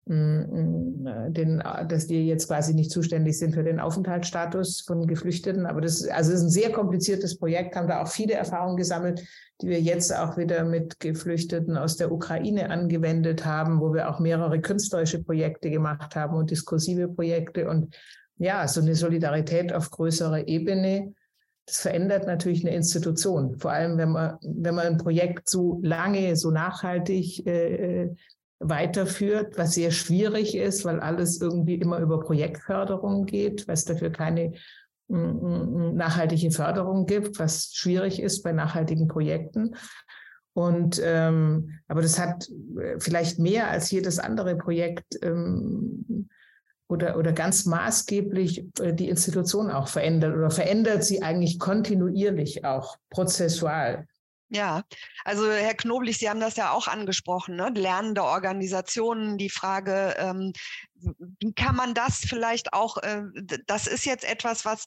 den, 0.09 1.63
dass 1.89 2.09
wir 2.09 2.23
jetzt 2.23 2.49
quasi 2.49 2.73
nicht 2.73 2.91
zuständig 2.91 3.39
sind 3.39 3.55
für 3.55 3.63
den 3.63 3.79
Aufenthaltsstatus 3.79 4.81
von 4.81 5.07
Geflüchteten. 5.07 5.67
Aber 5.67 5.83
das, 5.83 6.09
also 6.09 6.33
das 6.33 6.41
ist 6.41 6.47
ein 6.47 6.51
sehr 6.51 6.73
kompliziertes 6.73 7.39
Projekt, 7.39 7.77
haben 7.77 7.89
da 7.89 8.03
auch 8.03 8.09
viele 8.09 8.33
Erfahrungen 8.33 8.79
gesammelt, 8.79 9.23
die 9.61 9.69
wir 9.69 9.81
jetzt 9.81 10.17
auch 10.17 10.39
wieder 10.39 10.65
mit 10.65 10.99
Geflüchteten 10.99 11.77
aus 11.77 11.97
der 11.97 12.11
Ukraine 12.11 12.71
angewendet 12.71 13.45
haben, 13.45 13.81
wo 13.81 13.93
wir 13.93 14.09
auch 14.09 14.19
mehrere 14.19 14.61
künstlerische 14.61 15.23
Projekte 15.23 15.69
gemacht 15.69 16.17
haben 16.17 16.37
und 16.37 16.51
diskursive 16.51 17.09
Projekte 17.09 17.69
und 17.69 17.95
ja, 18.39 18.67
so 18.67 18.81
eine 18.81 18.95
Solidarität 18.95 19.73
auf 19.73 19.91
größerer 19.91 20.49
Ebene. 20.49 21.13
Das 21.67 21.81
verändert 21.81 22.27
natürlich 22.27 22.65
eine 22.65 22.75
Institution. 22.75 23.59
Vor 23.59 23.73
allem, 23.73 23.99
wenn 23.99 24.11
man, 24.11 24.39
wenn 24.41 24.75
man 24.75 24.87
ein 24.87 24.97
Projekt 24.97 25.51
so 25.51 25.81
lange, 25.83 26.35
so 26.37 26.51
nachhaltig 26.51 27.47
äh, 27.47 28.15
weiterführt, 28.61 29.57
was 29.57 29.75
sehr 29.75 29.91
schwierig 29.91 30.57
ist, 30.57 30.85
weil 30.85 31.01
alles 31.01 31.41
irgendwie 31.41 31.77
immer 31.77 31.99
über 31.99 32.21
Projektförderung 32.21 33.27
geht, 33.27 33.69
es 33.69 33.85
dafür 33.85 34.11
keine 34.11 34.53
mm, 35.09 35.17
mm, 35.17 35.91
mm, 35.91 35.97
nachhaltige 35.97 36.51
Förderung 36.51 37.07
gibt, 37.07 37.39
was 37.39 37.71
schwierig 37.75 38.21
ist 38.21 38.43
bei 38.43 38.53
nachhaltigen 38.53 39.07
Projekten. 39.07 39.77
Und 40.55 41.01
ähm, 41.05 41.79
aber 41.87 42.03
das 42.03 42.19
hat 42.19 42.49
äh, 42.81 42.99
vielleicht 42.99 43.39
mehr 43.39 43.71
als 43.71 43.93
jedes 43.93 44.19
andere 44.19 44.57
Projekt 44.57 45.17
ähm, 45.23 46.29
oder, 46.89 47.17
oder 47.17 47.33
ganz 47.33 47.65
maßgeblich 47.65 48.67
äh, 48.81 48.93
die 48.93 49.09
Institution 49.09 49.71
auch 49.71 49.87
verändert 49.87 50.37
oder 50.37 50.51
verändert 50.51 51.05
sie 51.05 51.23
eigentlich 51.23 51.61
kontinuierlich 51.61 52.65
auch 52.65 52.97
prozessual. 53.09 54.09
Ja, 54.51 54.83
also 55.25 55.51
Herr 55.51 55.75
Knoblich, 55.75 56.19
Sie 56.19 56.31
haben 56.31 56.41
das 56.41 56.57
ja 56.57 56.73
auch 56.73 56.89
angesprochen, 56.89 57.57
ne? 57.57 57.71
lernende 57.75 58.25
Organisationen, 58.25 59.37
die 59.37 59.51
Frage, 59.51 60.15
ähm, 60.19 60.53
kann 61.55 61.77
man 61.77 61.93
das 61.93 62.21
vielleicht 62.21 62.73
auch, 62.73 62.97
äh, 62.99 63.23
das 63.67 63.87
ist 63.87 64.07
jetzt 64.07 64.25
etwas, 64.25 64.65
was 64.65 64.87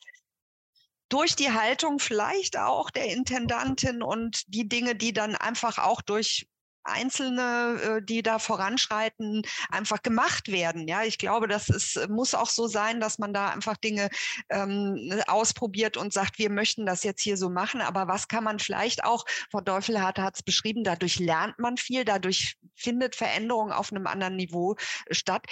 durch 1.09 1.35
die 1.35 1.51
Haltung 1.51 1.99
vielleicht 1.99 2.57
auch 2.57 2.89
der 2.89 3.05
Intendantin 3.07 4.01
und 4.01 4.43
die 4.47 4.67
Dinge, 4.67 4.95
die 4.95 5.13
dann 5.13 5.35
einfach 5.35 5.77
auch 5.77 6.01
durch 6.01 6.47
Einzelne, 6.83 7.79
äh, 7.99 8.01
die 8.01 8.23
da 8.23 8.39
voranschreiten, 8.39 9.43
einfach 9.69 10.01
gemacht 10.01 10.51
werden. 10.51 10.87
Ja, 10.87 11.03
ich 11.03 11.17
glaube, 11.17 11.47
das 11.47 11.69
ist, 11.69 12.09
muss 12.09 12.35
auch 12.35 12.49
so 12.49 12.67
sein, 12.67 12.99
dass 12.99 13.19
man 13.19 13.33
da 13.33 13.49
einfach 13.49 13.77
Dinge 13.77 14.09
ähm, 14.49 15.21
ausprobiert 15.27 15.97
und 15.97 16.13
sagt, 16.13 16.37
wir 16.39 16.49
möchten 16.49 16.85
das 16.85 17.03
jetzt 17.03 17.21
hier 17.21 17.37
so 17.37 17.49
machen. 17.49 17.81
Aber 17.81 18.07
was 18.07 18.27
kann 18.27 18.43
man 18.43 18.59
vielleicht 18.59 19.03
auch, 19.03 19.25
Frau 19.51 19.61
Deufelhardt 19.61 20.19
hat 20.19 20.35
es 20.35 20.43
beschrieben, 20.43 20.83
dadurch 20.83 21.19
lernt 21.19 21.59
man 21.59 21.77
viel, 21.77 22.05
dadurch 22.05 22.57
findet 22.75 23.15
Veränderung 23.15 23.71
auf 23.71 23.91
einem 23.91 24.07
anderen 24.07 24.35
Niveau 24.35 24.75
statt. 25.11 25.45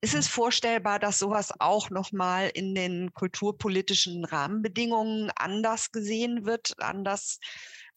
Ist 0.00 0.14
es 0.14 0.28
vorstellbar, 0.28 1.00
dass 1.00 1.18
sowas 1.18 1.52
auch 1.58 1.90
nochmal 1.90 2.50
in 2.54 2.74
den 2.76 3.12
kulturpolitischen 3.14 4.24
Rahmenbedingungen 4.24 5.32
anders 5.34 5.90
gesehen 5.90 6.46
wird, 6.46 6.74
anders 6.78 7.40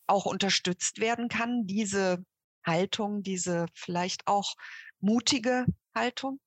auch 0.08 0.26
unterstützt 0.26 1.00
werden 1.00 1.30
kann, 1.30 1.68
diese 1.68 2.26
Haltung, 2.66 3.24
diese 3.24 3.66
vielleicht 3.74 4.28
auch 4.28 4.56
mutige 5.00 5.66
Haltung? 5.96 6.40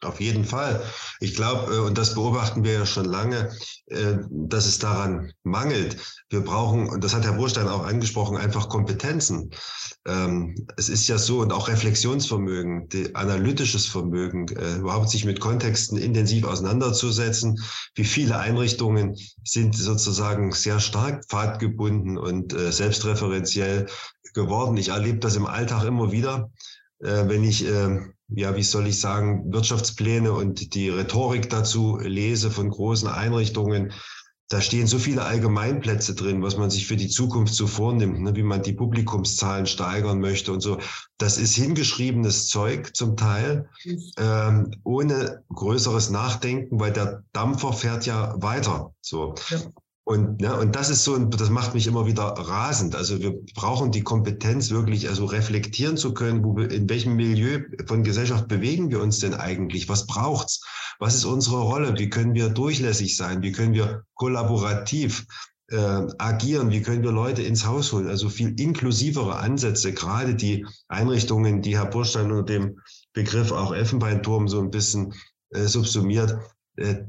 Auf 0.00 0.20
jeden 0.20 0.44
Fall. 0.44 0.80
Ich 1.18 1.34
glaube, 1.34 1.74
äh, 1.74 1.78
und 1.80 1.98
das 1.98 2.14
beobachten 2.14 2.62
wir 2.62 2.72
ja 2.72 2.86
schon 2.86 3.04
lange, 3.04 3.50
äh, 3.86 4.18
dass 4.30 4.66
es 4.66 4.78
daran 4.78 5.32
mangelt. 5.42 5.96
Wir 6.30 6.40
brauchen, 6.40 6.88
und 6.88 7.02
das 7.02 7.14
hat 7.14 7.24
Herr 7.24 7.32
Burstein 7.32 7.66
auch 7.66 7.84
angesprochen, 7.84 8.36
einfach 8.36 8.68
Kompetenzen. 8.68 9.50
Ähm, 10.06 10.54
es 10.76 10.88
ist 10.88 11.08
ja 11.08 11.18
so, 11.18 11.40
und 11.40 11.52
auch 11.52 11.66
Reflexionsvermögen, 11.66 12.88
analytisches 13.14 13.86
Vermögen, 13.86 14.46
äh, 14.56 14.76
überhaupt 14.76 15.10
sich 15.10 15.24
mit 15.24 15.40
Kontexten 15.40 15.98
intensiv 15.98 16.44
auseinanderzusetzen. 16.44 17.60
Wie 17.96 18.04
viele 18.04 18.38
Einrichtungen 18.38 19.16
sind 19.42 19.74
sozusagen 19.74 20.52
sehr 20.52 20.78
stark 20.78 21.24
pfadgebunden 21.24 22.18
und 22.18 22.52
selbstreferenziell 22.52 23.86
geworden. 24.34 24.76
Ich 24.76 24.88
erlebe 24.88 25.18
das 25.18 25.36
im 25.36 25.46
Alltag 25.46 25.84
immer 25.84 26.12
wieder, 26.12 26.50
wenn 27.00 27.44
ich 27.44 27.64
ja, 28.28 28.56
wie 28.56 28.62
soll 28.62 28.86
ich 28.86 29.00
sagen, 29.00 29.52
Wirtschaftspläne 29.52 30.32
und 30.32 30.74
die 30.74 30.90
Rhetorik 30.90 31.48
dazu 31.48 31.98
lese 31.98 32.50
von 32.50 32.68
großen 32.68 33.08
Einrichtungen, 33.08 33.92
da 34.50 34.62
stehen 34.62 34.86
so 34.86 34.98
viele 34.98 35.24
Allgemeinplätze 35.24 36.14
drin, 36.14 36.42
was 36.42 36.56
man 36.56 36.70
sich 36.70 36.86
für 36.86 36.96
die 36.96 37.08
Zukunft 37.08 37.54
so 37.54 37.66
vornimmt, 37.66 38.20
ne, 38.20 38.34
wie 38.34 38.42
man 38.42 38.62
die 38.62 38.72
Publikumszahlen 38.72 39.66
steigern 39.66 40.20
möchte 40.20 40.52
und 40.52 40.62
so. 40.62 40.78
Das 41.18 41.36
ist 41.36 41.54
hingeschriebenes 41.54 42.48
Zeug 42.48 42.96
zum 42.96 43.16
Teil, 43.16 43.68
ähm, 44.16 44.70
ohne 44.84 45.42
größeres 45.54 46.08
Nachdenken, 46.08 46.80
weil 46.80 46.92
der 46.92 47.24
Dampfer 47.32 47.74
fährt 47.74 48.06
ja 48.06 48.34
weiter. 48.40 48.94
So. 49.02 49.34
Ja. 49.50 49.58
Und, 50.08 50.40
ne, 50.40 50.56
und 50.56 50.74
das 50.74 50.88
ist 50.88 51.04
so, 51.04 51.18
das 51.18 51.50
macht 51.50 51.74
mich 51.74 51.86
immer 51.86 52.06
wieder 52.06 52.22
rasend. 52.22 52.96
Also 52.96 53.20
wir 53.20 53.34
brauchen 53.54 53.92
die 53.92 54.00
Kompetenz 54.00 54.70
wirklich, 54.70 55.06
also 55.06 55.26
reflektieren 55.26 55.98
zu 55.98 56.14
können, 56.14 56.42
wo 56.42 56.56
wir, 56.56 56.70
in 56.70 56.88
welchem 56.88 57.14
Milieu 57.14 57.60
von 57.86 58.04
Gesellschaft 58.04 58.48
bewegen 58.48 58.90
wir 58.90 59.02
uns 59.02 59.18
denn 59.18 59.34
eigentlich? 59.34 59.86
Was 59.90 60.06
braucht's? 60.06 60.64
Was 60.98 61.14
ist 61.14 61.26
unsere 61.26 61.60
Rolle? 61.60 61.98
Wie 61.98 62.08
können 62.08 62.32
wir 62.32 62.48
durchlässig 62.48 63.18
sein? 63.18 63.42
Wie 63.42 63.52
können 63.52 63.74
wir 63.74 64.04
kollaborativ 64.14 65.26
äh, 65.70 65.76
agieren? 66.16 66.70
Wie 66.70 66.80
können 66.80 67.02
wir 67.02 67.12
Leute 67.12 67.42
ins 67.42 67.66
Haus 67.66 67.92
holen? 67.92 68.08
Also 68.08 68.30
viel 68.30 68.58
inklusivere 68.58 69.36
Ansätze, 69.36 69.92
gerade 69.92 70.34
die 70.34 70.64
Einrichtungen, 70.88 71.60
die 71.60 71.76
Herr 71.76 71.84
Burstein 71.84 72.32
unter 72.32 72.44
dem 72.44 72.80
Begriff 73.12 73.52
auch 73.52 73.74
Elfenbeinturm 73.74 74.48
so 74.48 74.58
ein 74.58 74.70
bisschen 74.70 75.12
äh, 75.50 75.64
subsumiert, 75.64 76.38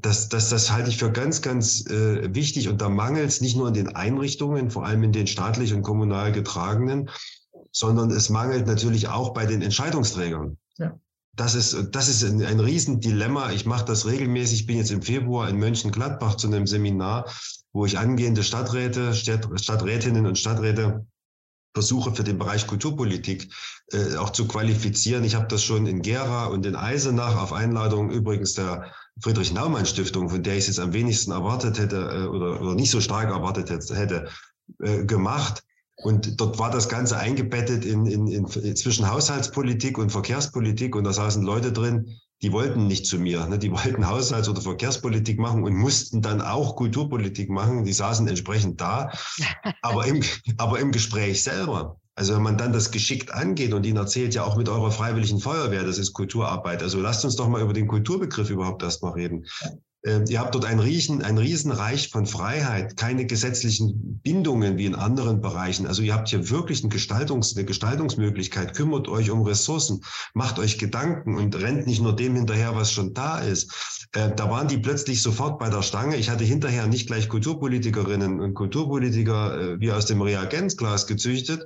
das, 0.01 0.29
das, 0.29 0.49
das 0.49 0.71
halte 0.71 0.89
ich 0.89 0.97
für 0.97 1.11
ganz, 1.11 1.41
ganz 1.41 1.85
äh, 1.87 2.33
wichtig. 2.33 2.69
Und 2.69 2.81
da 2.81 2.89
mangelt 2.89 3.29
es 3.29 3.41
nicht 3.41 3.55
nur 3.55 3.67
in 3.67 3.73
den 3.73 3.95
Einrichtungen, 3.95 4.71
vor 4.71 4.85
allem 4.85 5.03
in 5.03 5.11
den 5.11 5.27
staatlich 5.27 5.73
und 5.73 5.83
kommunal 5.83 6.31
getragenen, 6.31 7.09
sondern 7.71 8.09
es 8.09 8.29
mangelt 8.29 8.65
natürlich 8.65 9.09
auch 9.09 9.33
bei 9.33 9.45
den 9.45 9.61
Entscheidungsträgern. 9.61 10.57
Ja. 10.77 10.99
Das 11.35 11.55
ist, 11.55 11.89
das 11.91 12.09
ist 12.09 12.23
ein, 12.23 12.43
ein 12.43 12.59
Riesendilemma. 12.59 13.51
Ich 13.51 13.65
mache 13.65 13.85
das 13.85 14.05
regelmäßig. 14.05 14.61
Ich 14.61 14.65
bin 14.65 14.77
jetzt 14.77 14.91
im 14.91 15.03
Februar 15.03 15.47
in 15.47 15.57
Mönchengladbach 15.57 16.35
zu 16.35 16.47
einem 16.47 16.65
Seminar, 16.65 17.31
wo 17.71 17.85
ich 17.85 17.97
angehende 17.97 18.43
Stadträte, 18.43 19.13
Stadträtinnen 19.13 20.25
und 20.25 20.37
Stadträte 20.37 21.05
versuche 21.73 22.13
für 22.13 22.23
den 22.23 22.39
Bereich 22.39 22.65
Kulturpolitik 22.65 23.53
äh, 23.93 24.15
auch 24.15 24.31
zu 24.31 24.47
qualifizieren. 24.47 25.23
Ich 25.23 25.35
habe 25.35 25.47
das 25.47 25.63
schon 25.63 25.85
in 25.85 26.01
Gera 26.01 26.47
und 26.47 26.65
in 26.65 26.75
Eisenach 26.75 27.39
auf 27.39 27.53
Einladung 27.53 28.09
übrigens 28.09 28.53
der 28.53 28.91
Friedrich-Naumann-Stiftung, 29.21 30.29
von 30.29 30.43
der 30.43 30.53
ich 30.53 30.61
es 30.61 30.67
jetzt 30.67 30.79
am 30.79 30.93
wenigsten 30.93 31.31
erwartet 31.31 31.79
hätte 31.79 31.97
äh, 31.97 32.27
oder, 32.27 32.61
oder 32.61 32.75
nicht 32.75 32.91
so 32.91 33.01
stark 33.01 33.29
erwartet 33.29 33.69
hätte, 33.69 34.29
äh, 34.81 35.05
gemacht. 35.05 35.63
Und 35.95 36.39
dort 36.39 36.59
war 36.59 36.71
das 36.71 36.87
Ganze 36.87 37.17
eingebettet 37.17 37.83
in, 37.83 38.05
in, 38.05 38.27
in, 38.27 38.75
zwischen 38.75 39.09
Haushaltspolitik 39.09 39.97
und 39.97 40.11
Verkehrspolitik 40.11 40.95
und 40.95 41.03
da 41.03 41.11
saßen 41.11 41.43
Leute 41.43 41.73
drin, 41.73 42.19
die 42.41 42.53
wollten 42.53 42.87
nicht 42.87 43.05
zu 43.05 43.19
mir. 43.19 43.45
Ne? 43.47 43.59
Die 43.59 43.71
wollten 43.71 44.07
Haushalts- 44.07 44.47
oder 44.47 44.61
Verkehrspolitik 44.61 45.39
machen 45.39 45.63
und 45.63 45.75
mussten 45.75 46.21
dann 46.21 46.41
auch 46.41 46.77
Kulturpolitik 46.77 47.49
machen. 47.49 47.83
Die 47.83 47.91
saßen 47.91 48.27
entsprechend 48.29 48.79
da. 48.79 49.11
Aber 49.81 50.05
im, 50.05 50.23
aber 50.57 50.79
im 50.79 50.91
Gespräch 50.93 51.43
selber 51.43 51.99
also 52.19 52.35
wenn 52.35 52.41
man 52.41 52.57
dann 52.57 52.73
das 52.73 52.91
geschickt 52.91 53.33
angeht 53.33 53.71
und 53.73 53.85
ihnen 53.85 53.95
erzählt, 53.95 54.35
ja 54.35 54.43
auch 54.43 54.57
mit 54.57 54.67
eurer 54.67 54.91
freiwilligen 54.91 55.39
Feuerwehr, 55.39 55.85
das 55.85 55.97
ist 55.97 56.11
Kulturarbeit. 56.11 56.83
Also 56.83 56.99
lasst 56.99 57.23
uns 57.23 57.37
doch 57.37 57.47
mal 57.47 57.61
über 57.61 57.71
den 57.71 57.87
Kulturbegriff 57.87 58.49
überhaupt 58.49 58.83
erstmal 58.83 59.13
reden. 59.13 59.45
Äh, 60.01 60.25
ihr 60.27 60.41
habt 60.41 60.53
dort 60.53 60.65
ein, 60.65 60.79
Riechen, 60.79 61.21
ein 61.21 61.37
Riesenreich 61.37 62.09
von 62.09 62.25
Freiheit, 62.25 62.97
keine 62.97 63.25
gesetzlichen 63.25 64.19
Bindungen 64.21 64.77
wie 64.77 64.85
in 64.85 64.95
anderen 64.95 65.39
Bereichen. 65.39 65.87
Also 65.87 66.01
ihr 66.01 66.13
habt 66.13 66.27
hier 66.27 66.49
wirklich 66.49 66.83
eine, 66.83 66.93
Gestaltungs-, 66.93 67.55
eine 67.55 67.63
Gestaltungsmöglichkeit. 67.63 68.75
Kümmert 68.75 69.07
euch 69.07 69.31
um 69.31 69.43
Ressourcen, 69.43 70.01
macht 70.33 70.59
euch 70.59 70.77
Gedanken 70.77 71.37
und 71.37 71.55
rennt 71.55 71.87
nicht 71.87 72.01
nur 72.01 72.17
dem 72.17 72.35
hinterher, 72.35 72.75
was 72.75 72.91
schon 72.91 73.13
da 73.13 73.39
ist. 73.39 74.07
Äh, 74.11 74.35
da 74.35 74.49
waren 74.49 74.67
die 74.67 74.79
plötzlich 74.79 75.21
sofort 75.21 75.57
bei 75.57 75.69
der 75.69 75.83
Stange. 75.83 76.17
Ich 76.17 76.29
hatte 76.29 76.43
hinterher 76.43 76.85
nicht 76.87 77.07
gleich 77.07 77.29
Kulturpolitikerinnen 77.29 78.41
und 78.41 78.55
Kulturpolitiker 78.55 79.57
äh, 79.57 79.79
wie 79.79 79.93
aus 79.93 80.05
dem 80.05 80.21
Reagenzglas 80.21 81.07
gezüchtet, 81.07 81.65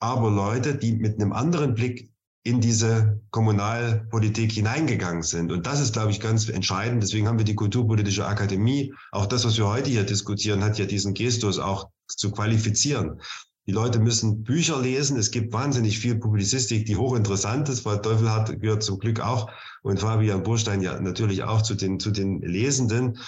aber 0.00 0.30
Leute, 0.30 0.74
die 0.74 0.92
mit 0.92 1.20
einem 1.20 1.32
anderen 1.32 1.74
Blick 1.74 2.10
in 2.42 2.60
diese 2.60 3.20
Kommunalpolitik 3.30 4.52
hineingegangen 4.52 5.22
sind. 5.22 5.52
Und 5.52 5.66
das 5.66 5.80
ist, 5.80 5.92
glaube 5.92 6.10
ich, 6.10 6.20
ganz 6.20 6.48
entscheidend. 6.48 7.02
Deswegen 7.02 7.28
haben 7.28 7.36
wir 7.36 7.44
die 7.44 7.54
Kulturpolitische 7.54 8.26
Akademie. 8.26 8.94
Auch 9.12 9.26
das, 9.26 9.44
was 9.44 9.58
wir 9.58 9.68
heute 9.68 9.90
hier 9.90 10.04
diskutieren, 10.04 10.64
hat 10.64 10.78
ja 10.78 10.86
diesen 10.86 11.12
Gestus 11.12 11.58
auch 11.58 11.90
zu 12.08 12.30
qualifizieren. 12.30 13.20
Die 13.66 13.72
Leute 13.72 13.98
müssen 13.98 14.42
Bücher 14.42 14.80
lesen. 14.80 15.18
Es 15.18 15.30
gibt 15.30 15.52
wahnsinnig 15.52 15.98
viel 15.98 16.16
Publizistik, 16.16 16.86
die 16.86 16.96
hochinteressant 16.96 17.68
ist. 17.68 17.80
Frau 17.80 17.96
Teufelhardt 17.96 18.58
gehört 18.58 18.82
zum 18.82 18.98
Glück 18.98 19.20
auch 19.20 19.50
und 19.82 20.00
Fabian 20.00 20.42
Burstein 20.42 20.80
ja 20.80 20.98
natürlich 20.98 21.42
auch 21.42 21.60
zu 21.60 21.74
den, 21.74 22.00
zu 22.00 22.10
den 22.10 22.40
Lesenden. 22.40 23.18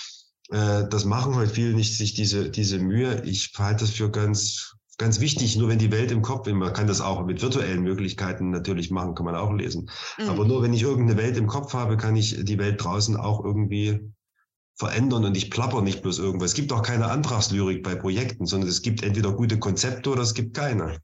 Äh, 0.51 0.89
das 0.89 1.05
machen 1.05 1.35
heute 1.35 1.53
viele 1.53 1.75
nicht 1.75 1.97
sich 1.97 2.15
diese, 2.15 2.49
diese 2.49 2.79
Mühe. 2.79 3.23
Ich 3.25 3.53
halte 3.59 3.85
das 3.85 3.91
für 3.91 4.11
ganz 4.11 4.72
ganz 4.99 5.21
wichtig, 5.21 5.57
nur 5.57 5.69
wenn 5.69 5.79
die 5.79 5.91
Welt 5.91 6.11
im 6.11 6.23
Kopf, 6.23 6.47
man 6.49 6.73
kann 6.73 6.87
das 6.87 7.01
auch 7.01 7.25
mit 7.25 7.43
virtuellen 7.43 7.83
Möglichkeiten 7.83 8.51
natürlich 8.51 8.91
machen, 8.91 9.15
kann 9.15 9.27
man 9.27 9.35
auch 9.35 9.53
lesen. 9.53 9.91
Mhm. 10.19 10.29
Aber 10.29 10.45
nur 10.45 10.63
wenn 10.63 10.73
ich 10.73 10.83
irgendeine 10.83 11.21
Welt 11.21 11.37
im 11.37 11.47
Kopf 11.47 11.75
habe, 11.75 11.97
kann 11.97 12.17
ich 12.17 12.45
die 12.45 12.59
Welt 12.59 12.83
draußen 12.83 13.17
auch 13.17 13.45
irgendwie 13.45 14.13
verändern 14.77 15.25
und 15.25 15.37
ich 15.37 15.51
plapper 15.51 15.83
nicht 15.83 16.03
bloß 16.03 16.19
irgendwas. 16.19 16.51
Es 16.51 16.57
gibt 16.57 16.73
auch 16.73 16.83
keine 16.83 17.11
Antragslyrik 17.11 17.83
bei 17.83 17.95
Projekten, 17.95 18.47
sondern 18.47 18.69
es 18.69 18.83
gibt 18.83 19.03
entweder 19.03 19.33
gute 19.33 19.59
Konzepte 19.59 20.11
oder 20.11 20.23
es 20.23 20.35
gibt 20.35 20.55
keine. 20.55 20.99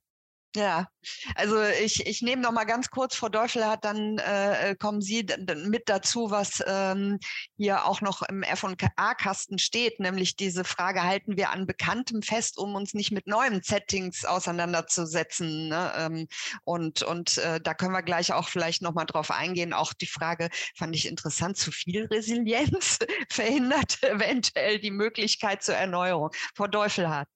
Ja, 0.56 0.88
also 1.34 1.62
ich, 1.62 2.06
ich 2.06 2.22
nehme 2.22 2.40
noch 2.40 2.52
mal 2.52 2.64
ganz 2.64 2.88
kurz, 2.88 3.14
Frau 3.14 3.28
Teufel 3.28 3.66
hat, 3.66 3.84
dann 3.84 4.16
äh, 4.18 4.74
kommen 4.78 5.02
Sie 5.02 5.26
mit 5.66 5.90
dazu, 5.90 6.30
was 6.30 6.62
ähm, 6.66 7.18
hier 7.58 7.84
auch 7.84 8.00
noch 8.00 8.22
im 8.22 8.42
F&A-Kasten 8.42 9.58
steht, 9.58 10.00
nämlich 10.00 10.36
diese 10.36 10.64
Frage, 10.64 11.02
halten 11.02 11.36
wir 11.36 11.50
an 11.50 11.66
Bekanntem 11.66 12.22
fest, 12.22 12.56
um 12.56 12.74
uns 12.76 12.94
nicht 12.94 13.12
mit 13.12 13.26
neuen 13.26 13.62
Settings 13.62 14.24
auseinanderzusetzen. 14.24 15.68
Ne? 15.68 15.92
Ähm, 15.96 16.28
und 16.64 17.02
und 17.02 17.36
äh, 17.38 17.60
da 17.60 17.74
können 17.74 17.92
wir 17.92 18.02
gleich 18.02 18.32
auch 18.32 18.48
vielleicht 18.48 18.80
noch 18.80 18.94
mal 18.94 19.04
drauf 19.04 19.30
eingehen. 19.30 19.74
Auch 19.74 19.92
die 19.92 20.06
Frage 20.06 20.48
fand 20.74 20.96
ich 20.96 21.06
interessant, 21.06 21.58
zu 21.58 21.70
viel 21.70 22.06
Resilienz 22.06 22.98
verhindert 23.28 24.02
eventuell 24.02 24.78
die 24.78 24.90
Möglichkeit 24.90 25.62
zur 25.62 25.74
Erneuerung. 25.74 26.30
Frau 26.54 26.68
Teufelhardt. 26.68 27.28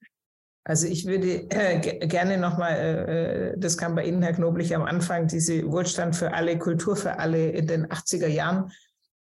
Also 0.64 0.86
ich 0.86 1.06
würde 1.06 1.50
äh, 1.50 2.06
gerne 2.06 2.38
nochmal, 2.38 2.72
äh, 2.74 3.50
äh, 3.50 3.54
das 3.58 3.76
kam 3.76 3.96
bei 3.96 4.04
Ihnen, 4.04 4.22
Herr 4.22 4.32
Knoblich, 4.32 4.74
am 4.76 4.84
Anfang, 4.84 5.26
diese 5.26 5.70
Wohlstand 5.70 6.14
für 6.14 6.32
alle, 6.34 6.58
Kultur 6.58 6.94
für 6.94 7.18
alle 7.18 7.50
in 7.50 7.66
den 7.66 7.86
80er 7.86 8.28
Jahren, 8.28 8.70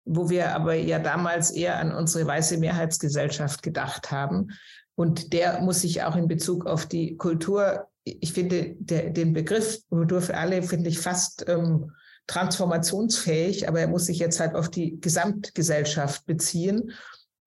wo 0.04 0.30
wir 0.30 0.54
aber 0.54 0.74
ja 0.74 0.98
damals 0.98 1.52
eher 1.52 1.78
an 1.78 1.94
unsere 1.94 2.26
weiße 2.26 2.58
Mehrheitsgesellschaft 2.58 3.62
gedacht 3.62 4.10
haben. 4.10 4.48
Und 4.96 5.32
der 5.32 5.60
muss 5.60 5.82
sich 5.82 6.02
auch 6.02 6.16
in 6.16 6.26
Bezug 6.26 6.66
auf 6.66 6.86
die 6.86 7.16
Kultur, 7.16 7.86
ich 8.02 8.32
finde 8.32 8.74
der, 8.80 9.10
den 9.10 9.32
Begriff 9.32 9.78
Kultur 9.90 10.20
für 10.20 10.36
alle, 10.36 10.62
finde 10.62 10.88
ich 10.88 10.98
fast 10.98 11.48
ähm, 11.48 11.92
transformationsfähig, 12.26 13.68
aber 13.68 13.80
er 13.80 13.88
muss 13.88 14.06
sich 14.06 14.18
jetzt 14.18 14.40
halt 14.40 14.56
auf 14.56 14.70
die 14.70 15.00
Gesamtgesellschaft 15.00 16.26
beziehen. 16.26 16.90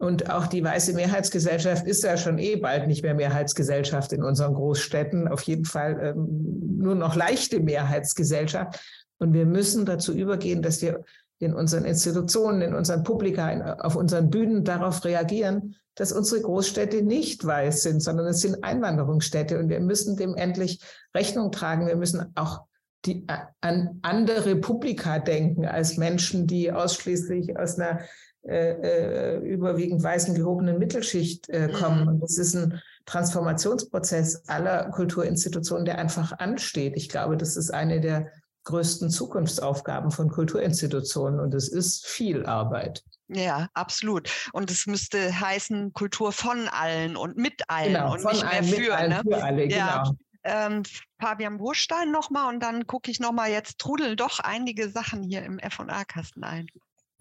Und 0.02 0.32
auch 0.32 0.48
die 0.48 0.64
weiße 0.64 0.94
Mehrheitsgesellschaft 0.94 1.86
ist 1.86 2.04
ja 2.04 2.18
schon 2.18 2.40
eh 2.40 2.56
bald 2.56 2.88
nicht 2.88 3.04
mehr 3.04 3.14
Mehrheitsgesellschaft 3.14 4.12
in 4.14 4.24
unseren 4.24 4.56
Großstädten. 4.56 5.28
Auf 5.28 5.44
jeden 5.44 5.66
Fall 5.66 6.16
ähm, 6.16 6.78
nur 6.80 6.96
noch 6.96 7.16
leichte 7.16 7.60
Mehrheitsgesellschaft. 7.60 8.80
Und 9.20 9.34
wir 9.34 9.46
müssen 9.46 9.86
dazu 9.86 10.12
übergehen, 10.12 10.64
dass 10.64 10.82
wir 10.82 11.04
in 11.38 11.54
unseren 11.54 11.86
Institutionen, 11.86 12.64
in 12.64 12.74
unseren 12.74 13.04
Publika, 13.04 13.76
auf 13.76 13.96
unseren 13.96 14.32
Bühnen 14.32 14.64
darauf 14.64 15.06
reagieren, 15.06 15.76
dass 15.94 16.12
unsere 16.12 16.42
Großstädte 16.42 17.04
nicht 17.04 17.46
weiß 17.46 17.84
sind, 17.84 18.02
sondern 18.02 18.26
es 18.26 18.42
sind 18.42 18.64
Einwanderungsstädte. 18.64 19.60
Und 19.60 19.70
wir 19.70 19.82
müssen 19.82 20.18
dem 20.18 20.34
endlich 20.34 20.80
Rechnung 21.16 21.52
tragen. 21.52 21.86
Wir 21.86 21.96
müssen 21.96 22.32
auch 22.34 22.62
die, 23.06 23.28
an 23.62 24.00
andere 24.02 24.56
Publika 24.56 25.20
denken 25.20 25.68
als 25.68 25.98
Menschen, 25.98 26.48
die 26.48 26.72
ausschließlich 26.72 27.56
aus 27.56 27.78
einer 27.78 28.00
äh, 28.44 29.36
äh, 29.36 29.38
überwiegend 29.38 30.02
weißen 30.02 30.34
gehobenen 30.34 30.80
Mittelschicht 30.80 31.48
äh, 31.50 31.70
kommen. 31.70 32.02
Mhm. 32.02 32.08
Und 32.08 32.24
das 32.24 32.40
ist 32.40 32.56
ein 32.56 32.82
Transformationsprozess 33.06 34.50
aller 34.50 34.90
Kulturinstitutionen, 34.90 35.86
der 35.86 36.00
einfach 36.00 36.32
ansteht. 36.40 36.94
Ich 36.96 37.08
glaube, 37.08 37.38
das 37.38 37.56
ist 37.56 37.70
eine 37.70 38.02
der 38.02 38.32
größten 38.64 39.12
Zukunftsaufgaben 39.12 40.10
von 40.10 40.30
Kulturinstitutionen 40.30 41.40
und 41.40 41.54
es 41.54 41.68
ist 41.68 42.08
viel 42.08 42.44
Arbeit. 42.48 43.04
Ja, 43.28 43.68
absolut. 43.76 44.32
Und 44.54 44.72
es 44.72 44.88
müsste 44.88 45.40
heißen 45.40 45.94
Kultur 45.94 46.32
von 46.32 46.68
allen 46.68 47.18
und 47.18 47.38
mit 47.38 47.62
allen 47.68 47.94
genau, 47.94 48.14
und 48.14 48.24
nicht 48.24 48.44
mehr 48.44 48.64
für. 48.64 48.96
Allen, 48.96 49.10
ne? 49.10 49.22
für 49.24 49.44
alle, 49.44 49.70
ja. 49.70 50.04
genau. 50.04 50.16
Ähm, 50.44 50.84
Fabian 51.20 51.60
Burstein 51.60 52.12
nochmal 52.12 52.52
und 52.52 52.64
dann 52.64 52.88
gucke 52.88 53.12
ich 53.12 53.20
nochmal, 53.20 53.52
jetzt 53.52 53.78
trudeln 53.78 54.18
doch 54.18 54.40
einige 54.40 54.90
Sachen 54.90 55.22
hier 55.22 55.44
im 55.44 55.60
F&A-Kasten 55.60 56.44
ein. 56.44 56.66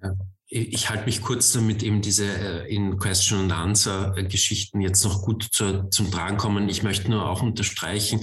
Ja 0.02 0.14
ich 0.52 0.90
halte 0.90 1.04
mich 1.04 1.22
kurz, 1.22 1.52
damit 1.52 1.84
eben 1.84 2.02
diese 2.02 2.26
äh, 2.26 2.74
in 2.74 2.98
Question 2.98 3.42
and 3.42 3.52
Answer 3.52 4.14
äh, 4.16 4.24
Geschichten 4.24 4.80
jetzt 4.80 5.04
noch 5.04 5.22
gut 5.22 5.46
zu, 5.52 5.88
zum 5.90 6.10
Tragen 6.10 6.38
kommen. 6.38 6.68
Ich 6.68 6.82
möchte 6.82 7.08
nur 7.08 7.28
auch 7.28 7.40
unterstreichen, 7.40 8.20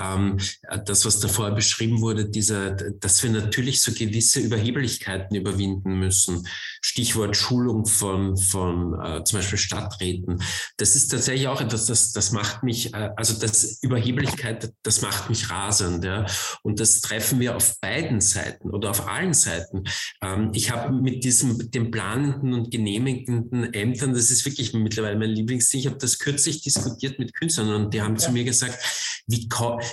ähm, 0.00 0.38
das, 0.86 1.04
was 1.04 1.18
davor 1.18 1.50
beschrieben 1.50 2.00
wurde, 2.00 2.26
dieser, 2.26 2.70
dass 2.70 3.20
wir 3.24 3.30
natürlich 3.30 3.82
so 3.82 3.92
gewisse 3.92 4.38
Überheblichkeiten 4.38 5.36
überwinden 5.36 5.98
müssen. 5.98 6.46
Stichwort 6.80 7.36
Schulung 7.36 7.86
von, 7.86 8.36
von 8.36 8.94
äh, 9.02 9.24
zum 9.24 9.40
Beispiel 9.40 9.58
Stadträten. 9.58 10.40
Das 10.76 10.94
ist 10.94 11.08
tatsächlich 11.08 11.48
auch 11.48 11.60
etwas, 11.60 11.86
das, 11.86 12.12
das 12.12 12.30
macht 12.30 12.62
mich, 12.62 12.94
äh, 12.94 13.10
also 13.16 13.34
das 13.34 13.82
Überheblichkeit, 13.82 14.72
das 14.84 15.02
macht 15.02 15.28
mich 15.28 15.50
rasend. 15.50 16.04
Ja? 16.04 16.24
Und 16.62 16.78
das 16.78 17.00
treffen 17.00 17.40
wir 17.40 17.56
auf 17.56 17.80
beiden 17.80 18.20
Seiten 18.20 18.70
oder 18.70 18.90
auf 18.90 19.08
allen 19.08 19.34
Seiten. 19.34 19.82
Ähm, 20.22 20.50
ich 20.54 20.70
habe 20.70 20.92
mit 20.92 21.24
diesem 21.24 21.63
den 21.70 21.90
planenden 21.90 22.52
und 22.52 22.70
genehmigenden 22.70 23.72
Ämtern, 23.72 24.14
das 24.14 24.30
ist 24.30 24.44
wirklich 24.44 24.72
mittlerweile 24.72 25.18
mein 25.18 25.30
Lieblingsding. 25.30 25.80
Ich 25.80 25.86
habe 25.86 25.98
das 25.98 26.18
kürzlich 26.18 26.62
diskutiert 26.62 27.18
mit 27.18 27.34
Künstlern 27.34 27.72
und 27.74 27.94
die 27.94 28.02
haben 28.02 28.14
ja. 28.14 28.18
zu 28.18 28.32
mir 28.32 28.44
gesagt, 28.44 28.78
wie, 29.26 29.48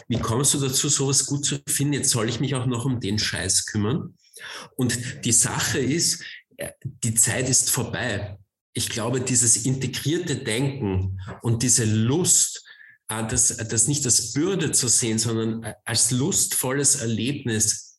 wie 0.08 0.20
kommst 0.20 0.54
du 0.54 0.60
dazu, 0.60 0.90
sowas 0.90 1.26
gut 1.26 1.46
zu 1.46 1.60
finden? 1.68 1.94
Jetzt 1.94 2.10
soll 2.10 2.30
ich 2.30 2.40
mich 2.40 2.56
auch 2.56 2.66
noch 2.66 2.86
um 2.86 3.00
den 3.00 3.20
Scheiß 3.20 3.66
kümmern. 3.66 4.16
Und 4.76 5.26
die 5.26 5.32
Sache 5.32 5.80
ist, 5.80 6.24
äh, 6.58 6.72
die 6.84 7.16
Zeit 7.16 7.50
ist 7.50 7.70
vorbei. 7.70 8.38
Ich 8.74 8.90
glaube, 8.90 9.22
dieses 9.22 9.66
integrierte 9.66 10.38
Denken 10.38 11.20
und 11.42 11.64
diese 11.64 11.86
Lust, 11.86 12.64
äh, 13.08 13.26
das, 13.28 13.56
das 13.58 13.88
nicht 13.88 14.06
als 14.06 14.34
Bürde 14.34 14.72
zu 14.72 14.88
sehen, 14.88 15.20
sondern 15.20 15.64
äh, 15.64 15.74
als 15.86 16.12
lustvolles 16.12 16.96
Erlebnis 16.96 17.91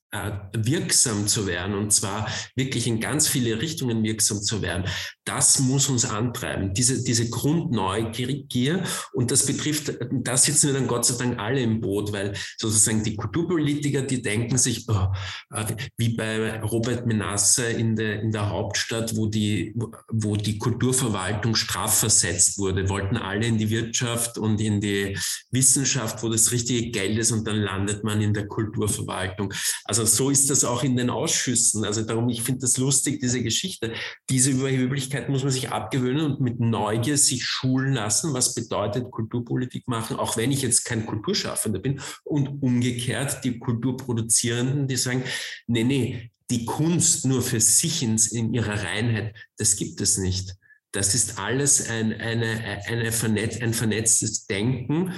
wirksam 0.53 1.27
zu 1.27 1.47
werden 1.47 1.75
und 1.75 1.93
zwar 1.93 2.29
wirklich 2.55 2.87
in 2.87 3.01
ganz 3.01 3.29
viele 3.29 3.61
Richtungen 3.61 4.03
wirksam 4.03 4.43
zu 4.43 4.61
werden, 4.61 4.85
das 5.25 5.61
muss 5.61 5.89
uns 5.89 6.05
antreiben, 6.05 6.75
diese, 6.75 7.03
diese 7.03 7.31
Grundneugier. 7.31 8.83
Und 9.13 9.31
das 9.31 9.47
betrifft, 9.47 9.95
da 10.11 10.37
sitzen 10.37 10.69
wir 10.69 10.75
dann 10.75 10.89
Gott 10.89 11.07
sei 11.07 11.15
Dank 11.17 11.39
alle 11.39 11.61
im 11.61 11.81
Boot, 11.81 12.13
weil 12.13 12.35
sozusagen 12.59 13.05
die 13.05 13.17
Kulturpolitiker, 13.17 14.03
die 14.03 14.21
denken 14.21 14.59
sich, 14.59 14.85
oh, 14.89 15.07
äh, 15.55 15.65
wie 15.97 16.11
bei 16.11 16.61
Robert 16.61 17.07
Menasse 17.07 17.67
in 17.67 17.97
der, 17.97 18.21
in 18.21 18.33
der 18.33 18.51
Hauptstadt, 18.51 19.17
wo 19.17 19.27
die, 19.27 19.75
wo 20.09 20.37
die 20.37 20.59
Kulturverwaltung 20.59 21.55
strafversetzt 21.55 22.59
wurde, 22.59 22.89
wollten 22.89 23.17
alle 23.17 23.47
in 23.47 23.59
die 23.59 23.71
Wirtschaft 23.71 24.39
und 24.39 24.61
in 24.61 24.81
die 24.81 25.17
Wissenschaft, 25.51 26.23
wo 26.23 26.29
das 26.29 26.51
richtige 26.51 26.91
Geld 26.91 27.17
ist 27.17 27.31
und 27.31 27.47
dann 27.47 27.57
landet 27.57 28.03
man 28.05 28.21
in 28.21 28.35
der 28.35 28.47
Kulturverwaltung. 28.49 29.55
Also 29.85 30.02
also 30.03 30.25
so 30.25 30.31
ist 30.31 30.51
das 30.51 30.65
auch 30.65 30.83
in 30.83 30.97
den 30.97 31.11
Ausschüssen. 31.11 31.85
Also 31.85 32.03
darum, 32.03 32.29
ich 32.29 32.43
finde 32.43 32.63
das 32.63 32.77
lustig, 32.77 33.21
diese 33.21 33.43
Geschichte. 33.43 33.93
Diese 34.29 34.51
Überheblichkeit 34.51 35.29
muss 35.29 35.45
man 35.45 35.53
sich 35.53 35.71
abgewöhnen 35.71 36.27
und 36.27 36.41
mit 36.41 36.59
Neugier 36.59 37.17
sich 37.17 37.45
schulen 37.45 37.95
lassen, 37.95 38.35
was 38.35 38.55
bedeutet 38.55 39.11
Kulturpolitik 39.11 39.87
machen, 39.87 40.17
auch 40.17 40.37
wenn 40.37 40.51
ich 40.51 40.63
jetzt 40.63 40.85
kein 40.85 41.07
Kulturschaffender 41.07 41.79
bin. 41.79 42.01
Und 42.25 42.63
umgekehrt 42.63 43.45
die 43.45 43.59
Kulturproduzierenden, 43.59 44.89
die 44.89 44.97
sagen, 44.97 45.23
nee, 45.69 45.85
nee, 45.85 46.31
die 46.51 46.65
Kunst 46.65 47.25
nur 47.25 47.41
für 47.41 47.61
sich 47.61 48.03
in, 48.03 48.21
in 48.33 48.53
ihrer 48.53 48.83
Reinheit, 48.83 49.37
das 49.57 49.77
gibt 49.77 50.01
es 50.01 50.19
nicht. 50.19 50.57
Das 50.91 51.15
ist 51.15 51.39
alles 51.39 51.89
ein, 51.89 52.13
eine, 52.13 52.83
eine 52.87 53.13
vernetz, 53.13 53.61
ein 53.63 53.73
vernetztes 53.73 54.47
Denken, 54.47 55.15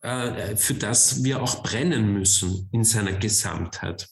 äh, 0.00 0.56
für 0.56 0.74
das 0.74 1.22
wir 1.24 1.42
auch 1.42 1.62
brennen 1.62 2.12
müssen 2.12 2.68
in 2.72 2.84
seiner 2.84 3.12
Gesamtheit. 3.12 4.08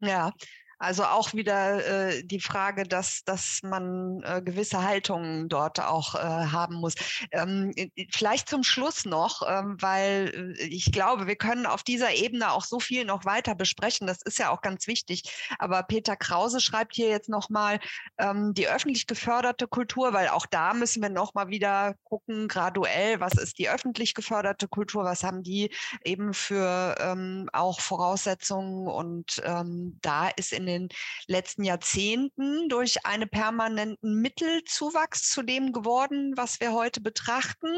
Ja, 0.00 0.32
also 0.78 1.04
auch 1.04 1.34
wieder 1.34 1.84
äh, 2.08 2.22
die 2.24 2.40
Frage, 2.40 2.84
dass, 2.84 3.24
dass 3.24 3.60
man 3.62 4.22
äh, 4.22 4.40
gewisse 4.42 4.82
Haltungen 4.84 5.48
dort 5.48 5.80
auch 5.80 6.14
äh, 6.14 6.18
haben 6.18 6.76
muss. 6.76 6.94
Ähm, 7.32 7.74
vielleicht 8.12 8.48
zum 8.48 8.62
Schluss 8.62 9.04
noch, 9.04 9.42
ähm, 9.48 9.76
weil 9.80 10.54
äh, 10.58 10.66
ich 10.66 10.92
glaube, 10.92 11.26
wir 11.26 11.36
können 11.36 11.66
auf 11.66 11.82
dieser 11.82 12.14
Ebene 12.14 12.52
auch 12.52 12.64
so 12.64 12.78
viel 12.78 13.04
noch 13.04 13.24
weiter 13.24 13.56
besprechen. 13.56 14.06
Das 14.06 14.22
ist 14.22 14.38
ja 14.38 14.50
auch 14.50 14.60
ganz 14.60 14.86
wichtig. 14.86 15.24
Aber 15.58 15.82
Peter 15.82 16.16
Krause 16.16 16.60
schreibt 16.60 16.94
hier 16.94 17.08
jetzt 17.08 17.28
nochmal 17.28 17.80
ähm, 18.18 18.54
die 18.54 18.68
öffentlich 18.68 19.08
geförderte 19.08 19.66
Kultur, 19.66 20.12
weil 20.12 20.28
auch 20.28 20.46
da 20.46 20.74
müssen 20.74 21.02
wir 21.02 21.10
nochmal 21.10 21.48
wieder 21.48 21.94
gucken, 22.04 22.46
graduell, 22.46 23.18
was 23.18 23.32
ist 23.34 23.58
die 23.58 23.68
öffentlich 23.68 24.14
geförderte 24.14 24.68
Kultur, 24.68 25.04
was 25.04 25.24
haben 25.24 25.42
die 25.42 25.70
eben 26.04 26.34
für 26.34 26.94
ähm, 27.00 27.48
auch 27.52 27.80
Voraussetzungen 27.80 28.86
und 28.86 29.42
ähm, 29.44 29.98
da 30.02 30.28
ist 30.28 30.52
in 30.52 30.67
den 30.68 30.88
letzten 31.26 31.64
Jahrzehnten 31.64 32.68
durch 32.68 33.04
einen 33.04 33.28
permanenten 33.28 34.20
Mittelzuwachs 34.20 35.30
zu 35.30 35.42
dem 35.42 35.72
geworden, 35.72 36.34
was 36.36 36.60
wir 36.60 36.72
heute 36.72 37.00
betrachten. 37.00 37.68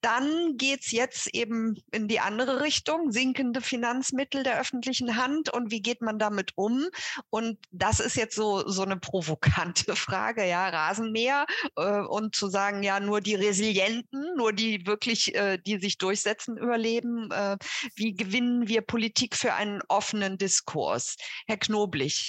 Dann 0.00 0.56
geht 0.56 0.82
es 0.82 0.90
jetzt 0.90 1.34
eben 1.34 1.76
in 1.92 2.08
die 2.08 2.20
andere 2.20 2.60
Richtung, 2.60 3.10
sinkende 3.12 3.60
Finanzmittel 3.60 4.42
der 4.42 4.60
öffentlichen 4.60 5.16
Hand 5.16 5.50
und 5.50 5.70
wie 5.70 5.80
geht 5.80 6.02
man 6.02 6.18
damit 6.18 6.52
um? 6.56 6.86
Und 7.30 7.58
das 7.70 8.00
ist 8.00 8.16
jetzt 8.16 8.34
so, 8.34 8.68
so 8.68 8.82
eine 8.82 8.96
provokante 8.96 9.96
Frage, 9.96 10.46
ja, 10.46 10.68
Rasenmäher 10.68 11.46
äh, 11.76 12.00
und 12.00 12.34
zu 12.34 12.48
sagen, 12.48 12.82
ja, 12.82 13.00
nur 13.00 13.20
die 13.20 13.34
Resilienten, 13.34 14.34
nur 14.36 14.52
die 14.52 14.86
wirklich, 14.86 15.34
äh, 15.34 15.58
die 15.58 15.78
sich 15.78 15.98
durchsetzen, 15.98 16.56
überleben. 16.56 17.30
Äh, 17.30 17.56
wie 17.94 18.14
gewinnen 18.14 18.68
wir 18.68 18.82
Politik 18.82 19.36
für 19.36 19.54
einen 19.54 19.82
offenen 19.88 20.38
Diskurs? 20.38 21.16
Herr 21.46 21.58
Knoblich 21.58 22.23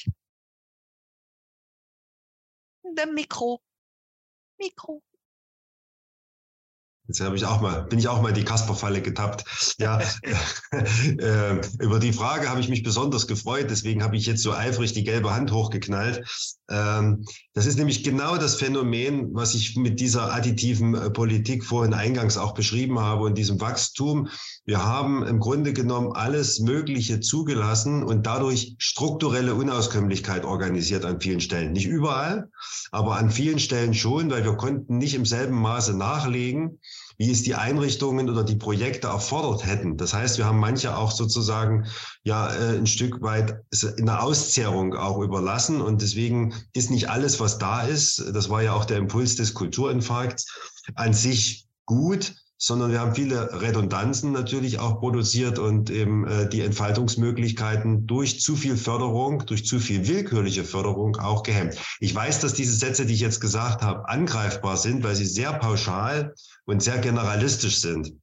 dem 2.94 3.14
Mikro. 3.14 3.62
Mikro. 4.60 5.02
Jetzt 7.07 7.22
habe 7.22 7.36
ich 7.36 7.45
auch 7.45 7.61
mal, 7.61 7.84
bin 7.84 7.99
ich 7.99 8.07
auch 8.07 8.22
mal 8.22 8.30
in 8.30 8.36
die 8.36 8.44
Kasperfalle 8.44 9.02
getappt. 9.02 9.76
Ja, 9.80 9.99
äh, 10.72 11.61
über 11.80 11.99
die 11.99 12.14
Frage 12.14 12.49
habe 12.49 12.60
ich 12.60 12.69
mich 12.69 12.82
besonders 12.82 13.27
gefreut, 13.27 13.68
deswegen 13.69 14.03
habe 14.03 14.18
ich 14.18 14.26
jetzt 14.26 14.41
so 14.41 14.53
eifrig 14.53 14.94
die 14.94 15.03
gelbe 15.03 15.34
Hand 15.34 15.52
hochgeknallt. 15.52 16.26
Ähm, 16.68 17.23
das 17.53 17.68
ist 17.68 17.77
nämlich 17.77 18.03
genau 18.03 18.38
das 18.38 18.56
Phänomen, 18.56 19.36
was 19.36 19.53
ich 19.53 19.76
mit 19.76 19.99
dieser 19.99 20.34
additiven 20.34 20.95
äh, 20.95 21.11
Politik 21.11 21.64
vorhin 21.64 21.94
eingangs 21.94 22.38
auch 22.38 22.56
beschrieben 22.56 22.99
habe 22.99 23.26
und 23.26 23.38
diesem 23.38 23.61
Wachstum. 23.61 24.30
Wir 24.65 24.84
haben 24.84 25.23
im 25.27 25.40
Grunde 25.40 25.73
genommen 25.73 26.11
alles 26.14 26.60
Mögliche 26.60 27.19
zugelassen 27.19 28.03
und 28.03 28.26
dadurch 28.26 28.76
strukturelle 28.80 29.53
Unauskömmlichkeit 29.53 30.44
organisiert 30.44 31.06
an 31.06 31.22
vielen 31.22 31.40
Stellen. 31.40 31.72
Nicht 31.72 31.86
überall, 31.86 32.49
aber 32.91 33.18
an 33.18 33.30
vielen 33.30 33.60
Stellen 33.60 33.94
schon, 33.94 34.32
weil 34.32 34.44
wir 34.44 34.57
konnten 34.57 34.98
nicht 34.98 35.14
im 35.14 35.26
selben 35.26 35.61
Maße 35.61 35.95
nachlegen 35.95 36.80
wie 37.17 37.31
es 37.31 37.43
die 37.43 37.55
Einrichtungen 37.55 38.29
oder 38.29 38.43
die 38.43 38.55
Projekte 38.55 39.07
erfordert 39.07 39.65
hätten. 39.65 39.97
Das 39.97 40.13
heißt, 40.13 40.37
wir 40.37 40.45
haben 40.45 40.59
manche 40.59 40.97
auch 40.97 41.11
sozusagen 41.11 41.87
ja 42.23 42.53
äh, 42.53 42.77
ein 42.77 42.87
Stück 42.87 43.21
weit 43.21 43.61
in 43.97 44.05
der 44.05 44.23
Auszehrung 44.23 44.95
auch 44.95 45.19
überlassen 45.19 45.81
und 45.81 46.01
deswegen 46.01 46.53
ist 46.73 46.91
nicht 46.91 47.09
alles, 47.09 47.39
was 47.39 47.57
da 47.57 47.81
ist, 47.81 48.23
das 48.33 48.49
war 48.49 48.63
ja 48.63 48.73
auch 48.73 48.85
der 48.85 48.97
Impuls 48.97 49.35
des 49.35 49.53
Kulturinfarkts, 49.53 50.45
an 50.95 51.13
sich 51.13 51.67
gut, 51.85 52.35
sondern 52.57 52.91
wir 52.91 53.02
haben 53.02 53.15
viele 53.15 53.61
Redundanzen 53.61 54.32
natürlich 54.32 54.80
auch 54.80 54.99
produziert 54.99 55.60
und 55.60 55.90
eben 55.90 56.26
äh, 56.26 56.48
die 56.48 56.61
Entfaltungsmöglichkeiten 56.61 58.07
durch 58.07 58.40
zu 58.40 58.56
viel 58.56 58.77
Förderung, 58.77 59.45
durch 59.45 59.65
zu 59.65 59.80
viel 59.80 60.07
willkürliche 60.07 60.64
Förderung 60.64 61.18
auch 61.18 61.44
gehemmt. 61.44 61.76
Ich 61.99 62.15
weiß, 62.15 62.40
dass 62.40 62.53
diese 62.53 62.76
Sätze, 62.76 63.06
die 63.06 63.14
ich 63.14 63.19
jetzt 63.19 63.41
gesagt 63.41 63.82
habe, 63.82 64.07
angreifbar 64.07 64.77
sind, 64.77 65.03
weil 65.03 65.15
sie 65.15 65.26
sehr 65.26 65.53
pauschal 65.53 66.34
und 66.65 66.82
sehr 66.82 66.99
generalistisch 66.99 67.80
sind. 67.80 68.14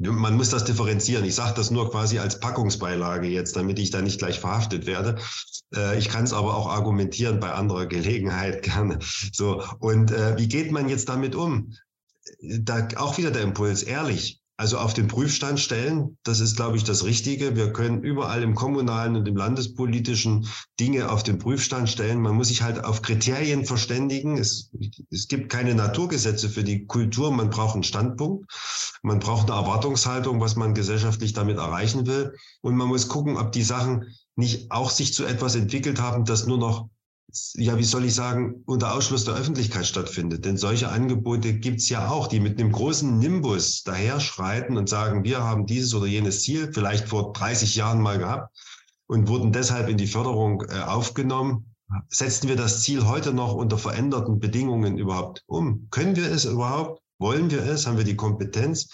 Man 0.00 0.36
muss 0.36 0.50
das 0.50 0.64
differenzieren. 0.64 1.24
Ich 1.24 1.34
sage 1.34 1.54
das 1.56 1.72
nur 1.72 1.90
quasi 1.90 2.20
als 2.20 2.38
Packungsbeilage 2.38 3.26
jetzt, 3.26 3.56
damit 3.56 3.80
ich 3.80 3.90
da 3.90 4.00
nicht 4.00 4.20
gleich 4.20 4.38
verhaftet 4.38 4.86
werde. 4.86 5.16
Äh, 5.74 5.98
ich 5.98 6.08
kann 6.08 6.22
es 6.22 6.32
aber 6.32 6.56
auch 6.56 6.68
argumentieren 6.68 7.40
bei 7.40 7.50
anderer 7.50 7.86
Gelegenheit 7.86 8.62
gerne. 8.62 9.00
So 9.32 9.64
und 9.80 10.12
äh, 10.12 10.38
wie 10.38 10.46
geht 10.46 10.70
man 10.70 10.88
jetzt 10.88 11.08
damit 11.08 11.34
um? 11.34 11.72
Da 12.40 12.88
auch 12.96 13.18
wieder 13.18 13.30
der 13.30 13.42
Impuls, 13.42 13.82
ehrlich. 13.82 14.40
Also 14.60 14.78
auf 14.78 14.92
den 14.92 15.06
Prüfstand 15.06 15.60
stellen, 15.60 16.18
das 16.24 16.40
ist, 16.40 16.56
glaube 16.56 16.76
ich, 16.76 16.82
das 16.82 17.04
Richtige. 17.04 17.54
Wir 17.54 17.72
können 17.72 18.02
überall 18.02 18.42
im 18.42 18.56
kommunalen 18.56 19.14
und 19.14 19.28
im 19.28 19.36
landespolitischen 19.36 20.48
Dinge 20.80 21.12
auf 21.12 21.22
den 21.22 21.38
Prüfstand 21.38 21.88
stellen. 21.88 22.20
Man 22.20 22.34
muss 22.34 22.48
sich 22.48 22.62
halt 22.62 22.84
auf 22.84 23.00
Kriterien 23.00 23.64
verständigen. 23.64 24.36
Es, 24.36 24.72
es 25.12 25.28
gibt 25.28 25.48
keine 25.48 25.76
Naturgesetze 25.76 26.48
für 26.48 26.64
die 26.64 26.86
Kultur. 26.86 27.30
Man 27.30 27.50
braucht 27.50 27.74
einen 27.74 27.84
Standpunkt. 27.84 28.50
Man 29.02 29.20
braucht 29.20 29.48
eine 29.48 29.60
Erwartungshaltung, 29.60 30.40
was 30.40 30.56
man 30.56 30.74
gesellschaftlich 30.74 31.34
damit 31.34 31.58
erreichen 31.58 32.08
will. 32.08 32.34
Und 32.60 32.74
man 32.74 32.88
muss 32.88 33.06
gucken, 33.06 33.36
ob 33.36 33.52
die 33.52 33.62
Sachen 33.62 34.06
nicht 34.34 34.72
auch 34.72 34.90
sich 34.90 35.14
zu 35.14 35.24
etwas 35.24 35.54
entwickelt 35.54 36.00
haben, 36.00 36.24
das 36.24 36.48
nur 36.48 36.58
noch 36.58 36.88
ja, 37.54 37.76
wie 37.76 37.84
soll 37.84 38.04
ich 38.04 38.14
sagen, 38.14 38.62
unter 38.64 38.94
Ausschluss 38.94 39.24
der 39.24 39.34
Öffentlichkeit 39.34 39.86
stattfindet. 39.86 40.44
Denn 40.44 40.56
solche 40.56 40.88
Angebote 40.88 41.54
gibt's 41.54 41.88
ja 41.88 42.08
auch, 42.08 42.26
die 42.26 42.40
mit 42.40 42.58
einem 42.58 42.72
großen 42.72 43.18
Nimbus 43.18 43.82
daherschreiten 43.82 44.76
und 44.78 44.88
sagen, 44.88 45.24
wir 45.24 45.42
haben 45.42 45.66
dieses 45.66 45.94
oder 45.94 46.06
jenes 46.06 46.42
Ziel 46.42 46.72
vielleicht 46.72 47.08
vor 47.08 47.32
30 47.34 47.74
Jahren 47.74 48.00
mal 48.00 48.18
gehabt 48.18 48.56
und 49.06 49.28
wurden 49.28 49.52
deshalb 49.52 49.88
in 49.88 49.98
die 49.98 50.06
Förderung 50.06 50.62
äh, 50.68 50.80
aufgenommen. 50.80 51.74
Setzen 52.08 52.48
wir 52.48 52.56
das 52.56 52.82
Ziel 52.82 53.06
heute 53.06 53.32
noch 53.32 53.54
unter 53.54 53.78
veränderten 53.78 54.38
Bedingungen 54.38 54.98
überhaupt 54.98 55.42
um? 55.46 55.88
Können 55.90 56.16
wir 56.16 56.30
es 56.30 56.44
überhaupt? 56.44 57.02
Wollen 57.18 57.50
wir 57.50 57.62
es? 57.62 57.86
Haben 57.86 57.96
wir 57.96 58.04
die 58.04 58.16
Kompetenz? 58.16 58.88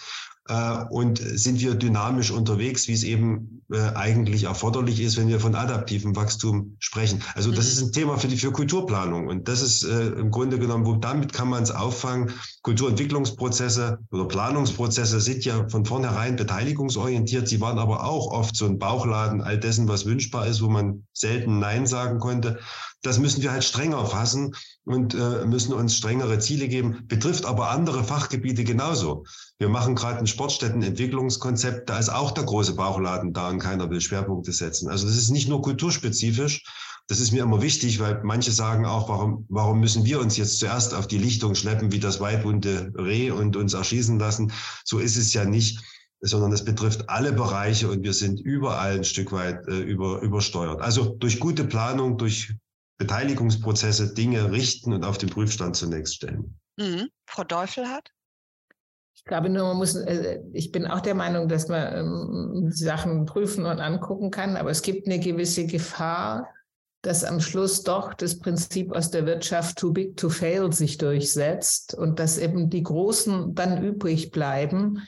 Äh, 0.46 0.84
und 0.90 1.18
sind 1.18 1.60
wir 1.60 1.74
dynamisch 1.74 2.30
unterwegs, 2.30 2.86
wie 2.86 2.92
es 2.92 3.02
eben 3.02 3.62
äh, 3.72 3.78
eigentlich 3.94 4.44
erforderlich 4.44 5.00
ist, 5.00 5.16
wenn 5.16 5.28
wir 5.28 5.40
von 5.40 5.54
adaptivem 5.54 6.14
Wachstum 6.16 6.76
sprechen. 6.80 7.22
Also 7.34 7.50
das 7.50 7.64
mhm. 7.64 7.70
ist 7.70 7.82
ein 7.82 7.92
Thema 7.92 8.18
für 8.18 8.28
die 8.28 8.36
für 8.36 8.52
Kulturplanung 8.52 9.28
und 9.28 9.48
das 9.48 9.62
ist 9.62 9.84
äh, 9.84 10.08
im 10.08 10.30
Grunde 10.30 10.58
genommen, 10.58 10.84
wo 10.84 10.96
damit 10.96 11.32
kann 11.32 11.48
man 11.48 11.62
es 11.62 11.70
auffangen. 11.70 12.30
Kulturentwicklungsprozesse 12.60 13.98
oder 14.10 14.26
Planungsprozesse 14.26 15.18
sind 15.18 15.46
ja 15.46 15.66
von 15.70 15.86
vornherein 15.86 16.36
beteiligungsorientiert. 16.36 17.48
Sie 17.48 17.62
waren 17.62 17.78
aber 17.78 18.04
auch 18.04 18.26
oft 18.30 18.54
so 18.54 18.66
ein 18.66 18.78
Bauchladen 18.78 19.40
all 19.40 19.58
dessen, 19.58 19.88
was 19.88 20.04
wünschbar 20.04 20.46
ist, 20.46 20.60
wo 20.60 20.68
man 20.68 21.06
selten 21.14 21.58
Nein 21.58 21.86
sagen 21.86 22.18
konnte. 22.18 22.58
Das 23.00 23.18
müssen 23.18 23.42
wir 23.42 23.50
halt 23.50 23.64
strenger 23.64 24.04
fassen 24.04 24.54
und 24.84 25.14
äh, 25.14 25.46
müssen 25.46 25.72
uns 25.72 25.96
strengere 25.96 26.38
Ziele 26.38 26.68
geben. 26.68 27.04
Betrifft 27.06 27.46
aber 27.46 27.70
andere 27.70 28.04
Fachgebiete 28.04 28.64
genauso. 28.64 29.24
Wir 29.58 29.68
machen 29.68 29.94
gerade 29.94 30.18
ein 30.18 30.26
Sportstättenentwicklungskonzept, 30.26 31.88
da 31.88 31.98
ist 31.98 32.10
auch 32.10 32.32
der 32.32 32.44
große 32.44 32.74
Bauchladen 32.74 33.32
da 33.32 33.48
und 33.48 33.58
keiner 33.58 33.88
will 33.90 34.00
Schwerpunkte 34.00 34.52
setzen. 34.52 34.88
Also 34.88 35.06
das 35.06 35.16
ist 35.16 35.30
nicht 35.30 35.48
nur 35.48 35.62
kulturspezifisch. 35.62 36.64
Das 37.06 37.20
ist 37.20 37.32
mir 37.32 37.42
immer 37.42 37.60
wichtig, 37.60 38.00
weil 38.00 38.22
manche 38.24 38.50
sagen 38.50 38.86
auch, 38.86 39.10
warum, 39.10 39.44
warum 39.50 39.80
müssen 39.80 40.06
wir 40.06 40.20
uns 40.20 40.38
jetzt 40.38 40.58
zuerst 40.58 40.94
auf 40.94 41.06
die 41.06 41.18
Lichtung 41.18 41.54
schleppen, 41.54 41.92
wie 41.92 42.00
das 42.00 42.18
weitwunde 42.18 42.92
Reh 42.96 43.30
und 43.30 43.56
uns 43.56 43.74
erschießen 43.74 44.18
lassen? 44.18 44.52
So 44.84 44.98
ist 44.98 45.16
es 45.16 45.34
ja 45.34 45.44
nicht 45.44 45.80
sondern 46.26 46.52
es 46.52 46.64
betrifft 46.64 47.10
alle 47.10 47.32
Bereiche 47.32 47.90
und 47.90 48.02
wir 48.02 48.14
sind 48.14 48.40
überall 48.40 48.94
ein 48.94 49.04
Stück 49.04 49.30
weit 49.32 49.68
äh, 49.68 49.80
über, 49.80 50.22
übersteuert. 50.22 50.80
Also 50.80 51.04
durch 51.04 51.38
gute 51.38 51.64
Planung, 51.64 52.16
durch 52.16 52.54
Beteiligungsprozesse 52.98 54.14
Dinge 54.14 54.52
richten 54.52 54.92
und 54.92 55.04
auf 55.04 55.18
den 55.18 55.30
Prüfstand 55.30 55.76
zunächst 55.76 56.16
stellen. 56.16 56.58
Mhm. 56.76 57.08
Frau 57.26 57.44
Deufelhardt? 57.44 58.10
Ich 59.16 59.24
glaube 59.24 59.48
nur, 59.48 59.68
man 59.68 59.76
muss, 59.78 59.94
äh, 59.94 60.40
ich 60.52 60.70
bin 60.70 60.86
auch 60.86 61.00
der 61.00 61.14
Meinung, 61.14 61.48
dass 61.48 61.68
man 61.68 61.94
ähm, 61.94 62.70
Sachen 62.70 63.26
prüfen 63.26 63.64
und 63.64 63.80
angucken 63.80 64.30
kann, 64.30 64.56
aber 64.56 64.70
es 64.70 64.82
gibt 64.82 65.06
eine 65.06 65.18
gewisse 65.18 65.66
Gefahr, 65.66 66.48
dass 67.04 67.24
am 67.24 67.40
Schluss 67.40 67.82
doch 67.82 68.14
das 68.14 68.38
Prinzip 68.38 68.92
aus 68.92 69.10
der 69.10 69.26
Wirtschaft 69.26 69.78
too 69.78 69.92
big 69.92 70.16
to 70.16 70.28
fail 70.28 70.72
sich 70.72 70.98
durchsetzt 70.98 71.94
und 71.94 72.18
dass 72.18 72.38
eben 72.38 72.70
die 72.70 72.82
Großen 72.82 73.54
dann 73.54 73.82
übrig 73.82 74.30
bleiben. 74.30 75.02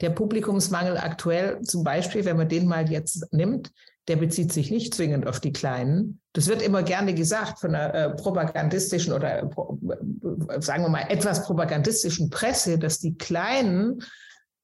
Der 0.00 0.10
Publikumsmangel 0.10 0.96
aktuell 0.98 1.60
zum 1.62 1.84
Beispiel, 1.84 2.24
wenn 2.24 2.36
man 2.36 2.48
den 2.48 2.66
mal 2.66 2.90
jetzt 2.90 3.32
nimmt, 3.32 3.72
der 4.10 4.16
bezieht 4.16 4.52
sich 4.52 4.72
nicht 4.72 4.92
zwingend 4.92 5.28
auf 5.28 5.38
die 5.38 5.52
Kleinen. 5.52 6.20
Das 6.32 6.48
wird 6.48 6.62
immer 6.62 6.82
gerne 6.82 7.14
gesagt 7.14 7.60
von 7.60 7.76
einer 7.76 7.94
äh, 7.94 8.10
propagandistischen 8.10 9.12
oder 9.12 9.44
äh, 9.44 10.60
sagen 10.60 10.82
wir 10.82 10.88
mal 10.88 11.06
etwas 11.08 11.44
propagandistischen 11.44 12.28
Presse, 12.28 12.76
dass 12.76 12.98
die 12.98 13.16
Kleinen 13.16 14.02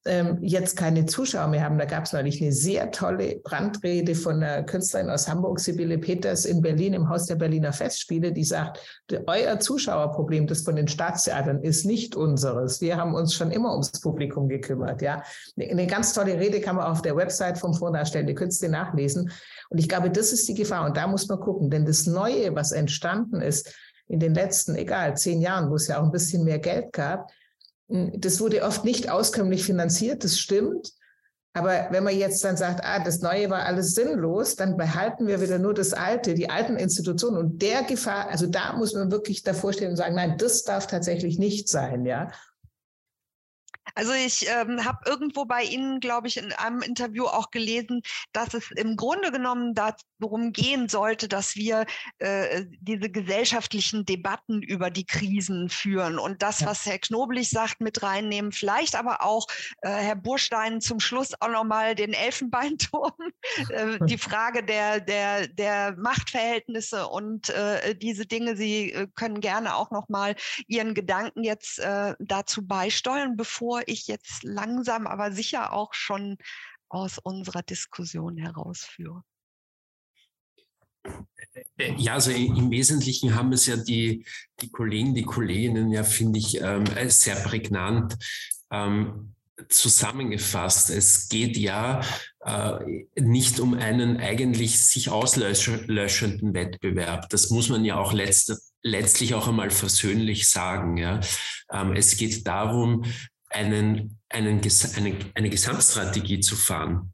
ähm, 0.07 0.37
jetzt 0.41 0.77
keine 0.77 1.05
Zuschauer 1.05 1.47
mehr 1.47 1.63
haben. 1.63 1.77
Da 1.77 1.85
gab 1.85 2.05
es 2.05 2.13
neulich 2.13 2.41
eine 2.41 2.51
sehr 2.51 2.91
tolle 2.91 3.39
Brandrede 3.43 4.15
von 4.15 4.41
einer 4.41 4.63
Künstlerin 4.63 5.09
aus 5.09 5.27
Hamburg, 5.27 5.59
Sibylle 5.59 5.97
Peters, 5.97 6.45
in 6.45 6.61
Berlin 6.61 6.93
im 6.93 7.09
Haus 7.09 7.25
der 7.25 7.35
Berliner 7.35 7.73
Festspiele, 7.73 8.31
die 8.31 8.43
sagt, 8.43 8.79
euer 9.27 9.59
Zuschauerproblem, 9.59 10.47
das 10.47 10.61
von 10.61 10.75
den 10.75 10.87
Staatstheatern, 10.87 11.61
ist 11.61 11.85
nicht 11.85 12.15
unseres. 12.15 12.81
Wir 12.81 12.97
haben 12.97 13.13
uns 13.13 13.33
schon 13.33 13.51
immer 13.51 13.71
ums 13.71 13.91
Publikum 13.91 14.49
gekümmert. 14.49 15.01
Ja, 15.01 15.23
Eine 15.59 15.87
ganz 15.87 16.13
tolle 16.13 16.39
Rede 16.39 16.61
kann 16.61 16.77
man 16.77 16.85
auf 16.85 17.01
der 17.01 17.15
Website 17.15 17.57
vom 17.57 17.73
Vordarstellende 17.73 18.33
Künste 18.33 18.69
nachlesen. 18.69 19.31
Und 19.69 19.77
ich 19.77 19.89
glaube, 19.89 20.09
das 20.09 20.31
ist 20.31 20.47
die 20.47 20.55
Gefahr. 20.55 20.85
Und 20.85 20.97
da 20.97 21.07
muss 21.07 21.27
man 21.27 21.39
gucken, 21.39 21.69
denn 21.69 21.85
das 21.85 22.07
Neue, 22.07 22.55
was 22.55 22.71
entstanden 22.71 23.41
ist, 23.41 23.73
in 24.07 24.19
den 24.19 24.33
letzten, 24.33 24.75
egal, 24.75 25.17
zehn 25.17 25.41
Jahren, 25.41 25.69
wo 25.69 25.75
es 25.75 25.87
ja 25.87 25.99
auch 25.99 26.03
ein 26.03 26.11
bisschen 26.11 26.43
mehr 26.43 26.59
Geld 26.59 26.93
gab, 26.93 27.29
das 27.87 28.39
wurde 28.39 28.63
oft 28.63 28.83
nicht 28.83 29.09
auskömmlich 29.09 29.63
finanziert, 29.63 30.23
das 30.23 30.37
stimmt. 30.37 30.93
Aber 31.53 31.87
wenn 31.89 32.03
man 32.03 32.15
jetzt 32.15 32.43
dann 32.43 32.55
sagt, 32.55 32.83
ah, 32.83 33.03
das 33.03 33.21
Neue 33.21 33.49
war 33.49 33.65
alles 33.65 33.95
sinnlos, 33.95 34.55
dann 34.55 34.77
behalten 34.77 35.25
wir 35.25 35.41
wieder 35.41 35.57
nur 35.57 35.73
das 35.73 35.93
Alte, 35.93 36.35
die 36.35 36.51
alten 36.51 36.75
Institutionen. 36.75 37.37
Und 37.37 37.61
der 37.63 37.81
Gefahr, 37.83 38.29
also 38.29 38.45
da 38.45 38.73
muss 38.73 38.93
man 38.93 39.11
wirklich 39.11 39.41
davor 39.41 39.73
stehen 39.73 39.89
und 39.89 39.95
sagen, 39.95 40.13
nein, 40.13 40.37
das 40.37 40.63
darf 40.63 40.85
tatsächlich 40.85 41.39
nicht 41.39 41.67
sein, 41.67 42.05
ja. 42.05 42.31
Also 43.97 44.13
ich 44.13 44.47
ähm, 44.47 44.85
habe 44.85 44.99
irgendwo 45.09 45.45
bei 45.45 45.63
Ihnen, 45.63 45.99
glaube 45.99 46.27
ich, 46.27 46.37
in 46.37 46.53
einem 46.53 46.83
Interview 46.83 47.25
auch 47.25 47.49
gelesen, 47.49 48.03
dass 48.31 48.53
es 48.53 48.69
im 48.75 48.95
Grunde 48.95 49.31
genommen 49.31 49.73
darum 49.73 50.51
gehen 50.51 50.87
sollte, 50.87 51.27
dass 51.27 51.55
wir 51.55 51.87
äh, 52.19 52.65
diese 52.79 53.09
gesellschaftlichen 53.09 54.05
Debatten 54.05 54.61
über 54.61 54.91
die 54.91 55.05
Krisen 55.07 55.69
führen 55.69 56.19
und 56.19 56.43
das, 56.43 56.59
ja. 56.59 56.67
was 56.67 56.85
Herr 56.85 56.99
Knoblich 56.99 57.49
sagt, 57.49 57.81
mit 57.81 58.03
reinnehmen. 58.03 58.51
Vielleicht 58.51 58.95
aber 58.95 59.23
auch 59.23 59.47
äh, 59.81 59.89
Herr 59.89 60.15
Burstein 60.15 60.79
zum 60.79 60.99
Schluss 60.99 61.31
auch 61.39 61.49
nochmal 61.49 61.95
den 61.95 62.13
Elfenbeinturm, 62.13 63.13
äh, 63.69 63.97
die 64.05 64.19
Frage 64.19 64.63
der, 64.63 64.99
der, 64.99 65.47
der 65.47 65.95
Machtverhältnisse 65.97 67.07
und 67.07 67.49
äh, 67.49 67.95
diese 67.95 68.27
Dinge. 68.27 68.55
Sie 68.55 68.91
äh, 68.91 69.07
können 69.15 69.39
gerne 69.39 69.75
auch 69.75 69.89
nochmal 69.89 70.35
Ihren 70.67 70.93
Gedanken 70.93 71.43
jetzt 71.43 71.79
äh, 71.79 72.13
dazu 72.19 72.67
beisteuern, 72.67 73.35
bevor 73.35 73.86
ich 73.87 74.07
jetzt 74.07 74.43
langsam, 74.43 75.07
aber 75.07 75.31
sicher 75.31 75.73
auch 75.73 75.93
schon 75.93 76.37
aus 76.89 77.17
unserer 77.17 77.63
Diskussion 77.63 78.37
herausführe? 78.37 79.23
Ja, 81.77 82.13
also 82.13 82.31
im 82.31 82.69
Wesentlichen 82.69 83.35
haben 83.35 83.53
es 83.53 83.65
ja 83.65 83.77
die, 83.77 84.25
die 84.61 84.69
Kollegen, 84.69 85.15
die 85.15 85.23
Kolleginnen 85.23 85.91
ja, 85.91 86.03
finde 86.03 86.39
ich, 86.39 86.59
ähm, 86.61 86.85
äh, 86.95 87.09
sehr 87.09 87.35
prägnant 87.35 88.17
ähm, 88.71 89.33
zusammengefasst. 89.69 90.89
Es 90.89 91.29
geht 91.29 91.57
ja 91.57 92.01
äh, 92.45 93.05
nicht 93.15 93.59
um 93.59 93.73
einen 93.73 94.17
eigentlich 94.17 94.79
sich 94.79 95.09
auslöschenden 95.09 96.53
Wettbewerb. 96.53 97.29
Das 97.29 97.49
muss 97.49 97.69
man 97.69 97.85
ja 97.85 97.97
auch 97.97 98.13
letzte, 98.13 98.57
letztlich 98.81 99.33
auch 99.33 99.47
einmal 99.47 99.71
versöhnlich 99.71 100.49
sagen. 100.49 100.97
Ja. 100.97 101.21
Ähm, 101.71 101.93
es 101.93 102.17
geht 102.17 102.45
darum, 102.45 103.05
einen, 103.49 104.17
einen, 104.29 104.61
eine, 104.61 105.15
eine 105.35 105.49
Gesamtstrategie 105.49 106.39
zu 106.39 106.55
fahren. 106.55 107.13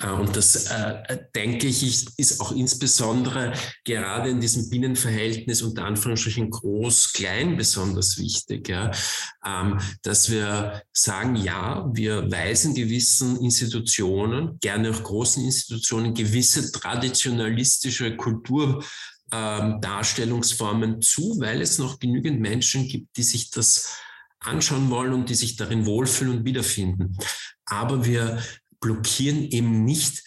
Äh, 0.00 0.10
und 0.10 0.36
das, 0.36 0.66
äh, 0.66 1.18
denke 1.34 1.66
ich, 1.66 2.06
ist, 2.16 2.40
auch 2.40 2.52
insbesondere 2.52 3.52
gerade 3.84 4.30
in 4.30 4.40
diesem 4.40 4.70
Binnenverhältnis 4.70 5.62
unter 5.62 5.84
Anführungsstrichen 5.84 6.50
groß-klein 6.50 7.56
besonders 7.56 8.18
wichtig, 8.18 8.68
ja? 8.68 8.92
ähm, 9.46 9.78
dass 10.02 10.30
wir 10.30 10.82
sagen, 10.92 11.36
ja, 11.36 11.88
wir 11.92 12.30
weisen 12.30 12.74
gewissen 12.74 13.40
Institutionen, 13.40 14.58
gerne 14.60 14.90
auch 14.90 15.02
großen 15.02 15.42
Institutionen, 15.44 16.14
gewisse 16.14 16.70
traditionalistische 16.72 18.16
Kulturdarstellungsformen 18.16 20.94
ähm, 20.94 21.02
zu, 21.02 21.38
weil 21.40 21.60
es 21.60 21.78
noch 21.78 21.98
genügend 21.98 22.40
Menschen 22.40 22.88
gibt, 22.88 23.14
die 23.16 23.22
sich 23.22 23.50
das 23.50 23.98
anschauen 24.44 24.90
wollen 24.90 25.12
und 25.12 25.28
die 25.30 25.34
sich 25.34 25.56
darin 25.56 25.86
wohlfühlen 25.86 26.38
und 26.38 26.44
wiederfinden. 26.44 27.16
Aber 27.66 28.04
wir 28.04 28.42
blockieren 28.80 29.42
eben 29.42 29.84
nicht 29.84 30.22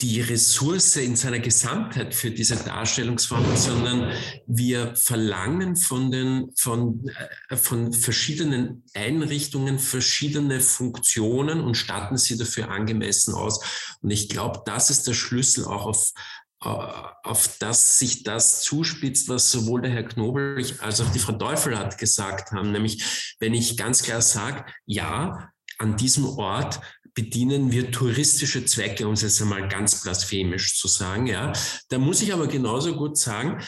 die 0.00 0.20
Ressource 0.20 0.94
in 0.96 1.16
seiner 1.16 1.40
Gesamtheit 1.40 2.14
für 2.14 2.30
diese 2.30 2.54
Darstellungsform, 2.54 3.56
sondern 3.56 4.12
wir 4.46 4.94
verlangen 4.94 5.74
von 5.74 6.12
den, 6.12 6.52
von, 6.56 7.04
äh, 7.48 7.56
von 7.56 7.92
verschiedenen 7.92 8.84
Einrichtungen 8.94 9.80
verschiedene 9.80 10.60
Funktionen 10.60 11.60
und 11.60 11.74
statten 11.74 12.16
sie 12.16 12.38
dafür 12.38 12.70
angemessen 12.70 13.34
aus. 13.34 13.60
Und 14.00 14.10
ich 14.10 14.28
glaube, 14.28 14.62
das 14.66 14.90
ist 14.90 15.08
der 15.08 15.14
Schlüssel 15.14 15.64
auch 15.64 15.86
auf, 15.86 16.12
auf 16.60 17.56
das 17.60 17.98
sich 17.98 18.24
das 18.24 18.62
zuspitzt, 18.62 19.28
was 19.28 19.50
sowohl 19.50 19.82
der 19.82 19.92
Herr 19.92 20.02
Knobel 20.02 20.64
als 20.80 21.00
auch 21.00 21.10
die 21.12 21.20
Frau 21.20 21.32
Teufel 21.32 21.78
hat 21.78 21.98
gesagt 21.98 22.52
haben. 22.52 22.72
Nämlich, 22.72 23.36
wenn 23.38 23.54
ich 23.54 23.76
ganz 23.76 24.02
klar 24.02 24.22
sage, 24.22 24.64
ja, 24.84 25.50
an 25.78 25.96
diesem 25.96 26.26
Ort 26.26 26.80
bedienen 27.14 27.72
wir 27.72 27.90
touristische 27.90 28.64
Zwecke, 28.64 29.06
um 29.06 29.14
es 29.14 29.22
jetzt 29.22 29.40
einmal 29.42 29.68
ganz 29.68 30.02
blasphemisch 30.02 30.78
zu 30.78 30.88
sagen. 30.88 31.26
Ja. 31.26 31.52
Da 31.88 31.98
muss 31.98 32.22
ich 32.22 32.32
aber 32.32 32.46
genauso 32.46 32.94
gut 32.94 33.18
sagen, 33.18 33.62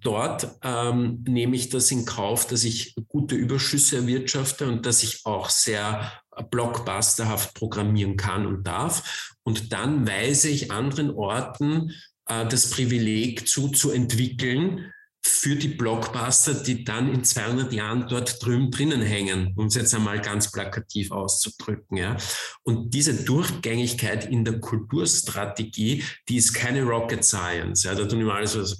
dort 0.00 0.48
ähm, 0.62 1.24
nehme 1.26 1.56
ich 1.56 1.68
das 1.68 1.90
in 1.90 2.04
Kauf, 2.04 2.46
dass 2.46 2.64
ich 2.64 2.94
gute 3.08 3.34
Überschüsse 3.34 3.96
erwirtschafte 3.96 4.66
und 4.66 4.86
dass 4.86 5.02
ich 5.02 5.26
auch 5.26 5.50
sehr 5.50 6.12
blockbusterhaft 6.50 7.54
programmieren 7.54 8.16
kann 8.16 8.46
und 8.46 8.64
darf. 8.64 9.34
Und 9.42 9.72
dann 9.72 10.06
weise 10.06 10.48
ich 10.48 10.70
anderen 10.70 11.10
Orten 11.10 11.92
äh, 12.26 12.46
das 12.46 12.70
Privileg 12.70 13.48
zu, 13.48 13.90
entwickeln, 13.90 14.92
für 15.26 15.56
die 15.56 15.68
Blockbuster, 15.68 16.52
die 16.52 16.84
dann 16.84 17.12
in 17.12 17.24
200 17.24 17.72
Jahren 17.72 18.06
dort 18.08 18.44
drüben 18.44 18.70
drinnen 18.70 19.00
hängen, 19.00 19.54
um 19.56 19.66
es 19.66 19.74
jetzt 19.74 19.94
einmal 19.94 20.20
ganz 20.20 20.52
plakativ 20.52 21.12
auszudrücken. 21.12 21.96
Ja. 21.96 22.18
Und 22.62 22.92
diese 22.92 23.24
Durchgängigkeit 23.24 24.26
in 24.30 24.44
der 24.44 24.60
Kulturstrategie, 24.60 26.04
die 26.28 26.36
ist 26.36 26.52
keine 26.52 26.82
Rocket 26.82 27.24
Science. 27.24 27.84
Ja. 27.84 27.94
Da 27.94 28.04
tun 28.04 28.20
immer 28.20 28.34
alles 28.34 28.52
so, 28.52 28.76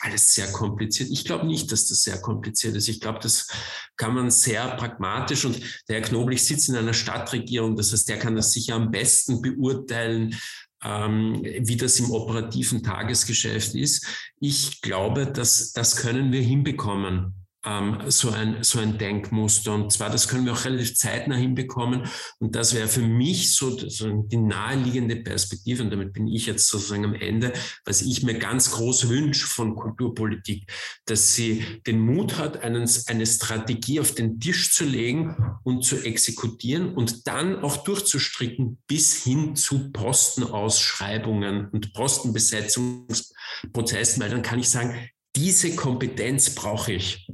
alles 0.00 0.32
sehr 0.32 0.50
kompliziert. 0.52 1.10
Ich 1.10 1.24
glaube 1.24 1.46
nicht, 1.46 1.72
dass 1.72 1.86
das 1.86 2.04
sehr 2.04 2.20
kompliziert 2.20 2.76
ist. 2.76 2.88
Ich 2.88 3.00
glaube, 3.00 3.18
das 3.20 3.48
kann 3.96 4.14
man 4.14 4.30
sehr 4.30 4.68
pragmatisch 4.76 5.44
und 5.44 5.60
der 5.88 6.00
Herr 6.00 6.08
Knoblich 6.08 6.44
sitzt 6.44 6.68
in 6.68 6.76
einer 6.76 6.94
Stadtregierung, 6.94 7.76
das 7.76 7.92
heißt, 7.92 8.08
der 8.08 8.18
kann 8.18 8.36
das 8.36 8.52
sicher 8.52 8.74
am 8.74 8.90
besten 8.90 9.42
beurteilen, 9.42 10.36
ähm, 10.84 11.42
wie 11.42 11.76
das 11.76 11.98
im 11.98 12.10
operativen 12.10 12.82
Tagesgeschäft 12.82 13.74
ist. 13.74 14.06
Ich 14.40 14.80
glaube, 14.80 15.26
dass 15.26 15.72
das 15.72 15.96
können 15.96 16.32
wir 16.32 16.42
hinbekommen 16.42 17.39
so, 17.62 18.30
ein, 18.30 18.62
so 18.62 18.78
ein 18.78 18.96
Denkmuster. 18.96 19.74
Und 19.74 19.92
zwar, 19.92 20.08
das 20.08 20.28
können 20.28 20.46
wir 20.46 20.54
auch 20.54 20.64
relativ 20.64 20.94
zeitnah 20.94 21.36
hinbekommen. 21.36 22.08
Und 22.38 22.56
das 22.56 22.74
wäre 22.74 22.88
für 22.88 23.02
mich 23.02 23.54
so, 23.54 23.76
so 23.88 24.22
die 24.22 24.38
naheliegende 24.38 25.16
Perspektive. 25.16 25.82
Und 25.82 25.90
damit 25.90 26.14
bin 26.14 26.26
ich 26.26 26.46
jetzt 26.46 26.68
sozusagen 26.68 27.04
am 27.04 27.12
Ende, 27.14 27.52
was 27.84 28.00
ich 28.00 28.22
mir 28.22 28.38
ganz 28.38 28.70
groß 28.70 29.10
wünsche 29.10 29.46
von 29.46 29.76
Kulturpolitik, 29.76 30.72
dass 31.04 31.34
sie 31.34 31.82
den 31.86 32.00
Mut 32.00 32.38
hat, 32.38 32.62
einen, 32.62 32.88
eine 33.06 33.26
Strategie 33.26 34.00
auf 34.00 34.14
den 34.14 34.40
Tisch 34.40 34.72
zu 34.72 34.84
legen 34.84 35.36
und 35.62 35.84
zu 35.84 36.02
exekutieren 36.02 36.94
und 36.94 37.26
dann 37.26 37.62
auch 37.62 37.84
durchzustricken 37.84 38.78
bis 38.86 39.22
hin 39.22 39.54
zu 39.54 39.92
Postenausschreibungen 39.92 41.68
und 41.68 41.92
Postenbesetzungsprozessen, 41.92 44.22
weil 44.22 44.30
dann 44.30 44.40
kann 44.40 44.58
ich 44.58 44.70
sagen, 44.70 44.94
diese 45.36 45.76
Kompetenz 45.76 46.54
brauche 46.54 46.92
ich. 46.92 47.28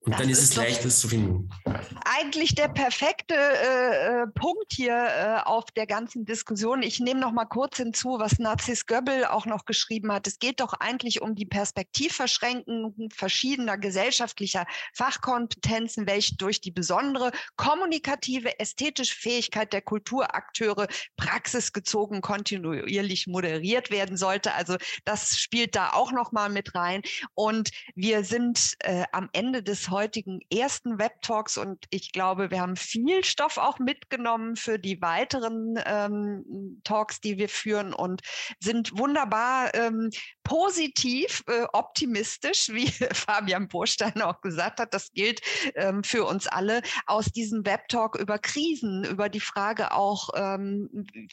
Und 0.00 0.12
das 0.12 0.20
dann 0.20 0.30
ist, 0.30 0.38
ist 0.38 0.50
es 0.50 0.56
leicht, 0.56 0.84
das 0.84 1.00
zu 1.00 1.08
finden. 1.08 1.50
Eigentlich 2.04 2.54
der 2.54 2.68
perfekte 2.68 3.34
äh, 3.34 4.22
äh, 4.22 4.26
Punkt 4.28 4.72
hier 4.72 4.94
äh, 4.94 5.40
auf 5.44 5.64
der 5.72 5.86
ganzen 5.86 6.24
Diskussion. 6.24 6.82
Ich 6.82 7.00
nehme 7.00 7.18
noch 7.18 7.32
mal 7.32 7.46
kurz 7.46 7.78
hinzu, 7.78 8.18
was 8.18 8.38
Narziss 8.38 8.86
Göbbel 8.86 9.24
auch 9.24 9.44
noch 9.44 9.64
geschrieben 9.64 10.12
hat. 10.12 10.28
Es 10.28 10.38
geht 10.38 10.60
doch 10.60 10.74
eigentlich 10.74 11.20
um 11.20 11.34
die 11.34 11.46
Perspektivverschränkung 11.46 13.08
verschiedener 13.12 13.76
gesellschaftlicher 13.76 14.66
Fachkompetenzen, 14.94 16.06
welche 16.06 16.36
durch 16.36 16.60
die 16.60 16.70
besondere 16.70 17.32
kommunikative, 17.56 18.58
ästhetische 18.60 19.16
Fähigkeit 19.16 19.72
der 19.72 19.82
Kulturakteure 19.82 20.86
praxisgezogen 21.16 22.20
kontinuierlich 22.20 23.26
moderiert 23.26 23.90
werden 23.90 24.16
sollte. 24.16 24.54
Also 24.54 24.76
das 25.04 25.38
spielt 25.38 25.74
da 25.74 25.90
auch 25.92 26.12
noch 26.12 26.30
mal 26.30 26.48
mit 26.48 26.76
rein. 26.76 27.02
Und 27.34 27.70
wir 27.96 28.22
sind 28.22 28.74
äh, 28.80 29.04
am 29.12 29.28
Ende 29.32 29.62
des 29.62 29.87
heutigen 29.90 30.40
ersten 30.52 30.98
Web-Talks 30.98 31.56
und 31.58 31.84
ich 31.90 32.12
glaube, 32.12 32.50
wir 32.50 32.60
haben 32.60 32.76
viel 32.76 33.24
Stoff 33.24 33.58
auch 33.58 33.78
mitgenommen 33.78 34.56
für 34.56 34.78
die 34.78 35.00
weiteren 35.00 35.78
ähm, 35.86 36.80
Talks, 36.84 37.20
die 37.20 37.38
wir 37.38 37.48
führen 37.48 37.92
und 37.92 38.22
sind 38.60 38.98
wunderbar 38.98 39.74
ähm, 39.74 40.10
positiv, 40.42 41.44
äh, 41.46 41.66
optimistisch, 41.72 42.70
wie 42.70 42.86
Fabian 43.12 43.68
Burstein 43.68 44.22
auch 44.22 44.40
gesagt 44.40 44.80
hat. 44.80 44.94
Das 44.94 45.12
gilt 45.12 45.40
ähm, 45.74 46.02
für 46.02 46.24
uns 46.24 46.46
alle 46.46 46.82
aus 47.06 47.26
diesem 47.26 47.66
Web-Talk 47.66 48.16
über 48.18 48.38
Krisen, 48.38 49.04
über 49.04 49.28
die 49.28 49.40
Frage 49.40 49.92
auch, 49.92 50.30
ähm, 50.34 50.88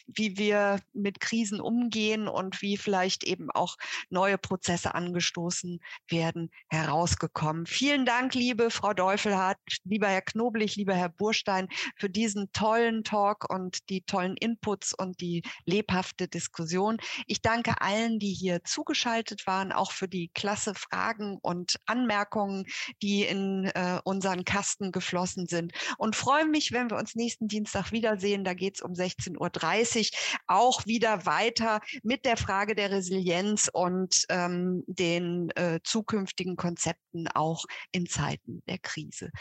wie 0.07 0.37
wir 0.37 0.79
mit 0.93 1.19
Krisen 1.19 1.61
umgehen 1.61 2.27
und 2.27 2.61
wie 2.61 2.77
vielleicht 2.77 3.23
eben 3.23 3.49
auch 3.51 3.77
neue 4.09 4.37
Prozesse 4.37 4.93
angestoßen 4.93 5.79
werden, 6.09 6.51
herausgekommen. 6.69 7.65
Vielen 7.65 8.05
Dank, 8.05 8.33
liebe 8.33 8.44
liebe 8.45 8.69
Frau 8.69 8.93
Deufelhardt, 8.93 9.57
lieber 9.85 10.07
Herr 10.07 10.21
Knoblich, 10.21 10.75
lieber 10.75 10.93
Herr 10.93 11.09
Burstein, 11.09 11.67
für 11.97 12.11
diesen 12.11 12.51
tollen 12.51 13.03
Talk 13.03 13.49
und 13.51 13.89
die 13.89 14.01
tollen 14.01 14.37
Inputs 14.37 14.93
und 14.93 15.19
die 15.19 15.41
lebhafte 15.65 16.27
Diskussion. 16.27 16.97
Ich 17.25 17.41
danke 17.41 17.81
allen, 17.81 18.19
die 18.19 18.31
hier 18.31 18.63
zugeschaltet 18.63 19.47
waren, 19.47 19.71
auch 19.71 19.91
für 19.91 20.07
die 20.07 20.29
klasse 20.35 20.75
Fragen 20.75 21.39
und 21.41 21.77
Anmerkungen, 21.87 22.67
die 23.01 23.23
in 23.23 23.65
äh, 23.73 23.99
unseren 24.03 24.45
Kasten 24.45 24.91
geflossen 24.91 25.47
sind. 25.47 25.73
Und 25.97 26.15
freue 26.15 26.45
mich, 26.45 26.71
wenn 26.71 26.91
wir 26.91 26.97
uns 26.97 27.15
nächsten 27.15 27.47
Dienstag 27.47 27.91
wiedersehen. 27.91 28.43
Da 28.43 28.53
geht 28.53 28.75
es 28.75 28.81
um 28.83 28.91
16.30 28.93 30.11
Uhr 30.13 30.19
auch 30.45 30.85
wieder 30.85 31.25
weiter 31.25 31.81
mit 32.03 32.25
der 32.25 32.37
Frage 32.37 32.75
der 32.75 32.91
Resilienz 32.91 33.71
und 33.73 34.25
ähm, 34.29 34.83
den 34.85 35.49
äh, 35.55 35.79
zukünftigen 35.83 36.57
Konzepten 36.57 37.27
auch 37.29 37.65
in 37.91 38.05
Zeiten 38.35 38.61
der 38.67 38.77
Krise. 38.79 39.31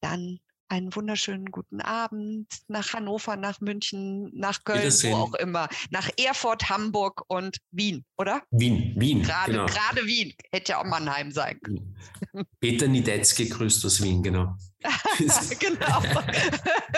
Dann 0.00 0.38
einen 0.68 0.94
wunderschönen 0.94 1.46
guten 1.50 1.80
Abend 1.80 2.48
nach 2.68 2.94
Hannover, 2.94 3.36
nach 3.36 3.60
München, 3.60 4.30
nach 4.34 4.64
Köln, 4.64 4.90
wo 4.90 5.14
auch 5.14 5.34
immer, 5.34 5.68
nach 5.90 6.08
Erfurt, 6.18 6.68
Hamburg 6.68 7.22
und 7.28 7.58
Wien, 7.70 8.04
oder? 8.16 8.42
Wien, 8.50 8.94
Wien. 8.96 9.22
Gerade, 9.22 9.52
genau. 9.52 9.66
gerade 9.66 10.06
Wien. 10.06 10.32
Hätte 10.50 10.72
ja 10.72 10.80
auch 10.80 10.84
Mannheim 10.84 11.30
sein 11.30 11.60
können. 11.60 11.96
Peter 12.60 12.88
Niedetzky 12.88 13.48
grüßt 13.48 13.84
aus 13.84 14.02
Wien, 14.02 14.22
genau. 14.22 14.56
genau. 15.60 16.02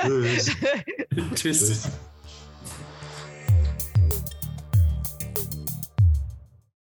Tschüss. 0.07 0.51
Tschüss. 1.35 1.89